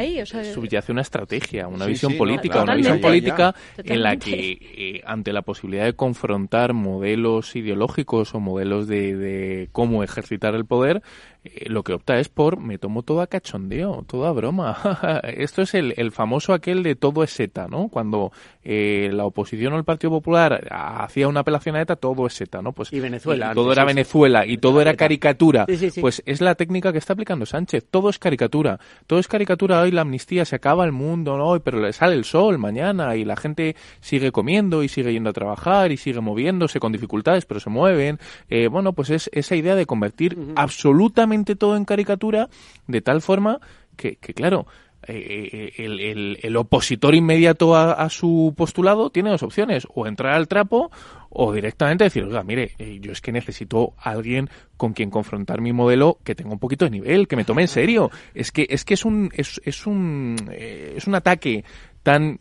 subyace 0.54 0.92
una 0.92 1.02
estrategia, 1.02 1.68
una 1.68 1.86
visión 1.86 2.16
política, 2.16 2.62
una 2.62 2.74
visión 2.74 3.00
política 3.00 3.54
en 3.78 4.02
la 4.02 4.16
que 4.16 4.58
eh, 4.60 5.02
ante 5.04 5.32
la 5.32 5.42
posibilidad 5.42 5.84
de 5.84 5.94
confrontar 5.94 6.72
modelos 6.72 7.54
ideológicos 7.56 8.34
o 8.34 8.40
modelos 8.40 8.86
de, 8.86 9.16
de 9.16 9.68
cómo 9.72 10.02
ejercitar 10.02 10.54
el 10.54 10.64
poder, 10.64 11.02
eh, 11.44 11.68
lo 11.68 11.82
que 11.82 11.92
opta 11.92 12.20
es 12.20 12.28
por 12.28 12.60
me 12.60 12.78
tomo 12.78 13.02
todo 13.02 13.20
a 13.20 13.26
cachondeo, 13.26 14.04
toda 14.06 14.30
broma. 14.30 14.78
Esto 15.24 15.62
es 15.62 15.74
el, 15.74 15.92
el, 15.96 16.12
famoso 16.12 16.52
aquel 16.52 16.84
de 16.84 16.94
todo 16.94 17.24
es 17.24 17.38
ETA, 17.40 17.66
¿no? 17.66 17.88
Cuando 17.88 18.30
eh, 18.62 19.10
la 19.12 19.24
oposición 19.24 19.72
o 19.72 19.76
el 19.76 19.84
Partido 19.84 20.12
Popular 20.12 20.68
hacía 20.70 21.26
una 21.26 21.40
apelación 21.40 21.74
a 21.74 21.82
ETA, 21.82 21.96
todo 21.96 22.28
es 22.28 22.40
ETA, 22.40 22.62
¿no? 22.62 22.72
Pues 22.72 22.92
y 22.92 23.00
Venezuela. 23.00 23.54
todo 23.54 23.72
era 23.72 23.84
Venezuela 23.84 24.46
y 24.46 24.58
todo 24.58 24.80
era 24.80 24.94
caricatura. 24.94 25.66
pues 26.00 26.22
es 26.26 26.40
la 26.40 26.54
técnica 26.54 26.92
que 26.92 26.98
está 26.98 27.14
aplicando 27.14 27.44
Sánchez. 27.44 27.86
Todo 27.90 28.08
es 28.08 28.20
caricatura. 28.20 28.78
Todo 29.08 29.18
es 29.18 29.26
caricatura. 29.26 29.80
Hoy 29.80 29.90
la 29.90 30.02
amnistía 30.02 30.44
se 30.44 30.54
acaba 30.54 30.84
el 30.84 30.92
mundo, 30.92 31.36
¿no? 31.36 31.58
Pero 31.60 31.80
le 31.80 31.92
sale 31.92 32.14
el 32.14 32.24
sol 32.24 32.58
mañana 32.58 33.16
y 33.16 33.24
la 33.24 33.36
gente 33.36 33.74
sigue 34.00 34.30
comiendo 34.30 34.84
y 34.84 34.88
sigue 34.88 35.12
yendo 35.12 35.30
a 35.30 35.32
trabajar 35.32 35.90
y 35.90 35.96
sigue 35.96 36.20
moviéndose 36.20 36.78
con 36.78 36.92
dificultades, 36.92 37.46
pero 37.46 37.58
se 37.58 37.68
mueven. 37.68 38.20
Eh, 38.48 38.68
bueno, 38.68 38.92
pues 38.92 39.10
es 39.10 39.28
esa 39.32 39.56
idea 39.56 39.74
de 39.74 39.86
convertir 39.86 40.38
absolutamente 40.54 41.31
todo 41.58 41.76
en 41.76 41.84
caricatura, 41.84 42.48
de 42.86 43.00
tal 43.00 43.22
forma 43.22 43.60
que, 43.96 44.16
claro, 44.16 44.66
eh, 45.06 45.72
eh, 45.76 46.38
el, 46.42 46.56
opositor 46.56 47.14
inmediato 47.14 47.76
a, 47.76 48.08
su 48.08 48.54
postulado 48.56 49.10
tiene 49.10 49.30
dos 49.30 49.42
opciones, 49.42 49.86
o 49.94 50.06
entrar 50.06 50.34
al 50.34 50.48
trapo 50.48 50.90
o 51.28 51.52
directamente 51.52 52.04
decir, 52.04 52.24
oiga, 52.24 52.42
mire, 52.42 52.72
eh, 52.78 52.98
yo 53.00 53.12
es 53.12 53.20
que 53.20 53.32
necesito 53.32 53.94
alguien 53.98 54.48
con 54.76 54.92
quien 54.92 55.10
confrontar 55.10 55.60
mi 55.60 55.72
modelo 55.72 56.18
que 56.22 56.34
tenga 56.34 56.52
un 56.52 56.58
poquito 56.58 56.84
de 56.84 56.92
nivel, 56.92 57.26
que 57.26 57.36
me 57.36 57.44
tome 57.44 57.62
en 57.62 57.68
serio. 57.68 58.10
Es 58.34 58.52
que 58.52 58.66
es, 58.68 58.84
que 58.84 58.94
es, 58.94 59.04
un, 59.04 59.30
es 59.34 59.86
un, 59.86 60.36
es 60.52 61.06
un 61.06 61.14
ataque 61.14 61.64
tan 62.02 62.40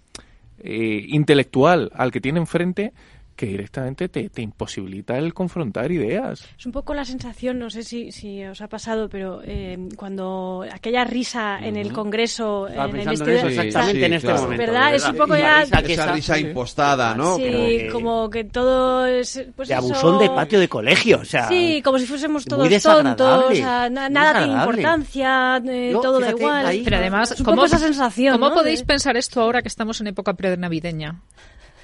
intelectual 0.63 1.91
al 1.95 2.11
que 2.11 2.21
tiene 2.21 2.39
enfrente 2.39 2.93
que 3.41 3.47
directamente 3.47 4.07
te, 4.07 4.29
te, 4.29 4.43
imposibilita 4.43 5.17
el 5.17 5.33
confrontar 5.33 5.91
ideas. 5.91 6.47
Es 6.59 6.65
un 6.67 6.71
poco 6.71 6.93
la 6.93 7.03
sensación, 7.03 7.57
no 7.57 7.71
sé 7.71 7.81
si, 7.81 8.11
si 8.11 8.43
os 8.45 8.61
ha 8.61 8.67
pasado, 8.67 9.09
pero 9.09 9.41
eh, 9.43 9.79
cuando 9.95 10.63
aquella 10.71 11.05
risa 11.05 11.57
en 11.57 11.75
el 11.75 11.91
Congreso, 11.91 12.67
en 12.67 12.95
el 12.97 13.07
exactamente 13.09 14.05
en 14.05 14.13
este 14.13 14.31
momento. 14.31 14.57
¿verdad? 14.57 14.93
Es 14.93 15.05
un 15.05 15.15
poco 15.15 15.35
ya... 15.35 15.63
Esa, 15.63 16.13
risa 16.13 16.37
impostada, 16.37 17.15
¿no? 17.15 17.37
Sí, 17.37 17.87
como 17.91 18.29
que, 18.29 18.43
todo 18.43 19.07
es... 19.07 19.43
Pues 19.55 19.69
de 19.69 19.73
abusón 19.73 20.19
de 20.19 20.29
patio 20.29 20.59
de 20.59 20.69
colegio, 20.69 21.21
o 21.21 21.25
sea... 21.25 21.47
Sí, 21.47 21.81
como 21.83 21.97
si 21.97 22.05
fuésemos 22.05 22.45
todos 22.45 22.69
tontos, 22.83 23.45
o 23.49 23.55
sea, 23.55 23.89
nada 23.89 24.37
tiene 24.37 24.53
importancia, 24.53 25.59
eh, 25.65 25.97
todo 25.99 26.19
da 26.19 26.29
igual. 26.29 26.81
Pero 26.83 26.97
además, 26.97 27.41
¿cómo, 27.43 27.65
esa 27.65 27.79
sensación, 27.79 28.37
¿cómo 28.37 28.53
podéis 28.53 28.83
pensar 28.83 29.17
esto 29.17 29.41
ahora 29.41 29.63
que 29.63 29.67
estamos 29.67 29.99
en 29.99 30.07
época 30.07 30.35
prenavideña? 30.35 31.19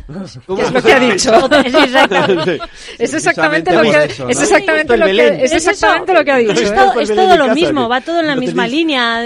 Es 0.08 0.72
lo 0.72 0.82
que 0.82 0.94
ha 0.94 1.00
dicho. 1.00 1.50
es 2.98 3.14
exactamente 3.14 3.74
lo 3.74 3.82
que 3.82 4.06
es 4.30 4.42
exactamente 4.42 4.98
lo 4.98 5.06
que 5.06 5.44
es 5.44 5.52
exactamente 5.52 6.14
lo 6.14 6.24
que 6.24 6.32
ha 6.32 6.38
dicho. 6.38 6.54
Es 6.54 7.14
todo, 7.14 7.38
lo 7.38 7.54
mismo, 7.54 7.90
va 7.90 8.02
todo 8.02 8.22
en 8.22 8.28
la 8.28 8.36
misma 8.36 8.68
línea. 8.68 9.22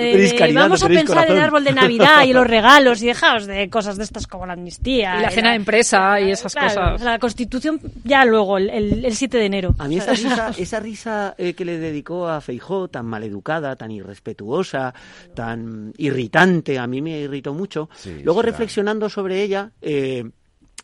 vamos 0.54 0.84
a 0.84 0.88
pensar 0.88 1.30
en 1.30 1.38
el 1.38 1.44
árbol 1.44 1.64
de 1.64 1.74
Navidad 1.82 2.24
y 2.26 2.34
los 2.34 2.48
regalos 2.48 3.02
y 3.02 3.08
dejaos 3.08 3.46
de 3.46 3.70
cosas 3.70 3.98
de 3.98 4.04
estas 4.04 4.28
como 4.28 4.46
la 4.46 4.54
amnistía 4.54 5.20
y 5.20 5.22
la 5.22 5.30
cena 5.30 5.52
de 5.52 5.58
empresa 5.58 6.20
y 6.20 6.32
esas 6.32 6.54
cosas. 6.56 7.02
La 7.02 7.20
Constitución 7.20 7.80
ya 8.04 8.26
luego 8.26 8.58
el, 8.58 9.06
7 9.12 9.38
de 9.38 9.46
enero. 9.46 9.76
A 9.78 9.88
mí 9.88 9.98
esa 9.98 10.14
risa, 10.14 10.52
esa 10.58 10.80
risa 10.80 11.36
eh, 11.38 11.54
que 11.54 11.66
le 11.66 11.78
dedicó 11.78 12.28
a 12.28 12.42
Feijó 12.42 12.88
tan 12.88 13.06
maleducada, 13.06 13.76
tan 13.76 13.92
irrespetuosa, 13.92 14.94
tan 15.36 15.94
irritante, 15.98 16.80
a 16.80 16.88
mí 16.88 17.02
me 17.02 17.20
irritó 17.20 17.54
mucho. 17.54 17.90
luego 18.24 18.42
reflexionando 18.42 19.10
sobre 19.10 19.44
ella 19.44 19.72
eh, 19.82 20.24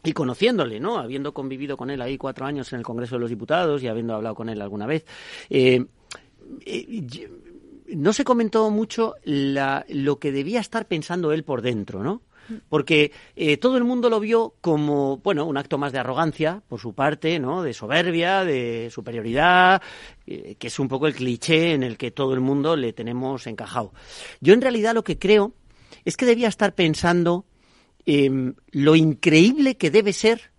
y 0.04 0.14
conociéndole, 0.14 0.80
¿no? 0.80 0.98
Habiendo 0.98 1.34
convivido 1.34 1.78
con 1.78 1.90
él 1.90 2.02
ahí 2.02 2.18
cuatro 2.18 2.46
años 2.46 2.72
en 2.74 2.80
el 2.80 2.86
Congreso 2.86 3.16
de 3.16 3.22
los 3.22 3.30
Diputados 3.30 3.84
y 3.84 3.88
habiendo 3.88 4.16
hablado 4.16 4.36
con 4.36 4.50
él 4.50 4.62
alguna 4.62 4.86
vez, 4.86 5.06
eh, 5.50 5.86
eh, 6.66 7.30
no 7.90 8.14
se 8.14 8.24
comentó 8.24 8.70
mucho 8.70 9.16
lo 9.24 10.20
que 10.20 10.32
debía 10.32 10.60
estar 10.60 10.88
pensando 10.88 11.32
él 11.32 11.44
por 11.44 11.62
dentro, 11.62 12.04
¿no? 12.04 12.22
Porque 12.70 13.12
eh, 13.36 13.58
todo 13.58 13.76
el 13.76 13.84
mundo 13.84 14.10
lo 14.10 14.22
vio 14.22 14.54
como, 14.62 15.18
bueno, 15.18 15.46
un 15.46 15.58
acto 15.58 15.78
más 15.78 15.92
de 15.92 16.00
arrogancia 16.00 16.64
por 16.70 16.80
su 16.80 16.94
parte, 16.94 17.40
¿no? 17.40 17.62
De 17.62 17.74
soberbia, 17.74 18.46
de 18.46 18.90
superioridad, 18.90 19.82
que 20.26 20.56
es 20.58 20.80
un 20.80 20.88
poco 20.88 21.08
el 21.08 21.16
cliché 21.16 21.74
en 21.74 21.84
el 21.84 21.98
que 21.98 22.12
todo 22.12 22.34
el 22.34 22.40
mundo 22.40 22.78
le 22.78 22.94
tenemos 22.94 23.48
encajado. 23.48 23.92
Yo 24.40 24.54
en 24.54 24.62
realidad 24.62 24.94
lo 24.94 25.04
que 25.04 25.20
creo 25.20 25.52
es 26.06 26.16
que 26.16 26.26
debía 26.26 26.48
estar 26.48 26.74
pensando 26.74 27.44
Em, 28.10 28.54
lo 28.72 28.96
increíble 28.96 29.76
que 29.76 29.92
debe 29.92 30.14
ser 30.14 30.52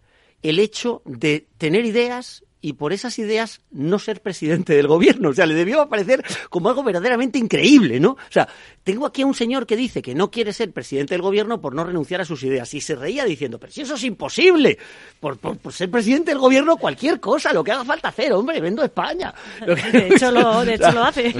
el 0.42 0.58
hecho 0.58 1.00
de 1.06 1.48
tener 1.56 1.86
ideas 1.86 2.44
y 2.60 2.74
por 2.74 2.92
esas 2.92 3.18
ideas 3.18 3.60
no 3.70 3.98
ser 3.98 4.20
presidente 4.20 4.74
del 4.74 4.88
gobierno. 4.88 5.30
O 5.30 5.34
sea, 5.34 5.46
le 5.46 5.54
debió 5.54 5.88
parecer 5.88 6.24
como 6.50 6.68
algo 6.68 6.82
verdaderamente 6.82 7.38
increíble, 7.38 8.00
¿no? 8.00 8.10
O 8.10 8.30
sea, 8.30 8.48
tengo 8.82 9.06
aquí 9.06 9.22
a 9.22 9.26
un 9.26 9.34
señor 9.34 9.66
que 9.66 9.76
dice 9.76 10.02
que 10.02 10.14
no 10.14 10.30
quiere 10.30 10.52
ser 10.52 10.72
presidente 10.72 11.14
del 11.14 11.22
gobierno 11.22 11.60
por 11.60 11.74
no 11.74 11.84
renunciar 11.84 12.20
a 12.20 12.24
sus 12.24 12.42
ideas 12.42 12.72
y 12.74 12.80
se 12.80 12.96
reía 12.96 13.24
diciendo, 13.24 13.58
pero 13.58 13.72
si 13.72 13.82
eso 13.82 13.94
es 13.94 14.04
imposible, 14.04 14.78
por, 15.20 15.38
por, 15.38 15.72
ser 15.72 15.90
presidente 15.90 16.30
del 16.30 16.40
gobierno 16.40 16.76
cualquier 16.76 17.20
cosa, 17.20 17.52
lo 17.52 17.62
que 17.62 17.72
haga 17.72 17.84
falta 17.84 18.08
hacer, 18.08 18.32
hombre, 18.32 18.60
vendo 18.60 18.82
España. 18.82 19.34
de, 19.66 20.08
hecho 20.08 20.30
lo, 20.30 20.64
de 20.64 20.74
hecho 20.74 20.90
lo 20.92 21.04
hace. 21.04 21.32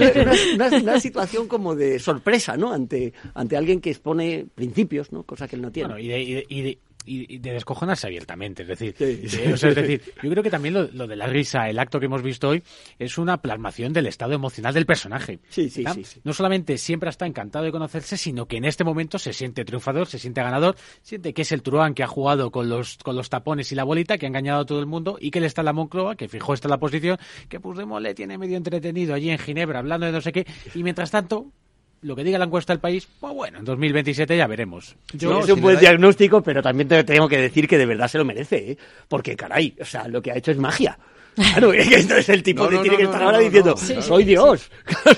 Una, 0.55 0.67
una, 0.77 0.99
situación 0.99 1.47
como 1.47 1.75
de 1.75 1.99
sorpresa, 1.99 2.55
¿no? 2.55 2.71
Ante, 2.71 3.13
ante 3.33 3.57
alguien 3.57 3.81
que 3.81 3.91
expone 3.91 4.45
principios, 4.53 5.11
¿no? 5.11 5.23
Cosa 5.23 5.47
que 5.47 5.55
él 5.55 5.61
no 5.61 5.71
tiene. 5.71 5.89
Bueno, 5.89 5.99
y 5.99 6.09
y, 6.47 6.61
de 6.61 6.77
descojonarse 7.39 8.07
abiertamente. 8.07 8.63
Es 8.63 8.67
decir, 8.69 8.95
eh, 8.99 9.21
es 9.23 9.61
decir, 9.61 10.01
yo 10.23 10.29
creo 10.29 10.43
que 10.43 10.49
también 10.49 10.73
lo, 10.73 11.07
de 11.07 11.15
la 11.15 11.27
risa, 11.27 11.69
el 11.69 11.79
acto 11.79 11.99
que 11.99 12.05
hemos 12.05 12.21
visto 12.21 12.49
hoy, 12.49 12.63
es 12.97 13.17
una 13.17 13.41
plasmación 13.41 13.93
del 13.93 14.07
estado 14.07 14.33
emocional 14.33 14.73
del 14.73 14.85
personaje. 14.85 15.39
Sí, 15.49 15.69
sí, 15.69 15.83
sí, 16.03 16.21
No 16.23 16.33
solamente 16.33 16.77
siempre 16.77 17.09
está 17.09 17.25
encantado 17.25 17.65
de 17.65 17.71
conocerse, 17.71 18.17
sino 18.17 18.47
que 18.47 18.57
en 18.57 18.65
este 18.65 18.83
momento 18.83 19.19
se 19.19 19.33
siente 19.33 19.65
triunfador, 19.65 20.07
se 20.07 20.19
siente 20.19 20.41
ganador, 20.41 20.75
siente 21.01 21.33
que 21.33 21.41
es 21.41 21.51
el 21.51 21.61
truán 21.61 21.93
que 21.93 22.03
ha 22.03 22.07
jugado 22.07 22.51
con 22.51 22.69
los, 22.69 22.97
con 22.97 23.15
los 23.15 23.29
tapones 23.29 23.71
y 23.71 23.75
la 23.75 23.83
bolita, 23.83 24.17
que 24.17 24.25
ha 24.25 24.29
engañado 24.29 24.61
a 24.61 24.65
todo 24.65 24.79
el 24.79 24.85
mundo 24.85 25.17
y 25.19 25.31
que 25.31 25.39
él 25.39 25.45
está 25.45 25.61
en 25.61 25.65
la 25.65 25.73
Moncloa, 25.73 26.15
que 26.15 26.27
fijó 26.27 26.53
esta 26.53 26.69
la 26.69 26.79
posición, 26.79 27.17
que 27.47 27.59
Puigdemont 27.59 28.01
le 28.01 28.13
tiene 28.13 28.37
medio 28.37 28.57
entretenido 28.57 29.13
allí 29.13 29.29
en 29.29 29.39
Ginebra 29.39 29.79
hablando 29.79 30.05
de 30.05 30.11
no 30.11 30.21
sé 30.21 30.31
qué, 30.31 30.45
y 30.75 30.83
mientras 30.83 31.11
tanto 31.11 31.51
lo 32.01 32.15
que 32.15 32.23
diga 32.23 32.37
la 32.37 32.45
encuesta 32.45 32.73
del 32.73 32.79
país, 32.79 33.07
pues 33.19 33.33
bueno, 33.33 33.59
en 33.59 33.65
2027 33.65 34.37
ya 34.37 34.47
veremos. 34.47 34.95
Yo, 35.13 35.39
es 35.41 35.49
un 35.49 35.61
buen 35.61 35.79
diagnóstico, 35.79 36.41
pero 36.41 36.61
también 36.61 36.87
te 36.87 37.03
tengo 37.03 37.27
que 37.27 37.37
decir 37.37 37.67
que 37.67 37.77
de 37.77 37.85
verdad 37.85 38.07
se 38.07 38.17
lo 38.17 38.25
merece, 38.25 38.71
¿eh? 38.71 38.77
porque 39.07 39.35
caray, 39.35 39.75
o 39.79 39.85
sea, 39.85 40.07
lo 40.07 40.21
que 40.21 40.31
ha 40.31 40.37
hecho 40.37 40.51
es 40.51 40.57
magia. 40.57 40.97
Claro, 41.39 41.71
es 41.73 42.29
el 42.29 42.43
tipo 42.43 42.67
que 42.67 42.79
tiene 42.79 42.97
que 42.97 43.03
estar 43.03 43.23
ahora 43.23 43.39
diciendo, 43.39 43.75
soy 43.77 44.25
Dios. 44.25 44.69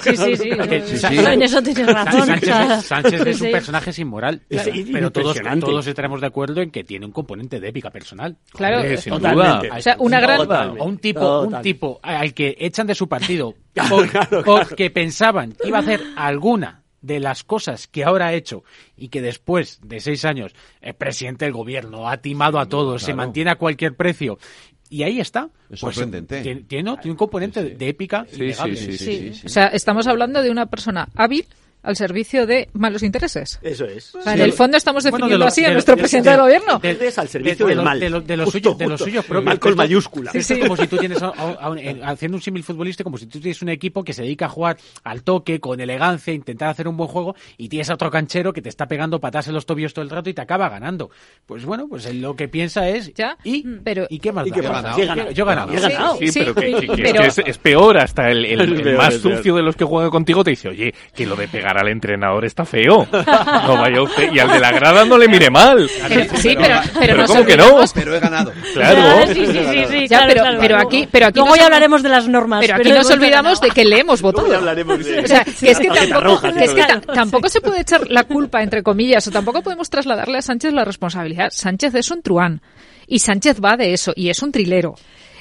Sí, 0.01 0.15
sí, 0.15 0.35
sí. 0.37 0.49
En 1.31 1.41
eso 1.41 1.61
tienes 1.61 1.87
razón. 1.87 2.27
Sánchez, 2.81 3.25
es 3.25 3.41
un 3.41 3.51
personaje 3.51 3.91
sin 3.93 4.07
moral, 4.07 4.41
pero 4.47 5.11
todos, 5.11 5.37
todos 5.59 5.87
estaremos 5.87 6.21
de 6.21 6.27
acuerdo 6.27 6.61
en 6.61 6.69
que 6.69 6.83
tiene 6.83 7.05
un 7.05 7.11
componente 7.11 7.59
de 7.59 7.69
épica 7.69 7.89
personal. 7.89 8.37
Claro, 8.51 8.83
totalmente. 9.03 9.71
O 9.71 9.81
sea, 9.81 9.95
una 9.99 10.19
gran... 10.19 10.41
O 10.79 10.85
un 10.85 10.97
tipo, 10.99 11.41
un 11.41 11.61
tipo 11.61 11.99
al 12.03 12.33
que 12.33 12.55
echan 12.59 12.87
de 12.87 12.95
su 12.95 13.07
partido 13.07 13.55
porque 14.45 14.89
pensaban 14.91 15.53
que 15.53 15.69
iba 15.69 15.77
a 15.77 15.81
hacer 15.81 16.01
alguna 16.15 16.83
de 17.01 17.19
las 17.19 17.43
cosas 17.43 17.87
que 17.87 18.03
ahora 18.03 18.27
ha 18.27 18.33
hecho 18.33 18.63
y 18.95 19.09
que 19.09 19.21
después 19.21 19.79
de 19.83 19.99
seis 19.99 20.23
años 20.23 20.53
es 20.81 20.93
presidente 20.93 21.45
del 21.45 21.53
gobierno, 21.53 22.07
ha 22.07 22.17
timado 22.17 22.59
a 22.59 22.67
todos, 22.67 23.01
se 23.01 23.13
mantiene 23.13 23.51
a 23.51 23.55
cualquier 23.55 23.95
precio 23.95 24.37
y 24.91 25.03
ahí 25.03 25.21
está. 25.21 25.49
Es 25.69 25.79
pues, 25.79 25.95
sorprendente. 25.95 26.65
tiene, 26.67 26.91
un 27.05 27.15
componente 27.15 27.63
de 27.63 27.87
épica. 27.87 28.27
Sí, 28.29 28.53
sí, 28.53 28.97
sí, 28.97 29.31
O 29.45 29.49
sea, 29.49 29.67
estamos 29.67 30.05
hablando 30.05 30.43
de 30.43 30.51
una 30.51 30.65
persona 30.65 31.07
hábil 31.15 31.47
al 31.83 31.95
servicio 31.95 32.45
de 32.45 32.69
malos 32.73 33.03
intereses. 33.03 33.59
Eso 33.61 33.85
es. 33.85 34.13
en 34.25 34.41
el 34.41 34.53
fondo 34.53 34.77
estamos 34.77 35.03
definiendo 35.03 35.45
así 35.45 35.65
a 35.65 35.71
nuestro 35.71 35.97
presidente 35.97 36.29
del 36.29 36.41
gobierno. 36.41 36.79
De, 36.79 37.13
al 37.15 37.27
servicio 37.27 37.65
del 37.67 37.81
mal. 37.81 37.99
De, 37.99 38.09
los 38.09 38.49
suyos, 38.49 38.77
de 38.77 38.87
los 38.87 38.99
suyos 38.99 39.25
Mal 39.29 39.59
con 39.59 39.75
mayúscula. 39.75 40.31
Es 40.33 40.51
como 40.61 40.77
si 40.77 40.87
tú 40.87 40.97
tienes, 40.97 41.19
haciendo 42.03 42.37
un 42.37 42.41
símil 42.41 42.63
futbolístico, 42.63 43.05
como 43.05 43.17
si 43.17 43.25
tú 43.25 43.39
tienes 43.39 43.61
un 43.61 43.69
equipo 43.69 44.03
que 44.03 44.13
se 44.13 44.23
dedica 44.23 44.45
a 44.45 44.49
jugar 44.49 44.77
al 45.03 45.23
toque, 45.23 45.59
con 45.59 45.79
elegancia, 45.79 46.33
intentar 46.33 46.69
hacer 46.69 46.87
un 46.87 46.97
buen 46.97 47.09
juego, 47.09 47.35
y 47.57 47.69
tienes 47.69 47.89
a 47.89 47.95
otro 47.95 48.11
canchero 48.11 48.53
que 48.53 48.61
te 48.61 48.69
está 48.69 48.87
pegando 48.87 49.19
patas 49.19 49.47
en 49.47 49.53
los 49.53 49.65
tobillos 49.65 49.93
todo 49.93 50.03
el 50.03 50.09
rato 50.09 50.29
y 50.29 50.33
te 50.33 50.41
acaba 50.41 50.69
ganando. 50.69 51.09
Pues 51.45 51.65
bueno, 51.65 51.87
pues 51.87 52.05
él 52.05 52.21
lo 52.21 52.35
que 52.35 52.47
piensa 52.47 52.87
es... 52.89 53.13
¿Ya? 53.13 53.37
¿Y, 53.43 53.63
pero, 53.83 54.05
¿y 54.09 54.19
qué 54.19 54.31
más 54.31 54.47
¿Y 54.47 54.51
qué 54.51 54.61
da? 54.61 54.95
Yo 54.95 55.03
he 55.03 55.05
ganado. 55.05 55.31
Yo 55.31 55.43
he 55.77 55.81
ganado. 55.81 56.17
Sí, 56.17 56.31
pero, 56.33 56.55
que, 56.55 57.27
es, 57.27 57.37
es, 57.39 57.57
peor. 57.57 57.97
Hasta 57.97 58.29
el, 58.29 58.45
el, 58.45 58.95
más 58.97 59.15
sucio 59.15 59.55
de 59.55 59.63
los 59.63 59.75
que 59.75 59.85
juega 59.85 60.09
contigo 60.09 60.43
te 60.43 60.51
dice, 60.51 60.69
oye, 60.69 60.93
que 61.13 61.25
lo 61.25 61.35
de 61.35 61.47
pegar 61.47 61.70
al 61.77 61.87
entrenador 61.89 62.45
está 62.45 62.65
feo. 62.65 63.07
No 63.11 63.77
vaya 63.77 64.01
usted. 64.01 64.31
Y 64.33 64.39
al 64.39 64.49
de 64.51 64.59
la 64.59 64.71
grada 64.71 65.05
no 65.05 65.17
le 65.17 65.27
mire 65.27 65.49
mal. 65.49 65.89
Sí, 65.89 66.55
pero, 66.59 66.75
pero, 66.99 67.17
no 67.17 67.25
¿cómo 67.25 67.45
que 67.45 67.57
no? 67.57 67.81
Pero 67.93 68.15
he 68.15 68.19
ganado. 68.19 68.51
Claro. 68.73 69.27
Sí, 69.33 69.45
sí, 69.45 69.53
sí, 69.53 69.85
sí, 69.89 70.07
ya, 70.07 70.17
claro, 70.19 70.27
pero, 70.27 70.41
claro. 70.43 70.57
pero 70.61 70.77
aquí, 70.77 71.07
pero 71.11 71.25
aquí 71.27 71.35
Luego 71.39 71.49
nos, 71.49 71.57
ya 71.59 71.65
hablaremos 71.65 72.03
de 72.03 72.09
las 72.09 72.27
normas. 72.27 72.59
Pero 72.61 72.75
aquí 72.75 72.91
nos 72.91 73.09
olvidamos 73.09 73.61
de 73.61 73.69
que 73.71 73.85
le 73.85 73.99
hemos 73.99 74.21
votado. 74.21 74.55
Hablaremos 74.55 75.03
de- 75.05 75.19
O 75.19 75.27
sea, 75.27 75.43
que 75.43 75.71
es 75.71 75.79
que, 75.79 75.87
tampoco, 75.87 76.21
roja, 76.21 76.53
que 76.53 76.63
es 76.63 76.69
que 76.71 76.75
claro. 76.75 77.01
ta- 77.01 77.13
tampoco 77.13 77.49
se 77.49 77.61
puede 77.61 77.81
echar 77.81 78.09
la 78.09 78.23
culpa, 78.23 78.61
entre 78.63 78.83
comillas, 78.83 79.27
o 79.27 79.31
tampoco 79.31 79.61
podemos 79.61 79.89
trasladarle 79.89 80.37
a 80.37 80.41
Sánchez 80.41 80.73
la 80.73 80.85
responsabilidad. 80.85 81.49
Sánchez 81.51 81.95
es 81.95 82.11
un 82.11 82.21
truán. 82.21 82.61
Y 83.07 83.19
Sánchez 83.19 83.59
va 83.63 83.75
de 83.77 83.93
eso, 83.93 84.13
y 84.15 84.29
es 84.29 84.41
un 84.41 84.51
trilero. 84.51 84.95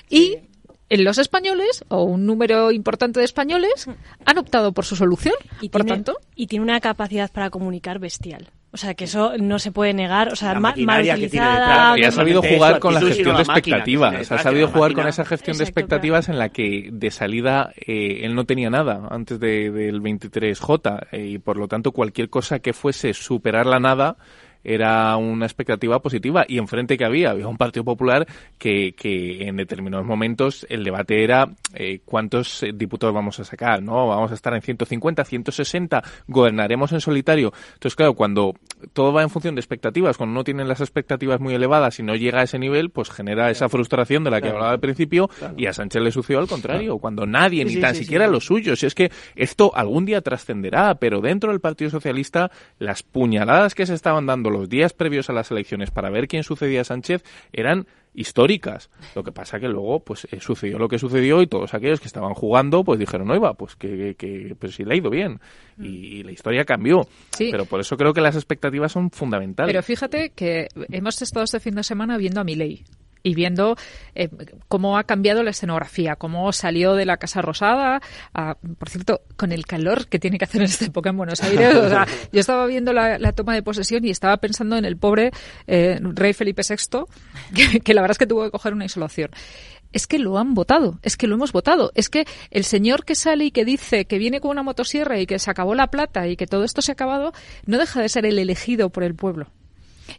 Y 0.08 0.36
los 0.98 1.18
españoles, 1.18 1.84
o 1.88 2.02
un 2.04 2.26
número 2.26 2.72
importante 2.72 3.20
de 3.20 3.24
españoles, 3.24 3.86
han 4.26 4.38
optado 4.38 4.72
por 4.72 4.84
su 4.84 4.96
solución. 4.96 5.34
Y 5.60 5.68
por 5.68 5.82
tiene, 5.84 5.96
tanto, 5.96 6.18
y 6.34 6.46
tiene 6.48 6.64
una 6.64 6.80
capacidad 6.80 7.30
para 7.30 7.50
comunicar 7.50 7.98
bestial. 7.98 8.48
O 8.72 8.76
sea, 8.76 8.94
que 8.94 9.04
eso 9.04 9.32
no 9.38 9.58
se 9.58 9.72
puede 9.72 9.92
negar. 9.94 10.32
O 10.32 10.36
sea, 10.36 10.48
La 10.54 10.60
ma- 10.60 10.60
mal 10.60 10.70
maquinaria 10.70 11.14
que 11.16 11.28
tiene 11.28 11.46
utilizada. 11.46 11.94
detrás. 11.94 11.98
Y 11.98 12.04
ha 12.04 12.10
sabido 12.12 12.40
jugar 12.42 12.78
con 12.78 12.94
la 12.94 13.00
gestión 13.00 13.34
de 13.36 13.42
expectativas. 13.42 14.30
Ha 14.32 14.38
sabido 14.38 14.68
jugar 14.68 14.92
con 14.92 15.08
esa 15.08 15.24
gestión 15.24 15.56
de 15.58 15.64
expectativas 15.64 16.28
en 16.28 16.38
la 16.38 16.50
que 16.50 16.88
de 16.92 17.10
salida 17.10 17.72
eh, 17.76 18.20
él 18.22 18.34
no 18.36 18.44
tenía 18.44 18.70
nada 18.70 19.08
antes 19.10 19.40
de- 19.40 19.72
del 19.72 20.00
23J 20.00 21.08
eh, 21.12 21.26
y 21.26 21.38
por 21.38 21.56
lo 21.56 21.66
tanto 21.66 21.90
cualquier 21.90 22.30
cosa 22.30 22.60
que 22.60 22.72
fuese 22.72 23.12
superar 23.12 23.66
la 23.66 23.80
nada 23.80 24.16
era 24.64 25.16
una 25.16 25.46
expectativa 25.46 26.00
positiva 26.00 26.44
y 26.48 26.58
enfrente 26.58 26.96
que 26.98 27.04
había 27.04 27.30
había 27.30 27.48
un 27.48 27.56
Partido 27.56 27.84
Popular 27.84 28.26
que, 28.58 28.94
que 28.96 29.46
en 29.48 29.56
determinados 29.56 30.06
momentos 30.06 30.66
el 30.68 30.84
debate 30.84 31.24
era 31.24 31.48
eh, 31.74 32.00
cuántos 32.04 32.62
eh, 32.62 32.72
diputados 32.74 33.14
vamos 33.14 33.38
a 33.40 33.44
sacar, 33.44 33.82
¿no? 33.82 34.08
Vamos 34.08 34.30
a 34.30 34.34
estar 34.34 34.52
en 34.54 34.62
150, 34.62 35.24
160, 35.24 36.02
gobernaremos 36.28 36.92
en 36.92 37.00
solitario. 37.00 37.52
Entonces, 37.74 37.96
claro, 37.96 38.14
cuando 38.14 38.54
todo 38.92 39.12
va 39.12 39.22
en 39.22 39.30
función 39.30 39.54
de 39.54 39.60
expectativas, 39.60 40.16
cuando 40.16 40.32
uno 40.32 40.44
tiene 40.44 40.64
las 40.64 40.80
expectativas 40.80 41.40
muy 41.40 41.54
elevadas 41.54 41.98
y 41.98 42.02
no 42.02 42.14
llega 42.14 42.40
a 42.40 42.42
ese 42.44 42.58
nivel, 42.58 42.90
pues 42.90 43.10
genera 43.10 43.50
esa 43.50 43.68
frustración 43.68 44.24
de 44.24 44.30
la 44.30 44.38
que 44.38 44.42
Claro. 44.42 44.56
hablaba 44.56 44.72
al 44.72 44.80
principio 44.80 45.28
Claro. 45.28 45.54
y 45.56 45.66
a 45.66 45.72
Sánchez 45.72 46.02
le 46.02 46.10
sucedió 46.12 46.40
al 46.40 46.48
contrario, 46.48 46.98
cuando 46.98 47.26
nadie, 47.26 47.60
Sí, 47.62 47.64
ni 47.68 47.74
sí, 47.74 47.80
tan 47.80 47.94
sí, 47.94 48.02
siquiera 48.04 48.26
los 48.26 48.44
suyos. 48.46 48.82
Y 48.82 48.86
es 48.86 48.94
que 48.94 49.10
esto 49.36 49.72
algún 49.74 50.04
día 50.06 50.20
trascenderá, 50.20 50.96
pero 50.96 51.20
dentro 51.20 51.50
del 51.50 51.60
Partido 51.60 51.90
Socialista, 51.90 52.50
las 52.78 53.02
puñaladas 53.02 53.74
que 53.74 53.86
se 53.86 53.94
estaban 53.94 54.26
dando 54.26 54.49
los 54.50 54.68
días 54.68 54.92
previos 54.92 55.30
a 55.30 55.32
las 55.32 55.50
elecciones 55.50 55.90
para 55.90 56.10
ver 56.10 56.28
quién 56.28 56.42
sucedía 56.42 56.82
a 56.82 56.84
Sánchez 56.84 57.22
eran 57.52 57.86
históricas. 58.14 58.90
Lo 59.14 59.22
que 59.22 59.32
pasa 59.32 59.60
que 59.60 59.68
luego 59.68 60.00
pues 60.00 60.26
eh, 60.30 60.40
sucedió 60.40 60.78
lo 60.78 60.88
que 60.88 60.98
sucedió 60.98 61.42
y 61.42 61.46
todos 61.46 61.74
aquellos 61.74 62.00
que 62.00 62.06
estaban 62.06 62.34
jugando 62.34 62.84
pues 62.84 62.98
dijeron, 62.98 63.28
no 63.28 63.36
iba, 63.36 63.54
pues 63.54 63.76
que, 63.76 64.14
que 64.16 64.54
pues 64.58 64.74
sí 64.74 64.84
le 64.84 64.94
ha 64.94 64.96
ido 64.96 65.10
bien. 65.10 65.40
Y, 65.78 66.22
la 66.22 66.32
historia 66.32 66.64
cambió. 66.64 67.06
Sí. 67.30 67.48
Pero 67.50 67.64
por 67.64 67.80
eso 67.80 67.96
creo 67.96 68.12
que 68.12 68.20
las 68.20 68.36
expectativas 68.36 68.92
son 68.92 69.10
fundamentales. 69.10 69.72
Pero 69.72 69.82
fíjate 69.82 70.30
que 70.30 70.68
hemos 70.90 71.22
estado 71.22 71.44
este 71.44 71.60
fin 71.60 71.74
de 71.74 71.82
semana 71.82 72.18
viendo 72.18 72.40
a 72.40 72.44
Milei 72.44 72.84
y 73.22 73.34
viendo 73.34 73.76
eh, 74.14 74.28
cómo 74.68 74.98
ha 74.98 75.04
cambiado 75.04 75.42
la 75.42 75.50
escenografía, 75.50 76.16
cómo 76.16 76.52
salió 76.52 76.94
de 76.94 77.06
la 77.06 77.16
Casa 77.18 77.42
Rosada, 77.42 78.00
a- 78.34 78.56
por 78.78 78.88
cierto, 78.88 79.22
con 79.36 79.52
el 79.52 79.66
calor 79.66 80.06
que 80.08 80.18
tiene 80.18 80.38
que 80.38 80.44
hacer 80.44 80.62
en 80.62 80.66
esta 80.66 80.84
época 80.86 81.10
en 81.10 81.16
Buenos 81.16 81.42
Aires. 81.42 81.74
O 81.74 81.88
sea, 81.88 82.06
yo 82.32 82.40
estaba 82.40 82.66
viendo 82.66 82.92
la, 82.92 83.18
la 83.18 83.32
toma 83.32 83.54
de 83.54 83.62
posesión 83.62 84.04
y 84.04 84.10
estaba 84.10 84.36
pensando 84.38 84.76
en 84.76 84.84
el 84.84 84.96
pobre 84.96 85.30
eh, 85.66 85.98
rey 86.02 86.32
Felipe 86.32 86.62
VI, 86.68 87.04
que, 87.54 87.80
que 87.80 87.94
la 87.94 88.00
verdad 88.02 88.12
es 88.12 88.18
que 88.18 88.26
tuvo 88.26 88.44
que 88.44 88.50
coger 88.50 88.72
una 88.72 88.84
isolación. 88.84 89.30
Es 89.92 90.06
que 90.06 90.20
lo 90.20 90.38
han 90.38 90.54
votado, 90.54 91.00
es 91.02 91.16
que 91.16 91.26
lo 91.26 91.34
hemos 91.34 91.50
votado. 91.50 91.90
Es 91.96 92.08
que 92.08 92.24
el 92.52 92.62
señor 92.62 93.04
que 93.04 93.16
sale 93.16 93.46
y 93.46 93.50
que 93.50 93.64
dice 93.64 94.04
que 94.04 94.18
viene 94.18 94.40
con 94.40 94.52
una 94.52 94.62
motosierra 94.62 95.18
y 95.18 95.26
que 95.26 95.40
se 95.40 95.50
acabó 95.50 95.74
la 95.74 95.88
plata 95.88 96.28
y 96.28 96.36
que 96.36 96.46
todo 96.46 96.62
esto 96.62 96.80
se 96.80 96.92
ha 96.92 96.94
acabado, 96.94 97.32
no 97.66 97.76
deja 97.76 98.00
de 98.00 98.08
ser 98.08 98.24
el 98.24 98.38
elegido 98.38 98.90
por 98.90 99.02
el 99.02 99.16
pueblo. 99.16 99.48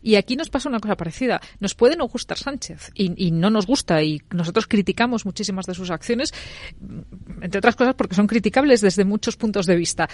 Y 0.01 0.15
aquí 0.15 0.35
nos 0.35 0.49
pasa 0.49 0.69
una 0.69 0.79
cosa 0.79 0.95
parecida. 0.95 1.41
Nos 1.59 1.75
puede 1.75 1.95
no 1.95 2.07
gustar 2.07 2.37
Sánchez 2.37 2.91
y, 2.93 3.27
y 3.27 3.31
no 3.31 3.49
nos 3.49 3.65
gusta 3.67 4.01
y 4.03 4.21
nosotros 4.31 4.67
criticamos 4.67 5.25
muchísimas 5.25 5.65
de 5.65 5.73
sus 5.73 5.89
acciones, 5.91 6.33
entre 7.41 7.59
otras 7.59 7.75
cosas 7.75 7.95
porque 7.95 8.15
son 8.15 8.27
criticables 8.27 8.81
desde 8.81 9.05
muchos 9.05 9.37
puntos 9.37 9.65
de 9.65 9.75
vista. 9.75 10.09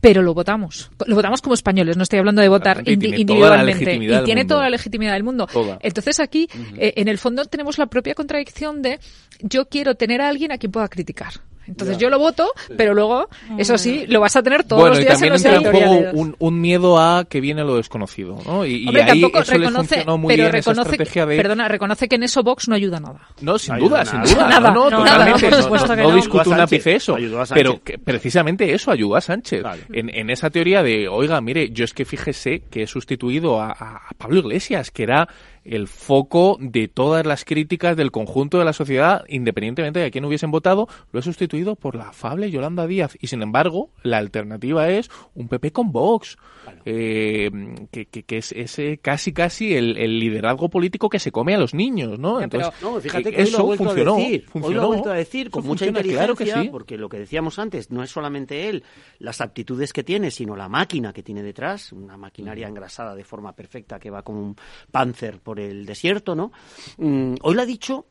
Pero 0.00 0.20
lo 0.22 0.34
votamos. 0.34 0.90
Lo 1.06 1.14
votamos 1.16 1.40
como 1.40 1.54
españoles. 1.54 1.96
No 1.96 2.02
estoy 2.02 2.18
hablando 2.18 2.42
de 2.42 2.48
votar 2.48 2.82
y 2.86 2.92
indi- 2.96 3.18
individualmente. 3.18 3.94
y 3.94 3.98
tiene 4.24 4.42
mundo. 4.42 4.54
toda 4.54 4.64
la 4.64 4.70
legitimidad 4.70 5.14
del 5.14 5.24
mundo. 5.24 5.46
Toda. 5.46 5.78
Entonces 5.80 6.20
aquí, 6.20 6.48
eh, 6.76 6.92
en 6.96 7.08
el 7.08 7.16
fondo, 7.18 7.44
tenemos 7.46 7.78
la 7.78 7.86
propia 7.86 8.14
contradicción 8.14 8.82
de 8.82 9.00
yo 9.40 9.68
quiero 9.68 9.94
tener 9.94 10.20
a 10.20 10.28
alguien 10.28 10.52
a 10.52 10.58
quien 10.58 10.70
pueda 10.70 10.86
criticar. 10.88 11.32
Entonces 11.66 11.98
yo 11.98 12.10
lo 12.10 12.18
voto, 12.18 12.48
pero 12.76 12.94
luego, 12.94 13.28
eso 13.58 13.76
sí, 13.78 14.06
lo 14.06 14.20
vas 14.20 14.36
a 14.36 14.42
tener 14.42 14.64
todos 14.64 14.80
bueno, 14.82 14.94
los 14.94 14.98
y 15.00 15.02
días 15.02 15.14
también 15.14 15.32
en 15.34 15.42
los 15.42 15.44
entra 15.44 15.70
en 15.70 15.86
juego 16.00 16.10
un, 16.20 16.36
un 16.38 16.60
miedo 16.60 16.98
a 16.98 17.24
que 17.24 17.40
viene 17.40 17.64
lo 17.64 17.76
desconocido, 17.76 18.38
¿no? 18.46 18.64
Y, 18.64 18.84
y 18.84 18.86
Hombre, 18.88 19.02
ahí 19.02 19.18
eso 19.24 19.38
les 19.38 19.48
reconoce, 19.48 19.88
funcionó 19.88 20.18
muy 20.18 20.28
pero 20.34 20.44
bien 20.44 20.56
esa 20.56 20.70
reconoce, 20.70 20.90
estrategia 20.92 21.26
de... 21.26 21.36
perdona, 21.36 21.68
reconoce 21.68 22.08
que 22.08 22.16
en 22.16 22.22
eso 22.22 22.42
Vox 22.42 22.68
no 22.68 22.74
ayuda 22.74 23.00
nada. 23.00 23.20
No, 23.40 23.58
sin 23.58 23.74
No 23.74 23.80
duda, 23.80 24.00
ayuda 24.02 24.24
sin 24.26 24.34
duda. 24.34 24.48
Nada, 24.48 24.70
no, 24.70 24.90
no, 24.90 24.98
totalmente. 24.98 25.30
nada, 25.30 25.40
por 25.40 25.50
no, 25.50 25.62
supuesto 25.62 25.88
no, 25.88 25.96
que 25.96 26.02
no 26.02 26.08
no. 26.10 26.16
discuto 26.16 26.40
Ayudó 26.40 26.52
a 26.54 26.56
un 26.56 26.60
ápice 26.62 26.94
eso. 26.94 27.16
Pero 27.54 27.82
que 27.82 27.98
precisamente 27.98 28.72
eso 28.72 28.90
ayudó 28.90 29.16
a 29.16 29.20
Sánchez. 29.20 29.64
En, 29.92 30.08
en 30.14 30.30
esa 30.30 30.50
teoría 30.50 30.82
de, 30.82 31.08
oiga, 31.08 31.40
mire, 31.40 31.70
yo 31.70 31.84
es 31.84 31.92
que 31.92 32.04
fíjese 32.04 32.62
que 32.70 32.82
he 32.84 32.86
sustituido 32.86 33.60
a, 33.60 33.70
a- 33.72 33.96
a 34.08 34.14
Pablo 34.16 34.38
Iglesias, 34.40 34.90
que 34.90 35.02
era 35.02 35.28
el 35.68 35.88
foco 35.88 36.56
de 36.60 36.88
todas 36.88 37.26
las 37.26 37.44
críticas 37.44 37.96
del 37.96 38.10
conjunto 38.10 38.58
de 38.58 38.64
la 38.64 38.72
sociedad, 38.72 39.24
independientemente 39.28 40.00
de 40.00 40.06
a 40.06 40.10
quién 40.10 40.24
hubiesen 40.24 40.50
votado, 40.50 40.88
lo 41.12 41.20
he 41.20 41.22
sustituido 41.22 41.76
por 41.76 41.94
la 41.96 42.08
afable 42.10 42.50
Yolanda 42.50 42.86
Díaz. 42.86 43.16
Y 43.20 43.26
sin 43.26 43.42
embargo, 43.42 43.90
la 44.02 44.18
alternativa 44.18 44.88
es 44.88 45.10
un 45.34 45.48
PP 45.48 45.72
con 45.72 45.92
Vox, 45.92 46.36
eh, 46.84 47.50
que, 47.90 48.06
que- 48.06 48.22
que 48.22 48.38
es 48.38 48.52
ese 48.52 48.98
casi 48.98 49.32
casi 49.32 49.74
el, 49.74 49.96
el 49.96 50.18
liderazgo 50.18 50.68
político 50.68 51.08
que 51.08 51.18
se 51.18 51.32
come 51.32 51.54
a 51.54 51.58
los 51.58 51.74
niños, 51.74 52.18
¿no? 52.18 52.40
Entonces, 52.40 52.72
No, 52.82 53.00
fíjate 53.00 53.32
que 53.32 53.42
hoy 53.42 53.50
lo 53.50 53.70
ha 53.70 53.74
eso 53.74 53.84
funcionó, 53.84 54.14
a 54.14 54.18
decir. 54.18 54.40
Hoy 54.44 54.48
funcionó. 54.50 54.76
lo 54.76 54.82
ha 54.82 54.86
vuelto 54.86 55.10
a 55.10 55.14
decir 55.14 55.50
con 55.50 55.66
mucha 55.66 55.86
inteligencia, 55.86 56.18
claro 56.26 56.36
que 56.36 56.46
sí. 56.46 56.68
porque 56.70 56.96
lo 56.96 57.08
que 57.08 57.18
decíamos 57.18 57.58
antes, 57.58 57.90
no 57.90 58.02
es 58.02 58.10
solamente 58.10 58.68
él, 58.68 58.84
las 59.18 59.40
aptitudes 59.40 59.92
que 59.92 60.04
tiene, 60.04 60.30
sino 60.30 60.56
la 60.56 60.68
máquina 60.68 61.12
que 61.12 61.22
tiene 61.22 61.42
detrás, 61.42 61.92
una 61.92 62.16
maquinaria 62.16 62.68
engrasada 62.68 63.14
de 63.14 63.24
forma 63.24 63.52
perfecta 63.54 63.98
que 63.98 64.10
va 64.10 64.22
como 64.22 64.40
un 64.40 64.56
panzer 64.90 65.40
por 65.40 65.55
el 65.58 65.86
desierto, 65.86 66.34
¿no? 66.34 66.52
Mm, 66.98 67.34
hoy 67.42 67.54
lo 67.54 67.62
ha 67.62 67.66
dicho 67.66 68.06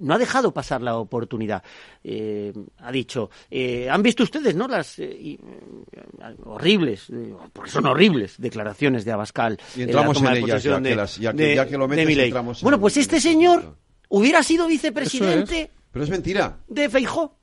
no 0.00 0.12
ha 0.12 0.18
dejado 0.18 0.52
pasar 0.52 0.82
la 0.82 0.98
oportunidad. 0.98 1.62
Eh, 2.04 2.52
ha 2.80 2.92
dicho, 2.92 3.30
eh, 3.50 3.88
han 3.88 4.02
visto 4.02 4.22
ustedes, 4.24 4.54
¿no? 4.54 4.68
Las 4.68 4.98
eh, 4.98 5.04
y, 5.18 5.32
eh, 5.32 6.36
horribles, 6.44 7.08
eh, 7.08 7.32
porque 7.50 7.70
son 7.70 7.86
horribles, 7.86 8.34
declaraciones 8.36 9.06
de 9.06 9.12
Abascal. 9.12 9.58
Y 9.74 9.80
entramos 9.82 10.20
en 10.20 10.36
ellas, 10.36 10.62
que 10.62 10.68
de- 10.80 10.94
las- 10.94 11.16
ya 11.16 11.32
que- 11.32 11.42
de- 11.42 11.54
ya 11.54 11.66
que 11.66 11.78
lo 11.78 11.88
metes, 11.88 12.14
entramos 12.14 12.60
en- 12.60 12.64
Bueno, 12.66 12.78
pues 12.78 12.98
este 12.98 13.20
señor 13.22 13.74
hubiera 14.10 14.42
sido 14.42 14.66
vicepresidente 14.66 15.70
Pero 15.90 16.04
es 16.04 16.10
mentira. 16.10 16.58
de 16.68 16.90
Feijó. 16.90 17.38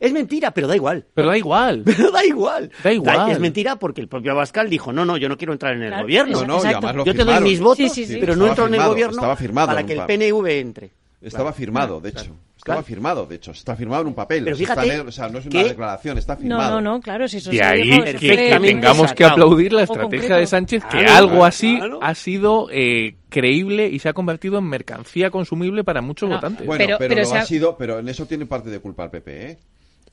Es 0.00 0.12
mentira, 0.12 0.52
pero 0.52 0.66
da 0.66 0.74
igual. 0.76 1.04
Pero 1.14 1.28
da 1.28 1.36
igual. 1.36 1.82
Pero 1.86 2.10
da 2.10 2.24
igual. 2.24 2.70
Da 2.82 2.92
igual. 2.92 3.30
es 3.30 3.38
mentira 3.38 3.76
porque 3.76 4.00
el 4.00 4.08
propio 4.08 4.32
Abascal 4.32 4.70
dijo, 4.70 4.92
no, 4.92 5.04
no, 5.04 5.16
yo 5.16 5.28
no 5.28 5.36
quiero 5.36 5.52
entrar 5.52 5.74
en 5.74 5.82
el 5.82 5.88
Claro, 5.88 6.02
gobierno. 6.04 6.44
No, 6.44 7.04
yo 7.04 7.14
te 7.14 7.24
doy 7.24 7.40
mis 7.42 7.60
votos, 7.60 7.76
Sí, 7.76 7.88
sí, 7.90 8.06
sí. 8.06 8.16
pero 8.18 8.34
no 8.36 8.46
entro 8.46 8.66
en 8.66 8.74
el 8.74 8.82
gobierno 8.86 9.14
estaba 9.16 9.36
firmado 9.36 9.68
para 9.68 9.84
que 9.84 9.92
el 9.92 10.00
PNV 10.06 10.46
entre. 10.60 10.90
Estaba 11.20 11.44
Claro. 11.50 11.56
firmado, 11.56 12.00
de 12.00 12.08
hecho. 12.10 12.34
Estaba 12.68 12.80
Claro. 12.82 12.86
firmado, 12.86 13.26
de 13.26 13.36
hecho. 13.36 13.50
Está 13.52 13.74
firmado 13.76 14.02
en 14.02 14.08
un 14.08 14.14
papel. 14.14 14.44
Pero 14.44 14.54
o 14.54 14.58
sea, 14.58 14.62
está 14.64 14.74
fíjate 14.74 14.88
negro, 14.96 15.08
o 15.08 15.12
sea, 15.12 15.28
no 15.28 15.38
es 15.38 15.46
una 15.46 15.62
declaración, 15.64 16.18
está 16.18 16.34
No, 16.34 16.40
firmado. 16.40 16.80
no, 16.80 16.92
no, 16.94 17.00
claro, 17.00 17.26
si 17.28 17.38
eso 17.38 17.50
De 17.50 17.62
ahí 17.62 17.82
dijo, 17.82 18.04
que, 18.04 18.14
que 18.14 18.58
tengamos 18.60 19.12
que 19.12 19.24
aplaudir 19.24 19.72
la 19.72 19.82
estrategia 19.82 20.18
concreto. 20.20 20.34
de 20.40 20.46
Sánchez, 20.46 20.84
que 20.84 20.98
Claro, 20.98 21.12
algo 21.14 21.44
así 21.44 21.76
claro. 21.78 21.98
ha 22.02 22.14
sido 22.14 22.68
eh, 22.70 23.16
creíble 23.28 23.88
y 23.88 23.98
se 23.98 24.08
ha 24.08 24.12
convertido 24.12 24.58
en 24.58 24.64
mercancía 24.64 25.30
consumible 25.30 25.84
para 25.84 26.00
muchos 26.02 26.28
No, 26.28 26.36
votantes. 26.36 26.66
Bueno, 26.66 26.84
Pero- 26.84 26.98
pero, 26.98 27.14
lo 27.22 27.34
ha 27.34 27.42
sido, 27.44 27.76
pero 27.76 27.98
en 27.98 28.08
eso 28.08 28.26
tiene 28.26 28.46
parte 28.46 28.70
de 28.70 28.78
culpa 28.80 29.04
el 29.04 29.10
PP, 29.10 29.50
¿eh? 29.50 29.58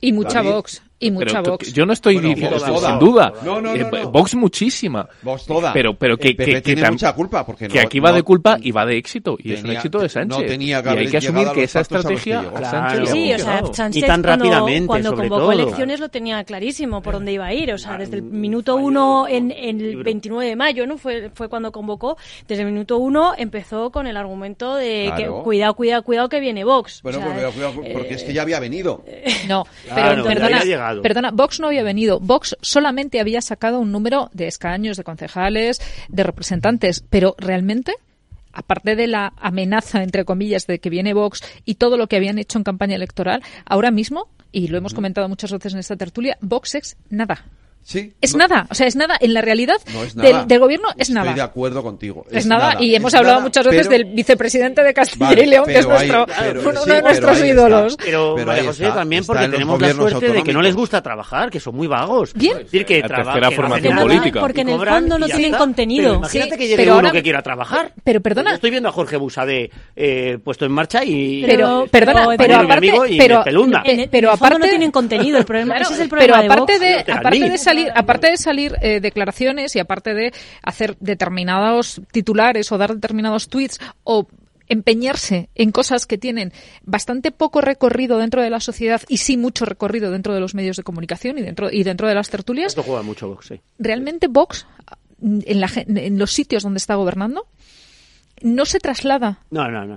Y 0.01 0.11
mucha 0.11 0.41
Vox. 0.41 0.81
Y 0.97 1.11
mucha 1.11 1.41
Vox. 1.41 1.73
Yo 1.73 1.85
no 1.85 1.91
estoy 1.91 2.19
diciendo, 2.19 2.57
sin 2.59 2.99
duda. 2.99 3.33
No, 3.43 3.59
no, 3.59 3.75
eh, 3.75 3.85
no, 3.91 4.11
Vox 4.11 4.33
muchísima. 4.35 5.07
Vox 5.21 5.45
toda. 5.45 5.73
Pero, 5.73 5.93
pero 5.95 6.17
que, 6.17 6.35
que, 6.35 6.61
tiene 6.61 6.89
mucha 6.89 7.13
culpa. 7.13 7.45
Porque 7.45 7.67
que 7.67 7.79
aquí 7.81 7.99
va 7.99 8.13
de 8.13 8.23
culpa 8.23 8.57
y 8.61 8.71
va 8.71 8.85
de 8.85 8.97
éxito. 8.97 9.37
Y 9.37 9.53
es 9.53 9.63
un 9.63 9.71
éxito 9.71 9.99
de 9.99 10.07
Sánchez. 10.07 10.39
No 10.39 10.45
tenía 10.45 10.81
que 10.81 10.93
y 10.93 10.97
hay 10.97 11.07
que 11.07 11.17
asumir 11.17 11.49
que 11.49 11.63
esa 11.63 11.81
estrategia 11.81 12.43
Sánchez 12.61 13.09
Sí, 13.09 13.33
o 13.33 13.39
sea, 13.39 13.65
Sánchez 13.73 14.03
y 14.03 14.07
tan 14.07 14.21
cuando, 14.21 14.45
rápidamente, 14.45 14.87
cuando 14.87 15.15
convocó 15.15 15.51
elecciones 15.51 15.99
lo 15.99 16.09
tenía 16.09 16.43
clarísimo 16.43 17.01
por 17.01 17.15
dónde 17.15 17.33
iba 17.33 17.45
a 17.45 17.53
ir. 17.53 17.73
O 17.73 17.77
sea, 17.77 17.97
desde 17.97 18.17
el 18.17 18.23
minuto 18.23 18.75
uno 18.75 19.27
en, 19.27 19.51
en 19.51 19.81
el 19.81 20.03
29 20.03 20.49
de 20.49 20.55
mayo, 20.55 20.87
¿no? 20.87 20.97
Fue, 20.97 21.29
fue 21.33 21.49
cuando 21.49 21.71
convocó. 21.71 22.17
Desde 22.47 22.63
el 22.63 22.71
minuto 22.71 22.97
uno 22.97 23.33
empezó 23.37 23.91
con 23.91 24.07
el 24.07 24.15
argumento 24.15 24.75
de 24.75 25.11
que 25.17 25.27
cuidado, 25.27 25.73
cuidado, 25.73 26.03
cuidado 26.03 26.29
que 26.29 26.39
viene 26.39 26.63
Vox. 26.63 27.01
Bueno, 27.01 27.19
pues 27.19 27.53
cuidado, 27.53 27.73
porque 27.93 28.13
es 28.13 28.23
que 28.23 28.33
ya 28.33 28.43
había 28.43 28.59
venido. 28.59 29.03
No, 29.47 29.63
pero 29.93 30.23
perdona, 30.23 30.61
perdona, 31.01 31.31
Vox 31.31 31.59
no 31.59 31.67
había 31.67 31.83
venido. 31.83 32.19
Vox 32.19 32.55
solamente 32.61 33.19
había 33.19 33.41
sacado 33.41 33.79
un 33.79 33.91
número 33.91 34.29
de 34.33 34.47
escaños, 34.47 34.97
de 34.97 35.03
concejales, 35.03 35.81
de 36.09 36.23
representantes, 36.23 37.03
pero 37.09 37.35
realmente 37.37 37.93
aparte 38.55 38.95
de 38.95 39.07
la 39.07 39.33
amenaza, 39.37 40.01
entre 40.01 40.23
comillas, 40.25 40.65
de 40.65 40.79
que 40.79 40.89
viene 40.89 41.13
Vox 41.13 41.43
y 41.65 41.75
todo 41.75 41.97
lo 41.97 42.07
que 42.07 42.15
habían 42.15 42.39
hecho 42.39 42.57
en 42.57 42.63
campaña 42.63 42.95
electoral, 42.95 43.43
ahora 43.65 43.91
mismo, 43.91 44.29
y 44.51 44.69
lo 44.69 44.77
hemos 44.77 44.93
comentado 44.93 45.27
muchas 45.27 45.51
veces 45.51 45.73
en 45.73 45.79
esta 45.79 45.97
tertulia, 45.97 46.37
Vox 46.41 46.75
es 46.75 46.97
nada. 47.09 47.45
Es 48.21 48.35
nada, 48.35 48.65
o 48.69 48.75
sea, 48.75 48.87
es 48.87 48.95
nada. 48.95 49.15
En 49.19 49.33
la 49.33 49.41
realidad 49.41 49.75
Del, 50.15 50.59
gobierno 50.59 50.87
es 50.97 51.09
nada. 51.11 51.27
Estoy 51.27 51.39
de 51.39 51.43
acuerdo 51.43 51.83
contigo. 51.83 52.25
Es, 52.31 52.45
nada. 52.45 52.77
y 52.79 52.95
hemos 52.95 53.13
hablado 53.13 53.41
muchas 53.41 53.65
veces 53.65 53.89
del 53.89 54.05
vicepresidente 54.05 54.83
de 54.83 54.93
Castilla 54.93 55.33
y 55.33 55.45
León, 55.45 55.65
que 55.65 55.79
es 55.79 55.87
nuestro, 55.87 56.25
uno 56.65 56.85
de 56.85 57.01
nuestros 57.01 57.43
ídolos. 57.43 57.97
Pero, 57.97 58.37
María 58.43 58.63
José, 58.65 58.85
también 58.85 59.23
porque 59.25 59.47
tenemos 59.47 59.79
la 59.79 59.93
suerte 59.93 60.29
de 60.29 60.43
que 60.43 60.53
no 60.53 60.61
les 60.61 60.75
gusta 60.75 61.01
trabajar, 61.01 61.49
que 61.49 61.59
son 61.59 61.75
muy 61.75 61.87
vagos. 61.87 62.33
Bien. 62.33 62.57
Es 62.57 62.63
decir, 62.65 62.85
que 62.85 63.01
la 63.01 63.51
formación 63.51 63.97
política. 63.97 64.39
Porque 64.39 64.61
en 64.61 64.69
el 64.69 64.79
fondo 64.79 65.19
no 65.19 65.27
tienen 65.27 65.53
contenido. 65.53 66.15
imagínate 66.15 66.57
que 66.57 66.67
llegue 66.67 66.91
uno 66.91 67.11
que 67.11 67.21
quiera 67.21 67.41
trabajar. 67.41 67.93
Pero 68.03 68.21
perdona. 68.21 68.55
estoy 68.55 68.71
viendo 68.71 68.89
a 68.89 68.91
Jorge 68.91 69.17
Busade 69.17 69.69
eh, 69.95 70.39
puesto 70.43 70.65
en 70.65 70.71
marcha 70.71 71.03
y. 71.03 71.43
Pero, 71.45 71.87
perdona, 71.89 72.27
pero 72.37 72.57
aparte. 72.57 72.93
Pero 74.09 74.31
aparte. 74.31 74.59
no 74.59 74.65
tienen 74.65 74.91
contenido. 74.91 75.37
El 75.37 75.45
problema, 75.45 75.77
ese 75.77 75.93
es 75.93 75.99
el 75.99 76.09
problema. 76.09 76.41
Pero 76.41 76.53
aparte 76.53 76.79
de 76.79 77.03
salir, 77.75 77.91
aparte 77.95 78.29
de 78.29 78.37
salir 78.37 78.75
eh, 78.81 78.99
declaraciones 78.99 79.75
y 79.75 79.79
aparte 79.79 80.13
de 80.13 80.33
hacer 80.61 80.97
determinados 80.99 82.01
titulares 82.11 82.71
o 82.71 82.77
dar 82.77 82.93
determinados 82.93 83.49
tweets 83.49 83.79
o 84.03 84.27
empeñarse 84.67 85.49
en 85.55 85.71
cosas 85.71 86.05
que 86.05 86.17
tienen 86.17 86.51
bastante 86.83 87.31
poco 87.31 87.61
recorrido 87.61 88.17
dentro 88.17 88.41
de 88.41 88.49
la 88.49 88.59
sociedad 88.59 89.01
y 89.07 89.17
sí 89.17 89.37
mucho 89.37 89.65
recorrido 89.65 90.11
dentro 90.11 90.33
de 90.33 90.39
los 90.39 90.55
medios 90.55 90.77
de 90.77 90.83
comunicación 90.83 91.37
y 91.37 91.41
dentro 91.41 91.71
y 91.71 91.83
dentro 91.83 92.07
de 92.07 92.15
las 92.15 92.29
tertulias. 92.29 92.67
Esto 92.67 92.83
juega 92.83 93.03
mucho 93.03 93.27
Vox, 93.27 93.47
sí. 93.47 93.61
Realmente 93.77 94.27
Vox 94.27 94.65
en, 95.21 95.97
en 95.97 96.19
los 96.19 96.31
sitios 96.31 96.63
donde 96.63 96.77
está 96.77 96.95
gobernando 96.95 97.47
no 98.41 98.65
se 98.65 98.79
traslada 98.79 99.39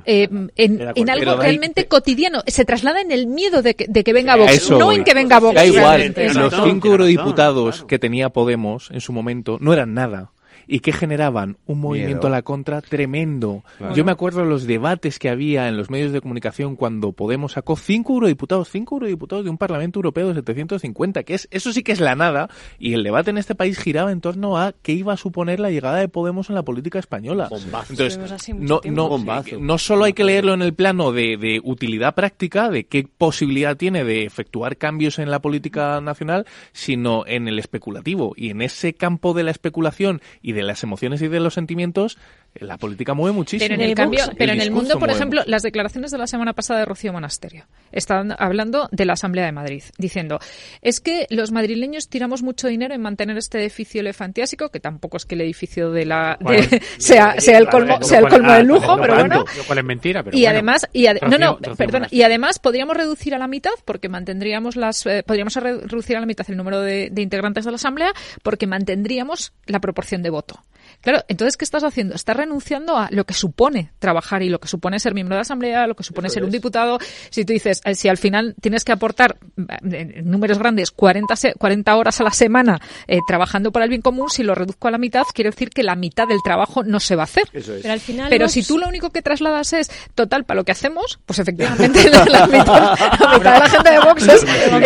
eh, 0.05 0.29
en, 0.57 1.11
algo 1.11 1.37
realmente 1.37 1.87
cotidiano, 1.89 2.43
se 2.47 2.65
traslada 2.65 3.01
en 3.01 3.11
el 3.11 3.27
miedo 3.27 3.63
de 3.63 3.75
que, 3.75 3.87
de 3.89 4.05
que 4.05 4.13
venga 4.13 4.37
Vox, 4.37 4.71
no 4.71 4.93
en 4.93 5.05
que 5.05 5.15
venga 5.15 5.41
Vox. 5.41 5.55
Da 5.55 5.67
igual, 5.67 6.15
los 6.35 6.55
cinco 6.65 6.89
eurodiputados 6.89 7.85
que 7.85 7.99
tenía 7.99 8.31
Podemos 8.31 8.91
en 8.91 9.01
su 9.01 9.13
momento 9.13 9.59
no 9.61 9.73
eran 9.73 9.95
nada 9.95 10.31
y 10.69 10.81
que 10.81 10.93
generaban 10.93 11.57
un 11.67 11.81
movimiento 11.81 12.27
a 12.27 12.31
la 12.31 12.43
contra 12.43 12.83
tremendo. 12.83 13.65
Yo 13.95 14.05
me 14.05 14.13
acuerdo 14.13 14.41
de 14.41 14.47
los 14.47 14.67
debates 14.67 15.19
que 15.19 15.31
había 15.31 15.67
en 15.67 15.77
los 15.79 15.91
medios 15.91 16.13
de 16.13 16.21
comunicación 16.21 16.77
cuando 16.77 17.13
Podemos 17.13 17.53
sacó 17.53 17.75
cinco 17.77 18.13
eurodiputados, 18.15 18.69
cinco 18.69 18.97
eurodiputados 18.97 19.45
de 19.45 19.51
un 19.51 19.57
Parlamento 19.57 19.99
Europeo 19.99 20.29
de 20.29 20.35
750, 20.35 21.23
que 21.23 21.35
es 21.35 21.49
eso 21.51 21.73
sí 21.73 21.83
que 21.83 21.93
es 21.93 22.01
la 22.01 22.15
nada, 22.15 22.51
y 22.79 22.93
el 22.93 23.03
debate 23.03 23.31
en 23.31 23.39
este 23.39 23.55
país 23.55 23.79
giraba 23.79 24.13
en 24.13 24.21
torno 24.21 24.59
a 24.59 24.75
qué 24.83 24.93
iba 24.93 25.15
a 25.15 25.17
suponer 25.17 25.59
la 25.59 25.71
llegada 25.71 25.99
de 25.99 26.09
Podemos 26.09 26.51
en 26.51 26.55
la 26.55 26.63
política 26.63 26.99
española. 26.99 27.49
Entonces, 27.89 28.19
no, 28.55 28.81
no, 28.85 29.19
no 29.59 29.79
solo 29.79 30.05
hay 30.05 30.13
que 30.13 30.25
leerlo 30.25 30.53
en 30.53 30.63
el 30.63 30.75
plano 30.75 31.13
de, 31.13 31.39
de 31.39 31.61
utilidad 31.65 32.15
práctica, 32.15 32.69
de 32.69 32.85
qué 32.85 33.09
posibilidad 33.17 33.77
tiene 33.77 34.05
de 34.05 34.25
efectuar 34.25 34.77
cambios 34.77 35.19
en 35.19 35.31
la 35.31 35.41
política 35.41 36.01
nacional, 36.03 36.47
sino 36.73 37.27
en 37.27 37.49
el 37.49 37.59
especulativo. 37.59 38.35
Y 38.37 38.51
en 38.51 38.61
ese 38.61 38.93
campo 38.93 39.33
de 39.33 39.45
la 39.45 39.51
especulación 39.51 40.21
y 40.43 40.53
de 40.53 40.58
de 40.59 40.65
las 40.65 40.83
emociones 40.83 41.23
y 41.23 41.29
de 41.29 41.41
los 41.41 41.55
sentimientos, 41.55 42.19
la 42.61 42.77
política 42.77 43.15
mueve 43.15 43.35
muchísimo. 43.35 43.69
Pero 43.69 43.83
en 43.83 43.89
el, 43.89 43.95
cambio, 43.95 44.25
pero 44.37 44.53
en 44.53 44.61
el 44.61 44.71
mundo, 44.71 44.99
por 44.99 45.11
ejemplo, 45.11 45.43
las 45.47 45.63
declaraciones 45.63 46.11
de 46.11 46.19
la 46.19 46.27
semana 46.27 46.53
pasada 46.53 46.81
de 46.81 46.87
Rocío 46.87 47.13
Monasterio 47.13 47.67
estaban 47.93 48.35
hablando 48.39 48.89
de 48.93 49.05
la 49.05 49.15
Asamblea 49.15 49.47
de 49.47 49.53
Madrid, 49.53 49.83
diciendo 49.97 50.39
es 50.83 51.01
que 51.01 51.27
los 51.31 51.53
madrileños 51.53 52.09
tiramos 52.09 52.43
mucho 52.43 52.69
dinero 52.69 52.95
en 52.95 53.01
mantener 53.01 53.37
este 53.39 53.61
edificio 53.61 54.01
elefantiásico, 54.01 54.71
que 54.71 54.81
tampoco 54.81 55.17
es 55.17 55.27
que 55.27 55.35
el 55.35 55.43
edificio 55.43 55.91
de 55.91 56.07
la 56.07 56.39
sea, 56.99 57.41
sea 57.41 57.59
el 57.59 57.69
colmo, 57.69 58.03
sea 58.03 58.21
el 58.21 58.29
colmo 58.29 58.53
del 58.53 58.67
lujo, 58.67 58.97
pero 59.01 59.15
bueno. 59.15 59.45
es 59.57 59.85
mentira, 59.85 60.23
pero 60.23 60.37
y 60.37 60.47
además, 60.47 60.89
y 60.93 61.07
no, 61.29 61.39
no, 61.39 61.59
perdona, 61.59 62.09
y 62.11 62.23
además 62.23 62.59
podríamos 62.59 62.97
reducir 62.97 63.35
a 63.35 63.39
la 63.39 63.49
mitad 63.49 63.73
porque 63.85 64.09
mantendríamos 64.09 64.77
las, 64.77 65.07
eh, 65.07 65.23
podríamos 65.27 65.55
reducir 65.55 66.17
a 66.17 66.21
la 66.21 66.27
mitad 66.27 66.49
el 66.49 66.57
número 66.57 66.81
de, 66.81 67.09
de 67.11 67.23
integrantes 67.23 67.65
de 67.65 67.71
la 67.71 67.77
Asamblea 67.77 68.13
porque 68.43 68.67
mantendríamos 68.67 69.53
la 69.67 69.81
proporción 69.81 70.23
de 70.23 70.31
voto. 70.31 70.63
Claro, 71.01 71.25
entonces, 71.29 71.57
¿qué 71.57 71.65
estás 71.65 71.85
haciendo? 71.85 72.15
Estás 72.15 72.37
renunciando 72.37 72.97
a 72.97 73.09
lo 73.13 73.25
que 73.25 73.33
supone 73.33 73.93
trabajar 74.01 74.43
y 74.43 74.49
lo 74.49 74.59
que 74.59 74.67
supone 74.67 74.99
ser 74.99 75.15
miembro 75.15 75.37
de 75.37 75.39
la 75.39 75.43
Asamblea, 75.43 75.87
lo 75.87 75.95
que 75.95 76.03
supone 76.03 76.29
ser 76.29 76.43
un 76.43 76.51
diputado. 76.51 76.99
Si 77.31 77.45
tú 77.45 77.53
dices, 77.53 77.81
eh, 77.85 77.95
si 77.95 78.09
al 78.09 78.19
final 78.19 78.57
tienes 78.61 78.85
que 78.85 78.91
aportar 78.91 79.39
eh, 79.57 80.13
en 80.17 80.29
números 80.31 80.59
grandes 80.59 80.91
40, 80.91 81.35
40 81.57 81.97
horas 81.97 82.21
a 82.21 82.25
la 82.25 82.33
semana 82.33 82.81
eh, 83.07 83.21
trabajando 83.27 83.71
para 83.71 83.85
el 83.85 83.91
bien 83.91 84.03
común, 84.03 84.29
si 84.29 84.43
lo 84.43 84.57
reduzco 84.57 84.89
a 84.89 84.91
la 84.91 84.99
mitad, 84.99 85.23
quiere 85.33 85.51
decir 85.51 85.71
que 85.71 85.85
la 85.85 85.95
mitad 85.95 86.27
del 86.27 86.43
trabajo 86.43 86.83
no 86.83 86.99
se 86.99 87.15
va 87.15 87.23
a 87.23 87.25
hacer. 87.25 87.45
Pero, 87.53 87.93
al 87.93 88.01
final 88.01 88.29
Pero 88.29 88.49
si 88.49 88.65
tú 88.65 88.77
lo 88.77 88.89
único 88.89 89.11
que 89.11 89.23
trasladas 89.23 89.73
es, 89.75 89.91
total, 90.17 90.45
para 90.45 90.59
lo 90.59 90.65
que 90.65 90.73
hacemos, 90.73 91.21
pues 91.25 91.39
efectivamente 91.39 92.11
la, 92.29 92.47
mitad, 92.49 92.99
de 93.39 93.45
la 93.45 93.69
gente 93.69 93.91
de 93.91 93.99
Vox 94.01 94.27
es, 94.27 94.45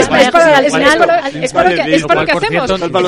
para, 0.09 0.61
lo 2.21 2.27
que 2.27 2.33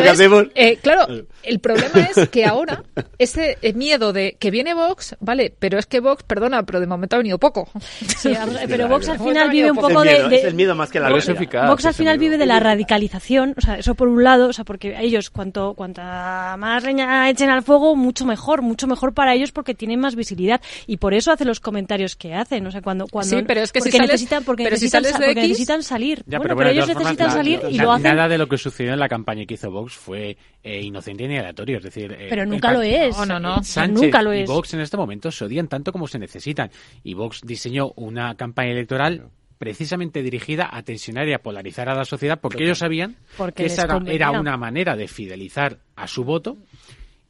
hacemos. 0.08 0.48
claro, 0.80 1.06
el 1.42 1.58
problema 1.60 2.08
es 2.10 2.28
que 2.30 2.46
ahora 2.46 2.82
ese 3.18 3.58
miedo 3.74 4.12
de 4.12 4.36
que 4.38 4.50
viene 4.50 4.74
Vox, 4.74 5.16
vale, 5.20 5.52
pero 5.58 5.78
es 5.78 5.86
que 5.86 6.00
Vox, 6.00 6.22
perdona, 6.22 6.62
pero 6.64 6.80
de 6.80 6.86
momento 6.86 7.16
ha 7.16 7.18
venido 7.18 7.38
poco. 7.38 7.68
Sí, 8.16 8.32
pero 8.68 8.88
Vox 8.88 9.08
al 9.08 9.18
final 9.18 9.50
vive 9.50 9.70
un 9.70 9.76
poco 9.76 10.02
de, 10.02 10.36
Es 10.36 10.44
el 10.44 10.54
miedo 10.54 10.74
más 10.74 10.90
que 10.90 11.00
la 11.00 11.10
Vox, 11.10 11.28
Vox 11.66 11.86
al 11.86 11.94
final 11.94 12.18
vive 12.18 12.38
de 12.38 12.46
la 12.46 12.60
radicalización, 12.60 13.54
o 13.56 13.60
sea, 13.60 13.76
eso 13.76 13.94
por 13.94 14.08
un 14.08 14.22
lado, 14.22 14.48
o 14.48 14.52
sea, 14.52 14.64
porque 14.64 14.96
ellos 14.98 15.30
cuanto 15.30 15.74
cuanta 15.74 16.56
más 16.58 16.84
leña 16.84 17.28
echen 17.30 17.50
al 17.50 17.62
fuego, 17.62 17.96
mucho 17.96 18.24
mejor, 18.24 18.62
mucho 18.62 18.86
mejor 18.86 19.14
para 19.14 19.34
ellos 19.34 19.52
porque 19.52 19.74
tienen 19.74 20.00
más 20.00 20.14
visibilidad 20.14 20.60
y 20.86 20.96
por 20.98 21.14
eso 21.14 21.32
hacen 21.32 21.48
los 21.48 21.60
comentarios 21.60 22.16
que 22.16 22.34
hacen, 22.34 22.66
o 22.66 22.70
sea, 22.70 22.82
cuando 22.82 23.06
cuando 23.06 23.36
Sí, 23.36 23.44
pero 23.46 23.62
es 23.62 23.72
que 23.72 23.80
porque 23.80 23.90
si 23.90 23.96
sales, 23.96 24.10
necesitan 24.12 24.44
porque 24.44 24.64
necesitan, 24.64 25.02
necesitan 25.02 25.82
salir. 25.82 26.22
bueno, 26.26 26.56
pero, 26.56 26.70
ellos 26.70 26.88
necesitan 26.88 27.30
salir 27.30 27.60
y 27.68 27.78
lo 27.78 27.92
hacen. 27.92 28.04
Nada 28.04 28.28
de 28.28 28.38
lo 28.38 28.48
que 28.48 28.58
sucedió 28.58 28.92
en 28.92 28.98
la 28.98 29.08
campaña 29.08 29.44
que 29.46 29.54
hizo 29.54 29.70
Vox 29.70 29.94
fue 29.94 30.36
eh, 30.62 30.80
inocente 30.80 31.26
ni 31.28 31.36
aleatorio, 31.36 31.78
es 31.78 31.84
decir, 31.84 32.12
eh, 32.12 32.26
pero 32.30 32.46
nunca 32.46 32.72
lo 32.72 32.82
es. 32.84 33.16
No, 33.16 33.26
no, 33.26 33.40
no. 33.40 33.62
Sánchez 33.62 34.02
nunca 34.02 34.22
lo 34.22 34.32
es. 34.32 34.48
y 34.48 34.52
Vox 34.52 34.74
en 34.74 34.80
este 34.80 34.96
momento 34.96 35.30
se 35.30 35.44
odian 35.44 35.68
tanto 35.68 35.92
como 35.92 36.06
se 36.06 36.18
necesitan. 36.18 36.70
Y 37.02 37.14
Vox 37.14 37.40
diseñó 37.44 37.92
una 37.96 38.34
campaña 38.36 38.72
electoral 38.72 39.28
precisamente 39.58 40.22
dirigida 40.22 40.68
a 40.70 40.82
tensionar 40.82 41.28
y 41.28 41.32
a 41.32 41.38
polarizar 41.38 41.88
a 41.88 41.94
la 41.94 42.04
sociedad 42.04 42.38
porque 42.40 42.64
ellos 42.64 42.78
sabían 42.78 43.16
que 43.54 43.66
esa 43.66 43.86
era 44.06 44.30
una 44.32 44.56
manera 44.56 44.96
de 44.96 45.08
fidelizar 45.08 45.78
a 45.96 46.06
su 46.06 46.24
voto 46.24 46.58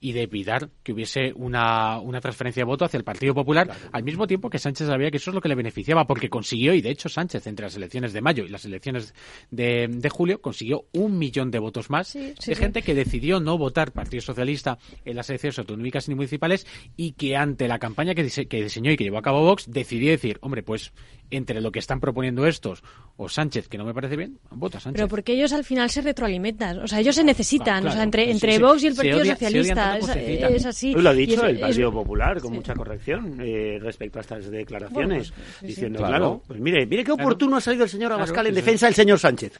y 0.05 0.13
de 0.13 0.25
evitar 0.25 0.69
que 0.83 0.93
hubiese 0.93 1.33
una, 1.35 1.99
una 1.99 2.21
transferencia 2.21 2.61
de 2.61 2.67
voto 2.67 2.85
hacia 2.85 2.99
el 2.99 3.05
Partido 3.05 3.33
Popular, 3.33 3.71
al 3.91 4.05
mismo 4.05 4.27
tiempo 4.27 4.51
que 4.51 4.59
Sánchez 4.59 4.87
sabía 4.87 5.11
que 5.11 5.17
eso 5.17 5.31
es 5.31 5.35
lo 5.35 5.41
que 5.41 5.49
le 5.49 5.55
beneficiaba, 5.55 6.07
porque 6.07 6.29
consiguió, 6.29 6.75
y 6.75 6.83
de 6.83 6.91
hecho 6.91 7.09
Sánchez 7.09 7.47
entre 7.47 7.65
las 7.65 7.77
elecciones 7.77 8.13
de 8.13 8.21
mayo 8.21 8.45
y 8.45 8.51
las 8.51 8.67
elecciones 8.67 9.15
de, 9.51 9.89
de 9.89 10.11
julio, 10.11 10.43
consiguió 10.43 10.85
un 10.93 11.17
millón 11.17 11.51
de 11.51 11.59
votos 11.59 11.89
más 11.89 12.13
de 12.13 12.55
gente 12.55 12.83
que 12.83 12.95
decidió 12.95 13.41
no 13.41 13.57
votar 13.57 13.93
Partido 13.93 14.21
Socialista 14.21 14.77
en 15.07 15.17
las 15.17 15.31
elecciones 15.31 15.59
autonómicas 15.59 16.07
y 16.07 16.15
municipales 16.15 16.67
y 16.99 17.13
que 17.13 17.39
ante 17.39 17.67
la 17.67 17.79
campaña 17.79 18.15
que, 18.15 18.29
que 18.47 18.63
diseñó 18.63 18.91
y 18.91 18.99
que 18.99 19.05
llevó 19.05 19.17
a 19.17 19.23
cabo 19.23 19.41
Vox, 19.41 19.71
decidió 19.71 20.11
decir, 20.11 20.37
hombre, 20.43 20.63
pues 20.63 20.93
entre 21.31 21.61
lo 21.61 21.73
que 21.73 21.79
están 21.79 22.01
proponiendo 22.01 22.47
estos 22.47 22.83
o 23.17 23.29
Sánchez, 23.29 23.69
que 23.69 23.79
no 23.79 23.85
me 23.85 23.95
parece 23.95 24.17
bien, 24.17 24.39
vota 24.51 24.81
Sánchez. 24.81 24.97
Pero 24.97 25.09
porque 25.09 25.33
ellos 25.33 25.53
al 25.53 25.65
final 25.65 25.91
se 25.91 26.03
retroalimentan, 26.03 26.81
o 26.81 26.89
sea, 26.89 27.01
ellos 27.01 27.15
se 27.15 27.25
necesitan, 27.25 27.87
o 27.87 27.93
sea, 27.93 28.03
entre, 28.03 28.31
entre 28.31 28.59
Vox 28.59 28.83
y 28.83 28.89
el 28.89 28.95
Partido 28.95 29.25
Socialista 29.25 30.01
sea, 30.01 30.49
es, 30.49 30.67
así. 30.67 30.93
lo 30.95 31.09
ha 31.09 31.13
dicho 31.13 31.45
el 31.47 31.59
Partido 31.59 31.93
Popular 31.93 32.41
con 32.41 32.53
mucha 32.53 32.75
corrección 32.75 33.39
eh, 33.41 33.79
respecto 33.81 34.19
a 34.19 34.23
estas 34.23 34.51
declaraciones, 34.51 35.33
pues, 35.33 35.63
diciendo, 35.63 35.99
claro. 35.99 36.43
pues 36.47 36.61
mire, 36.61 36.87
mire 36.87 37.05
qué 37.05 37.13
oportuno 37.13 37.57
ha 37.57 37.61
salido 37.61 37.85
el 37.85 37.91
señor 37.91 38.13
Abascal 38.13 38.47
en 38.47 38.55
defensa 38.55 38.87
del 38.87 38.95
señor 38.95 39.19
Sánchez. 39.19 39.59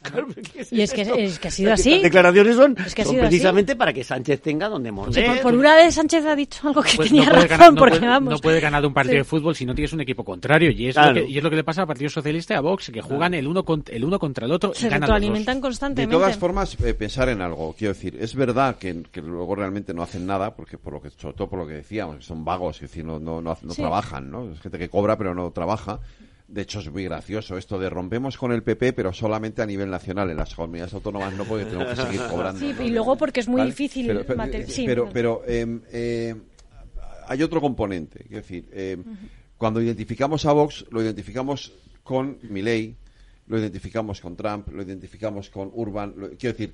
y 0.71 0.81
es 0.81 0.93
que, 0.93 1.01
es 1.01 1.39
que 1.39 1.47
ha 1.47 1.51
sido 1.51 1.73
así. 1.73 1.91
Las 1.91 2.03
declaraciones 2.03 2.55
son, 2.55 2.75
precisamente 2.75 3.75
para 3.75 3.93
que 3.93 4.03
Sánchez 4.03 4.41
tenga 4.41 4.67
donde 4.67 4.91
morder. 4.91 5.41
por, 5.41 5.53
una 5.53 5.75
vez 5.75 5.95
Sánchez 5.95 6.25
ha 6.25 6.35
dicho 6.35 6.67
algo 6.67 6.81
que 6.81 6.95
pues 6.95 7.09
tenía 7.09 7.29
razón, 7.29 7.75
porque 7.75 7.99
vamos. 7.99 8.33
No 8.33 8.39
puede 8.39 8.59
ganar 8.59 8.85
un 8.85 8.93
partido 8.93 9.17
de 9.17 9.23
fútbol 9.23 9.55
si 9.55 9.65
no 9.65 9.73
tienes 9.73 9.93
un 9.93 10.01
equipo 10.01 10.23
contrario, 10.23 10.71
y 10.71 10.87
es, 10.87 10.95
lo, 10.95 11.13
que, 11.13 11.54
es 11.54 11.54
que 11.55 11.61
le 11.61 11.63
pasa 11.63 11.81
al 11.81 11.87
Partido 11.87 12.09
Socialista 12.09 12.53
y 12.53 12.57
a 12.57 12.61
Vox, 12.61 12.91
que 12.93 13.01
juegan 13.01 13.33
el 13.33 13.47
uno, 13.47 13.63
el 13.87 14.03
uno 14.03 14.19
contra 14.19 14.45
el 14.45 14.51
otro 14.51 14.73
Se 14.73 14.87
y 14.87 14.89
ganan 14.89 15.03
retroalimentan 15.03 15.61
constantemente. 15.61 16.13
De 16.13 16.21
todas 16.21 16.37
formas, 16.37 16.77
eh, 16.83 16.93
pensar 16.93 17.29
en 17.29 17.41
algo, 17.41 17.73
quiero 17.77 17.93
decir, 17.93 18.17
es 18.19 18.35
verdad 18.35 18.75
que, 18.77 19.03
que, 19.11 19.21
luego 19.21 19.55
realmente 19.55 19.93
no 19.93 20.03
hacen 20.03 20.25
nada, 20.25 20.55
porque 20.55 20.77
por 20.77 20.93
lo 20.93 21.01
que, 21.01 21.09
sobre 21.11 21.35
todo 21.35 21.49
por 21.49 21.59
lo 21.59 21.67
que 21.67 21.73
decíamos, 21.73 22.25
son 22.25 22.43
vagos, 22.43 22.77
es 22.77 22.81
decir, 22.89 23.05
no, 23.05 23.19
no, 23.19 23.41
no, 23.41 23.55
trabajan, 23.73 24.29
¿no? 24.29 24.51
Es 24.51 24.59
gente 24.59 24.77
que 24.77 24.89
cobra 24.89 25.17
pero 25.17 25.33
no 25.33 25.49
trabaja. 25.51 25.99
De 26.47 26.61
hecho, 26.61 26.79
es 26.79 26.91
muy 26.91 27.05
gracioso 27.05 27.57
esto 27.57 27.79
de 27.79 27.89
rompemos 27.89 28.37
con 28.37 28.51
el 28.51 28.61
PP, 28.61 28.93
pero 28.93 29.11
solamente 29.13 29.63
a 29.63 29.65
nivel 29.65 29.89
nacional. 29.89 30.29
En 30.29 30.37
las 30.37 30.53
comunidades 30.53 30.93
autónomas 30.93 31.33
no 31.33 31.43
porque 31.45 31.65
tenemos 31.65 31.87
que 31.87 31.95
seguir 31.95 32.21
cobrando. 32.29 32.59
Sí, 32.59 32.75
y 32.83 32.89
luego 32.91 33.15
porque 33.15 33.39
es 33.39 33.47
muy 33.47 33.63
difícil. 33.63 34.07
Pero, 34.07 34.25
pero, 34.85 35.09
pero, 35.11 35.41
em, 35.47 35.81
eh, 35.91 36.35
hay 37.27 37.41
otro 37.41 37.59
componente. 37.59 38.25
Es 38.25 38.29
decir, 38.29 38.69
eh, 38.71 38.97
cuando 39.57 39.81
identificamos 39.81 40.45
a 40.45 40.51
Vox, 40.51 40.85
lo 40.91 41.01
identificamos 41.01 41.71
con 42.03 42.37
Milley, 42.43 42.95
lo 43.47 43.57
identificamos 43.57 44.21
con 44.21 44.35
Trump, 44.35 44.69
lo 44.69 44.81
identificamos 44.81 45.49
con 45.49 45.71
Urban. 45.73 46.13
quiero 46.37 46.57
decir, 46.57 46.73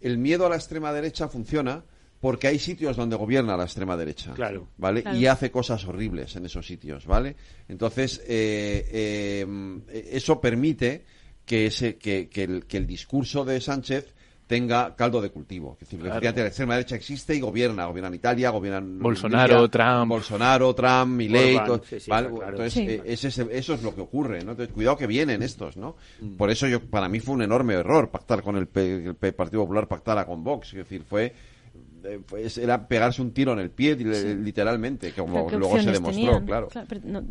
el 0.00 0.18
miedo 0.18 0.46
a 0.46 0.48
la 0.48 0.56
extrema 0.56 0.92
derecha 0.92 1.28
funciona 1.28 1.82
porque 2.20 2.48
hay 2.48 2.58
sitios 2.58 2.96
donde 2.96 3.16
gobierna 3.16 3.56
la 3.56 3.64
extrema 3.64 3.96
derecha, 3.96 4.34
claro, 4.34 4.68
¿vale? 4.76 5.02
Y 5.14 5.26
hace 5.26 5.50
cosas 5.50 5.84
horribles 5.86 6.36
en 6.36 6.44
esos 6.44 6.66
sitios, 6.66 7.06
¿vale? 7.06 7.34
Entonces 7.66 8.20
eh, 8.26 8.86
eh, 8.92 10.08
eso 10.12 10.40
permite 10.40 11.04
que 11.46 11.66
ese 11.66 11.96
que, 11.96 12.28
el, 12.34 12.66
que 12.66 12.76
el 12.76 12.86
discurso 12.86 13.44
de 13.44 13.60
Sánchez 13.60 14.14
tenga 14.50 14.96
caldo 14.96 15.20
de 15.22 15.30
cultivo. 15.30 15.78
Es 15.80 15.88
decir, 15.88 16.04
la 16.04 16.18
extrema 16.18 16.74
derecha 16.74 16.96
existe 16.96 17.36
y 17.36 17.40
gobierna. 17.40 17.86
Gobierna 17.86 18.08
en 18.08 18.14
Italia, 18.14 18.50
gobiernan... 18.50 18.98
Bolsonaro, 18.98 19.70
Trump. 19.70 20.08
Bolsonaro, 20.08 20.74
Trump, 20.74 21.06
Milei... 21.06 21.56
Entonces, 21.56 22.08
eh, 22.08 23.02
eso 23.06 23.74
es 23.74 23.82
lo 23.84 23.94
que 23.94 24.00
ocurre, 24.00 24.42
¿no? 24.42 24.50
Entonces, 24.50 24.74
cuidado 24.74 24.96
que 24.96 25.06
vienen 25.06 25.44
estos, 25.44 25.76
¿no? 25.76 25.94
Mm. 26.20 26.34
Por 26.34 26.50
eso 26.50 26.66
yo 26.66 26.80
para 26.80 27.08
mí 27.08 27.20
fue 27.20 27.36
un 27.36 27.42
enorme 27.42 27.74
error 27.74 28.10
pactar 28.10 28.42
con 28.42 28.56
el, 28.56 28.68
el 28.74 29.14
Partido 29.14 29.62
Popular, 29.62 29.86
pactara 29.86 30.26
con 30.26 30.42
Vox. 30.42 30.70
Es 30.70 30.78
decir, 30.78 31.04
fue 31.08 31.32
pues 32.26 32.58
era 32.58 32.86
pegarse 32.86 33.22
un 33.22 33.32
tiro 33.32 33.52
en 33.52 33.58
el 33.58 33.70
pie 33.70 33.96
literalmente 33.96 35.12
que 35.12 35.20
como 35.20 35.48
luego 35.50 35.80
se 35.80 35.90
demostró 35.90 36.44
claro, 36.44 36.68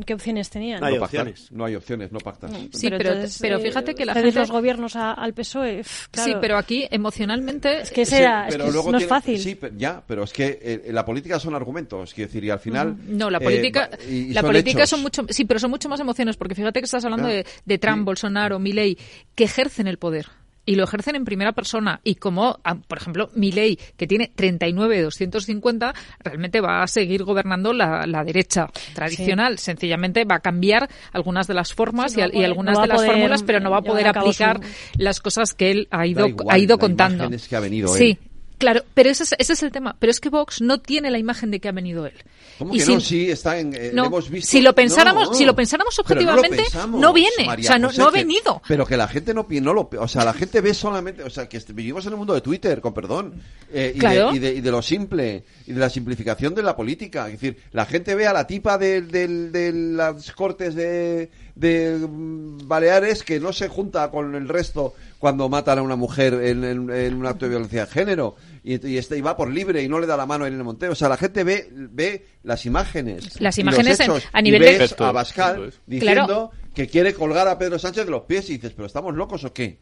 qué 0.05 0.13
opciones 0.13 0.49
tenían 0.49 0.79
no 0.79 0.87
hay 0.87 0.97
opciones. 0.97 1.51
no 1.51 1.65
hay 1.65 1.75
opciones 1.75 2.11
no 2.11 2.19
pactan 2.19 2.69
sí 2.71 2.89
pero, 2.89 3.15
pero, 3.41 3.57
eh, 3.57 3.61
fíjate 3.61 3.95
que 3.95 4.05
la 4.05 4.13
gente 4.13 4.39
los 4.39 4.51
gobiernos 4.51 4.95
al 4.95 5.33
PSOE 5.33 5.83
sí 5.83 6.33
pero 6.41 6.57
aquí 6.57 6.87
emocionalmente 6.89 7.81
es 7.81 7.91
que, 7.91 8.05
sea, 8.05 8.47
no 8.49 8.97
es 8.97 9.07
fácil. 9.07 9.39
sí 9.39 9.57
ya 9.77 10.03
pero 10.05 10.23
es 10.23 10.33
que 10.33 10.59
eh, 10.61 10.91
la 10.91 11.05
política 11.05 11.39
son 11.39 11.55
argumentos 11.55 12.13
quiero 12.13 12.27
decir 12.27 12.43
y 12.43 12.49
al 12.49 12.59
final 12.59 12.97
no 13.07 13.29
la 13.29 13.39
política 13.39 13.89
la 14.09 14.41
política 14.41 14.85
son 14.85 15.01
mucho 15.01 15.25
sí 15.29 15.45
pero 15.45 15.59
son 15.59 15.71
mucho 15.71 15.89
más 15.89 15.99
emociones 15.99 16.37
porque 16.37 16.55
fíjate 16.55 16.79
que 16.79 16.85
estás 16.85 17.03
hablando 17.05 17.27
de, 17.27 17.45
de, 17.65 17.77
Trump 17.77 18.05
Bolsonaro 18.05 18.59
Milley 18.59 18.97
que 19.35 19.45
ejercen 19.45 19.87
el 19.87 19.97
poder 19.97 20.27
y 20.65 20.75
lo 20.75 20.83
ejercen 20.83 21.15
en 21.15 21.25
primera 21.25 21.53
persona. 21.53 21.99
Y 22.03 22.15
como, 22.15 22.59
ah, 22.63 22.75
por 22.75 22.97
ejemplo, 22.97 23.29
ley 23.35 23.79
que 23.97 24.07
tiene 24.07 24.31
39 24.33 24.97
de 24.97 25.03
250, 25.03 25.93
realmente 26.19 26.61
va 26.61 26.83
a 26.83 26.87
seguir 26.87 27.23
gobernando 27.23 27.73
la, 27.73 28.23
derecha 28.23 28.67
tradicional. 28.93 29.57
Sencillamente 29.57 30.25
va 30.25 30.35
a 30.35 30.39
cambiar 30.39 30.89
algunas 31.11 31.47
de 31.47 31.53
las 31.53 31.73
formas 31.73 32.15
y, 32.15 32.21
algunas 32.21 32.79
de 32.81 32.87
las 32.87 33.05
fórmulas, 33.05 33.43
pero 33.43 33.59
no 33.59 33.71
va 33.71 33.77
a 33.77 33.81
poder 33.81 34.07
aplicar 34.07 34.59
las 34.97 35.19
cosas 35.19 35.53
que 35.53 35.71
él 35.71 35.87
ha 35.91 36.05
ido, 36.05 36.27
ha 36.49 36.57
ido 36.57 36.77
contando. 36.77 37.29
Que 37.49 37.55
ha 37.55 37.59
venido 37.59 37.87
sí, 37.87 38.17
Claro, 38.59 38.83
pero 38.93 39.09
ese 39.09 39.23
es, 39.23 39.33
ese 39.39 39.53
es 39.53 39.63
el 39.63 39.71
tema. 39.71 39.95
Pero 39.97 40.11
es 40.11 40.19
que 40.19 40.27
Vox 40.29 40.61
no 40.61 40.79
tiene 40.79 41.09
la 41.09 41.17
imagen 41.17 41.49
de 41.49 41.61
que 41.61 41.69
ha 41.69 41.71
venido 41.71 42.05
él. 42.05 42.13
¿Cómo 42.57 42.73
que 42.73 42.81
si, 42.81 42.93
no? 42.93 42.99
Sí, 42.99 43.31
está 43.31 43.57
en, 43.57 43.73
eh, 43.73 43.91
hemos 43.93 44.29
visto... 44.29 44.51
Si 44.51 44.61
lo 44.61 44.75
pensáramos, 44.75 45.37
si 45.37 45.45
lo 45.45 45.55
pensáramos 45.55 45.97
objetivamente, 45.97 46.63
no, 46.89 47.13
viene. 47.13 47.49
o 47.57 47.63
sea, 47.63 47.79
no, 47.79 47.89
no 47.89 48.07
ha 48.07 48.11
venido. 48.11 48.61
pero 48.67 48.85
que 48.85 48.97
la 48.97 49.07
gente 49.07 49.33
no, 49.33 49.47
no 49.49 49.73
lo... 49.73 49.89
O 49.97 50.07
sea, 50.09 50.25
la 50.25 50.33
gente 50.33 50.59
ve 50.59 50.73
solamente... 50.73 51.23
O 51.23 51.29
sea, 51.29 51.47
que 51.47 51.57
vivimos 51.69 52.05
en 52.05 52.11
el 52.11 52.17
mundo 52.17 52.33
de 52.33 52.41
Twitter, 52.41 52.81
con 52.81 52.93
perdón. 52.93 53.41
Eh, 53.71 53.93
y, 53.95 53.99
de, 53.99 54.29
y, 54.33 54.39
de, 54.39 54.53
y, 54.55 54.61
de, 54.61 54.71
lo 54.71 54.81
simple. 54.81 55.45
Y 55.65 55.71
de 55.71 55.79
la 55.79 55.89
simplificación 55.89 56.53
de 56.53 56.61
la 56.61 56.75
política. 56.75 57.27
Es 57.27 57.39
decir, 57.39 57.61
la 57.71 57.85
gente 57.85 58.13
ve 58.13 58.27
a 58.27 58.33
la 58.33 58.45
tipa 58.45 58.77
de, 58.77 59.03
de 59.03 59.71
las 59.71 60.33
cortes 60.33 60.75
de, 60.75 61.29
de 61.55 61.97
Baleares 62.01 63.23
que 63.23 63.39
no 63.39 63.53
se 63.53 63.69
junta 63.69 64.11
con 64.11 64.35
el 64.35 64.49
resto 64.49 64.95
cuando 65.19 65.49
matan 65.49 65.79
a 65.79 65.81
una 65.81 65.97
mujer 65.97 66.33
en, 66.33 66.63
en 66.63 67.13
un 67.13 67.25
acto 67.25 67.45
de 67.45 67.49
violencia 67.49 67.85
de 67.85 67.91
género 67.91 68.35
y, 68.63 68.87
y, 68.87 68.97
este, 68.97 69.17
y 69.17 69.21
va 69.21 69.35
por 69.35 69.51
libre 69.51 69.83
y 69.83 69.89
no 69.89 69.99
le 69.99 70.07
da 70.07 70.15
la 70.15 70.25
mano 70.25 70.45
a 70.45 70.47
Irene 70.47 70.63
Montero. 70.63 70.93
O 70.93 70.95
sea, 70.95 71.09
la 71.09 71.17
gente 71.17 71.43
ve, 71.43 71.67
ve 71.71 72.25
las 72.43 72.65
imágenes. 72.65 73.39
Las 73.41 73.57
imágenes 73.57 73.99
a 74.31 74.41
nivel 74.41 74.61
y 74.63 74.77
ves 74.77 74.95
a 74.99 75.11
Bascal 75.11 75.73
diciendo 75.85 76.51
que 76.73 76.87
quiere 76.87 77.13
colgar 77.13 77.47
a 77.49 77.57
Pedro 77.57 77.77
Sánchez 77.77 78.05
de 78.05 78.11
los 78.11 78.23
pies 78.23 78.49
y 78.49 78.53
dices, 78.53 78.71
¿pero 78.73 78.85
estamos 78.85 79.13
locos 79.13 79.43
o 79.43 79.53
qué? 79.53 79.81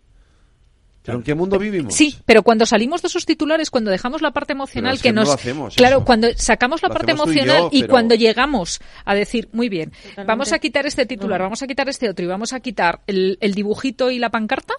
¿Pero 1.03 1.19
en 1.19 1.23
qué 1.23 1.35
mundo 1.35 1.57
vivimos? 1.57 1.93
Sí, 1.93 2.17
pero 2.25 2.43
cuando 2.43 2.65
salimos 2.65 3.01
de 3.01 3.07
esos 3.07 3.25
titulares, 3.25 3.69
cuando 3.69 3.91
dejamos 3.91 4.21
la 4.21 4.31
parte 4.31 4.51
emocional 4.51 4.99
que, 4.99 5.13
nos... 5.13 5.37
claro, 5.73 6.03
cuando 6.03 6.27
sacamos 6.35 6.81
la 6.81 6.89
parte 6.89 7.13
emocional 7.13 7.69
y, 7.71 7.83
cuando 7.83 8.13
llegamos 8.15 8.81
a 9.05 9.15
decir, 9.15 9.47
muy 9.53 9.69
bien, 9.69 9.93
vamos 10.25 10.51
a 10.51 10.59
quitar 10.59 10.85
este 10.85 11.05
titular, 11.05 11.39
vamos 11.39 11.63
a 11.63 11.67
quitar 11.67 11.87
este 11.87 12.09
otro 12.09 12.25
y 12.25 12.27
vamos 12.27 12.51
a 12.51 12.59
quitar 12.59 13.03
el, 13.07 13.37
el 13.39 13.53
dibujito 13.53 14.11
y 14.11 14.19
la 14.19 14.31
pancarta, 14.31 14.73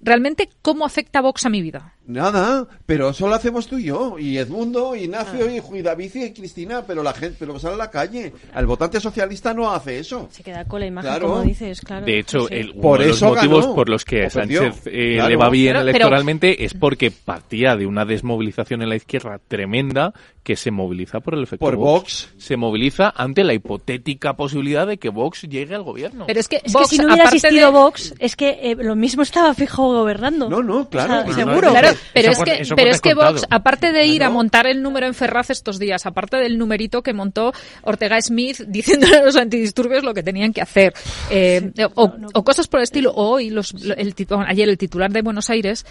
realmente, 0.00 0.48
¿cómo 0.62 0.84
afecta 0.84 1.20
Vox 1.20 1.46
a 1.46 1.50
mi 1.50 1.62
vida? 1.62 1.94
Nada, 2.08 2.66
pero 2.86 3.10
eso 3.10 3.28
lo 3.28 3.34
hacemos 3.34 3.66
tú 3.66 3.76
y 3.76 3.84
yo, 3.84 4.18
y 4.18 4.38
Edmundo, 4.38 4.96
y 4.96 5.00
Ignacio, 5.00 5.46
ah. 5.46 5.76
y 5.76 5.82
David 5.82 6.14
y 6.14 6.32
Cristina, 6.32 6.82
pero 6.86 7.02
la 7.02 7.12
gente, 7.12 7.36
pero 7.38 7.58
sale 7.58 7.74
a 7.74 7.76
la 7.76 7.90
calle. 7.90 8.32
El 8.56 8.64
votante 8.64 8.98
socialista 8.98 9.52
no 9.52 9.70
hace 9.70 9.98
eso. 9.98 10.26
Se 10.32 10.42
queda 10.42 10.64
con 10.64 10.80
la 10.80 10.86
imagen, 10.86 11.20
como 11.20 11.42
dices, 11.42 11.82
claro. 11.82 12.06
De 12.06 12.18
hecho, 12.18 12.48
el, 12.48 12.70
uno 12.70 12.80
por 12.80 13.00
de 13.00 13.08
los 13.08 13.20
motivos 13.20 13.66
por 13.66 13.90
los 13.90 14.06
que 14.06 14.24
a 14.24 14.30
Sánchez 14.30 14.86
eh, 14.86 15.22
le 15.22 15.36
va 15.36 15.50
bien 15.50 15.76
electoralmente 15.76 16.64
es 16.64 16.72
porque 16.72 17.10
partía 17.10 17.76
de 17.76 17.84
una 17.84 18.06
desmovilización 18.06 18.80
en 18.80 18.88
la 18.88 18.96
izquierda 18.96 19.38
tremenda 19.46 20.14
que 20.42 20.56
se 20.56 20.70
moviliza 20.70 21.20
por 21.20 21.34
el 21.34 21.42
efecto 21.42 21.62
por 21.62 21.76
Vox. 21.76 22.32
Se 22.38 22.56
moviliza 22.56 23.12
ante 23.14 23.44
la 23.44 23.52
hipotética 23.52 24.34
posibilidad 24.34 24.86
de 24.86 24.96
que 24.96 25.10
Vox 25.10 25.42
llegue 25.42 25.74
al 25.74 25.82
gobierno. 25.82 26.24
Pero 26.26 26.40
es 26.40 26.48
que, 26.48 26.62
si 26.64 26.96
no 26.96 27.08
hubiera 27.08 27.24
existido 27.24 27.70
Vox, 27.70 28.14
es 28.18 28.34
que 28.34 28.58
eh, 28.62 28.74
lo 28.74 28.96
mismo 28.96 29.22
estaba 29.22 29.52
fijo 29.52 29.92
gobernando. 29.92 30.48
No, 30.48 30.62
no, 30.62 30.88
claro. 30.88 31.30
seguro. 31.34 31.70
Claro, 31.70 31.97
pero 32.12 32.32
es 32.32 32.38
que, 32.38 32.62
pero 32.74 32.90
es 32.90 33.00
que 33.00 33.14
Vox, 33.14 33.46
aparte 33.50 33.92
de 33.92 34.06
ir 34.06 34.24
a 34.24 34.30
montar 34.30 34.66
el 34.66 34.82
número 34.82 35.06
en 35.06 35.14
Ferraz 35.14 35.50
estos 35.50 35.78
días, 35.78 36.06
aparte 36.06 36.36
del 36.36 36.58
numerito 36.58 37.02
que 37.02 37.12
montó 37.12 37.52
Ortega 37.82 38.20
Smith 38.20 38.60
diciéndole 38.66 39.16
a 39.18 39.24
los 39.24 39.36
antidisturbios 39.36 40.04
lo 40.04 40.14
que 40.14 40.22
tenían 40.22 40.52
que 40.52 40.60
hacer, 40.60 40.94
eh, 41.30 41.72
o, 41.94 42.44
cosas 42.44 42.68
por 42.68 42.80
el 42.80 42.84
estilo, 42.84 43.12
o 43.12 43.28
hoy, 43.30 43.50
los, 43.50 43.74
el, 43.74 44.14
ayer 44.46 44.68
el 44.68 44.78
titular 44.78 45.12
de 45.12 45.22
Buenos 45.22 45.50
Aires 45.50 45.84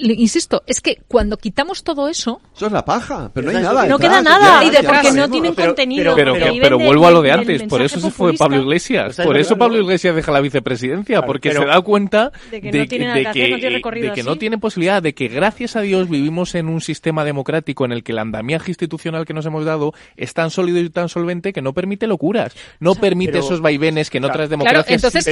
insisto, 0.00 0.62
es 0.66 0.80
que 0.80 0.98
cuando 1.08 1.36
quitamos 1.36 1.82
todo 1.82 2.08
eso... 2.08 2.40
Eso 2.54 2.66
es 2.66 2.72
la 2.72 2.84
paja, 2.84 3.30
pero 3.32 3.50
no 3.50 3.56
hay 3.56 3.64
nada. 3.64 3.86
No 3.86 3.98
queda 3.98 4.22
nada, 4.22 4.62
porque 4.86 5.12
no 5.12 5.28
tienen 5.28 5.54
contenido. 5.54 6.14
Pero, 6.14 6.34
pero, 6.34 6.78
vuelvo 6.78 7.06
a 7.06 7.10
lo 7.10 7.22
de 7.22 7.32
antes, 7.32 7.62
por 7.64 7.82
eso 7.82 8.00
se 8.00 8.10
fue 8.10 8.34
Pablo 8.34 8.58
Iglesias. 8.58 9.16
Por 9.16 9.36
eso 9.36 9.56
Pablo 9.56 9.78
Iglesias 9.78 10.14
deja 10.14 10.32
la 10.32 10.40
vicepresidencia, 10.40 11.22
porque 11.22 11.52
se 11.52 11.64
da 11.64 11.80
cuenta 11.80 12.32
de 12.50 12.60
que, 12.60 14.22
no, 14.22 14.36
tiene 14.36 14.58
posibilidad, 14.58 15.02
de 15.02 15.14
que 15.14 15.28
gracias 15.28 15.76
a 15.76 15.80
Dios 15.80 16.08
vivimos 16.08 16.54
en 16.54 16.68
un 16.68 16.80
sistema 16.80 17.24
democrático 17.24 17.84
en 17.84 17.92
el 17.92 18.02
que 18.02 18.12
el 18.12 18.18
andamiaje 18.18 18.70
institucional 18.70 19.24
que 19.24 19.34
nos 19.34 19.46
hemos 19.46 19.64
dado 19.64 19.92
es 20.16 20.34
tan 20.34 20.50
sólido 20.50 20.78
y 20.78 20.90
tan 20.90 21.08
solvente 21.08 21.52
que 21.52 21.62
no 21.62 21.72
permite 21.72 22.06
locuras, 22.06 22.54
no 22.80 22.94
permite 22.94 23.38
esos 23.38 23.60
vaivenes 23.60 24.10
que 24.10 24.18
en 24.18 24.24
otras 24.24 24.50
democracias... 24.50 25.04
entonces 25.04 25.24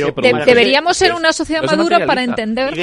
deberíamos 0.46 0.96
ser 0.96 1.14
una 1.14 1.32
sociedad 1.32 1.64
madura 1.64 2.06
para 2.06 2.22
entender 2.22 2.74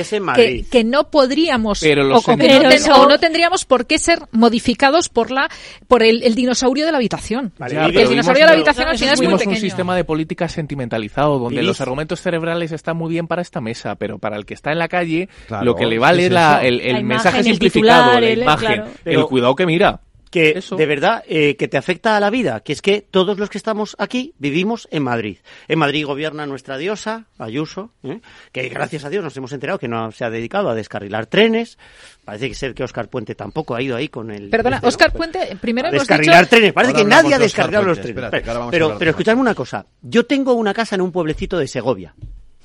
que 0.70 0.84
no 0.84 1.10
podríamos 1.10 1.73
o, 1.82 3.08
no 3.08 3.20
tendríamos 3.20 3.66
por 3.66 3.86
qué 3.86 4.00
ser 4.00 4.20
modificados 4.32 5.10
por 5.10 5.32
la 5.32 5.50
por 5.88 6.04
el, 6.04 6.36
dinosaurio 6.36 6.86
de 6.86 6.92
la 6.92 6.98
habitación. 6.98 7.54
el 7.60 8.10
dinosaurio 8.10 8.44
de 8.44 8.48
la 8.48 8.54
habitación 8.54 8.88
al 8.88 8.98
final 8.98 9.14
es 9.14 9.22
muy 9.22 9.34
un 9.34 9.56
sistema 9.56 9.96
de 9.96 10.04
política 10.04 10.48
sentimentalizado 10.48 11.40
donde 11.40 11.64
los 11.64 11.82
argumentos 11.82 12.22
cerebrales 12.22 12.72
están 12.72 12.98
muy 12.98 13.10
bien 13.10 13.28
para 13.28 13.42
esta 13.42 13.62
mesa, 13.62 13.96
pero 13.96 14.20
para 14.20 14.38
el 14.38 14.46
que 14.46 14.54
está 14.54 14.72
en 14.72 14.80
la 14.80 14.88
calle 14.88 15.30
lo 15.62 15.76
que 15.76 15.86
le 15.86 16.00
vale 16.00 16.28
es 16.28 16.34
el, 16.64 17.04
mensaje 17.04 17.44
simplificado, 17.44 18.20
la 18.20 18.30
imagen, 18.30 18.84
el 19.06 19.26
cuidado 19.26 19.56
que 19.56 19.66
mira. 19.66 20.02
Que 20.34 20.64
de 20.76 20.86
verdad 20.88 21.24
eh, 21.28 21.56
que 21.58 21.68
te 21.68 21.78
afecta 21.78 22.18
a 22.18 22.20
la 22.20 22.32
vida, 22.32 22.62
que 22.62 22.74
es 22.74 22.82
que 22.82 23.02
todos 23.02 23.38
los 23.38 23.52
que 23.52 23.60
estamos 23.60 23.96
aquí 24.00 24.34
vivimos 24.40 24.88
en 24.90 25.04
Madrid. 25.04 25.38
En 25.68 25.78
Madrid 25.78 26.08
gobierna 26.08 26.48
nuestra 26.48 26.80
diosa, 26.80 27.28
Ayuso, 27.38 27.92
¿eh? 28.02 28.20
que 28.52 28.68
gracias 28.68 29.06
a 29.06 29.12
Dios 29.12 29.24
nos 29.24 29.38
hemos 29.38 29.54
enterado 29.54 29.78
que 29.78 29.88
no 29.88 30.12
se 30.12 30.26
ha 30.26 30.32
dedicado 30.32 30.70
a 30.70 30.74
descarrilar 30.74 31.28
trenes. 31.28 31.78
Parece 32.26 32.50
que 32.50 32.56
ser 32.56 32.74
que 32.74 32.84
Oscar 32.84 33.10
Puente 33.10 33.36
tampoco 33.36 33.76
ha 33.76 33.82
ido 33.84 33.96
ahí 33.96 34.10
con 34.10 34.32
el... 34.32 34.50
Perdona, 34.50 34.80
Oscar 34.82 35.14
Puente, 35.14 35.56
primero 35.62 35.90
hemos 35.90 36.02
Descarrilar 36.02 36.48
trenes, 36.48 36.74
parece 36.74 36.96
que 36.96 37.06
nadie 37.06 37.36
ha 37.36 37.40
descarrilado 37.40 37.86
los 37.86 38.02
trenes. 38.02 38.32
pero, 38.72 38.98
pero 38.98 39.12
escuchadme 39.12 39.40
una 39.40 39.54
cosa, 39.54 39.86
yo 40.02 40.26
tengo 40.26 40.54
una 40.54 40.74
casa 40.74 40.96
en 40.96 41.02
un 41.02 41.12
pueblecito 41.12 41.60
de 41.60 41.68
Segovia, 41.68 42.16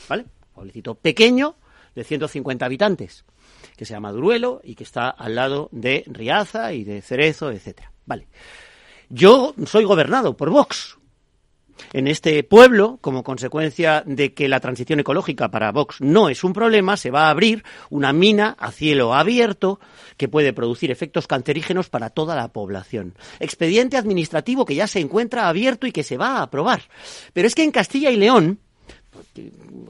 ¿vale? 0.09 0.23
Un 0.23 0.55
pueblecito 0.55 0.95
pequeño 0.95 1.57
de 1.95 2.03
150 2.03 2.65
habitantes 2.65 3.27
que 3.79 3.85
se 3.85 3.95
llama 3.95 4.11
Duruelo 4.11 4.61
y 4.65 4.75
que 4.75 4.83
está 4.83 5.09
al 5.09 5.37
lado 5.37 5.69
de 5.71 6.03
Riaza 6.09 6.73
y 6.73 6.83
de 6.83 7.01
Cerezo, 7.01 7.53
etcétera. 7.53 7.93
Vale. 8.05 8.27
Yo 9.09 9.55
soy 9.67 9.85
gobernado 9.85 10.37
por 10.37 10.51
Vox. 10.51 10.99
En 11.93 12.09
este 12.09 12.43
pueblo, 12.43 12.99
como 13.01 13.23
consecuencia 13.23 14.03
de 14.05 14.35
que 14.35 14.49
la 14.49 14.59
transición 14.59 14.99
ecológica 14.99 15.53
para 15.53 15.71
Vox 15.71 16.01
no 16.01 16.29
es 16.29 16.43
un 16.43 16.53
problema, 16.53 16.97
se 16.97 17.13
va 17.13 17.29
a 17.29 17.31
abrir 17.31 17.63
una 17.89 18.13
mina 18.13 18.57
a 18.59 18.73
cielo 18.73 19.15
abierto 19.15 19.79
que 20.17 20.27
puede 20.27 20.53
producir 20.53 20.91
efectos 20.91 21.29
cancerígenos 21.29 21.89
para 21.89 22.11
toda 22.11 22.35
la 22.35 22.49
población. 22.49 23.15
Expediente 23.39 23.97
administrativo 23.97 24.65
que 24.65 24.75
ya 24.75 24.89
se 24.89 24.99
encuentra 24.99 25.49
abierto 25.49 25.87
y 25.87 25.93
que 25.93 26.03
se 26.03 26.17
va 26.17 26.39
a 26.39 26.43
aprobar. 26.43 26.83
Pero 27.33 27.47
es 27.47 27.55
que 27.55 27.63
en 27.63 27.71
Castilla 27.71 28.11
y 28.11 28.17
León, 28.17 28.59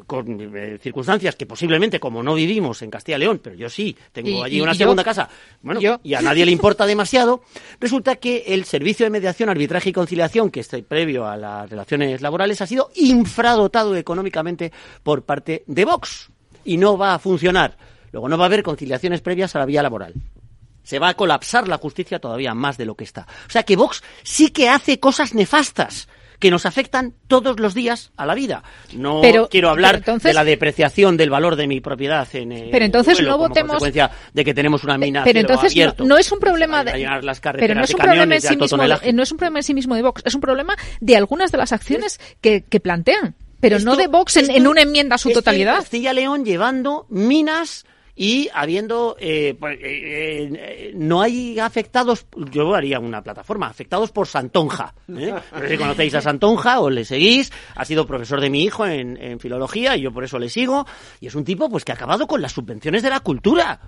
con 0.07 0.57
eh, 0.57 0.79
circunstancias 0.81 1.37
que 1.37 1.47
posiblemente, 1.47 2.01
como 2.01 2.23
no 2.23 2.35
vivimos 2.35 2.83
en 2.83 2.91
Castilla 2.91 3.17
y 3.17 3.21
León, 3.21 3.41
pero 3.43 3.57
yo 3.57 3.69
sí, 3.69 3.97
tengo 4.13 4.43
allí 4.43 4.61
una 4.61 4.75
segunda 4.75 5.05
casa, 5.05 5.29
bueno, 5.63 5.81
y 6.03 6.15
a 6.15 6.23
nadie 6.23 6.47
le 6.47 6.53
importa 6.53 6.87
demasiado, 6.87 7.43
resulta 7.81 8.17
que 8.17 8.45
el 8.49 8.65
Servicio 8.65 9.05
de 9.07 9.11
Mediación, 9.11 9.49
Arbitraje 9.49 9.91
y 9.91 9.93
Conciliación, 9.93 10.51
que 10.51 10.61
está 10.61 10.79
previo 10.83 11.27
a 11.27 11.37
las 11.37 11.69
relaciones 11.69 12.21
laborales, 12.21 12.61
ha 12.63 12.67
sido 12.67 12.91
infradotado 12.95 13.97
económicamente 13.97 14.73
por 15.03 15.23
parte 15.23 15.65
de 15.67 15.85
Vox 15.85 16.31
y 16.65 16.77
no 16.77 16.97
va 16.97 17.15
a 17.15 17.19
funcionar. 17.19 17.77
Luego 18.13 18.29
no 18.29 18.39
va 18.39 18.45
a 18.45 18.47
haber 18.47 18.63
conciliaciones 18.63 19.21
previas 19.21 19.55
a 19.55 19.59
la 19.59 19.67
vía 19.67 19.83
laboral 19.83 20.15
se 20.89 20.99
va 20.99 21.11
a 21.11 21.15
colapsar 21.15 21.69
la 21.69 21.77
justicia 21.77 22.19
todavía 22.19 22.55
más 22.55 22.79
de 22.79 22.87
lo 22.87 22.95
que 22.95 23.05
está. 23.05 23.27
O 23.47 23.51
sea 23.51 23.63
que 23.63 23.77
Vox 23.77 24.03
sí 24.23 24.49
que 24.49 24.71
hace 24.71 24.99
cosas 24.99 25.35
nefastas 25.35 26.09
que 26.39 26.51
nos 26.51 26.67
afectan 26.67 27.15
todos 27.27 27.59
los 27.59 27.75
días 27.75 28.13
a 28.17 28.27
la 28.27 28.35
vida. 28.35 28.63
No 28.95 29.23
quiero 29.51 29.71
hablar 29.71 30.03
de 30.05 30.33
la 30.33 30.45
depreciación 30.45 31.17
del 31.17 31.31
valor 31.31 31.57
de 31.57 31.67
mi 31.67 31.81
propiedad 31.81 32.29
en 32.35 32.53
el 32.53 32.71
Pero 32.71 32.85
entonces 32.85 33.21
no 33.21 33.39
votemos 33.39 33.73
consecuencia 33.73 34.11
de 34.33 34.45
que 34.45 34.55
tenemos 34.55 34.85
una 34.85 34.99
mina 34.99 35.25
Pero 35.25 35.41
entonces 35.41 35.73
abierto, 35.73 36.05
no, 36.05 36.17
es 36.17 36.31
un 36.31 36.39
problema 36.39 36.85
de 36.85 36.93
pero 37.59 37.75
no 37.75 37.85
es 37.85 37.91
un 37.93 37.99
problema 37.99 38.35
en 38.35 38.41
sí 38.41 38.57
mismo 38.57 38.83
de, 38.83 39.13
no 39.13 39.23
es 39.23 39.33
un 39.33 39.39
problema 39.39 39.59
en 39.59 39.63
sí 39.63 39.75
mismo 39.75 39.95
de 39.95 40.03
Vox, 40.03 40.23
es 40.25 40.35
un 40.35 40.41
problema 40.41 40.77
de 41.01 41.17
algunas 41.17 41.53
de 41.53 41.59
las 41.59 41.73
acciones 41.73 42.21
que, 42.41 42.63
que 42.63 42.81
plantean, 42.81 43.35
pero 43.61 43.79
no 43.81 43.97
de 43.97 44.07
Vox 44.07 44.37
en, 44.37 44.67
una 44.67 44.83
enmienda 44.83 45.17
a 45.17 45.19
su 45.19 45.31
totalidad. 45.31 45.77
Castilla 45.77 46.13
León 46.13 46.45
llevando 46.45 47.07
minas 47.09 47.85
y 48.21 48.51
habiendo 48.53 49.17
eh, 49.21 49.57
pues, 49.59 49.79
eh, 49.81 50.51
eh, 50.53 50.93
no 50.97 51.23
hay 51.23 51.61
afectados 51.61 52.27
yo 52.51 52.75
haría 52.75 52.99
una 52.99 53.23
plataforma 53.23 53.69
afectados 53.69 54.11
por 54.11 54.27
Santonja 54.27 54.93
¿eh? 55.17 55.33
no 55.53 55.61
sé 55.61 55.69
si 55.69 55.79
conocéis 55.79 56.15
a 56.17 56.21
Santonja 56.21 56.81
o 56.81 56.91
le 56.91 57.05
seguís 57.05 57.53
ha 57.77 57.85
sido 57.85 58.09
profesor 58.09 58.41
de 58.41 58.51
mi 58.51 58.65
hijo 58.65 58.85
en, 58.85 59.17
en 59.23 59.39
filología 59.39 59.97
y 59.97 60.01
yo 60.01 60.13
por 60.13 60.25
eso 60.25 60.37
le 60.41 60.49
sigo 60.49 60.85
y 61.21 61.29
es 61.29 61.35
un 61.37 61.45
tipo 61.45 61.71
pues 61.71 61.85
que 61.85 61.93
ha 61.93 61.95
acabado 61.95 62.27
con 62.27 62.43
las 62.43 62.51
subvenciones 62.51 63.05
de 63.05 63.11
la 63.11 63.21
cultura 63.21 63.81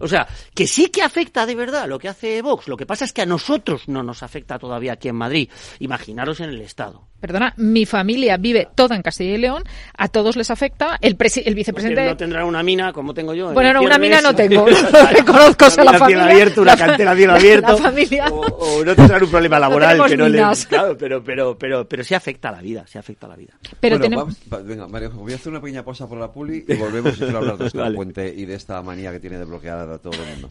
o 0.00 0.08
sea, 0.08 0.26
que 0.54 0.66
sí 0.66 0.88
que 0.88 1.02
afecta 1.02 1.46
de 1.46 1.54
verdad 1.54 1.88
lo 1.88 1.98
que 1.98 2.08
hace 2.08 2.42
Vox. 2.42 2.68
Lo 2.68 2.76
que 2.76 2.86
pasa 2.86 3.04
es 3.04 3.12
que 3.12 3.22
a 3.22 3.26
nosotros 3.26 3.88
no 3.88 4.02
nos 4.02 4.22
afecta 4.22 4.58
todavía 4.58 4.94
aquí 4.94 5.08
en 5.08 5.16
Madrid. 5.16 5.50
Imaginaros 5.78 6.40
en 6.40 6.50
el 6.50 6.60
Estado. 6.60 7.06
Perdona, 7.24 7.54
mi 7.56 7.86
familia 7.86 8.36
vive 8.36 8.68
toda 8.74 8.94
en 8.94 9.00
Castilla 9.00 9.34
y 9.34 9.38
León. 9.38 9.62
A 9.96 10.08
todos 10.08 10.36
les 10.36 10.50
afecta. 10.50 10.98
El, 11.00 11.16
el 11.18 11.54
vicepresidente. 11.54 12.04
no 12.04 12.16
tendrá 12.18 12.44
una 12.44 12.62
mina 12.62 12.92
como 12.92 13.14
tengo 13.14 13.32
yo. 13.32 13.50
Bueno, 13.54 13.72
no, 13.72 13.80
una 13.80 13.96
mina 13.96 14.20
no 14.20 14.34
tengo. 14.34 14.66
Reconozco 15.10 15.64
a 15.64 15.84
la 15.84 15.94
familia. 15.94 16.24
abierto, 16.24 16.60
una 16.60 16.76
cantera 16.76 17.12
a 17.12 17.16
cielo 17.16 17.32
abierto. 17.32 17.72
La 17.72 17.76
familia. 17.78 18.26
O, 18.26 18.84
no 18.84 18.94
tendrán 18.94 19.22
un 19.22 19.30
problema 19.30 19.58
laboral 19.58 20.04
que 20.04 20.18
no 20.18 20.28
les. 20.28 20.66
Claro, 20.66 20.98
pero, 20.98 21.24
pero, 21.24 21.56
pero, 21.56 21.88
pero 21.88 22.04
sí 22.04 22.12
afecta 22.12 22.50
a 22.50 22.52
la 22.52 22.60
vida. 22.60 22.84
Sí 22.86 22.98
afecta 22.98 23.24
a 23.24 23.30
la 23.30 23.36
vida. 23.36 23.54
Pero 23.80 23.98
tenemos... 23.98 24.36
venga, 24.62 24.86
Mario, 24.86 25.12
voy 25.12 25.32
a 25.32 25.36
hacer 25.36 25.50
una 25.50 25.62
pequeña 25.62 25.82
pausa 25.82 26.06
por 26.06 26.18
la 26.18 26.30
puli 26.30 26.62
y 26.68 26.74
volvemos 26.74 27.18
a 27.22 27.24
hablar 27.24 27.56
de 27.56 27.64
Oscar 27.64 27.94
Puente 27.94 28.34
y 28.36 28.44
de 28.44 28.54
esta 28.54 28.82
manía 28.82 29.10
que 29.12 29.20
tiene 29.20 29.38
de 29.38 29.46
bloquear 29.46 29.88
a 29.88 29.96
todo 29.96 30.12
el 30.12 30.28
mundo. 30.28 30.50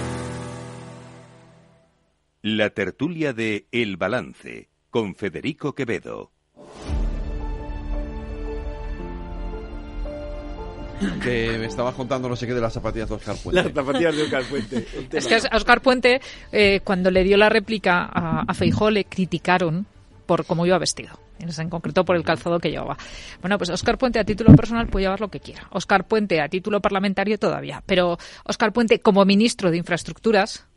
La 2.43 2.71
tertulia 2.71 3.33
de 3.33 3.67
El 3.71 3.97
Balance 3.97 4.67
con 4.89 5.13
Federico 5.13 5.75
Quevedo. 5.75 6.31
que 11.23 11.57
me 11.59 11.65
estabas 11.65 11.93
contando 11.93 12.29
no 12.29 12.35
sé 12.35 12.47
qué 12.47 12.53
de 12.55 12.61
las 12.61 12.73
zapatillas 12.73 13.09
de 13.09 13.15
Oscar 13.15 13.35
Puente. 13.35 13.63
Las 13.63 13.73
zapatillas 13.73 14.15
de 14.15 14.23
Oscar 14.23 14.43
Puente. 14.45 14.87
es 15.11 15.27
que 15.27 15.35
a 15.35 15.55
Oscar 15.55 15.81
Puente, 15.81 16.19
eh, 16.51 16.81
cuando 16.83 17.11
le 17.11 17.23
dio 17.23 17.37
la 17.37 17.49
réplica 17.49 18.09
a, 18.11 18.41
a 18.47 18.53
Feijó, 18.55 18.89
le 18.89 19.05
criticaron 19.05 19.85
por 20.25 20.45
cómo 20.45 20.65
iba 20.65 20.79
vestido 20.79 21.19
en 21.59 21.69
concreto 21.69 22.05
por 22.05 22.15
el 22.15 22.23
calzado 22.23 22.59
que 22.59 22.71
llevaba. 22.71 22.97
Bueno, 23.41 23.57
pues 23.57 23.69
Oscar 23.69 23.97
Puente 23.97 24.19
a 24.19 24.23
título 24.23 24.55
personal 24.55 24.87
puede 24.87 25.05
llevar 25.05 25.21
lo 25.21 25.29
que 25.29 25.39
quiera. 25.39 25.67
Oscar 25.71 26.07
Puente 26.07 26.41
a 26.41 26.49
título 26.49 26.81
parlamentario 26.81 27.37
todavía. 27.37 27.83
Pero 27.85 28.17
Oscar 28.45 28.73
Puente 28.73 28.99
como 28.99 29.25
ministro 29.25 29.71
de 29.71 29.77
Infraestructuras 29.77 30.67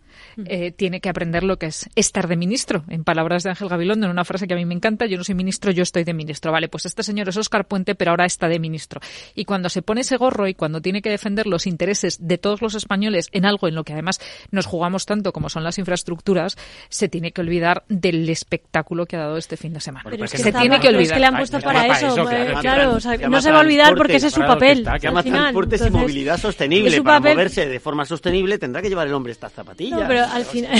eh, 0.46 0.72
tiene 0.72 1.00
que 1.00 1.08
aprender 1.08 1.44
lo 1.44 1.58
que 1.58 1.66
es 1.66 1.88
estar 1.94 2.28
de 2.28 2.36
ministro. 2.36 2.84
En 2.88 3.04
palabras 3.04 3.42
de 3.42 3.50
Ángel 3.50 3.68
Gabilondo, 3.68 4.06
en 4.06 4.12
una 4.12 4.24
frase 4.24 4.46
que 4.46 4.54
a 4.54 4.56
mí 4.56 4.64
me 4.64 4.74
encanta, 4.74 5.06
yo 5.06 5.16
no 5.16 5.24
soy 5.24 5.34
ministro, 5.34 5.70
yo 5.70 5.82
estoy 5.82 6.04
de 6.04 6.14
ministro. 6.14 6.52
Vale, 6.52 6.68
pues 6.68 6.86
este 6.86 7.02
señor 7.02 7.28
es 7.28 7.36
Oscar 7.36 7.66
Puente, 7.66 7.94
pero 7.94 8.12
ahora 8.12 8.24
está 8.24 8.48
de 8.48 8.58
ministro. 8.58 9.00
Y 9.34 9.44
cuando 9.44 9.68
se 9.68 9.82
pone 9.82 10.02
ese 10.02 10.16
gorro 10.16 10.48
y 10.48 10.54
cuando 10.54 10.80
tiene 10.80 11.02
que 11.02 11.10
defender 11.10 11.46
los 11.46 11.66
intereses 11.66 12.18
de 12.20 12.38
todos 12.38 12.62
los 12.62 12.74
españoles 12.74 13.28
en 13.32 13.46
algo 13.46 13.68
en 13.68 13.74
lo 13.74 13.84
que 13.84 13.92
además 13.92 14.20
nos 14.50 14.66
jugamos 14.66 15.06
tanto 15.06 15.32
como 15.32 15.48
son 15.48 15.64
las 15.64 15.78
infraestructuras, 15.78 16.56
se 16.88 17.08
tiene 17.08 17.32
que 17.32 17.40
olvidar 17.40 17.84
del 17.88 18.28
espectáculo 18.28 19.06
que 19.06 19.16
ha 19.16 19.20
dado 19.20 19.36
este 19.36 19.56
fin 19.56 19.72
de 19.72 19.80
semana. 19.80 20.08
Pero 20.10 20.24
es 20.24 20.32
que 20.32 20.38
se 20.38 20.52
tiene 20.52 20.80
que 20.80 20.88
olvidar. 20.88 21.02
Es 21.04 21.12
que 21.12 21.20
le 21.20 21.26
han 21.26 21.36
puesto 21.36 21.60
para, 21.60 21.86
eso, 21.86 22.14
claro, 22.60 22.98
no 23.28 23.40
se 23.40 23.50
va 23.50 23.58
a 23.58 23.60
olvidar 23.60 23.94
porque 23.94 24.16
ese 24.16 24.28
es 24.28 24.34
su 24.34 24.40
papel. 24.40 24.84
llama 25.00 25.22
transportes 25.22 25.86
y 25.86 25.90
movilidad 25.90 26.38
sostenible. 26.38 27.02
Para 27.02 27.20
moverse 27.20 27.66
de 27.66 27.80
forma 27.80 28.04
sostenible 28.04 28.58
tendrá 28.58 28.82
que 28.82 28.88
llevar 28.88 29.06
el 29.06 29.14
hombre 29.14 29.32
estas 29.32 29.52
zapatillas. 29.52 30.00
No, 30.00 30.08
pero 30.08 30.23
al 30.24 30.44
final 30.44 30.72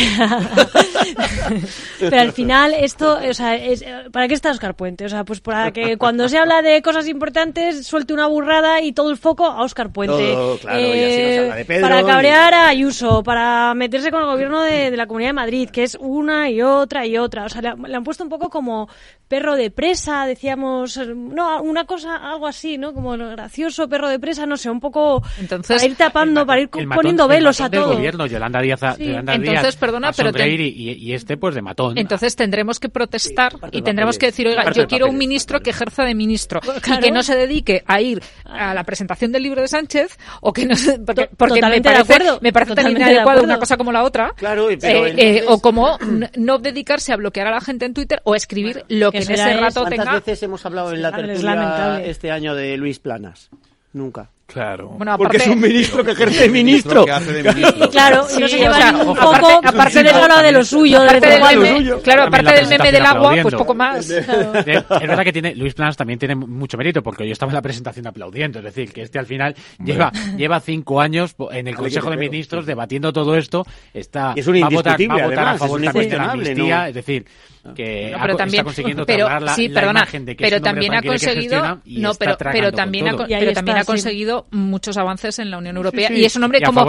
Pero 1.98 2.20
al 2.20 2.32
final 2.32 2.74
esto, 2.74 3.18
o 3.18 3.34
sea, 3.34 3.56
es, 3.56 3.84
¿para 4.12 4.28
qué 4.28 4.34
está 4.34 4.50
Oscar 4.50 4.74
Puente? 4.74 5.04
O 5.04 5.08
sea, 5.08 5.24
pues 5.24 5.40
para 5.40 5.72
que 5.72 5.96
cuando 5.96 6.28
se 6.28 6.38
habla 6.38 6.62
de 6.62 6.82
cosas 6.82 7.08
importantes 7.08 7.86
suelte 7.86 8.12
una 8.12 8.26
burrada 8.26 8.80
y 8.80 8.92
todo 8.92 9.10
el 9.10 9.16
foco 9.16 9.46
a 9.46 9.62
Oscar 9.62 9.90
Puente. 9.90 10.34
Eh, 10.70 11.66
para 11.80 12.04
cabrear 12.04 12.54
a 12.54 12.68
Ayuso, 12.68 13.22
para 13.22 13.74
meterse 13.74 14.10
con 14.10 14.20
el 14.20 14.26
gobierno 14.26 14.62
de, 14.62 14.94
la 14.96 15.06
Comunidad 15.06 15.30
de 15.30 15.34
Madrid, 15.34 15.70
que 15.70 15.82
es 15.82 15.96
una 16.00 16.50
y 16.50 16.62
otra 16.62 17.06
y 17.06 17.16
otra. 17.16 17.44
O 17.44 17.48
sea, 17.48 17.60
le, 17.60 17.96
han 17.96 18.04
puesto 18.04 18.24
un 18.24 18.30
poco 18.30 18.50
como 18.50 18.88
perro 19.28 19.56
de 19.56 19.70
presa, 19.70 20.26
decíamos, 20.26 20.96
no, 20.96 21.62
una 21.62 21.84
cosa, 21.84 22.16
algo 22.16 22.46
así, 22.46 22.78
¿no? 22.78 22.92
Como 22.92 23.16
gracioso 23.16 23.88
perro 23.88 24.08
de 24.08 24.18
presa, 24.18 24.46
no 24.46 24.56
sé, 24.56 24.70
un 24.70 24.80
poco 24.80 25.22
Entonces, 25.38 25.76
para 25.76 25.90
ir 25.90 25.96
tapando, 25.96 26.46
para 26.46 26.60
ir 26.60 26.68
poniendo 26.68 27.26
velos 27.26 27.60
a 27.60 27.70
todo. 27.70 27.94
gobierno, 27.94 28.26
Yolanda 28.26 28.60
Díaz, 28.60 28.80
Yolanda 28.98 29.33
Entonces, 29.34 29.76
perdona, 29.76 30.12
pero 30.12 30.30
y, 30.44 31.12
este 31.12 31.36
pues 31.36 31.54
de 31.54 31.62
matón. 31.62 31.98
Entonces 31.98 32.36
tendremos 32.36 32.80
que 32.80 32.88
protestar 32.88 33.54
y 33.72 33.82
tendremos 33.82 34.18
que 34.18 34.26
decir, 34.26 34.46
oiga, 34.48 34.70
yo 34.72 34.86
quiero 34.86 35.08
un 35.08 35.16
ministro 35.16 35.60
que 35.60 35.70
ejerza 35.70 36.04
de 36.04 36.14
ministro 36.14 36.60
y 36.86 37.00
que 37.00 37.10
no 37.10 37.22
se 37.22 37.36
dedique 37.36 37.82
a 37.86 38.00
ir 38.00 38.22
a 38.44 38.74
la 38.74 38.84
presentación 38.84 39.32
del 39.32 39.42
libro 39.42 39.60
de 39.60 39.68
Sánchez 39.68 40.18
o 40.40 40.52
que 40.52 40.66
no 40.66 40.76
se, 40.76 40.98
porque, 40.98 41.28
me 41.62 41.80
parece, 41.80 42.18
me 42.40 42.52
parece 42.52 42.74
tan 42.74 42.90
inadecuado 42.90 43.42
una 43.42 43.58
cosa 43.58 43.76
como 43.76 43.92
la 43.92 44.02
otra. 44.04 44.32
Claro, 44.36 44.70
eh, 44.70 44.78
eh, 44.82 45.44
o 45.46 45.60
como 45.60 45.98
no 46.36 46.58
dedicarse 46.58 47.12
a 47.12 47.16
bloquear 47.16 47.48
a 47.48 47.50
la 47.50 47.60
gente 47.60 47.84
en 47.84 47.94
Twitter 47.94 48.20
o 48.24 48.34
escribir 48.34 48.84
lo 48.88 49.12
que, 49.12 49.18
en 49.18 49.30
ese 49.32 49.54
rato 49.54 49.84
tenga. 49.84 50.04
¿Cuántas 50.04 50.26
veces 50.26 50.42
hemos 50.42 50.64
hablado 50.66 50.92
en 50.92 51.02
la 51.02 51.12
tertulia 51.12 52.02
este 52.04 52.30
año 52.30 52.54
de 52.54 52.76
Luis 52.76 52.98
Planas? 52.98 53.50
Nunca. 53.92 54.30
Claro. 54.46 54.96
Porque 55.16 55.38
es 55.38 55.46
un 55.46 55.60
ministro 55.60 56.04
que 56.04 56.12
ejerce 56.12 56.42
de 56.42 56.48
ministro. 56.48 57.04
claro, 57.90 58.26
y 58.36 58.40
no 58.40 58.48
se 58.48 58.58
lleva 58.58 58.90
un 58.90 59.16
poco, 59.16 59.60
aparte, 59.64 60.02
de 60.02 60.10
hablar 60.10 60.44
de 60.44 60.52
lo 60.52 60.64
suyo, 60.64 61.00
de 61.02 62.00
Claro, 62.02 62.24
aparte 62.24 62.54
del 62.54 62.68
meme 62.68 62.92
del 62.92 63.06
agua, 63.06 63.34
pues 63.42 63.54
poco 63.54 63.74
más. 63.74 64.08
Es 64.10 64.26
verdad 64.26 65.24
que 65.24 65.32
tiene, 65.32 65.54
Luis 65.54 65.74
Planas 65.74 65.96
también 65.96 66.18
tiene 66.18 66.34
mucho 66.34 66.76
mérito, 66.76 67.02
porque 67.02 67.26
yo 67.26 67.32
estaba 67.32 67.50
en 67.50 67.54
la 67.54 67.62
presentación 67.62 68.06
aplaudiendo, 68.06 68.58
es 68.58 68.64
decir, 68.64 68.92
que 68.92 69.02
este 69.02 69.18
al 69.18 69.26
final 69.26 69.54
lleva, 69.82 70.12
lleva 70.36 70.60
cinco 70.60 71.00
años 71.00 71.34
en 71.50 71.68
el 71.68 71.74
Consejo 71.74 72.10
de 72.10 72.16
Ministros 72.16 72.66
debatiendo 72.66 73.12
todo 73.12 73.36
esto, 73.36 73.66
está, 73.92 74.34
es 74.36 74.46
un 74.46 74.54
va, 74.62 74.66
a 74.66 74.70
votar, 74.70 75.00
va 75.10 75.14
a 75.14 75.26
votar 75.26 75.48
a 75.48 75.58
favor 75.58 75.80
de 75.80 76.08
la 76.16 76.32
amnistía, 76.32 76.88
es 76.88 76.94
decir, 76.94 77.26
que 77.74 78.10
no, 78.10 78.18
pero 78.20 78.36
también, 78.36 78.60
está 78.60 78.64
consiguiendo 78.64 79.06
pero, 79.06 79.28
la, 79.40 79.54
sí, 79.54 79.68
perdona, 79.68 80.00
imagen 80.00 80.24
de 80.24 80.36
que 80.36 80.44
pero 80.44 80.56
es 80.56 80.60
un 80.60 80.64
también 80.64 80.94
ha 80.94 81.02
conseguido 81.02 81.80
no 81.86 82.14
pero 82.14 82.36
pero 82.38 82.72
también 82.72 83.08
ha, 83.08 83.16
pero 83.16 83.52
también 83.52 83.78
ha 83.78 83.84
conseguido 83.84 84.46
muchos 84.50 84.96
avances 84.96 85.38
en 85.38 85.50
la 85.50 85.58
Unión 85.58 85.76
Europea 85.76 86.12
y 86.12 86.24
es 86.24 86.36
un 86.36 86.44
hombre 86.44 86.60
como, 86.62 86.84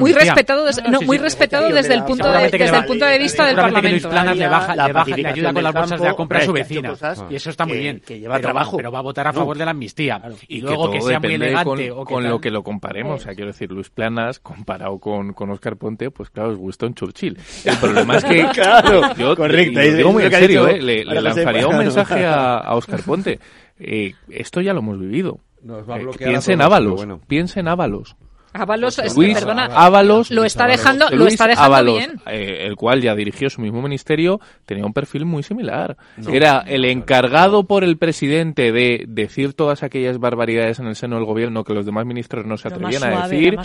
muy 0.00 0.12
respetado 0.12 0.66
no, 0.88 1.00
muy 1.02 1.18
respetado 1.18 1.68
desde 1.68 1.94
el 1.94 2.04
punto 2.04 2.30
de 2.30 2.50
desde 2.50 2.76
el 2.76 2.84
punto 2.84 3.04
de 3.04 3.18
vista 3.18 3.46
del 3.46 3.56
Parlamento. 3.56 4.08
Luis 4.10 4.36
le 4.36 4.48
baja 4.48 4.76
le 4.76 4.92
baja 4.92 5.16
le 5.16 5.28
ayuda 5.28 5.52
con 5.52 5.62
las 5.62 5.74
bolsas 5.74 6.00
de 6.00 6.06
la 6.06 6.14
compra 6.14 6.38
a 6.38 6.42
su 6.42 6.52
vecina. 6.52 6.94
y 7.28 7.34
eso 7.34 7.50
está 7.50 7.66
muy 7.66 7.78
bien. 7.78 8.00
que 8.04 8.18
lleva 8.18 8.40
trabajo. 8.40 8.76
pero 8.76 8.90
va 8.90 8.98
a 8.98 9.02
votar 9.02 9.26
a 9.26 9.32
favor 9.32 9.56
de 9.56 9.64
la 9.64 9.70
amnistía. 9.72 10.20
Y 10.48 10.60
luego 10.60 10.90
que 10.90 11.00
sea 11.00 11.20
muy 11.20 11.34
elegante 11.34 11.90
con 12.04 12.24
lo 12.24 12.40
que 12.40 12.50
lo 12.50 12.62
comparemos. 12.62 13.20
O 13.20 13.24
sea 13.24 13.34
quiero 13.34 13.48
decir 13.48 13.70
Luis 13.70 13.90
Planas 13.90 14.40
comparado 14.40 14.98
con 14.98 15.32
con 15.32 15.50
Oscar 15.50 15.76
Ponte 15.76 16.10
pues 16.10 16.30
claro 16.30 16.52
es 16.52 16.58
Winston 16.58 16.94
Churchill. 16.94 17.38
el 17.64 17.76
problema 17.76 18.16
es 18.16 18.24
que 18.24 18.46
claro 18.48 19.36
correcto 19.36 19.80
digo 20.00 20.12
muy 20.12 20.24
en 20.24 20.32
serio, 20.32 20.68
¿eh? 20.68 20.80
le, 20.80 21.04
lanzaría 21.04 21.66
un 21.66 21.78
mensaje 21.78 22.24
a, 22.26 22.58
a 22.58 22.74
Oscar 22.74 23.02
Ponte. 23.02 23.38
Eh, 23.78 24.14
esto 24.28 24.60
ya 24.60 24.72
lo 24.72 24.80
hemos 24.80 24.98
vivido. 24.98 25.40
Eh, 25.68 26.06
piensa 26.18 26.52
en 26.52 26.62
Ábalos, 26.62 27.06
piensa 27.26 27.60
en 27.60 27.68
Ábalos. 27.68 28.16
Ábalos, 28.52 29.00
Luis 29.16 29.34
perdona, 29.34 29.66
Ábalos, 29.66 30.30
lo 30.30 30.44
está 30.44 30.66
dejando, 30.66 31.08
lo 31.10 31.26
está 31.26 31.46
dejando 31.46 31.94
bien. 31.94 32.20
Eh, 32.26 32.66
el 32.66 32.74
cual 32.74 33.00
ya 33.00 33.14
dirigió 33.14 33.48
su 33.48 33.60
mismo 33.60 33.80
ministerio, 33.80 34.40
tenía 34.66 34.84
un 34.84 34.92
perfil 34.92 35.24
muy 35.24 35.42
similar. 35.42 35.96
Era 36.32 36.64
el 36.66 36.84
encargado 36.84 37.64
por 37.64 37.84
el 37.84 37.96
presidente 37.96 38.72
de 38.72 39.04
decir 39.06 39.54
todas 39.54 39.82
aquellas 39.82 40.18
barbaridades 40.18 40.80
en 40.80 40.86
el 40.86 40.96
seno 40.96 41.16
del 41.16 41.24
gobierno 41.24 41.62
que 41.62 41.74
los 41.74 41.86
demás 41.86 42.06
ministros 42.06 42.44
no 42.44 42.56
se 42.56 42.68
atrevían 42.68 43.04
a 43.04 43.28
decir. 43.28 43.56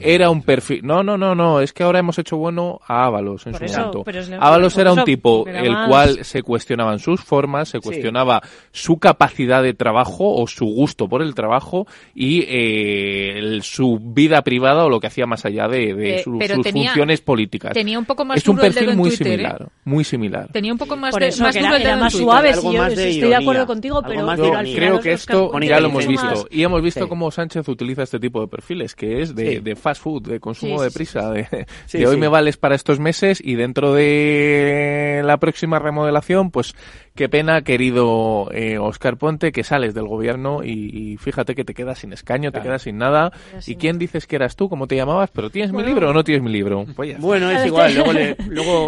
Era, 0.00 0.30
un 0.30 0.42
perfil. 0.42 0.80
No, 0.82 1.02
no, 1.02 1.18
no, 1.18 1.34
no. 1.34 1.60
Es 1.60 1.72
que 1.72 1.82
ahora 1.82 1.98
hemos 1.98 2.18
hecho 2.18 2.38
bueno 2.38 2.80
a 2.86 3.04
Ábalos 3.04 3.46
en 3.46 3.54
su 3.54 3.64
momento. 3.64 4.04
Ábalos 4.40 4.78
era 4.78 4.92
un 4.92 5.04
tipo 5.04 5.46
el 5.46 5.74
cual 5.88 6.24
se 6.24 6.42
cuestionaban 6.42 6.98
sus 7.00 7.22
formas, 7.22 7.68
se 7.68 7.80
cuestionaba 7.80 8.40
su 8.70 8.98
capacidad 8.98 9.62
de 9.62 9.74
trabajo 9.74 10.34
o 10.34 10.46
su 10.46 10.64
gusto 10.64 11.08
por 11.08 11.22
el 11.22 11.34
trabajo 11.34 11.86
y 12.14 12.44
eh, 12.48 13.58
su 13.62 13.98
vida 14.00 14.21
privada 14.42 14.84
o 14.84 14.88
lo 14.88 15.00
que 15.00 15.06
hacía 15.08 15.26
más 15.26 15.44
allá 15.44 15.68
de, 15.68 15.94
de 15.94 16.16
eh, 16.16 16.22
sus, 16.22 16.42
funciones 16.70 17.20
políticas. 17.20 17.72
Tenía 17.72 17.98
un 17.98 18.04
poco 18.04 18.24
más 18.24 18.38
es 18.38 18.48
un 18.48 18.56
perfil 18.56 18.96
muy 18.96 19.10
¿eh? 19.10 19.16
similar, 19.16 19.68
muy 19.84 20.04
similar. 20.04 20.48
Tenía 20.52 20.72
un 20.72 20.78
poco 20.78 20.96
más 20.96 21.14
de 21.14 21.32
más 21.40 21.56
era, 21.56 21.76
era 21.76 21.96
más 21.96 22.12
suave, 22.12 22.54
sí, 22.54 22.72
yo 22.72 22.84
estoy 22.84 23.28
de 23.28 23.34
acuerdo 23.34 23.66
contigo, 23.66 24.02
pero, 24.06 24.26
creo 24.74 25.00
que 25.00 25.12
esto 25.12 25.50
ya 25.60 25.80
lo 25.80 25.88
hemos 25.88 26.06
visto 26.06 26.46
y 26.50 26.62
hemos 26.62 26.82
visto 26.82 27.08
cómo 27.08 27.30
Sánchez 27.30 27.68
utiliza 27.68 28.02
este 28.02 28.18
tipo 28.18 28.40
de 28.40 28.48
perfiles, 28.48 28.94
que 28.94 29.22
es 29.22 29.34
de, 29.34 29.60
de 29.60 29.76
fast 29.76 30.02
food, 30.02 30.28
de 30.28 30.40
consumo 30.40 30.82
de 30.82 30.90
prisa, 30.90 31.30
de, 31.30 31.66
de 31.92 32.06
hoy 32.06 32.16
me 32.16 32.28
vales 32.28 32.56
para 32.56 32.74
estos 32.74 32.98
meses 32.98 33.40
y 33.42 33.54
dentro 33.54 33.94
de 33.94 35.22
la 35.24 35.38
próxima 35.38 35.78
remodelación, 35.78 36.50
pues 36.50 36.74
Qué 37.14 37.28
pena, 37.28 37.60
querido 37.60 38.48
eh, 38.52 38.78
Oscar 38.78 39.18
Ponte, 39.18 39.52
que 39.52 39.64
sales 39.64 39.92
del 39.92 40.06
gobierno 40.06 40.64
y, 40.64 41.18
fíjate 41.18 41.54
que 41.54 41.62
te 41.62 41.74
quedas 41.74 41.98
sin 41.98 42.14
escaño, 42.14 42.52
te 42.52 42.62
quedas 42.62 42.82
sin 42.82 42.96
nada. 42.96 43.32
¿Y 43.66 43.76
quién 43.76 43.98
dices 43.98 44.26
que 44.26 44.36
eras 44.36 44.56
tú? 44.56 44.70
¿Cómo 44.70 44.86
te 44.86 44.96
llamabas? 44.96 45.30
¿Pero 45.30 45.50
tienes 45.50 45.72
mi 45.72 45.82
libro 45.82 46.08
o 46.08 46.12
no 46.14 46.24
tienes 46.24 46.42
mi 46.42 46.50
libro? 46.50 46.86
Pues 46.96 47.18
bueno, 47.18 47.50
es 47.50 47.66
igual. 47.66 47.94
Luego, 47.94 48.12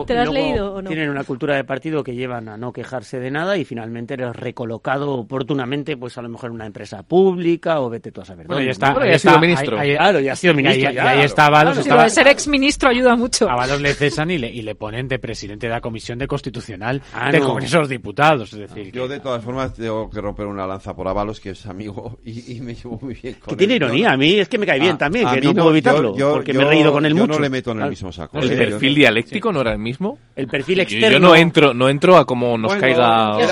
luego, 0.06 0.82
tienen 0.84 1.10
una 1.10 1.24
cultura 1.24 1.56
de 1.56 1.64
partido 1.64 2.02
que 2.02 2.14
llevan 2.14 2.48
a 2.48 2.56
no 2.56 2.72
quejarse 2.72 3.20
de 3.20 3.30
nada 3.30 3.58
y 3.58 3.64
finalmente 3.66 4.14
eres 4.14 4.34
recolocado 4.34 5.12
oportunamente, 5.12 5.98
pues 5.98 6.16
a 6.16 6.22
lo 6.22 6.30
mejor 6.30 6.48
en 6.48 6.54
una 6.54 6.66
empresa 6.66 7.02
pública 7.02 7.80
o 7.80 7.90
vete 7.90 8.10
tú 8.10 8.22
a 8.22 8.24
saber. 8.24 8.46
Bueno, 8.46 8.62
ya 8.62 8.70
está. 8.70 8.92
ha 8.92 9.18
sido 9.18 9.38
ministro. 9.38 9.76
claro, 9.76 10.20
ya 10.20 10.32
ha 10.32 10.36
sido 10.36 10.54
ministro. 10.54 10.92
Y 10.92 10.98
ahí, 10.98 11.20
está 11.20 11.44
estaba, 11.44 12.08
ser 12.08 12.28
ex 12.28 12.48
ministro 12.48 12.88
ayuda 12.88 13.16
mucho. 13.16 13.50
A 13.50 13.54
Valos 13.54 13.82
le 13.82 13.92
cesan 13.92 14.30
y 14.30 14.38
le, 14.38 14.50
y 14.50 14.62
le 14.62 14.74
ponen 14.74 15.08
de 15.08 15.18
presidente 15.18 15.66
de 15.66 15.72
la 15.72 15.82
Comisión 15.82 16.18
de 16.18 16.26
Constitucional 16.26 17.02
ah, 17.12 17.30
de 17.30 17.40
Congreso 17.40 17.76
de 17.76 17.80
los 17.80 17.88
Diputados 18.14 18.52
es 18.52 18.58
decir, 18.60 18.92
yo 18.92 19.08
de 19.08 19.18
todas 19.18 19.42
formas 19.42 19.74
tengo 19.74 20.08
que 20.08 20.20
romper 20.20 20.46
una 20.46 20.66
lanza 20.66 20.94
por 20.94 21.08
Avalos, 21.08 21.40
que 21.40 21.50
es 21.50 21.66
amigo 21.66 22.18
y, 22.24 22.60
me 22.60 22.74
llevo 22.74 22.98
muy 23.02 23.14
bien 23.14 23.34
con 23.34 23.50
Que 23.50 23.56
tiene 23.56 23.74
ironía, 23.74 24.12
a 24.12 24.16
mí 24.16 24.38
es 24.38 24.48
que 24.48 24.56
me 24.56 24.66
cae 24.66 24.78
bien 24.78 24.96
también, 24.96 25.28
que 25.28 25.40
no, 25.40 25.52
puedo 25.52 25.70
evitarlo, 25.70 26.14
porque 26.14 26.52
me 26.52 26.62
he 26.62 26.66
reído 26.66 26.92
con 26.92 27.04
él 27.04 27.14
yo 27.14 27.22
mucho. 27.22 27.34
no 27.34 27.40
le 27.40 27.50
meto 27.50 27.72
en 27.72 27.80
el 27.82 27.90
mismo 27.90 28.12
saco. 28.12 28.38
¿El 28.38 28.56
perfil 28.56 28.94
dialéctico 28.94 29.52
no 29.52 29.62
era 29.62 29.72
el 29.72 29.78
mismo? 29.78 30.18
El 30.36 30.46
perfil 30.46 30.80
externo. 30.80 31.10
Yo, 31.10 31.18
no 31.18 31.34
entro 31.34 31.74
no 31.74 31.88
entro 31.88 32.16
a 32.16 32.24
cómo 32.24 32.56
nos 32.56 32.74
caiga... 32.76 33.36
hay, 33.36 33.42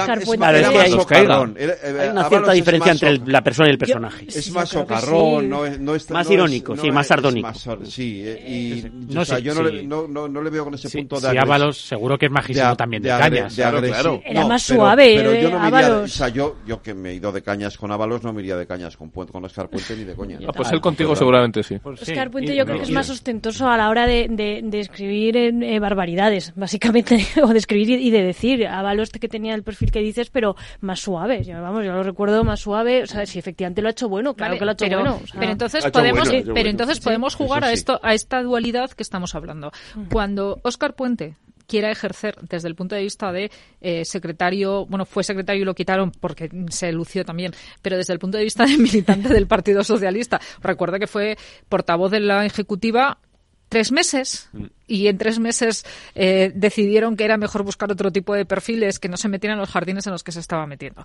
una 2.10 2.28
cierta 2.28 2.52
diferencia 2.52 2.92
entre 2.92 3.18
la 3.26 3.42
persona 3.42 3.68
y 3.68 3.72
el 3.72 3.78
personaje. 3.78 4.26
es 4.28 4.50
más 4.52 4.68
socarrón, 4.68 5.48
no, 5.48 5.64
es... 5.66 6.10
Más 6.10 6.30
irónico, 6.30 6.76
sí, 6.76 6.90
más 6.90 7.06
sardónico. 7.06 7.52
sí, 7.84 8.22
y 8.46 8.82
yo 9.08 9.54
no 9.54 10.42
le 10.42 10.50
veo 10.50 10.64
con 10.64 10.74
ese 10.74 10.88
punto 10.90 11.20
de... 11.20 11.30
Si 11.30 11.36
Ábalos 11.36 11.78
seguro 11.78 12.16
que 12.18 12.26
es 12.26 12.32
majísimo 12.32 12.76
también 12.76 13.02
de 13.02 13.08
cañas. 13.08 13.54
Claro, 13.54 13.80
más 14.52 14.62
suave. 14.62 15.14
Pero 15.16 15.32
yo 15.34 15.48
eh, 15.48 15.50
no 15.52 15.58
me 15.60 15.68
iría, 15.68 15.78
Ábalos. 15.86 16.10
o 16.14 16.14
sea, 16.16 16.28
yo, 16.28 16.56
yo 16.66 16.82
que 16.82 16.94
me 16.94 17.10
he 17.10 17.14
ido 17.14 17.32
de 17.32 17.42
cañas 17.42 17.76
con 17.76 17.90
Ábalos, 17.92 18.22
no 18.22 18.32
me 18.32 18.40
iría 18.42 18.56
de 18.56 18.66
cañas 18.66 18.96
con, 18.96 19.10
Puente- 19.10 19.32
con 19.32 19.44
Oscar 19.44 19.68
Puente 19.68 19.96
ni 19.96 20.04
de 20.04 20.14
coña. 20.14 20.38
Ah, 20.46 20.52
pues 20.52 20.70
él 20.72 20.80
contigo 20.80 21.14
seguramente 21.16 21.62
sí. 21.62 21.78
Oscar 21.82 22.30
Puente 22.30 22.54
yo 22.56 22.64
creo 22.64 22.76
que 22.78 22.84
es 22.84 22.90
más 22.90 23.08
ostentoso 23.10 23.68
a 23.68 23.76
la 23.76 23.88
hora 23.88 24.06
de, 24.06 24.28
de- 24.30 24.60
de 24.62 24.80
escribir 24.80 25.36
en, 25.36 25.62
eh, 25.62 25.78
barbaridades, 25.80 26.52
básicamente, 26.56 27.24
o 27.42 27.48
de 27.48 27.58
escribir 27.58 27.90
y, 27.90 28.08
y 28.08 28.10
de 28.10 28.22
decir. 28.22 28.66
Ábalos 28.66 29.10
que 29.10 29.28
tenía 29.28 29.54
el 29.54 29.62
perfil 29.62 29.90
que 29.90 30.00
dices, 30.00 30.30
pero 30.30 30.56
más 30.80 31.00
suave. 31.00 31.42
Yo, 31.44 31.60
vamos, 31.60 31.84
yo 31.84 31.92
lo 31.92 32.02
recuerdo 32.02 32.44
más 32.44 32.60
suave. 32.60 33.02
O 33.02 33.06
sea, 33.06 33.26
si 33.26 33.38
efectivamente 33.38 33.82
lo 33.82 33.88
ha 33.88 33.92
hecho 33.92 34.08
bueno, 34.08 34.34
claro 34.34 34.50
Vale, 34.52 34.58
que 34.58 34.64
lo 34.64 34.70
ha 34.70 34.74
hecho 34.74 34.84
pero, 34.86 35.00
bueno. 35.00 35.20
o 35.22 35.26
sea- 35.26 35.40
pero 35.40 35.52
entonces 35.52 35.90
podemos, 35.90 36.28
bueno, 36.28 36.42
pero 36.44 36.52
bueno. 36.54 36.70
entonces 36.70 37.00
podemos 37.00 37.34
jugar 37.34 37.64
a 37.64 37.72
esto, 37.72 38.00
a 38.02 38.14
esta 38.14 38.42
dualidad 38.42 38.90
que 38.90 39.02
estamos 39.02 39.34
hablando. 39.34 39.72
Cuando 40.10 40.60
Óscar 40.62 40.94
Puente 40.94 41.36
quiera 41.66 41.90
ejercer 41.90 42.36
desde 42.48 42.68
el 42.68 42.74
punto 42.74 42.94
de 42.94 43.02
vista 43.02 43.32
de 43.32 43.50
eh, 43.80 44.04
secretario, 44.04 44.86
bueno, 44.86 45.04
fue 45.04 45.24
secretario 45.24 45.62
y 45.62 45.64
lo 45.64 45.74
quitaron 45.74 46.10
porque 46.10 46.50
se 46.70 46.92
lució 46.92 47.24
también, 47.24 47.52
pero 47.80 47.96
desde 47.96 48.12
el 48.12 48.18
punto 48.18 48.38
de 48.38 48.44
vista 48.44 48.64
de 48.64 48.76
militante 48.78 49.28
del 49.28 49.46
Partido 49.46 49.84
Socialista. 49.84 50.40
Recuerda 50.60 50.98
que 50.98 51.06
fue 51.06 51.36
portavoz 51.68 52.10
de 52.10 52.20
la 52.20 52.44
Ejecutiva 52.44 53.18
tres 53.68 53.90
meses 53.90 54.50
y 54.86 55.06
en 55.06 55.16
tres 55.16 55.38
meses 55.38 55.84
eh, 56.14 56.52
decidieron 56.54 57.16
que 57.16 57.24
era 57.24 57.38
mejor 57.38 57.62
buscar 57.62 57.90
otro 57.90 58.12
tipo 58.12 58.34
de 58.34 58.44
perfiles 58.44 58.98
que 58.98 59.08
no 59.08 59.16
se 59.16 59.28
metieran 59.28 59.56
en 59.56 59.60
los 59.60 59.70
jardines 59.70 60.06
en 60.06 60.12
los 60.12 60.22
que 60.22 60.32
se 60.32 60.40
estaba 60.40 60.66
metiendo. 60.66 61.04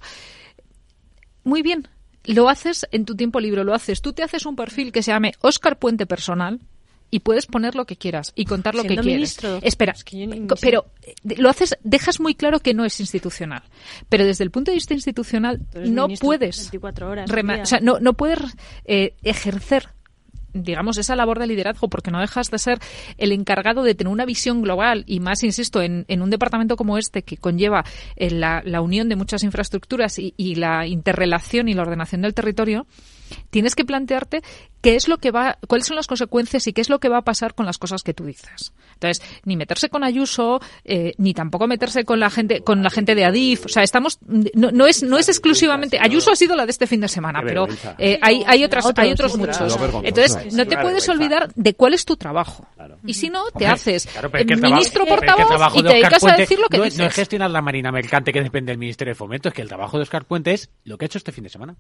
Muy 1.45 1.61
bien, 1.61 1.87
lo 2.25 2.49
haces 2.49 2.85
en 2.91 3.05
tu 3.05 3.15
tiempo 3.15 3.39
libre, 3.39 3.63
lo 3.63 3.73
haces. 3.73 4.01
Tú 4.01 4.11
te 4.11 4.21
haces 4.21 4.45
un 4.45 4.57
perfil 4.57 4.91
que 4.91 5.01
se 5.01 5.11
llame 5.11 5.31
Oscar 5.39 5.79
Puente 5.79 6.05
Personal 6.05 6.59
y 7.09 7.19
puedes 7.19 7.45
poner 7.45 7.75
lo 7.75 7.85
que 7.85 7.95
quieras 7.95 8.33
y 8.35 8.45
contar 8.45 8.75
lo 8.75 8.81
Siendo 8.81 9.01
que 9.01 9.07
quieres. 9.07 9.37
Espera, 9.61 9.93
Es 9.93 10.03
que 10.03 10.47
pero 10.59 10.87
eh, 11.03 11.15
lo 11.37 11.49
haces, 11.49 11.77
dejas 11.83 12.19
muy 12.19 12.35
claro 12.35 12.59
que 12.59 12.73
no 12.73 12.85
es 12.85 12.99
institucional. 12.99 13.63
Pero 14.09 14.25
desde 14.25 14.43
el 14.43 14.51
punto 14.51 14.71
de 14.71 14.75
vista 14.75 14.93
institucional 14.93 15.61
no 15.73 16.07
puedes 16.09 16.57
24 16.57 17.09
horas 17.09 17.31
o 17.61 17.65
sea, 17.65 17.79
no, 17.81 17.99
no 17.99 18.13
puedes 18.13 18.39
eh, 18.85 19.15
ejercer 19.23 19.89
digamos, 20.63 20.97
esa 20.97 21.15
labor 21.15 21.39
de 21.39 21.47
liderazgo, 21.47 21.87
porque 21.87 22.11
no 22.11 22.19
dejas 22.19 22.49
de 22.49 22.57
ser 22.57 22.79
el 23.17 23.31
encargado 23.31 23.83
de 23.83 23.95
tener 23.95 24.11
una 24.11 24.25
visión 24.25 24.61
global 24.61 25.03
y 25.05 25.19
más, 25.19 25.43
insisto, 25.43 25.81
en, 25.81 26.05
en 26.07 26.21
un 26.21 26.29
departamento 26.29 26.75
como 26.75 26.97
este 26.97 27.21
que 27.23 27.37
conlleva 27.37 27.85
eh, 28.15 28.31
la, 28.31 28.61
la 28.65 28.81
unión 28.81 29.09
de 29.09 29.15
muchas 29.15 29.43
infraestructuras 29.43 30.19
y, 30.19 30.33
y 30.37 30.55
la 30.55 30.87
interrelación 30.87 31.69
y 31.69 31.73
la 31.73 31.83
ordenación 31.83 32.21
del 32.21 32.33
territorio, 32.33 32.87
tienes 33.49 33.75
que 33.75 33.85
plantearte 33.85 34.41
qué 34.87 34.95
es 34.95 35.09
lo 35.09 35.17
que 35.17 35.31
va, 35.31 35.57
cuáles 35.67 35.85
son 35.85 35.97
las 35.97 36.07
consecuencias 36.07 36.65
y 36.65 36.71
qué 36.71 36.79
es 36.79 36.89
lo 36.89 36.99
que 36.99 37.09
va 37.09 37.17
a 37.17 37.21
pasar 37.21 37.53
con 37.55 37.65
las 37.65 37.77
cosas 37.77 38.03
que 38.03 38.13
tú 38.13 38.23
dices. 38.23 38.71
Entonces, 38.93 39.21
ni 39.43 39.57
meterse 39.57 39.89
con 39.89 40.05
Ayuso, 40.05 40.61
eh, 40.85 41.13
ni 41.17 41.33
tampoco 41.33 41.67
meterse 41.67 42.05
con 42.05 42.21
la 42.21 42.29
gente, 42.29 42.61
con 42.61 42.81
la 42.81 42.89
gente 42.89 43.13
de 43.13 43.25
Adif. 43.25 43.65
O 43.65 43.67
sea, 43.67 43.83
estamos, 43.83 44.17
no, 44.21 44.71
no 44.71 44.87
es, 44.87 45.03
no 45.03 45.17
es 45.17 45.27
exclusivamente, 45.27 45.99
Ayuso 46.01 46.31
ha 46.31 46.37
sido 46.37 46.55
la 46.55 46.65
de 46.65 46.71
este 46.71 46.87
fin 46.87 47.01
de 47.01 47.09
semana, 47.09 47.41
pero 47.43 47.67
eh, 47.97 48.17
hay, 48.21 48.45
hay 48.47 48.63
otras, 48.63 48.85
Otros, 48.85 49.03
hay 49.05 49.11
otros 49.11 49.35
muchos. 49.37 49.77
Entonces, 50.03 50.53
no 50.53 50.65
te 50.65 50.77
puedes 50.77 51.09
olvidar 51.09 51.51
de 51.53 51.73
cuál 51.73 51.93
es 51.93 52.05
tu 52.05 52.15
trabajo. 52.15 52.65
Y 53.05 53.13
si 53.13 53.29
no, 53.29 53.43
te 53.51 53.67
haces 53.67 54.07
claro, 54.07 54.31
pero 54.31 54.43
es 54.43 54.47
que 54.47 54.53
el 54.53 54.59
trabajo- 54.61 54.79
ministro 54.79 55.05
portavoz 55.05 55.75
y 55.75 55.83
te 55.83 55.89
dedicas 55.89 56.23
a 56.23 56.37
decir 56.37 56.59
lo 56.59 56.69
que 56.69 56.77
no, 56.77 56.83
dices. 56.85 56.99
No 56.99 57.05
es 57.07 57.13
gestionar 57.13 57.51
la 57.51 57.61
marina 57.61 57.91
mercante 57.91 58.31
que 58.31 58.41
depende 58.41 58.71
del 58.71 58.79
Ministerio 58.79 59.11
de 59.11 59.15
Fomento, 59.15 59.49
es 59.49 59.53
que 59.53 59.61
el 59.63 59.67
trabajo 59.67 59.97
de 59.97 60.03
Oscar 60.03 60.23
Puente 60.23 60.53
es 60.53 60.69
lo 60.85 60.97
que 60.97 61.03
ha 61.03 61.07
hecho 61.07 61.17
este 61.17 61.33
fin 61.33 61.43
de 61.43 61.49
semana. 61.49 61.75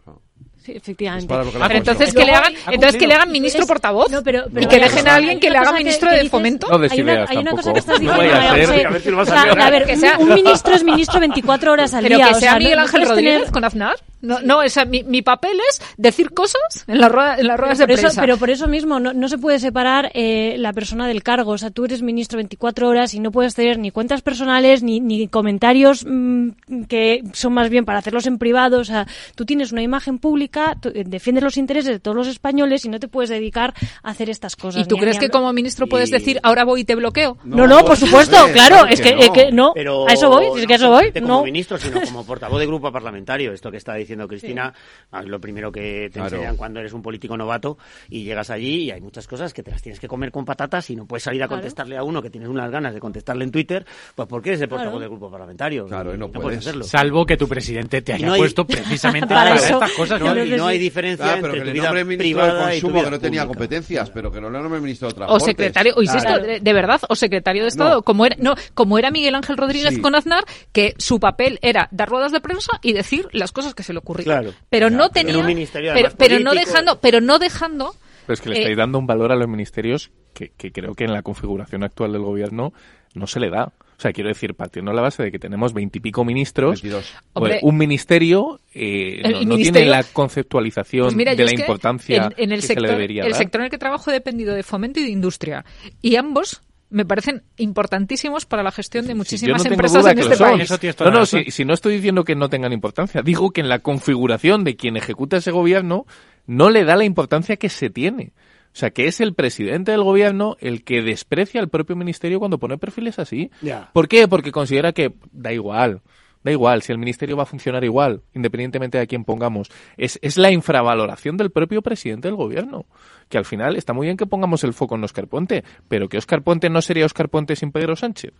Sí, 0.57 0.73
efectivamente. 0.75 1.33
Pero 1.33 1.73
entonces 1.77 2.13
que 2.13 2.25
le 2.25 2.33
hagan, 2.33 2.53
Ha 2.65 2.73
entonces 2.73 2.96
que 2.97 3.07
le 3.07 3.13
hagan 3.13 3.31
ministro 3.31 3.61
Es- 3.61 3.67
portavoz 3.67 4.09
No, 4.11 4.23
pero- 4.23 4.45
y 4.47 4.51
pero 4.53 4.69
que 4.69 4.75
hay 4.75 4.81
dejen 4.81 5.07
a 5.07 5.15
alguien 5.15 5.39
que 5.39 5.49
le 5.49 5.57
haga 5.57 5.71
que- 5.73 5.77
ministro 5.79 6.09
que 6.09 6.15
de 6.15 6.21
dices- 6.21 6.31
fomento. 6.31 6.67
No 6.67 6.75
hay 6.75 7.01
una, 7.01 7.13
ideas 7.13 7.29
hay 7.29 7.37
una 7.37 7.51
cosa 7.51 7.63
tampoco. 7.63 7.73
que 7.73 7.79
estás 7.79 7.99
diciendo. 7.99 9.61
a 9.63 9.69
ver 9.69 9.85
Que 9.85 9.93
un- 9.93 9.99
sea- 9.99 10.17
un, 10.19 10.33
ministro 10.33 10.73
es 10.75 10.83
ministro 10.83 11.19
24 11.19 11.71
horas 11.71 11.93
al 11.93 12.03
Pero 12.03 12.15
día. 12.17 12.27
que 12.29 12.33
o 12.35 12.39
sea 12.39 12.57
Miguel 12.57 12.79
Ángel 12.79 13.07
Rodríguez 13.07 13.51
con 13.51 13.63
Aznar. 13.63 13.95
No, 14.21 14.39
no, 14.41 14.59
o 14.59 14.69
sea, 14.69 14.85
mi, 14.85 15.03
mi 15.03 15.21
papel 15.21 15.57
es 15.69 15.81
decir 15.97 16.31
cosas 16.31 16.59
en, 16.87 16.99
la 16.99 17.09
rueda- 17.09 17.37
en 17.37 17.47
las 17.47 17.59
ruedas 17.59 17.77
Pero 17.77 17.87
de 17.87 17.93
eso, 17.93 18.01
prensa. 18.03 18.21
pero 18.21 18.37
por 18.37 18.49
eso 18.49 18.67
mismo 18.67 18.99
no, 18.99 19.13
no 19.13 19.27
se 19.29 19.37
puede 19.37 19.59
separar 19.59 20.11
eh, 20.13 20.55
la 20.57 20.73
persona 20.73 21.07
del 21.07 21.21
cargo. 21.23 21.51
O 21.51 21.57
sea, 21.57 21.69
tú 21.69 21.85
eres 21.85 22.01
ministro 22.01 22.37
24 22.37 22.87
horas 22.87 23.13
y 23.13 23.19
no 23.19 23.31
puedes 23.31 23.53
tener 23.53 23.77
ni 23.77 23.91
cuentas 23.91 24.21
personales 24.23 24.81
ni, 24.81 24.99
ni 24.99 25.27
comentarios 25.27 26.03
mm, 26.07 26.49
que 26.89 27.21
son 27.33 27.53
más 27.53 27.69
bien 27.69 27.85
para 27.85 27.99
hacerlos 27.99 28.25
en 28.25 28.37
privado. 28.39 28.79
O 28.79 28.83
sea, 28.83 29.05
tú 29.35 29.45
tienes 29.45 29.71
una 29.71 29.83
imagen 29.83 30.17
pública, 30.17 30.75
tú, 30.81 30.89
eh, 30.95 31.03
defiendes 31.05 31.43
los 31.43 31.57
intereses 31.57 31.91
de 31.91 31.99
todos 31.99 32.17
los 32.17 32.27
españoles 32.27 32.85
y 32.85 32.89
no 32.89 32.99
te 32.99 33.07
puedes 33.07 33.29
dedicar 33.29 33.73
a 34.01 34.09
hacer 34.09 34.29
estas 34.31 34.55
cosas. 34.55 34.81
¿Y 34.81 34.85
tú 34.85 34.97
crees 34.97 35.19
que 35.19 35.29
como 35.29 35.53
ministro 35.53 35.85
puedes 35.87 36.09
decir 36.09 36.39
ahora 36.41 36.63
voy 36.63 36.81
y 36.81 36.85
te 36.85 36.95
bloqueo? 36.95 37.37
No, 37.43 37.67
no, 37.67 37.85
por 37.85 37.97
supuesto, 37.97 38.35
claro, 38.51 38.87
es 38.87 38.99
que, 38.99 39.09
eh, 39.09 39.29
que 39.33 39.51
no, 39.51 39.73
Pero 39.75 40.07
a 40.07 40.13
eso 40.13 40.27
voy, 40.29 40.59
es 40.59 40.65
que 40.65 40.73
a 40.73 40.77
eso 40.77 40.89
voy, 40.89 41.11
no. 41.15 41.21
como 41.27 41.43
ministro, 41.43 41.77
sino 41.77 42.01
como 42.01 42.25
portavoz 42.25 42.59
de 42.59 42.65
grupo 42.65 42.91
parlamentario. 42.91 43.53
Esto 43.53 43.69
que 43.69 43.77
está 43.77 43.93
diciendo 43.93 44.06
Cristina, 44.27 44.73
ah, 45.11 45.21
lo 45.23 45.39
primero 45.41 45.71
que 45.71 46.09
te 46.11 46.19
Claro. 46.19 46.35
enseñan 46.35 46.55
cuando 46.57 46.79
eres 46.79 46.93
un 46.93 47.01
político 47.01 47.35
novato 47.37 47.77
y 48.09 48.23
llegas 48.23 48.49
allí 48.49 48.83
y 48.83 48.91
hay 48.91 49.01
muchas 49.01 49.27
cosas 49.27 49.53
que 49.53 49.63
te 49.63 49.71
las 49.71 49.81
tienes 49.81 49.99
que 49.99 50.07
comer 50.07 50.31
con 50.31 50.45
patatas 50.45 50.89
y 50.89 50.95
no 50.95 51.05
puedes 51.05 51.23
salir 51.23 51.43
a 51.43 51.47
Claro. 51.47 51.61
contestarle 51.61 51.97
a 51.97 52.03
uno 52.03 52.21
que 52.21 52.29
tienes 52.29 52.49
unas 52.49 52.69
ganas 52.71 52.93
de 52.93 52.99
contestarle 52.99 53.43
en 53.43 53.51
Twitter, 53.51 53.85
pues 54.15 54.27
porque 54.27 54.49
eres 54.49 54.61
el 54.61 54.69
portavoz 54.69 54.91
Claro. 54.91 54.99
del 54.99 55.09
grupo 55.09 55.31
parlamentario. 55.31 55.85
Claro, 55.87 56.13
y 56.13 56.17
no 56.17 56.27
puedes 56.27 56.41
puedes. 56.43 56.59
hacerlo. 56.59 56.83
Salvo 56.85 57.25
que 57.25 57.37
tu 57.37 57.47
presidente 57.47 58.01
te 58.01 58.13
haya 58.13 58.27
no 58.27 58.33
hay- 58.33 58.39
puesto 58.41 58.65
precisamente 58.67 59.27
Para 59.33 59.49
para, 59.51 59.55
eso. 59.55 59.73
estas 59.73 59.91
cosas. 59.93 60.19
No, 60.21 60.33
¿no? 60.35 60.43
y 60.43 60.51
no 60.51 60.67
hay 60.67 60.77
diferencia 60.77 61.25
Ah, 61.33 61.37
pero 61.41 61.47
entre 61.53 61.59
que 61.59 61.59
tu 61.61 61.65
le 61.93 62.03
vida 62.03 62.17
privada 62.17 62.75
y 62.75 62.79
tu 62.79 62.87
consumo 62.87 62.93
vida 63.01 63.03
que 63.05 63.11
no 63.11 63.19
tenía 63.19 63.41
pública. 63.41 63.57
competencias, 63.59 64.09
pero 64.11 64.31
que 64.31 64.41
no 64.41 64.49
le 64.49 64.59
nombre 64.59 64.79
ministro 64.79 65.07
de 65.07 65.13
O 65.13 65.15
transportes. 65.15 65.45
secretario, 65.47 65.93
o 65.95 66.01
insisto, 66.01 66.27
Claro. 66.27 66.43
de, 66.45 66.59
de 66.59 66.73
verdad, 66.73 67.01
o 67.09 67.15
secretario 67.15 67.63
de 67.63 67.69
Estado, 67.69 68.01
como 68.03 68.25
era, 68.25 68.35
no, 68.39 68.55
como 68.73 68.97
era 68.97 69.11
Miguel 69.11 69.35
Ángel 69.35 69.57
Rodríguez 69.57 69.95
Sí. 69.95 70.01
con 70.01 70.15
Aznar, 70.15 70.43
que 70.71 70.93
su 70.97 71.19
papel 71.19 71.59
era 71.61 71.87
dar 71.91 72.09
ruedas 72.09 72.31
de 72.31 72.39
prensa 72.41 72.79
y 72.81 72.93
decir 72.93 73.27
las 73.31 73.51
cosas 73.51 73.73
que 73.75 73.83
se 73.83 73.93
le 73.97 73.99
ocurrían. 73.99 74.25
Claro. 74.25 74.53
Pero 74.69 74.89
no 74.89 74.97
Claro, 74.97 75.11
tenía, 75.11 75.33
en 75.33 75.39
un 75.39 75.45
ministerio 75.47 75.93
pero, 76.17 76.39
no 76.39 76.53
dejando, 76.53 76.99
pero 77.01 77.21
no 77.21 77.39
dejando 77.39 77.95
Pero 78.25 78.33
es 78.33 78.41
que 78.41 78.49
le 78.49 78.55
Eh, 78.55 78.59
estáis 78.59 78.77
dando 78.77 78.99
un 78.99 79.07
valor 79.07 79.31
a 79.31 79.35
los 79.35 79.47
ministerios 79.47 80.11
que, 80.33 80.49
que 80.57 80.71
creo 80.71 80.93
que 80.95 81.03
en 81.05 81.13
la 81.13 81.21
configuración 81.21 81.83
actual 81.83 82.11
del 82.13 82.21
gobierno 82.21 82.73
no 83.15 83.25
se 83.27 83.39
le 83.39 83.49
da. 83.49 83.73
O 83.97 83.99
sea, 83.99 84.11
quiero 84.13 84.27
decir, 84.27 84.53
partiendo 84.53 84.91
de 84.91 84.95
la 84.95 85.01
base 85.01 85.23
de 85.23 85.31
que 85.31 85.39
tenemos 85.39 85.73
veintipico 85.73 86.23
ministros, 86.23 86.83
22. 86.83 87.03
pues, 87.03 87.23
Hombre, 87.33 87.59
un 87.63 87.77
ministerio 87.77 88.59
eh, 88.71 89.21
no, 89.23 89.41
no 89.41 89.55
tiene 89.55 89.85
la 89.87 90.03
conceptualización 90.03 91.05
Pues 91.05 91.15
mira, 91.15 91.33
de 91.33 91.43
la 91.45 91.51
importancia 91.51 92.29
en, 92.37 92.43
en 92.43 92.51
el 92.51 92.61
que 92.61 92.67
sector, 92.67 92.83
se 92.85 92.87
le 92.91 92.93
debería 92.93 93.23
el 93.23 93.31
dar. 93.31 93.39
sector 93.39 93.61
en 93.61 93.65
el 93.65 93.71
que 93.71 93.77
trabajo 93.79 94.11
he 94.11 94.13
dependido 94.13 94.53
de 94.53 94.61
fomento 94.61 94.99
y 94.99 95.03
de 95.03 95.09
industria. 95.09 95.65
Y 96.01 96.15
ambos 96.15 96.61
me 96.89 97.05
parecen 97.05 97.43
importantísimos 97.57 98.45
para 98.45 98.63
la 98.63 98.71
gestión 98.71 99.07
de 99.07 99.15
muchísimas 99.15 99.57
no 99.57 99.63
tengo 99.63 99.73
empresas 99.75 100.05
en 100.05 100.15
que 100.15 100.21
este 100.21 100.35
son. 100.35 100.57
país. 100.57 100.95
No, 100.99 101.11
no, 101.11 101.25
si, 101.25 101.51
si 101.51 101.65
no 101.65 101.73
estoy 101.73 101.95
diciendo 101.95 102.23
que 102.23 102.35
no 102.35 102.49
tengan 102.49 102.73
importancia, 102.73 103.21
digo 103.21 103.51
que 103.51 103.61
en 103.61 103.69
la 103.69 103.79
configuración 103.79 104.63
de 104.63 104.75
quien 104.75 104.97
ejecuta 104.97 105.37
ese 105.37 105.51
gobierno 105.51 106.05
no 106.45 106.69
le 106.69 106.85
da 106.85 106.95
la 106.95 107.03
importancia 107.03 107.57
que 107.57 107.69
se 107.69 107.89
tiene. 107.89 108.31
O 108.73 108.79
sea, 108.79 108.91
que 108.91 109.07
es 109.07 109.21
el 109.21 109.33
presidente 109.33 109.91
del 109.91 110.03
gobierno 110.03 110.55
el 110.59 110.83
que 110.83 111.01
desprecia 111.01 111.59
al 111.59 111.67
propio 111.67 111.95
ministerio 111.95 112.39
cuando 112.39 112.59
pone 112.59 112.77
perfiles 112.77 113.17
así. 113.17 113.49
¿Por 113.91 114.07
qué? 114.07 114.27
Porque 114.27 114.51
considera 114.51 114.93
que 114.93 115.13
da 115.31 115.51
igual. 115.51 116.01
Da 116.43 116.51
igual, 116.51 116.81
si 116.81 116.91
el 116.91 116.97
ministerio 116.97 117.35
va 117.35 117.43
a 117.43 117.47
funcionar 117.47 117.83
igual, 117.83 118.21
independientemente 118.33 118.97
de 118.97 119.03
a 119.03 119.07
quién 119.07 119.23
pongamos. 119.23 119.69
Es, 119.97 120.19
es 120.21 120.37
la 120.37 120.51
infravaloración 120.51 121.37
del 121.37 121.51
propio 121.51 121.81
presidente 121.81 122.27
del 122.27 122.35
gobierno. 122.35 122.85
Que 123.29 123.37
al 123.37 123.45
final 123.45 123.75
está 123.75 123.93
muy 123.93 124.07
bien 124.07 124.17
que 124.17 124.25
pongamos 124.25 124.63
el 124.63 124.73
foco 124.73 124.95
en 124.95 125.03
Oscar 125.03 125.27
Puente, 125.27 125.63
pero 125.87 126.07
que 126.07 126.17
Oscar 126.17 126.41
Puente 126.43 126.69
no 126.69 126.81
sería 126.81 127.05
Oscar 127.05 127.29
Puente 127.29 127.55
sin 127.55 127.71
Pedro 127.71 127.95
Sánchez. 127.95 128.33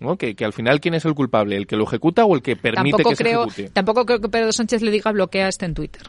¿no? 0.00 0.16
Que, 0.16 0.34
que 0.34 0.44
al 0.44 0.52
final, 0.52 0.80
¿quién 0.80 0.94
es 0.94 1.04
el 1.04 1.14
culpable? 1.14 1.56
¿El 1.56 1.66
que 1.66 1.76
lo 1.76 1.84
ejecuta 1.84 2.24
o 2.24 2.34
el 2.34 2.42
que 2.42 2.56
permite 2.56 2.96
Tampoco 2.96 3.10
que 3.10 3.16
se 3.16 3.22
creo, 3.22 3.44
ejecute? 3.44 3.70
tampoco 3.70 4.06
creo 4.06 4.20
que 4.20 4.28
Pedro 4.28 4.52
Sánchez 4.52 4.82
le 4.82 4.90
diga 4.90 5.12
bloquea 5.12 5.48
este 5.48 5.66
en 5.66 5.74
Twitter. 5.74 6.02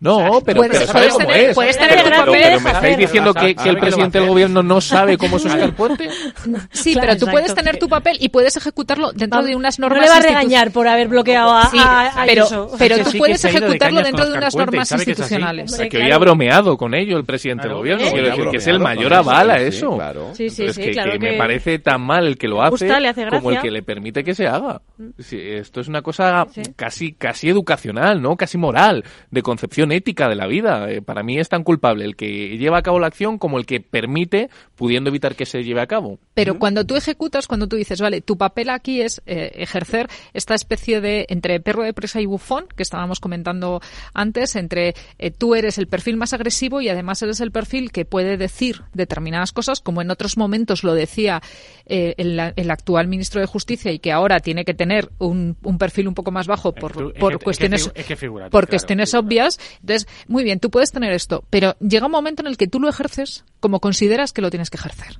No, 0.00 0.40
pero, 0.44 0.60
puedes- 0.62 0.78
pero 0.78 0.86
sabe 0.86 0.98
puedes 0.98 1.12
cómo 1.14 1.26
tener- 1.28 1.50
es. 1.50 1.54
puedes 1.54 1.76
Pero- 1.76 1.88
tener 1.90 2.04
tu 2.04 2.10
pero, 2.10 2.24
papel, 2.24 2.42
pero 2.42 2.60
me 2.60 2.70
estáis 2.70 2.96
diciendo 2.96 3.34
que, 3.34 3.54
que 3.54 3.68
el 3.68 3.76
presidente 3.78 4.18
del 4.18 4.28
gobierno 4.28 4.62
no 4.62 4.80
sabe 4.80 5.18
cómo 5.18 5.36
es 5.36 5.44
Oscar 5.44 5.74
Puente. 5.74 6.08
Sí, 6.72 6.92
Claro, 6.94 7.08
pero 7.08 7.18
tú 7.20 7.26
puedes 7.26 7.50
exacto. 7.50 7.62
tener 7.64 7.78
tu 7.78 7.88
papel 7.88 8.16
y 8.18 8.28
puedes 8.30 8.56
ejecutarlo 8.56 9.12
dentro 9.12 9.42
de 9.42 9.54
unas 9.54 9.78
no 9.78 9.88
normas. 9.88 10.04
le 10.06 10.10
va 10.10 10.16
a 10.16 10.20
regañar 10.22 10.70
por 10.70 10.88
haber 10.88 11.08
bloqueado 11.08 11.52
a, 11.54 11.66
Sí, 11.70 11.78
a- 11.78 12.06
a 12.08 12.24
pero, 12.24 12.44
Ayuso. 12.46 12.70
pero 12.78 12.98
tú 12.98 13.10
sí 13.10 13.18
puedes 13.18 13.44
ejecutarlo 13.44 14.02
dentro 14.02 14.24
de 14.26 14.38
unas 14.38 14.54
Puente, 14.54 14.70
normas 14.72 14.88
sabe 14.88 15.04
que 15.04 15.10
es 15.12 15.20
así. 15.20 15.34
institucionales. 15.34 15.72
O 15.72 15.76
sea, 15.76 15.84
que 15.84 15.90
Claro. 15.90 16.06
hoy 16.06 16.12
ha 16.12 16.18
bromeado 16.18 16.76
con 16.78 16.94
ello 16.94 17.16
el 17.18 17.24
presidente 17.24 17.62
Claro. 17.64 17.74
del 17.76 17.78
gobierno. 17.82 18.04
Sí, 18.06 18.10
Quiero 18.12 18.28
decir, 18.28 18.48
que 18.50 18.56
es 18.56 18.66
el 18.68 18.80
mayor 18.80 19.12
eso, 19.12 19.20
aval 19.20 19.50
a 19.50 19.56
eso. 19.60 19.94
claro. 19.96 20.28
Sí, 20.32 20.48
sí, 20.48 20.62
Entonces, 20.62 20.76
sí, 20.76 20.82
que, 20.82 20.90
claro 20.92 21.12
que 21.12 21.18
me 21.18 21.36
parece 21.36 21.78
tan 21.78 22.00
mal 22.00 22.26
el 22.26 22.38
que 22.38 22.48
lo 22.48 22.62
hace, 22.62 22.88
como 23.30 23.50
el 23.50 23.60
que 23.60 23.70
le 23.70 23.82
permite 23.82 24.24
que 24.24 24.34
se 24.34 24.46
haga. 24.46 24.80
Sí, 25.18 25.38
esto 25.40 25.80
es 25.82 25.88
una 25.88 26.00
cosa 26.02 26.46
casi, 26.76 27.12
casi 27.12 27.48
educacional, 27.50 28.22
¿no? 28.22 28.36
Casi 28.36 28.56
moral, 28.56 29.04
de 29.30 29.42
concepción. 29.42 29.89
Cuestión 29.90 29.92
ética 29.92 30.28
de 30.28 30.34
la 30.34 30.46
vida. 30.46 30.90
Eh, 30.90 31.02
para 31.02 31.22
mí 31.22 31.38
es 31.38 31.48
tan 31.48 31.64
culpable 31.64 32.04
el 32.04 32.16
que 32.16 32.56
lleva 32.58 32.78
a 32.78 32.82
cabo 32.82 32.98
la 32.98 33.06
acción 33.06 33.38
como 33.38 33.58
el 33.58 33.66
que 33.66 33.80
permite, 33.80 34.50
pudiendo 34.76 35.10
evitar 35.10 35.34
que 35.34 35.46
se 35.46 35.62
lleve 35.62 35.80
a 35.80 35.86
cabo. 35.86 36.18
Pero 36.34 36.58
cuando 36.58 36.84
tú 36.84 36.96
ejecutas, 36.96 37.46
cuando 37.46 37.66
tú 37.66 37.76
dices, 37.76 38.00
vale, 38.00 38.20
tu 38.20 38.36
papel 38.36 38.70
aquí 38.70 39.02
es 39.02 39.22
eh, 39.26 39.52
ejercer 39.54 40.08
esta 40.32 40.54
especie 40.54 41.00
de 41.00 41.26
entre 41.28 41.60
perro 41.60 41.82
de 41.82 41.92
presa 41.92 42.20
y 42.20 42.26
bufón 42.26 42.66
que 42.74 42.82
estábamos 42.82 43.20
comentando 43.20 43.80
antes, 44.14 44.56
entre 44.56 44.94
eh, 45.18 45.30
tú 45.30 45.54
eres 45.54 45.78
el 45.78 45.86
perfil 45.86 46.16
más 46.16 46.32
agresivo 46.32 46.80
y 46.80 46.88
además 46.88 47.22
eres 47.22 47.40
el 47.40 47.50
perfil 47.50 47.90
que 47.90 48.04
puede 48.04 48.36
decir 48.36 48.82
determinadas 48.94 49.52
cosas, 49.52 49.80
como 49.80 50.00
en 50.02 50.10
otros 50.10 50.36
momentos 50.36 50.84
lo 50.84 50.94
decía 50.94 51.42
el, 51.86 52.38
el, 52.56 52.70
actual 52.70 53.08
ministro 53.08 53.40
de 53.40 53.46
Justicia 53.46 53.90
y 53.90 53.98
que 53.98 54.12
ahora 54.12 54.38
tiene 54.38 54.64
que 54.64 54.74
tener 54.74 55.10
un, 55.18 55.56
un 55.62 55.78
perfil 55.78 56.06
un 56.06 56.14
poco 56.14 56.30
más 56.30 56.46
bajo 56.46 56.72
por, 56.72 57.12
por 57.14 57.42
cuestiones, 57.42 57.90
por 58.50 58.68
cuestiones 58.68 59.12
obvias. 59.14 59.58
Entonces, 59.80 60.08
muy 60.28 60.44
bien, 60.44 60.60
tú 60.60 60.70
puedes 60.70 60.92
tener 60.92 61.12
esto, 61.12 61.44
pero 61.50 61.76
llega 61.80 62.06
un 62.06 62.12
momento 62.12 62.42
en 62.42 62.48
el 62.48 62.56
que 62.56 62.66
tú 62.66 62.80
lo 62.80 62.88
ejerces 62.88 63.44
como 63.60 63.80
consideras 63.80 64.32
que 64.32 64.42
lo 64.42 64.50
tienes 64.50 64.70
que 64.70 64.76
ejercer 64.76 65.18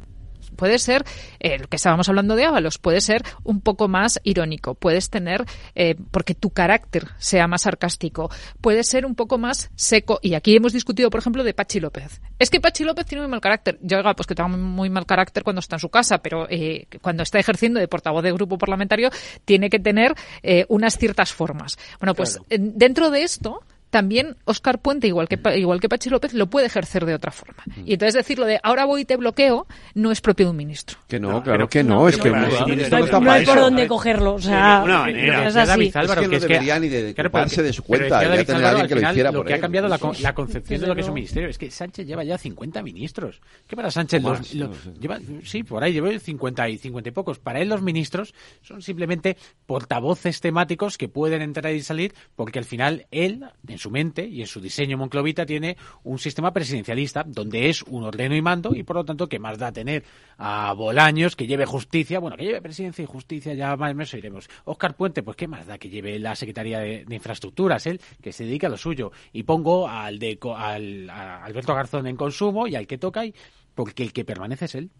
puede 0.60 0.78
ser, 0.78 1.04
el 1.38 1.68
que 1.68 1.76
estábamos 1.76 2.10
hablando 2.10 2.36
de 2.36 2.44
Ábalos, 2.44 2.76
puede 2.76 3.00
ser 3.00 3.22
un 3.44 3.62
poco 3.62 3.88
más 3.88 4.20
irónico, 4.24 4.74
puedes 4.74 5.08
tener, 5.08 5.46
eh, 5.74 5.96
porque 6.10 6.34
tu 6.34 6.50
carácter 6.50 7.06
sea 7.16 7.46
más 7.46 7.62
sarcástico, 7.62 8.30
puede 8.60 8.84
ser 8.84 9.06
un 9.06 9.14
poco 9.14 9.38
más 9.38 9.70
seco. 9.74 10.18
Y 10.20 10.34
aquí 10.34 10.54
hemos 10.54 10.74
discutido, 10.74 11.08
por 11.08 11.20
ejemplo, 11.20 11.44
de 11.44 11.54
Pachi 11.54 11.80
López. 11.80 12.20
Es 12.38 12.50
que 12.50 12.60
Pachi 12.60 12.84
López 12.84 13.06
tiene 13.06 13.22
muy 13.22 13.30
mal 13.30 13.40
carácter. 13.40 13.78
Yo, 13.80 13.96
oiga, 13.96 14.14
pues 14.14 14.26
que 14.26 14.34
tenga 14.34 14.50
muy 14.50 14.90
mal 14.90 15.06
carácter 15.06 15.44
cuando 15.44 15.60
está 15.60 15.76
en 15.76 15.80
su 15.80 15.88
casa, 15.88 16.18
pero 16.18 16.46
eh, 16.50 16.86
cuando 17.00 17.22
está 17.22 17.38
ejerciendo 17.38 17.80
de 17.80 17.88
portavoz 17.88 18.22
de 18.22 18.30
grupo 18.30 18.58
parlamentario, 18.58 19.08
tiene 19.46 19.70
que 19.70 19.78
tener 19.78 20.14
eh, 20.42 20.66
unas 20.68 20.98
ciertas 20.98 21.32
formas. 21.32 21.78
Bueno, 21.98 22.14
pues 22.14 22.38
dentro 22.50 23.10
de 23.10 23.22
esto, 23.22 23.62
también 23.90 24.36
Oscar 24.44 24.80
Puente, 24.80 25.06
igual 25.06 25.28
que, 25.28 25.38
igual 25.56 25.80
que 25.80 25.88
Pachi 25.88 26.10
López, 26.10 26.32
lo 26.32 26.48
puede 26.48 26.66
ejercer 26.66 27.04
de 27.04 27.14
otra 27.14 27.30
forma. 27.30 27.62
Mm. 27.66 27.82
Y 27.86 27.92
entonces 27.94 28.14
decirlo 28.14 28.46
de 28.46 28.60
ahora 28.62 28.84
voy 28.84 29.02
y 29.02 29.04
te 29.04 29.16
bloqueo 29.16 29.66
no 29.94 30.12
es 30.12 30.20
propio 30.20 30.46
de 30.46 30.50
un 30.50 30.56
ministro. 30.56 30.98
Que 31.08 31.18
no, 31.18 31.42
claro 31.42 31.68
que 31.68 31.82
no, 31.82 32.08
es 32.08 32.16
que 32.16 32.30
no, 32.30 33.32
hay, 33.32 33.44
por 33.44 33.58
dónde 33.58 33.86
cogerlo. 33.88 34.34
O 34.34 34.40
sea, 34.40 34.84
no, 34.86 35.06
es, 35.06 35.56
así. 35.56 35.86
es 35.86 35.92
que 35.92 36.28
no 36.28 36.38
debería 36.38 36.78
ni 36.78 36.88
de 36.88 37.14
ocuparse 37.18 37.62
de 37.62 37.72
su 37.72 37.82
cuenta, 37.82 38.22
ya 38.22 38.44
tener 38.44 38.64
alguien 38.64 38.88
que 38.88 38.94
lo 38.94 39.10
hiciera 39.10 39.32
Lo 39.32 39.44
que 39.44 39.54
ha 39.54 39.60
cambiado 39.60 39.88
la, 39.88 39.98
la 40.20 40.34
concepción 40.34 40.80
de 40.80 40.86
lo 40.86 40.94
que 40.94 41.00
es 41.00 41.08
un 41.08 41.14
ministerio 41.14 41.48
es 41.48 41.58
que 41.58 41.70
Sánchez 41.70 42.06
lleva 42.06 42.24
ya 42.24 42.38
50 42.38 42.82
ministros. 42.82 43.40
¿Qué 43.66 43.76
para 43.76 43.90
Sánchez? 43.90 44.22
Los, 44.22 44.52
lleva, 44.98 45.18
sí, 45.44 45.62
por 45.62 45.82
ahí 45.82 45.92
lleva 45.92 46.16
50 46.16 46.68
y 46.68 46.78
50 46.78 47.08
y 47.08 47.12
pocos. 47.12 47.38
Para 47.38 47.60
él 47.60 47.68
los 47.68 47.82
ministros 47.82 48.34
son 48.62 48.82
simplemente 48.82 49.36
portavoces 49.66 50.40
temáticos 50.40 50.96
que 50.96 51.08
pueden 51.08 51.42
entrar 51.42 51.72
y 51.72 51.82
salir 51.82 52.14
porque 52.36 52.58
al 52.58 52.64
final 52.64 53.06
él, 53.10 53.44
en 53.66 53.78
su 53.80 53.90
mente 53.90 54.26
y 54.26 54.42
en 54.42 54.46
su 54.46 54.60
diseño 54.60 54.98
monclovita 54.98 55.46
tiene 55.46 55.76
un 56.04 56.18
sistema 56.18 56.52
presidencialista 56.52 57.24
donde 57.26 57.68
es 57.68 57.82
un 57.82 58.04
ordeno 58.04 58.36
y 58.36 58.42
mando 58.42 58.74
y 58.74 58.82
por 58.82 58.96
lo 58.96 59.04
tanto 59.04 59.28
que 59.28 59.38
más 59.38 59.58
da 59.58 59.72
tener 59.72 60.04
a 60.38 60.72
Bolaños 60.74 61.34
que 61.34 61.46
lleve 61.46 61.66
justicia, 61.66 62.18
bueno, 62.18 62.36
que 62.36 62.44
lleve 62.44 62.62
presidencia 62.62 63.02
y 63.02 63.06
justicia, 63.06 63.54
ya 63.54 63.76
más 63.76 63.92
o 63.92 63.94
menos 63.94 64.14
iremos. 64.14 64.48
Oscar 64.64 64.94
Puente, 64.94 65.22
pues 65.22 65.36
qué 65.36 65.48
más 65.48 65.66
da 65.66 65.78
que 65.78 65.88
lleve 65.88 66.18
la 66.18 66.36
Secretaría 66.36 66.78
de, 66.78 67.06
Infraestructuras, 67.08 67.86
él 67.86 68.00
que 68.22 68.32
se 68.32 68.44
dedica 68.44 68.66
a 68.66 68.70
lo 68.70 68.76
suyo 68.76 69.12
y 69.32 69.42
pongo 69.42 69.88
al 69.88 70.18
de 70.18 70.38
al, 70.56 71.10
Alberto 71.10 71.74
Garzón 71.74 72.06
en 72.06 72.16
consumo 72.16 72.66
y 72.66 72.76
al 72.76 72.86
que 72.86 72.98
toca 72.98 73.24
y 73.24 73.34
porque 73.74 74.02
el 74.02 74.12
que 74.12 74.24
permanece 74.24 74.66
es 74.66 74.74
él. 74.74 74.90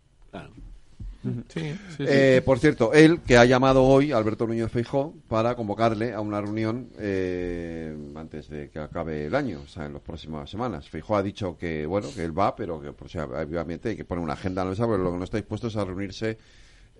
Eh, 1.98 2.42
por 2.44 2.58
cierto, 2.58 2.92
él 2.92 3.20
que 3.26 3.36
ha 3.36 3.44
llamado 3.44 3.84
hoy 3.84 4.12
Alberto 4.12 4.46
Núñez 4.46 4.70
Feijó 4.70 5.14
para 5.28 5.54
convocarle 5.54 6.14
a 6.14 6.20
una 6.20 6.40
reunión 6.40 6.88
eh, 6.98 7.94
antes 8.14 8.48
de 8.48 8.70
que 8.70 8.78
acabe 8.78 9.26
el 9.26 9.34
año, 9.34 9.60
o 9.64 9.68
sea, 9.68 9.86
en 9.86 9.92
las 9.92 10.02
próximas 10.02 10.48
semanas. 10.48 10.88
Feijó 10.88 11.16
ha 11.16 11.22
dicho 11.22 11.56
que 11.58 11.84
bueno 11.84 12.08
que 12.14 12.24
él 12.24 12.38
va, 12.38 12.56
pero 12.56 12.80
que 12.80 12.88
o 12.88 13.08
sea, 13.08 13.24
obviamente 13.24 13.90
hay 13.90 13.96
que 13.96 14.04
poner 14.04 14.24
una 14.24 14.32
agenda 14.34 14.62
en 14.62 14.68
la 14.68 14.70
mesa, 14.70 14.86
pero 14.86 14.98
lo 14.98 15.12
que 15.12 15.18
no 15.18 15.24
está 15.24 15.36
dispuesto 15.36 15.66
es 15.66 15.76
a 15.76 15.84
reunirse 15.84 16.38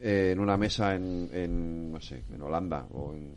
eh, 0.02 0.30
en 0.32 0.40
una 0.40 0.56
mesa 0.56 0.94
en, 0.94 1.92
no 1.92 2.00
sé, 2.00 2.24
en 2.32 2.42
Holanda 2.42 2.86
o 2.92 3.14
en... 3.14 3.32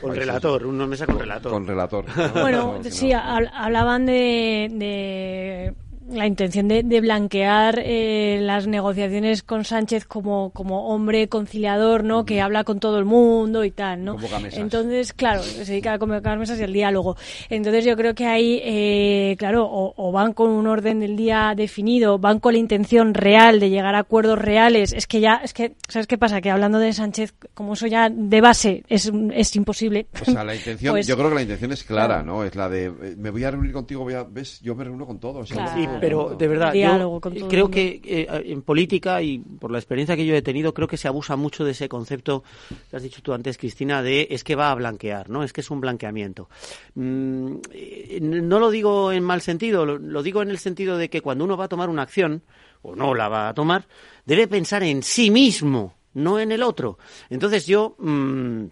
Con 0.00 0.14
relator, 0.14 0.66
una 0.66 0.86
mesa 0.86 1.06
con 1.06 1.18
relator. 1.18 1.52
Con 1.52 1.66
relator. 1.66 2.04
Bueno, 2.34 2.80
sí, 2.84 3.12
hablaban 3.12 4.06
de 4.06 5.74
la 6.08 6.26
intención 6.26 6.66
de, 6.68 7.00
blanquear 7.00 7.80
eh, 7.84 8.38
las 8.42 8.66
negociaciones 8.66 9.42
con 9.42 9.64
Sánchez 9.64 10.04
como, 10.06 10.50
como 10.50 10.88
hombre 10.88 11.28
conciliador, 11.28 12.04
¿no? 12.04 12.24
Que 12.24 12.40
habla 12.40 12.64
con 12.64 12.80
todo 12.80 12.98
el 12.98 13.04
mundo 13.04 13.64
y 13.64 13.70
tal, 13.70 14.04
¿no? 14.04 14.16
Entonces, 14.52 15.12
claro, 15.12 15.42
se 15.42 15.64
dedica 15.64 15.92
a 15.92 15.98
convocar 15.98 16.38
mesas 16.38 16.58
y 16.58 16.62
el 16.62 16.72
diálogo. 16.72 17.16
Entonces 17.48 17.84
yo 17.84 17.96
creo 17.96 18.14
que 18.14 18.26
ahí, 18.26 18.60
eh, 18.64 19.36
claro, 19.38 19.68
o, 19.70 20.12
van 20.12 20.32
con 20.32 20.50
un 20.50 20.66
orden 20.66 21.00
del 21.00 21.16
día 21.16 21.54
definido, 21.56 22.18
van 22.18 22.40
con 22.40 22.54
la 22.54 22.58
intención 22.58 23.14
real 23.14 23.60
de 23.60 23.70
llegar 23.70 23.94
a 23.94 24.00
acuerdos 24.00 24.38
reales. 24.38 24.92
Es 24.92 25.06
que 25.06 25.20
ya, 25.20 25.40
es 25.44 25.52
que, 25.52 25.74
¿sabes 25.88 26.06
qué 26.06 26.18
pasa? 26.18 26.40
Que 26.40 26.50
hablando 26.50 26.78
de 26.78 26.92
Sánchez, 26.92 27.34
como 27.54 27.74
eso 27.74 27.86
ya 27.86 28.10
de 28.10 28.40
base 28.40 28.82
es, 28.88 29.12
es 29.32 29.56
imposible. 29.56 30.06
O 30.20 30.24
sea, 30.24 30.44
la 30.44 30.54
intención, 30.54 30.92
pues 30.94 31.06
yo 31.06 31.16
creo 31.16 31.28
que 31.28 31.34
la 31.36 31.42
intención 31.42 31.72
es 31.72 31.84
clara, 31.84 32.22
¿no? 32.22 32.42
Es 32.42 32.56
la 32.56 32.68
de, 32.68 32.86
eh, 32.86 33.14
me 33.16 33.30
voy 33.30 33.44
a 33.44 33.50
reunir 33.50 33.72
contigo, 33.72 34.02
voy 34.02 34.14
a, 34.14 34.24
ves, 34.24 34.60
yo 34.60 34.74
me 34.74 34.84
reúno 34.84 35.06
con 35.06 35.20
todos. 35.20 35.50
Pero 36.00 36.36
de 36.36 36.48
verdad, 36.48 36.74
yo 36.74 37.48
creo 37.48 37.70
que 37.70 38.00
eh, 38.04 38.26
en 38.46 38.62
política 38.62 39.22
y 39.22 39.38
por 39.38 39.70
la 39.70 39.78
experiencia 39.78 40.16
que 40.16 40.26
yo 40.26 40.34
he 40.34 40.42
tenido, 40.42 40.74
creo 40.74 40.88
que 40.88 40.96
se 40.96 41.08
abusa 41.08 41.36
mucho 41.36 41.64
de 41.64 41.72
ese 41.72 41.88
concepto 41.88 42.44
que 42.90 42.96
has 42.96 43.02
dicho 43.02 43.22
tú 43.22 43.32
antes, 43.32 43.58
Cristina, 43.58 44.02
de 44.02 44.28
es 44.30 44.44
que 44.44 44.54
va 44.54 44.70
a 44.70 44.74
blanquear, 44.74 45.30
¿no? 45.30 45.42
Es 45.42 45.52
que 45.52 45.60
es 45.60 45.70
un 45.70 45.80
blanqueamiento. 45.80 46.48
Mm, 46.94 47.56
eh, 47.72 48.18
no 48.20 48.58
lo 48.58 48.70
digo 48.70 49.12
en 49.12 49.24
mal 49.24 49.40
sentido, 49.40 49.86
lo, 49.86 50.22
digo 50.22 50.42
en 50.42 50.50
el 50.50 50.58
sentido 50.58 50.98
de 50.98 51.08
que 51.10 51.20
cuando 51.20 51.44
uno 51.44 51.56
va 51.56 51.64
a 51.64 51.68
tomar 51.68 51.88
una 51.88 52.02
acción, 52.02 52.42
o 52.82 52.94
no 52.94 53.14
la 53.14 53.28
va 53.28 53.48
a 53.48 53.54
tomar, 53.54 53.86
debe 54.24 54.48
pensar 54.48 54.82
en 54.82 55.02
sí 55.02 55.30
mismo, 55.30 55.94
no 56.14 56.38
en 56.38 56.52
el 56.52 56.62
otro. 56.62 56.98
Entonces 57.28 57.66
yo, 57.66 57.96
mm, 57.98 58.64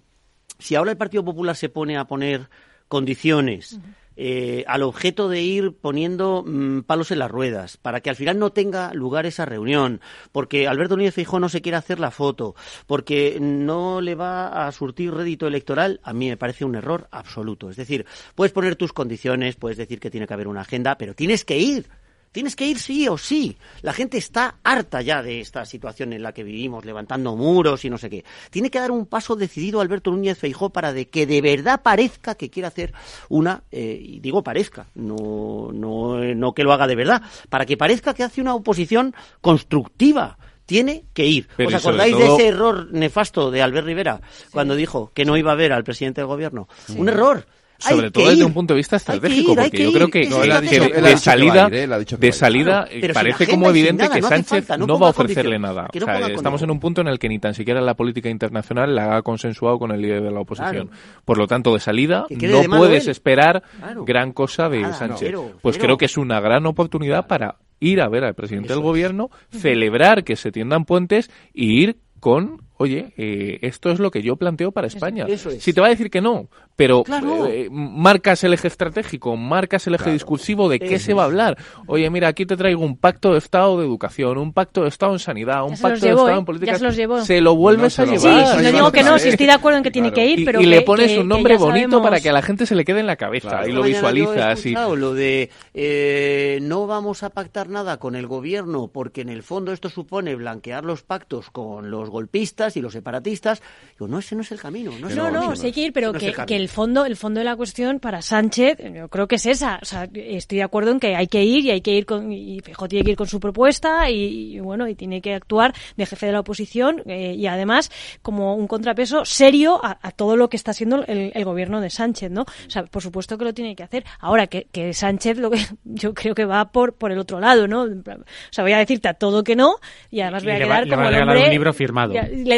si 0.59 0.75
ahora 0.75 0.91
el 0.91 0.97
Partido 0.97 1.25
Popular 1.25 1.57
se 1.57 1.69
pone 1.69 1.97
a 1.97 2.07
poner 2.07 2.49
condiciones, 2.89 3.79
eh, 4.21 4.65
al 4.67 4.83
objeto 4.83 5.29
de 5.29 5.43
ir 5.43 5.77
poniendo 5.81 6.43
mm, 6.45 6.81
palos 6.81 7.13
en 7.13 7.21
las 7.21 7.31
ruedas, 7.31 7.77
para 7.77 8.01
que 8.01 8.11
al 8.11 8.17
final 8.17 8.37
no 8.37 8.51
tenga 8.51 8.93
lugar 8.93 9.27
esa 9.27 9.45
reunión, 9.45 10.01
porque 10.33 10.67
Alberto 10.67 10.97
Núñez 10.97 11.15
Feijóo 11.15 11.39
no 11.39 11.49
se 11.49 11.63
quiere 11.63 11.77
hacer 11.77 12.01
la 12.01 12.11
foto, 12.11 12.57
porque 12.89 13.39
no 13.41 14.01
le 14.01 14.17
va 14.17 14.67
a 14.67 14.73
surtir 14.73 15.15
rédito 15.15 15.47
electoral, 15.47 16.01
a 16.03 16.13
mí 16.13 16.29
me 16.29 16.37
parece 16.37 16.65
un 16.65 16.75
error 16.75 17.07
absoluto. 17.13 17.71
Es 17.71 17.77
decir, 17.77 18.07
puedes 18.35 18.53
poner 18.53 18.75
tus 18.75 18.93
condiciones, 18.93 19.55
puedes 19.55 19.79
decir 19.79 20.01
que 20.01 20.11
tiene 20.11 20.27
que 20.27 20.35
haber 20.35 20.49
una 20.49 20.63
agenda, 20.63 20.99
pero 20.99 21.15
tienes 21.15 21.45
que 21.45 21.59
ir. 21.59 21.87
Tienes 22.33 22.57
que 22.57 22.67
ir 22.67 22.79
sí 22.79 23.09
o 23.09 23.19
sí. 23.19 23.57
La 23.83 23.93
gente 23.93 24.19
está 24.19 24.57
harta 24.63 25.03
ya 25.03 25.23
de 25.23 25.41
esta 25.41 25.65
situación 25.65 26.13
en 26.13 26.23
la 26.23 26.33
que 26.33 26.45
vivimos, 26.45 26.85
levantando 26.85 27.37
muros 27.37 27.85
y 27.85 27.91
no 27.91 27.99
sé 27.99 28.11
qué. 28.11 28.25
Tiene 28.51 28.71
que 28.71 28.79
dar 28.79 28.91
un 28.91 29.07
paso 29.07 29.37
decidido 29.37 29.81
Alberto 29.81 30.11
Núñez 30.11 30.39
Feijó 30.39 30.71
para 30.71 30.93
de 30.93 31.09
que 31.09 31.27
de 31.27 31.41
verdad 31.41 31.83
parezca 31.83 32.35
que 32.35 32.51
quiere 32.51 32.67
hacer 32.67 32.93
una, 33.29 33.63
eh, 33.71 33.99
y 34.01 34.21
digo 34.21 34.43
parezca, 34.43 34.87
no, 34.95 35.71
no, 35.73 36.19
no 36.35 36.53
que 36.53 36.63
lo 36.63 36.73
haga 36.73 36.87
de 36.87 36.97
verdad, 36.97 37.23
para 37.49 37.67
que 37.67 37.77
parezca 37.77 38.15
que 38.15 38.25
hace 38.25 38.41
una 38.41 38.55
oposición 38.55 39.15
constructiva 39.41 40.39
tiene 40.69 41.07
que 41.15 41.25
ir. 41.25 41.49
¿Os 41.67 41.75
acordáis 41.75 42.17
de 42.17 42.27
ese 42.27 42.49
error 42.49 42.93
nefasto 42.93 43.51
de 43.51 43.63
Albert 43.63 43.87
Rivera 43.87 44.21
cuando 44.53 44.77
dijo 44.77 45.11
que 45.15 45.25
no 45.25 45.39
iba 45.39 45.53
a 45.53 45.57
ver 45.57 45.73
al 45.73 45.83
presidente 45.83 46.21
del 46.21 46.29
gobierno? 46.29 46.69
Un 46.95 47.09
error 47.09 47.47
sobre 47.79 48.11
todo 48.11 48.29
desde 48.29 48.45
un 48.45 48.53
punto 48.53 48.75
de 48.75 48.79
vista 48.79 48.97
estratégico, 48.97 49.55
porque 49.55 49.85
yo 49.85 49.93
creo 49.93 50.09
que, 50.09 50.21
de, 50.21 51.17
salida, 51.17 51.69
de 51.69 52.33
salida 52.33 52.89
parece 53.15 53.47
como 53.47 53.69
evidente 53.71 54.09
que 54.09 54.21
Sánchez 54.21 54.69
no, 54.79 54.99
va 54.99 55.09
a 55.09 55.11
ofrecerle 55.11 55.59
nada. 55.59 55.89
estamos 55.93 56.63
en 56.63 56.71
un 56.71 56.81
punto 56.81 57.01
en 57.01 57.09
el 57.09 57.19
que 57.19 57.29
ni 57.29 57.39
tan 57.39 57.55
siquiera 57.55 57.81
la 57.81 57.95
política 57.95 58.29
internacional 58.29 58.95
la 58.95 59.17
ha 59.17 59.23
consensuado 59.23 59.79
con 59.79 59.93
el 59.93 60.03
líder 60.03 60.23
de 60.23 60.31
la 60.31 60.41
oposición. 60.41 60.91
Por 61.25 61.39
lo 61.39 61.47
tanto, 61.47 61.73
de 61.75 61.81
salida 61.81 62.27
no 62.31 62.63
puedes 62.65 63.07
esperar 63.07 63.63
gran 64.05 64.33
cosa 64.33 64.69
de 64.69 64.93
Sánchez. 64.93 65.35
pues 65.63 65.79
creo 65.79 65.97
que 65.97 66.07
es 66.07 66.17
una 66.17 66.41
gran 66.41 66.67
oportunidad 66.67 67.27
para 67.27 67.57
ir 67.81 68.01
a 68.01 68.09
ver 68.09 68.25
al 68.25 68.35
presidente 68.35 68.73
del 68.73 68.83
gobierno, 68.83 69.31
celebrar 69.51 70.25
que 70.25 70.35
se 70.35 70.51
tiendan 70.51 70.85
puentes 70.85 71.31
y 71.55 71.81
ir 71.81 71.99
con 72.19 72.63
oye, 72.79 73.13
eh, 73.17 73.59
esto 73.63 73.91
es 73.91 73.99
lo 73.99 74.11
que 74.11 74.23
yo 74.23 74.37
planteo 74.37 74.73
para 74.73 74.87
España. 74.87 75.27
Si 75.37 75.73
te 75.73 75.81
va 75.81 75.89
a 75.89 75.91
decir 75.91 76.11
que 76.11 76.21
no, 76.21 76.49
pero 76.77 77.03
eh, 77.49 77.69
marcas 77.71 78.45
el 78.45 78.55
eje 78.55 78.69
estratégico, 78.69 79.37
marcas 79.37 79.87
el 79.89 79.97
eje 79.97 80.13
discursivo 80.13 80.69
de 80.69 80.79
qué 80.79 80.99
se 80.99 81.13
va 81.13 81.23
a 81.23 81.27
hablar. 81.27 81.59
Oye, 81.87 82.09
mira, 82.09 82.29
aquí 82.29 82.47
te 82.47 82.57
traigo 82.57 82.83
un 82.83 82.97
pacto 82.97 83.33
de 83.33 83.39
Estado 83.39 83.79
de 83.79 83.85
educación, 83.85 84.39
un 84.39 84.53
pacto 84.53 84.83
de 84.83 84.89
Estado 84.89 85.13
en 85.13 85.19
sanidad, 85.19 85.65
un 85.65 85.77
pacto 85.77 86.07
de 86.07 86.11
Estado 86.11 86.31
en 86.31 86.39
¿eh? 86.39 86.45
política. 86.45 86.79
Se, 87.25 87.41
lo 87.41 87.57
vuelves 87.57 87.99
a 87.99 88.05
llevar. 88.05 88.59
Sí, 88.59 88.63
no 88.63 88.73
digo 88.73 88.93
que 88.93 89.03
no, 89.03 89.19
si 89.19 89.29
estoy 89.29 89.47
de 89.47 89.53
acuerdo 89.53 89.79
en 89.79 89.85
que 89.85 89.91
tiene 89.91 90.13
que 90.13 90.25
ir, 90.25 90.45
pero. 90.45 90.61
Y, 90.61 90.67
le 90.67 90.83
pones 90.83 91.19
un 91.19 91.29
nombre 91.29 91.57
bonito 91.57 92.01
para 92.01 92.21
que 92.21 92.31
a 92.31 92.33
la 92.33 92.43
gente 92.43 92.65
se 92.65 92.75
le 92.75 92.85
quede 92.85 93.01
en 93.01 93.07
la 93.07 93.17
cabeza 93.17 93.67
y 93.67 93.73
lo 93.73 93.83
visualizas. 93.83 94.65
Y... 94.65 94.75
Lo 94.75 95.15
de 95.15 95.51
eh, 95.75 96.59
no 96.63 96.87
vamos 96.87 97.23
a 97.23 97.31
pactar 97.31 97.69
nada 97.69 97.99
con 97.99 98.17
el 98.17 98.27
gobierno 98.27 98.89
porque 98.89 99.21
en 99.21 99.29
el 99.29 99.43
fondo 99.43 99.73
esto 99.73 99.89
supone 99.89 100.35
blanquear 100.35 100.85
los 100.85 101.03
pactos 101.03 101.51
con 101.51 101.91
los 101.91 102.11
golpistas 102.11 102.68
nacionalistas 102.69 102.77
y 102.77 102.81
los 102.81 102.93
separatistas. 102.93 103.63
Digo, 103.99 104.09
no, 104.09 104.19
ese 104.19 104.35
no 104.35 104.43
es 104.43 104.53
el 104.53 104.61
camino. 104.61 104.93
No, 104.99 105.09
no, 105.09 105.31
no, 105.31 105.51
hay 105.51 105.73
que 105.73 105.81
ir, 105.81 105.93
pero 105.93 106.13
que, 106.13 106.35
el 106.49 106.69
fondo 106.69 107.05
el 107.05 107.17
fondo 107.17 107.41
de 107.41 107.45
la 107.45 107.57
cuestión 107.57 108.01
para 108.01 108.23
Sánchez, 108.23 108.79
yo 108.95 109.09
creo 109.09 109.27
que 109.27 109.37
es 109.37 109.47
esa. 109.47 109.79
O 109.81 109.85
sea, 109.85 110.09
estoy 110.13 110.59
de 110.59 110.65
acuerdo 110.65 110.91
en 110.91 111.01
que 111.01 111.15
hay 111.17 111.27
que 111.27 111.45
ir 111.45 111.65
y 111.65 111.71
hay 111.71 111.81
que 111.81 111.93
ir 111.93 112.07
con, 112.07 112.33
y 112.33 112.61
Fijo 112.61 112.89
tiene 112.89 113.05
que 113.05 113.13
ir 113.13 113.17
con 113.17 113.27
su 113.27 113.41
propuesta 113.41 114.11
y, 114.11 114.59
bueno, 114.61 114.89
y 114.89 114.95
tiene 114.95 115.21
que 115.21 115.35
actuar 115.35 115.75
de 115.97 116.07
jefe 116.07 116.27
de 116.27 116.33
la 116.33 116.41
oposición 116.41 117.03
eh, 117.07 117.35
y 117.37 117.47
además 117.47 117.91
como 118.23 118.55
un 118.55 118.67
contrapeso 118.67 119.25
serio 119.25 119.81
a, 119.83 119.97
todo 120.13 120.37
lo 120.37 120.49
que 120.49 120.57
está 120.57 120.73
haciendo 120.73 121.05
el, 121.07 121.45
gobierno 121.45 121.81
de 121.81 121.91
Sánchez, 121.91 122.31
¿no? 122.31 122.43
O 122.43 122.71
sea, 122.71 122.85
por 122.85 123.03
supuesto 123.03 123.39
que 123.39 123.45
lo 123.45 123.55
tiene 123.55 123.75
que 123.77 123.83
hacer. 123.83 124.05
Ahora 124.19 124.47
que, 124.47 124.67
que 124.71 124.93
Sánchez 124.93 125.39
lo 125.39 125.51
que 125.51 125.59
yo 125.85 126.15
creo 126.15 126.35
que 126.35 126.45
va 126.45 126.71
por 126.71 126.95
por 126.95 127.13
el 127.13 127.19
otro 127.19 127.41
lado, 127.41 127.69
¿no? 127.69 127.83
O 127.83 128.23
sea, 128.51 128.65
voy 128.65 128.73
a 128.73 128.79
decirte 128.79 129.09
a 129.09 129.15
todo 129.15 129.45
que 129.45 129.57
no 129.57 129.77
y 130.11 130.21
además 130.21 130.45
voy 130.45 130.53
a 130.53 130.59
quedar 130.59 130.89
como 130.89 131.09
el 131.09 131.23
hombre 131.23 131.45
un 131.45 131.51
libro 131.51 131.73
firmado. 131.73 132.15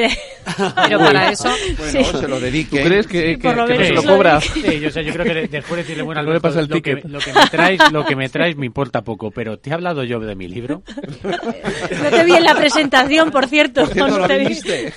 Pero 0.86 0.98
para 0.98 1.30
eso 1.30 1.50
bueno, 1.78 2.20
se 2.20 2.28
lo 2.28 2.40
dedique. 2.40 2.80
¿Tú 2.80 2.88
crees 2.88 3.06
que, 3.06 3.38
que, 3.38 3.54
no 3.54 3.66
se 3.66 3.92
lo 3.92 4.02
cobra? 4.02 4.40
Sí, 4.40 4.80
yo, 4.80 4.90
sé, 4.90 5.04
yo 5.04 5.12
creo 5.12 5.24
que 5.24 5.48
después 5.48 5.70
de 5.70 5.76
decirle, 5.76 6.02
bueno, 6.02 6.20
Alberto, 6.20 6.42
pasa 6.42 6.60
el 6.60 6.68
lo, 6.68 6.82
que, 6.82 7.02
lo, 7.04 7.18
que, 7.18 7.32
me 7.32 7.46
traes, 7.50 7.92
lo 7.92 8.04
que 8.04 8.16
me 8.16 8.28
traes 8.30 8.56
me 8.56 8.66
importa 8.66 9.02
poco, 9.02 9.30
pero 9.30 9.58
¿te 9.58 9.70
he 9.70 9.72
hablado 9.72 10.04
yo 10.04 10.20
de 10.20 10.34
mi 10.34 10.48
libro? 10.48 10.82
No 11.24 12.10
te 12.10 12.24
vi 12.24 12.32
en 12.32 12.44
la 12.44 12.54
presentación, 12.54 13.30
por 13.30 13.48
cierto. 13.48 13.82
Por 13.82 13.92
cierto 13.92 14.18
no, 14.18 14.26
te 14.26 14.38
viniste. 14.38 14.92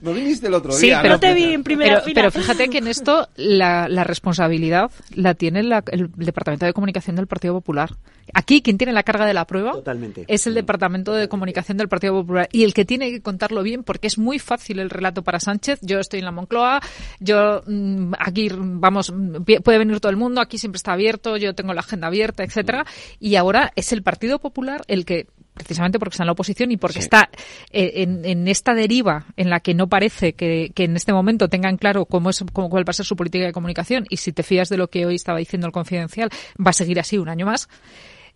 no 0.00 0.12
viniste 0.12 0.46
el 0.46 0.54
otro 0.54 0.76
día. 0.76 0.96
Sí, 0.96 1.02
pero 1.02 1.14
no 1.14 1.20
te 1.20 1.34
vi 1.34 1.54
en 1.54 1.64
primera 1.64 1.94
pero, 1.94 2.04
fila. 2.04 2.14
Pero 2.14 2.30
fíjate 2.30 2.68
que 2.68 2.78
en 2.78 2.88
esto 2.88 3.28
la, 3.36 3.88
la 3.88 4.04
responsabilidad 4.04 4.90
la 5.14 5.34
tiene 5.34 5.62
la, 5.62 5.82
el 5.90 6.10
Departamento 6.16 6.66
de 6.66 6.72
Comunicación 6.72 7.16
del 7.16 7.26
Partido 7.26 7.54
Popular. 7.54 7.90
Aquí 8.34 8.62
quien 8.62 8.78
tiene 8.78 8.92
la 8.92 9.02
carga 9.02 9.26
de 9.26 9.34
la 9.34 9.46
prueba 9.46 9.72
es 10.28 10.46
el 10.46 10.54
Departamento 10.54 11.12
de 11.12 11.28
Comunicación 11.28 11.78
del 11.78 11.88
Partido 11.88 12.14
Popular 12.14 12.48
y 12.52 12.64
el 12.64 12.74
que 12.74 12.84
tiene 12.84 13.10
que 13.10 13.20
contarlo 13.20 13.62
bien 13.62 13.82
porque 13.82 14.09
es 14.10 14.18
muy 14.18 14.38
fácil 14.38 14.78
el 14.80 14.90
relato 14.90 15.22
para 15.22 15.40
Sánchez. 15.40 15.78
Yo 15.82 15.98
estoy 15.98 16.18
en 16.18 16.24
la 16.24 16.32
Moncloa, 16.32 16.80
yo 17.20 17.62
mm, 17.66 18.12
aquí 18.18 18.48
vamos 18.52 19.12
puede 19.64 19.78
venir 19.78 20.00
todo 20.00 20.10
el 20.10 20.16
mundo, 20.16 20.40
aquí 20.40 20.58
siempre 20.58 20.76
está 20.76 20.92
abierto, 20.92 21.36
yo 21.36 21.54
tengo 21.54 21.72
la 21.74 21.80
agenda 21.80 22.08
abierta, 22.08 22.42
etcétera, 22.42 22.84
y 23.18 23.36
ahora 23.36 23.72
es 23.76 23.92
el 23.92 24.02
Partido 24.02 24.38
Popular 24.38 24.82
el 24.88 25.04
que 25.04 25.28
precisamente 25.54 25.98
porque 25.98 26.14
está 26.14 26.22
en 26.22 26.28
la 26.28 26.32
oposición 26.32 26.72
y 26.72 26.76
porque 26.76 27.00
está 27.00 27.28
eh, 27.70 28.06
en, 28.24 28.48
esta 28.48 28.74
deriva 28.74 29.26
en 29.36 29.50
la 29.50 29.60
que 29.60 29.74
no 29.74 29.88
parece 29.88 30.32
que, 30.32 30.72
en 30.74 30.96
este 30.96 31.12
momento 31.12 31.48
tengan 31.48 31.76
claro 31.76 32.06
cómo 32.06 32.30
es 32.30 32.42
cómo, 32.52 32.70
cuál 32.70 32.88
va 32.88 32.90
a 32.90 32.94
ser 32.94 33.04
su 33.04 33.16
política 33.16 33.44
de 33.44 33.52
comunicación 33.52 34.06
y 34.08 34.16
si 34.16 34.32
te 34.32 34.42
fías 34.42 34.68
de 34.68 34.78
lo 34.78 34.88
que 34.88 35.04
hoy 35.04 35.16
estaba 35.16 35.38
diciendo 35.38 35.66
el 35.66 35.72
confidencial 35.72 36.30
va 36.58 36.70
a 36.70 36.72
seguir 36.72 36.98
así 36.98 37.18
un 37.18 37.28
año 37.28 37.44
más 37.44 37.68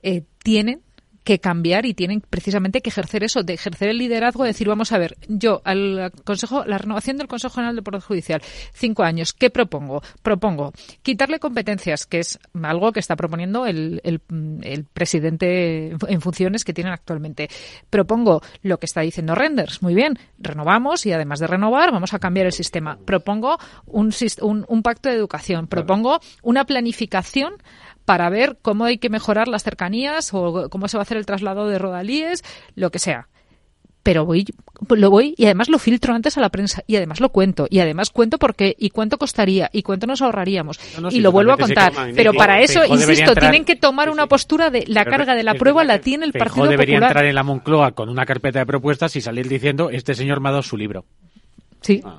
eh, 0.02 0.24
tienen 0.42 0.82
que 1.24 1.40
cambiar 1.40 1.86
y 1.86 1.94
tienen 1.94 2.20
precisamente 2.20 2.82
que 2.82 2.90
ejercer 2.90 3.24
eso, 3.24 3.42
de 3.42 3.54
ejercer 3.54 3.88
el 3.88 3.98
liderazgo, 3.98 4.44
de 4.44 4.50
decir, 4.50 4.68
vamos 4.68 4.92
a 4.92 4.98
ver, 4.98 5.16
yo 5.26 5.62
al 5.64 6.12
Consejo, 6.24 6.64
la 6.66 6.78
renovación 6.78 7.16
del 7.16 7.28
Consejo 7.28 7.54
General 7.54 7.74
de 7.74 7.82
Poder 7.82 8.02
Judicial, 8.02 8.42
cinco 8.74 9.02
años, 9.02 9.32
¿qué 9.32 9.48
propongo? 9.48 10.02
Propongo 10.22 10.72
quitarle 11.02 11.38
competencias, 11.38 12.06
que 12.06 12.20
es 12.20 12.38
algo 12.62 12.92
que 12.92 13.00
está 13.00 13.16
proponiendo 13.16 13.66
el, 13.66 14.00
el, 14.04 14.84
presidente 14.92 15.96
en 16.08 16.20
funciones 16.20 16.64
que 16.64 16.74
tienen 16.74 16.92
actualmente. 16.92 17.48
Propongo 17.88 18.42
lo 18.62 18.78
que 18.78 18.86
está 18.86 19.00
diciendo 19.00 19.34
Renders, 19.34 19.82
muy 19.82 19.94
bien, 19.94 20.18
renovamos 20.38 21.06
y 21.06 21.12
además 21.12 21.40
de 21.40 21.46
renovar, 21.46 21.90
vamos 21.90 22.12
a 22.12 22.18
cambiar 22.18 22.46
el 22.46 22.52
sistema. 22.52 22.98
Propongo 23.04 23.58
un, 23.86 24.12
un, 24.42 24.66
un 24.68 24.82
pacto 24.82 25.08
de 25.08 25.14
educación, 25.14 25.68
propongo 25.68 26.20
una 26.42 26.66
planificación 26.66 27.54
para 28.04 28.28
ver 28.30 28.58
cómo 28.60 28.84
hay 28.84 28.98
que 28.98 29.08
mejorar 29.08 29.48
las 29.48 29.62
cercanías 29.62 30.30
o 30.32 30.68
cómo 30.70 30.88
se 30.88 30.96
va 30.96 31.02
a 31.02 31.04
hacer 31.04 31.16
el 31.16 31.26
traslado 31.26 31.68
de 31.68 31.78
rodalíes, 31.78 32.42
lo 32.74 32.90
que 32.90 32.98
sea. 32.98 33.28
Pero 34.02 34.26
voy 34.26 34.44
lo 34.90 35.08
voy 35.08 35.34
y 35.38 35.46
además 35.46 35.70
lo 35.70 35.78
filtro 35.78 36.14
antes 36.14 36.36
a 36.36 36.40
la 36.42 36.50
prensa 36.50 36.82
y 36.86 36.96
además 36.96 37.20
lo 37.20 37.30
cuento. 37.30 37.66
Y 37.70 37.78
además 37.78 38.10
cuento 38.10 38.38
por 38.38 38.54
qué 38.54 38.76
y 38.78 38.90
cuánto 38.90 39.16
costaría 39.16 39.70
y 39.72 39.82
cuánto 39.82 40.06
nos 40.06 40.20
ahorraríamos. 40.20 40.78
Y 41.10 41.20
lo 41.20 41.32
vuelvo 41.32 41.52
a 41.52 41.56
contar. 41.56 41.92
pero 42.14 42.34
para 42.34 42.60
eso 42.60 42.84
insisto 42.84 43.34
tienen 43.34 43.64
que 43.64 43.76
tomar 43.76 44.10
una 44.10 44.26
postura 44.26 44.68
de 44.68 44.84
la 44.86 45.06
carga 45.06 45.34
de 45.34 45.42
la 45.42 45.54
prueba 45.54 45.84
la 45.84 46.00
tiene 46.00 46.26
el 46.26 46.32
Partido 46.32 46.66
debería 46.66 46.96
Popular. 46.96 47.10
entrar 47.10 47.24
en 47.24 47.34
la 47.34 47.42
Moncloa 47.42 47.92
con 47.92 48.10
una 48.10 48.26
carpeta 48.26 48.58
de 48.58 48.66
propuestas 48.66 49.16
y 49.16 49.22
salir 49.22 49.48
diciendo 49.48 49.88
este 49.88 50.14
señor 50.14 50.40
me 50.40 50.50
ha 50.50 50.52
dado 50.52 50.62
su 50.62 50.76
libro 50.76 51.06
Sí. 51.84 52.00
Ah. 52.02 52.16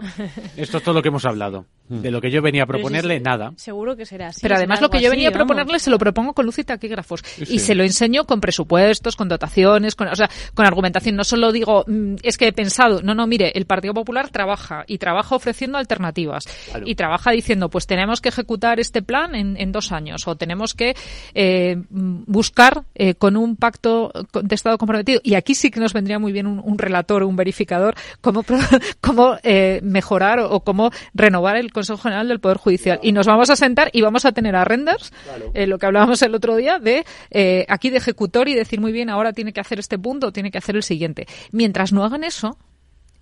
Esto 0.56 0.78
es 0.78 0.84
todo 0.84 0.94
lo 0.94 1.02
que 1.02 1.08
hemos 1.08 1.26
hablado. 1.26 1.66
Hmm. 1.90 2.02
De 2.02 2.12
lo 2.12 2.22
que 2.22 2.30
yo 2.30 2.42
venía 2.42 2.64
a 2.64 2.66
proponerle, 2.68 3.20
nada. 3.20 3.54
Seguro 3.58 3.96
que 3.96 4.06
será 4.06 4.28
así. 4.28 4.42
Pero 4.42 4.56
además 4.56 4.80
lo 4.80 4.90
que 4.90 5.02
yo 5.02 5.10
venía 5.10 5.30
a 5.30 5.32
proponerle 5.32 5.80
se 5.80 5.90
lo 5.90 5.98
propongo 5.98 6.34
con 6.34 6.46
luz 6.46 6.60
y 6.60 6.64
taquígrafos. 6.64 7.24
Y 7.40 7.60
se 7.60 7.74
lo 7.74 7.84
enseño 7.84 8.26
con 8.26 8.42
presupuestos, 8.42 9.16
con 9.16 9.28
dotaciones, 9.28 9.96
con, 9.96 10.08
o 10.08 10.16
sea, 10.16 10.30
con 10.54 10.66
argumentación. 10.66 11.16
No 11.16 11.24
solo 11.24 11.52
digo, 11.52 11.84
mm, 11.88 12.16
es 12.22 12.38
que 12.38 12.48
he 12.48 12.54
pensado. 12.54 13.02
No, 13.02 13.16
no, 13.16 13.26
mire, 13.26 13.52
el 13.56 13.66
Partido 13.66 13.94
Popular 13.94 14.30
trabaja 14.30 14.84
y 14.88 15.00
trabaja 15.00 15.36
ofreciendo 15.36 15.80
alternativas. 15.80 16.46
Y 16.86 16.94
trabaja 16.94 17.32
diciendo, 17.32 17.70
pues 17.70 17.88
tenemos 17.88 18.22
que 18.22 18.30
ejecutar 18.30 18.80
este 18.80 19.02
plan 19.02 19.34
en, 19.36 19.72
dos 19.72 19.92
años 19.92 20.28
o 20.28 20.36
tenemos 20.36 20.76
que 20.76 20.96
eh, 21.34 21.76
buscar 21.90 22.84
eh, 22.94 23.16
con 23.16 23.36
un 23.36 23.56
pacto 23.56 24.12
de 24.32 24.56
Estado 24.56 24.78
comprometido. 24.78 25.22
Y 25.24 25.34
aquí 25.34 25.56
sí 25.56 25.72
que 25.72 25.80
nos 25.80 25.94
vendría 25.94 26.20
muy 26.20 26.32
bien 26.32 26.46
un, 26.48 26.78
relator, 26.78 27.24
un 27.24 27.36
verificador, 27.36 27.96
cómo, 28.22 28.44
cómo 29.02 29.38
eh, 29.44 29.55
eh, 29.58 29.80
mejorar 29.82 30.40
o, 30.40 30.60
cómo 30.60 30.92
renovar 31.14 31.56
el 31.56 31.72
Consejo 31.72 31.98
General 31.98 32.28
del 32.28 32.42
Poder 32.42 32.58
Judicial. 32.58 33.00
Y 33.02 33.14
nos 33.14 33.26
vamos 33.26 33.50
a 33.50 33.56
sentar 33.56 33.90
y 33.94 34.02
vamos 34.02 34.26
a 34.26 34.34
tener 34.34 34.54
a 34.54 34.66
renders, 34.66 35.14
eh, 35.54 35.66
lo 35.66 35.80
que 35.80 35.86
hablábamos 35.86 36.22
el 36.24 36.36
otro 36.36 36.58
día, 36.58 36.78
de 36.78 37.06
eh, 37.32 37.66
aquí 37.70 37.90
de 37.90 37.96
ejecutor 37.98 38.50
y 38.50 38.54
decir 38.54 38.82
muy 38.82 38.92
bien, 38.92 39.10
ahora 39.10 39.32
tiene 39.32 39.54
que 39.54 39.62
hacer 39.62 39.80
este 39.80 39.98
punto 39.98 40.28
o 40.28 40.32
tiene 40.34 40.52
que 40.52 40.58
hacer 40.58 40.76
el 40.76 40.84
siguiente. 40.84 41.26
Mientras 41.54 41.94
no 41.94 42.04
hagan 42.04 42.26
eso, 42.26 42.58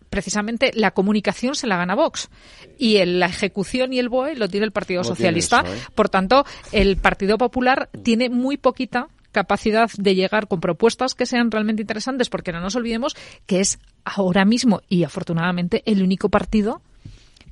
precisamente 0.10 0.72
la 0.74 0.90
comunicación 0.90 1.54
se 1.54 1.68
la 1.68 1.78
gana 1.78 1.94
Vox 1.94 2.32
y 2.80 3.06
la 3.06 3.28
ejecución 3.28 3.94
y 3.94 4.00
el 4.00 4.10
BOE 4.10 4.36
lo 4.36 4.48
tiene 4.48 4.66
el 4.66 4.72
Partido 4.72 5.04
Socialista. 5.04 5.64
Por 5.94 6.10
tanto, 6.10 6.46
el 6.72 6.98
Partido 6.98 7.38
Popular 7.38 7.90
tiene 8.02 8.30
muy 8.30 8.58
poquita 8.58 9.10
capacidad 9.34 9.92
de 9.98 10.16
llegar 10.16 10.48
con 10.48 10.62
propuestas 10.62 11.16
que 11.16 11.26
sean 11.26 11.52
realmente 11.52 11.82
interesantes, 11.82 12.30
porque 12.30 12.54
no 12.54 12.62
nos 12.62 12.78
olvidemos 12.78 13.16
que 13.46 13.60
es 13.60 13.80
ahora 14.06 14.46
mismo 14.46 14.82
y 14.88 15.04
afortunadamente 15.04 15.84
el 15.86 16.02
único 16.02 16.30
partido 16.30 16.82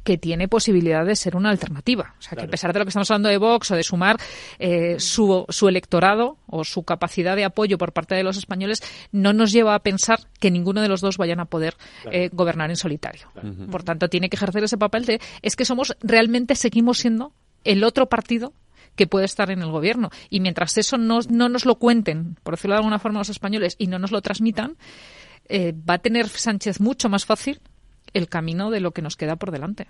que 0.03 0.17
tiene 0.17 0.47
posibilidad 0.47 1.05
de 1.05 1.15
ser 1.15 1.35
una 1.35 1.49
alternativa. 1.49 2.15
O 2.17 2.21
sea, 2.21 2.35
que 2.35 2.45
a 2.45 2.47
pesar 2.47 2.73
de 2.73 2.79
lo 2.79 2.85
que 2.85 2.89
estamos 2.89 3.09
hablando 3.11 3.29
de 3.29 3.37
Vox 3.37 3.71
o 3.71 3.75
de 3.75 3.83
sumar 3.83 4.17
eh, 4.57 4.95
su, 4.99 5.45
su, 5.49 5.67
electorado 5.67 6.37
o 6.47 6.63
su 6.63 6.83
capacidad 6.83 7.35
de 7.35 7.45
apoyo 7.45 7.77
por 7.77 7.93
parte 7.93 8.15
de 8.15 8.23
los 8.23 8.37
españoles, 8.37 8.81
no 9.11 9.33
nos 9.33 9.51
lleva 9.51 9.75
a 9.75 9.79
pensar 9.79 10.19
que 10.39 10.49
ninguno 10.49 10.81
de 10.81 10.87
los 10.87 11.01
dos 11.01 11.17
vayan 11.17 11.39
a 11.39 11.45
poder 11.45 11.75
eh, 12.11 12.29
gobernar 12.31 12.69
en 12.69 12.77
solitario. 12.77 13.27
Por 13.69 13.83
tanto, 13.83 14.09
tiene 14.09 14.29
que 14.29 14.37
ejercer 14.37 14.63
ese 14.63 14.77
papel 14.77 15.05
de 15.05 15.21
es 15.41 15.55
que 15.55 15.65
somos 15.65 15.95
realmente 16.01 16.55
seguimos 16.55 16.97
siendo 16.97 17.33
el 17.63 17.83
otro 17.83 18.07
partido 18.07 18.53
que 18.95 19.07
puede 19.07 19.25
estar 19.25 19.49
en 19.51 19.61
el 19.61 19.71
gobierno. 19.71 20.09
Y 20.29 20.39
mientras 20.39 20.77
eso 20.77 20.97
no, 20.97 21.19
no 21.29 21.49
nos 21.49 21.65
lo 21.65 21.75
cuenten, 21.75 22.37
por 22.43 22.55
decirlo 22.55 22.75
de 22.75 22.79
alguna 22.79 22.99
forma, 22.99 23.19
los 23.19 23.29
españoles 23.29 23.75
y 23.77 23.87
no 23.87 23.99
nos 23.99 24.11
lo 24.11 24.21
transmitan, 24.21 24.77
eh, 25.49 25.73
va 25.73 25.95
a 25.95 25.99
tener 25.99 26.27
Sánchez 26.27 26.79
mucho 26.79 27.09
más 27.09 27.25
fácil 27.25 27.59
el 28.13 28.27
camino 28.27 28.71
de 28.71 28.79
lo 28.79 28.91
que 28.91 29.01
nos 29.01 29.15
queda 29.15 29.35
por 29.35 29.51
delante. 29.51 29.87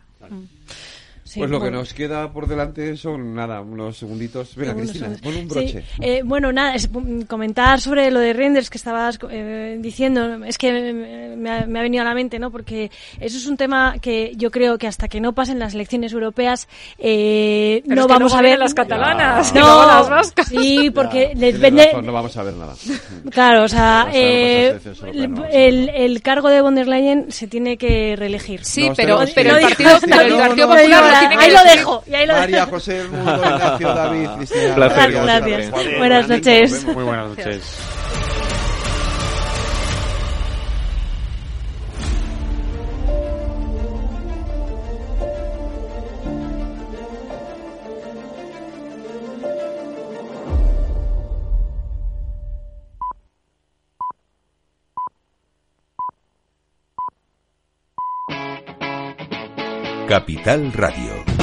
Pues 1.35 1.49
lo 1.49 1.61
que 1.61 1.71
nos 1.71 1.93
queda 1.93 2.31
por 2.31 2.47
delante 2.47 2.97
son, 2.97 3.33
nada, 3.33 3.61
unos 3.61 3.97
segunditos. 3.97 4.55
Venga, 4.55 4.75
Cristina, 4.75 5.09
pon 5.21 5.35
un 5.35 5.47
broche. 5.47 5.83
Eh, 5.99 6.21
bueno, 6.25 6.51
nada, 6.51 6.75
es, 6.75 6.89
comentar 7.27 7.79
sobre 7.79 8.11
lo 8.11 8.19
de 8.19 8.33
renders 8.33 8.69
que 8.69 8.77
estabas 8.77 9.17
eh, 9.29 9.77
diciendo. 9.79 10.43
Es 10.45 10.57
que 10.57 10.93
me 11.37 11.49
ha, 11.49 11.65
venido 11.65 12.01
a 12.01 12.05
la 12.05 12.13
mente, 12.13 12.39
¿no? 12.39 12.51
Porque 12.51 12.91
eso 13.19 13.37
es 13.37 13.47
un 13.47 13.57
tema 13.57 13.95
que 14.01 14.33
yo 14.35 14.51
creo 14.51 14.77
que 14.77 14.87
hasta 14.87 15.07
que 15.07 15.21
no 15.21 15.33
pasen 15.33 15.59
las 15.59 15.73
elecciones 15.73 16.13
europeas 16.13 16.67
eh, 16.97 17.81
no 17.85 18.07
vamos 18.07 18.33
a 18.33 18.41
ver. 18.41 18.59
las 18.59 18.73
catalanas, 18.73 19.53
no, 19.53 19.85
las 19.85 20.09
vascas. 20.09 20.47
Sí, 20.47 20.91
porque 20.93 21.31
depende. 21.35 21.91
no 22.03 22.11
vamos 22.11 22.35
a 22.37 22.43
ver 22.43 22.53
nada. 22.55 22.73
Claro, 23.31 23.63
o 23.63 23.67
sea, 23.67 24.09
el, 24.11 25.89
el, 25.89 26.21
cargo 26.21 26.49
de 26.49 26.61
von 26.61 26.75
der 26.75 26.87
Leyen 26.87 27.31
se 27.31 27.47
tiene 27.47 27.77
que 27.77 28.15
reelegir. 28.15 28.65
Sí, 28.65 28.89
pero, 28.95 29.19
pero, 29.33 29.57
el 29.57 29.63
Partido, 29.63 29.91
pero 30.01 30.21
el 30.21 30.37
Partido 30.37 30.67
Popular 30.67 31.20
ahí 31.25 31.51
lo 31.51 31.63
dejo. 31.63 32.03
Y 32.07 32.15
ahí 32.15 32.25
lo 32.25 32.33
María 32.33 32.65
José 32.65 33.01
El 33.01 33.09
Mundo, 33.09 33.41
Ignacio, 33.45 33.93
David, 33.93 34.29
Cristina. 34.37 34.75
Placer, 34.75 35.11
gracias. 35.11 35.71
Buenas 35.97 36.27
noches. 36.27 36.85
Muy 36.85 37.03
buenas 37.03 37.29
noches. 37.29 37.61
Capital 60.07 60.71
Radio. 60.73 61.40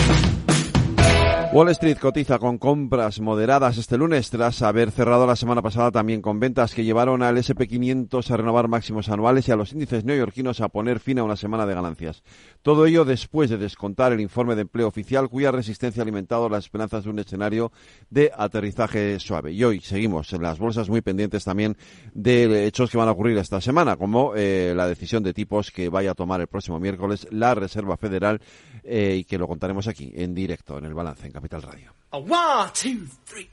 Wall 1.51 1.70
Street 1.70 1.97
cotiza 1.97 2.39
con 2.39 2.59
compras 2.59 3.20
moderadas 3.20 3.79
este 3.79 3.97
lunes 3.97 4.29
tras 4.29 4.61
haber 4.61 4.91
cerrado 4.91 5.27
la 5.27 5.35
semana 5.35 5.62
pasada 5.62 5.91
también 5.91 6.20
con 6.20 6.39
ventas 6.39 6.75
que 6.75 6.85
llevaron 6.85 7.23
al 7.23 7.39
SP500 7.39 8.31
a 8.31 8.37
renovar 8.37 8.69
máximos 8.69 9.09
anuales 9.09 9.49
y 9.49 9.53
a 9.53 9.57
los 9.57 9.73
índices 9.73 10.05
neoyorquinos 10.05 10.61
a 10.61 10.69
poner 10.69 11.01
fin 11.01 11.19
a 11.19 11.25
una 11.25 11.37
semana 11.37 11.65
de 11.65 11.75
ganancias. 11.75 12.23
Todo 12.61 12.85
ello 12.85 13.07
después 13.07 13.49
de 13.49 13.57
descontar 13.57 14.12
el 14.12 14.20
informe 14.20 14.57
de 14.57 14.62
empleo 14.62 14.89
oficial 14.89 15.31
cuya 15.31 15.51
resistencia 15.51 16.03
ha 16.03 16.05
alimentado 16.05 16.51
las 16.51 16.65
esperanzas 16.65 17.05
de 17.05 17.11
un 17.11 17.19
escenario 17.19 17.73
de 18.11 18.31
aterrizaje 18.37 19.19
suave. 19.19 19.53
Y 19.53 19.65
hoy 19.65 19.81
seguimos 19.81 20.31
en 20.35 20.43
las 20.43 20.59
bolsas 20.59 20.91
muy 20.91 21.01
pendientes 21.01 21.45
también 21.45 21.79
de 22.12 22.66
hechos 22.66 22.91
que 22.91 22.99
van 22.99 23.09
a 23.09 23.12
ocurrir 23.12 23.39
esta 23.39 23.62
semana, 23.62 23.97
como 23.97 24.35
eh, 24.37 24.75
la 24.77 24.87
decisión 24.87 25.23
de 25.23 25.33
tipos 25.33 25.70
que 25.70 25.89
vaya 25.89 26.11
a 26.11 26.15
tomar 26.15 26.43
el 26.43 26.47
próximo 26.47 26.79
miércoles 26.79 27.27
la 27.31 27.55
Reserva 27.55 27.97
Federal 27.97 28.43
eh, 28.85 29.16
y 29.20 29.25
que 29.25 29.39
lo 29.39 29.49
contaremos 29.49 29.89
aquí 29.89 30.12
en 30.15 30.35
directo 30.35 30.77
en 30.77 30.85
el 30.85 30.93
balance 30.93 31.27
en 31.27 31.38
Capital 31.39 31.60
Radio. 31.70 31.93
One, 32.10 32.70
two, 32.74 33.06
three. 33.24 33.48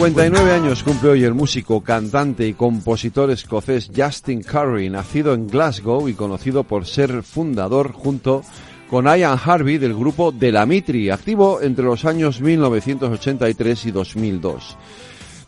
59 0.00 0.52
años 0.52 0.82
cumple 0.82 1.10
hoy 1.10 1.24
el 1.24 1.34
músico, 1.34 1.82
cantante 1.82 2.48
y 2.48 2.54
compositor 2.54 3.30
escocés 3.30 3.90
Justin 3.94 4.42
Curry, 4.42 4.88
nacido 4.88 5.34
en 5.34 5.46
Glasgow 5.46 6.08
y 6.08 6.14
conocido 6.14 6.64
por 6.64 6.86
ser 6.86 7.22
fundador 7.22 7.92
junto 7.92 8.40
con 8.88 9.04
Ian 9.04 9.38
Harvey 9.44 9.76
del 9.76 9.92
grupo 9.92 10.32
De 10.32 10.52
La 10.52 10.64
Mitri, 10.64 11.10
activo 11.10 11.60
entre 11.60 11.84
los 11.84 12.06
años 12.06 12.40
1983 12.40 13.84
y 13.84 13.90
2002. 13.90 14.78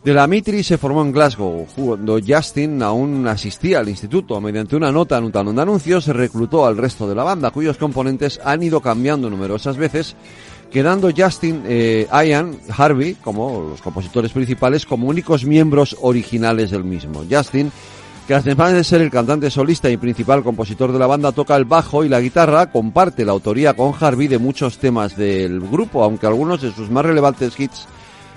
De 0.05 0.13
la 0.13 0.27
Mitri 0.27 0.63
se 0.63 0.77
formó 0.77 1.01
en 1.01 1.13
Glasgow, 1.13 1.67
cuando 1.75 2.19
Justin 2.21 2.83
aún 2.83 3.27
asistía 3.29 3.79
al 3.79 3.89
instituto. 3.89 4.39
Mediante 4.41 4.77
una 4.77 4.93
nota 4.93 5.17
en 5.17 5.25
un 5.25 5.33
de 5.33 5.63
anuncios 5.63 6.09
reclutó 6.09 6.67
al 6.67 6.77
resto 6.77 7.09
de 7.09 7.15
la 7.15 7.23
banda, 7.23 7.53
cuyos 7.53 7.79
componentes 7.79 8.39
han 8.45 8.63
ido 8.63 8.83
cambiando 8.83 9.31
numerosas 9.31 9.79
veces 9.79 10.15
quedando 10.73 11.11
Justin, 11.15 11.63
eh, 11.67 12.09
Ian, 12.11 12.57
Harvey, 12.77 13.15
como 13.15 13.69
los 13.71 13.83
compositores 13.83 14.33
principales, 14.33 14.87
como 14.87 15.09
únicos 15.09 15.45
miembros 15.45 15.97
originales 16.01 16.71
del 16.71 16.83
mismo. 16.83 17.25
Justin, 17.31 17.71
que 18.27 18.35
además 18.35 18.73
de 18.73 18.83
ser 18.83 19.03
el 19.03 19.11
cantante 19.11 19.51
solista 19.51 19.91
y 19.91 19.99
principal 19.99 20.43
compositor 20.43 20.91
de 20.91 20.99
la 20.99 21.07
banda, 21.07 21.33
toca 21.33 21.57
el 21.57 21.67
bajo 21.67 22.05
y 22.05 22.09
la 22.09 22.21
guitarra, 22.21 22.71
comparte 22.71 23.25
la 23.25 23.33
autoría 23.33 23.75
con 23.75 23.93
Harvey 23.99 24.29
de 24.29 24.39
muchos 24.39 24.79
temas 24.79 25.17
del 25.17 25.61
grupo, 25.61 26.03
aunque 26.03 26.27
algunos 26.27 26.63
de 26.63 26.73
sus 26.73 26.91
más 26.91 27.05
relevantes 27.05 27.59
hits 27.61 27.87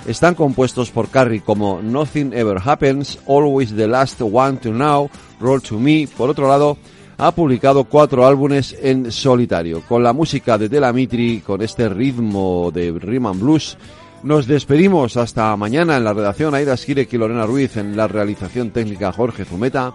están 0.05 0.35
compuestos 0.35 0.91
por 0.91 1.09
Carrie 1.09 1.41
como 1.41 1.81
Nothing 1.81 2.33
Ever 2.33 2.59
Happens, 2.63 3.17
Always 3.27 3.75
the 3.75 3.87
Last 3.87 4.21
One 4.21 4.57
to 4.57 4.71
Know, 4.71 5.09
Roll 5.39 5.61
to 5.61 5.79
Me. 5.79 6.07
Por 6.15 6.29
otro 6.29 6.47
lado, 6.47 6.77
ha 7.17 7.31
publicado 7.31 7.85
cuatro 7.85 8.25
álbumes 8.25 8.75
en 8.81 9.11
solitario. 9.11 9.81
Con 9.81 10.03
la 10.03 10.13
música 10.13 10.57
de 10.57 10.69
Delamitri, 10.69 11.41
con 11.41 11.61
este 11.61 11.89
ritmo 11.89 12.71
de 12.73 12.91
Rhythm 12.91 13.39
Blues, 13.39 13.77
nos 14.23 14.47
despedimos 14.47 15.17
hasta 15.17 15.55
mañana 15.55 15.97
en 15.97 16.03
la 16.03 16.13
redacción 16.13 16.55
Aida 16.55 16.75
Skirek 16.75 17.13
y 17.13 17.17
Lorena 17.17 17.45
Ruiz, 17.45 17.77
en 17.77 17.95
la 17.95 18.07
realización 18.07 18.71
técnica 18.71 19.11
Jorge 19.11 19.45
Zumeta. 19.45 19.93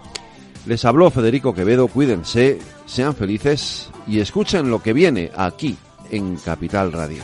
Les 0.65 0.85
habló 0.85 1.09
Federico 1.09 1.53
Quevedo, 1.53 1.87
cuídense, 1.87 2.59
sean 2.85 3.15
felices 3.15 3.89
y 4.07 4.19
escuchen 4.19 4.69
lo 4.69 4.81
que 4.81 4.93
viene 4.93 5.31
aquí 5.35 5.75
en 6.11 6.35
Capital 6.37 6.91
Radio. 6.91 7.23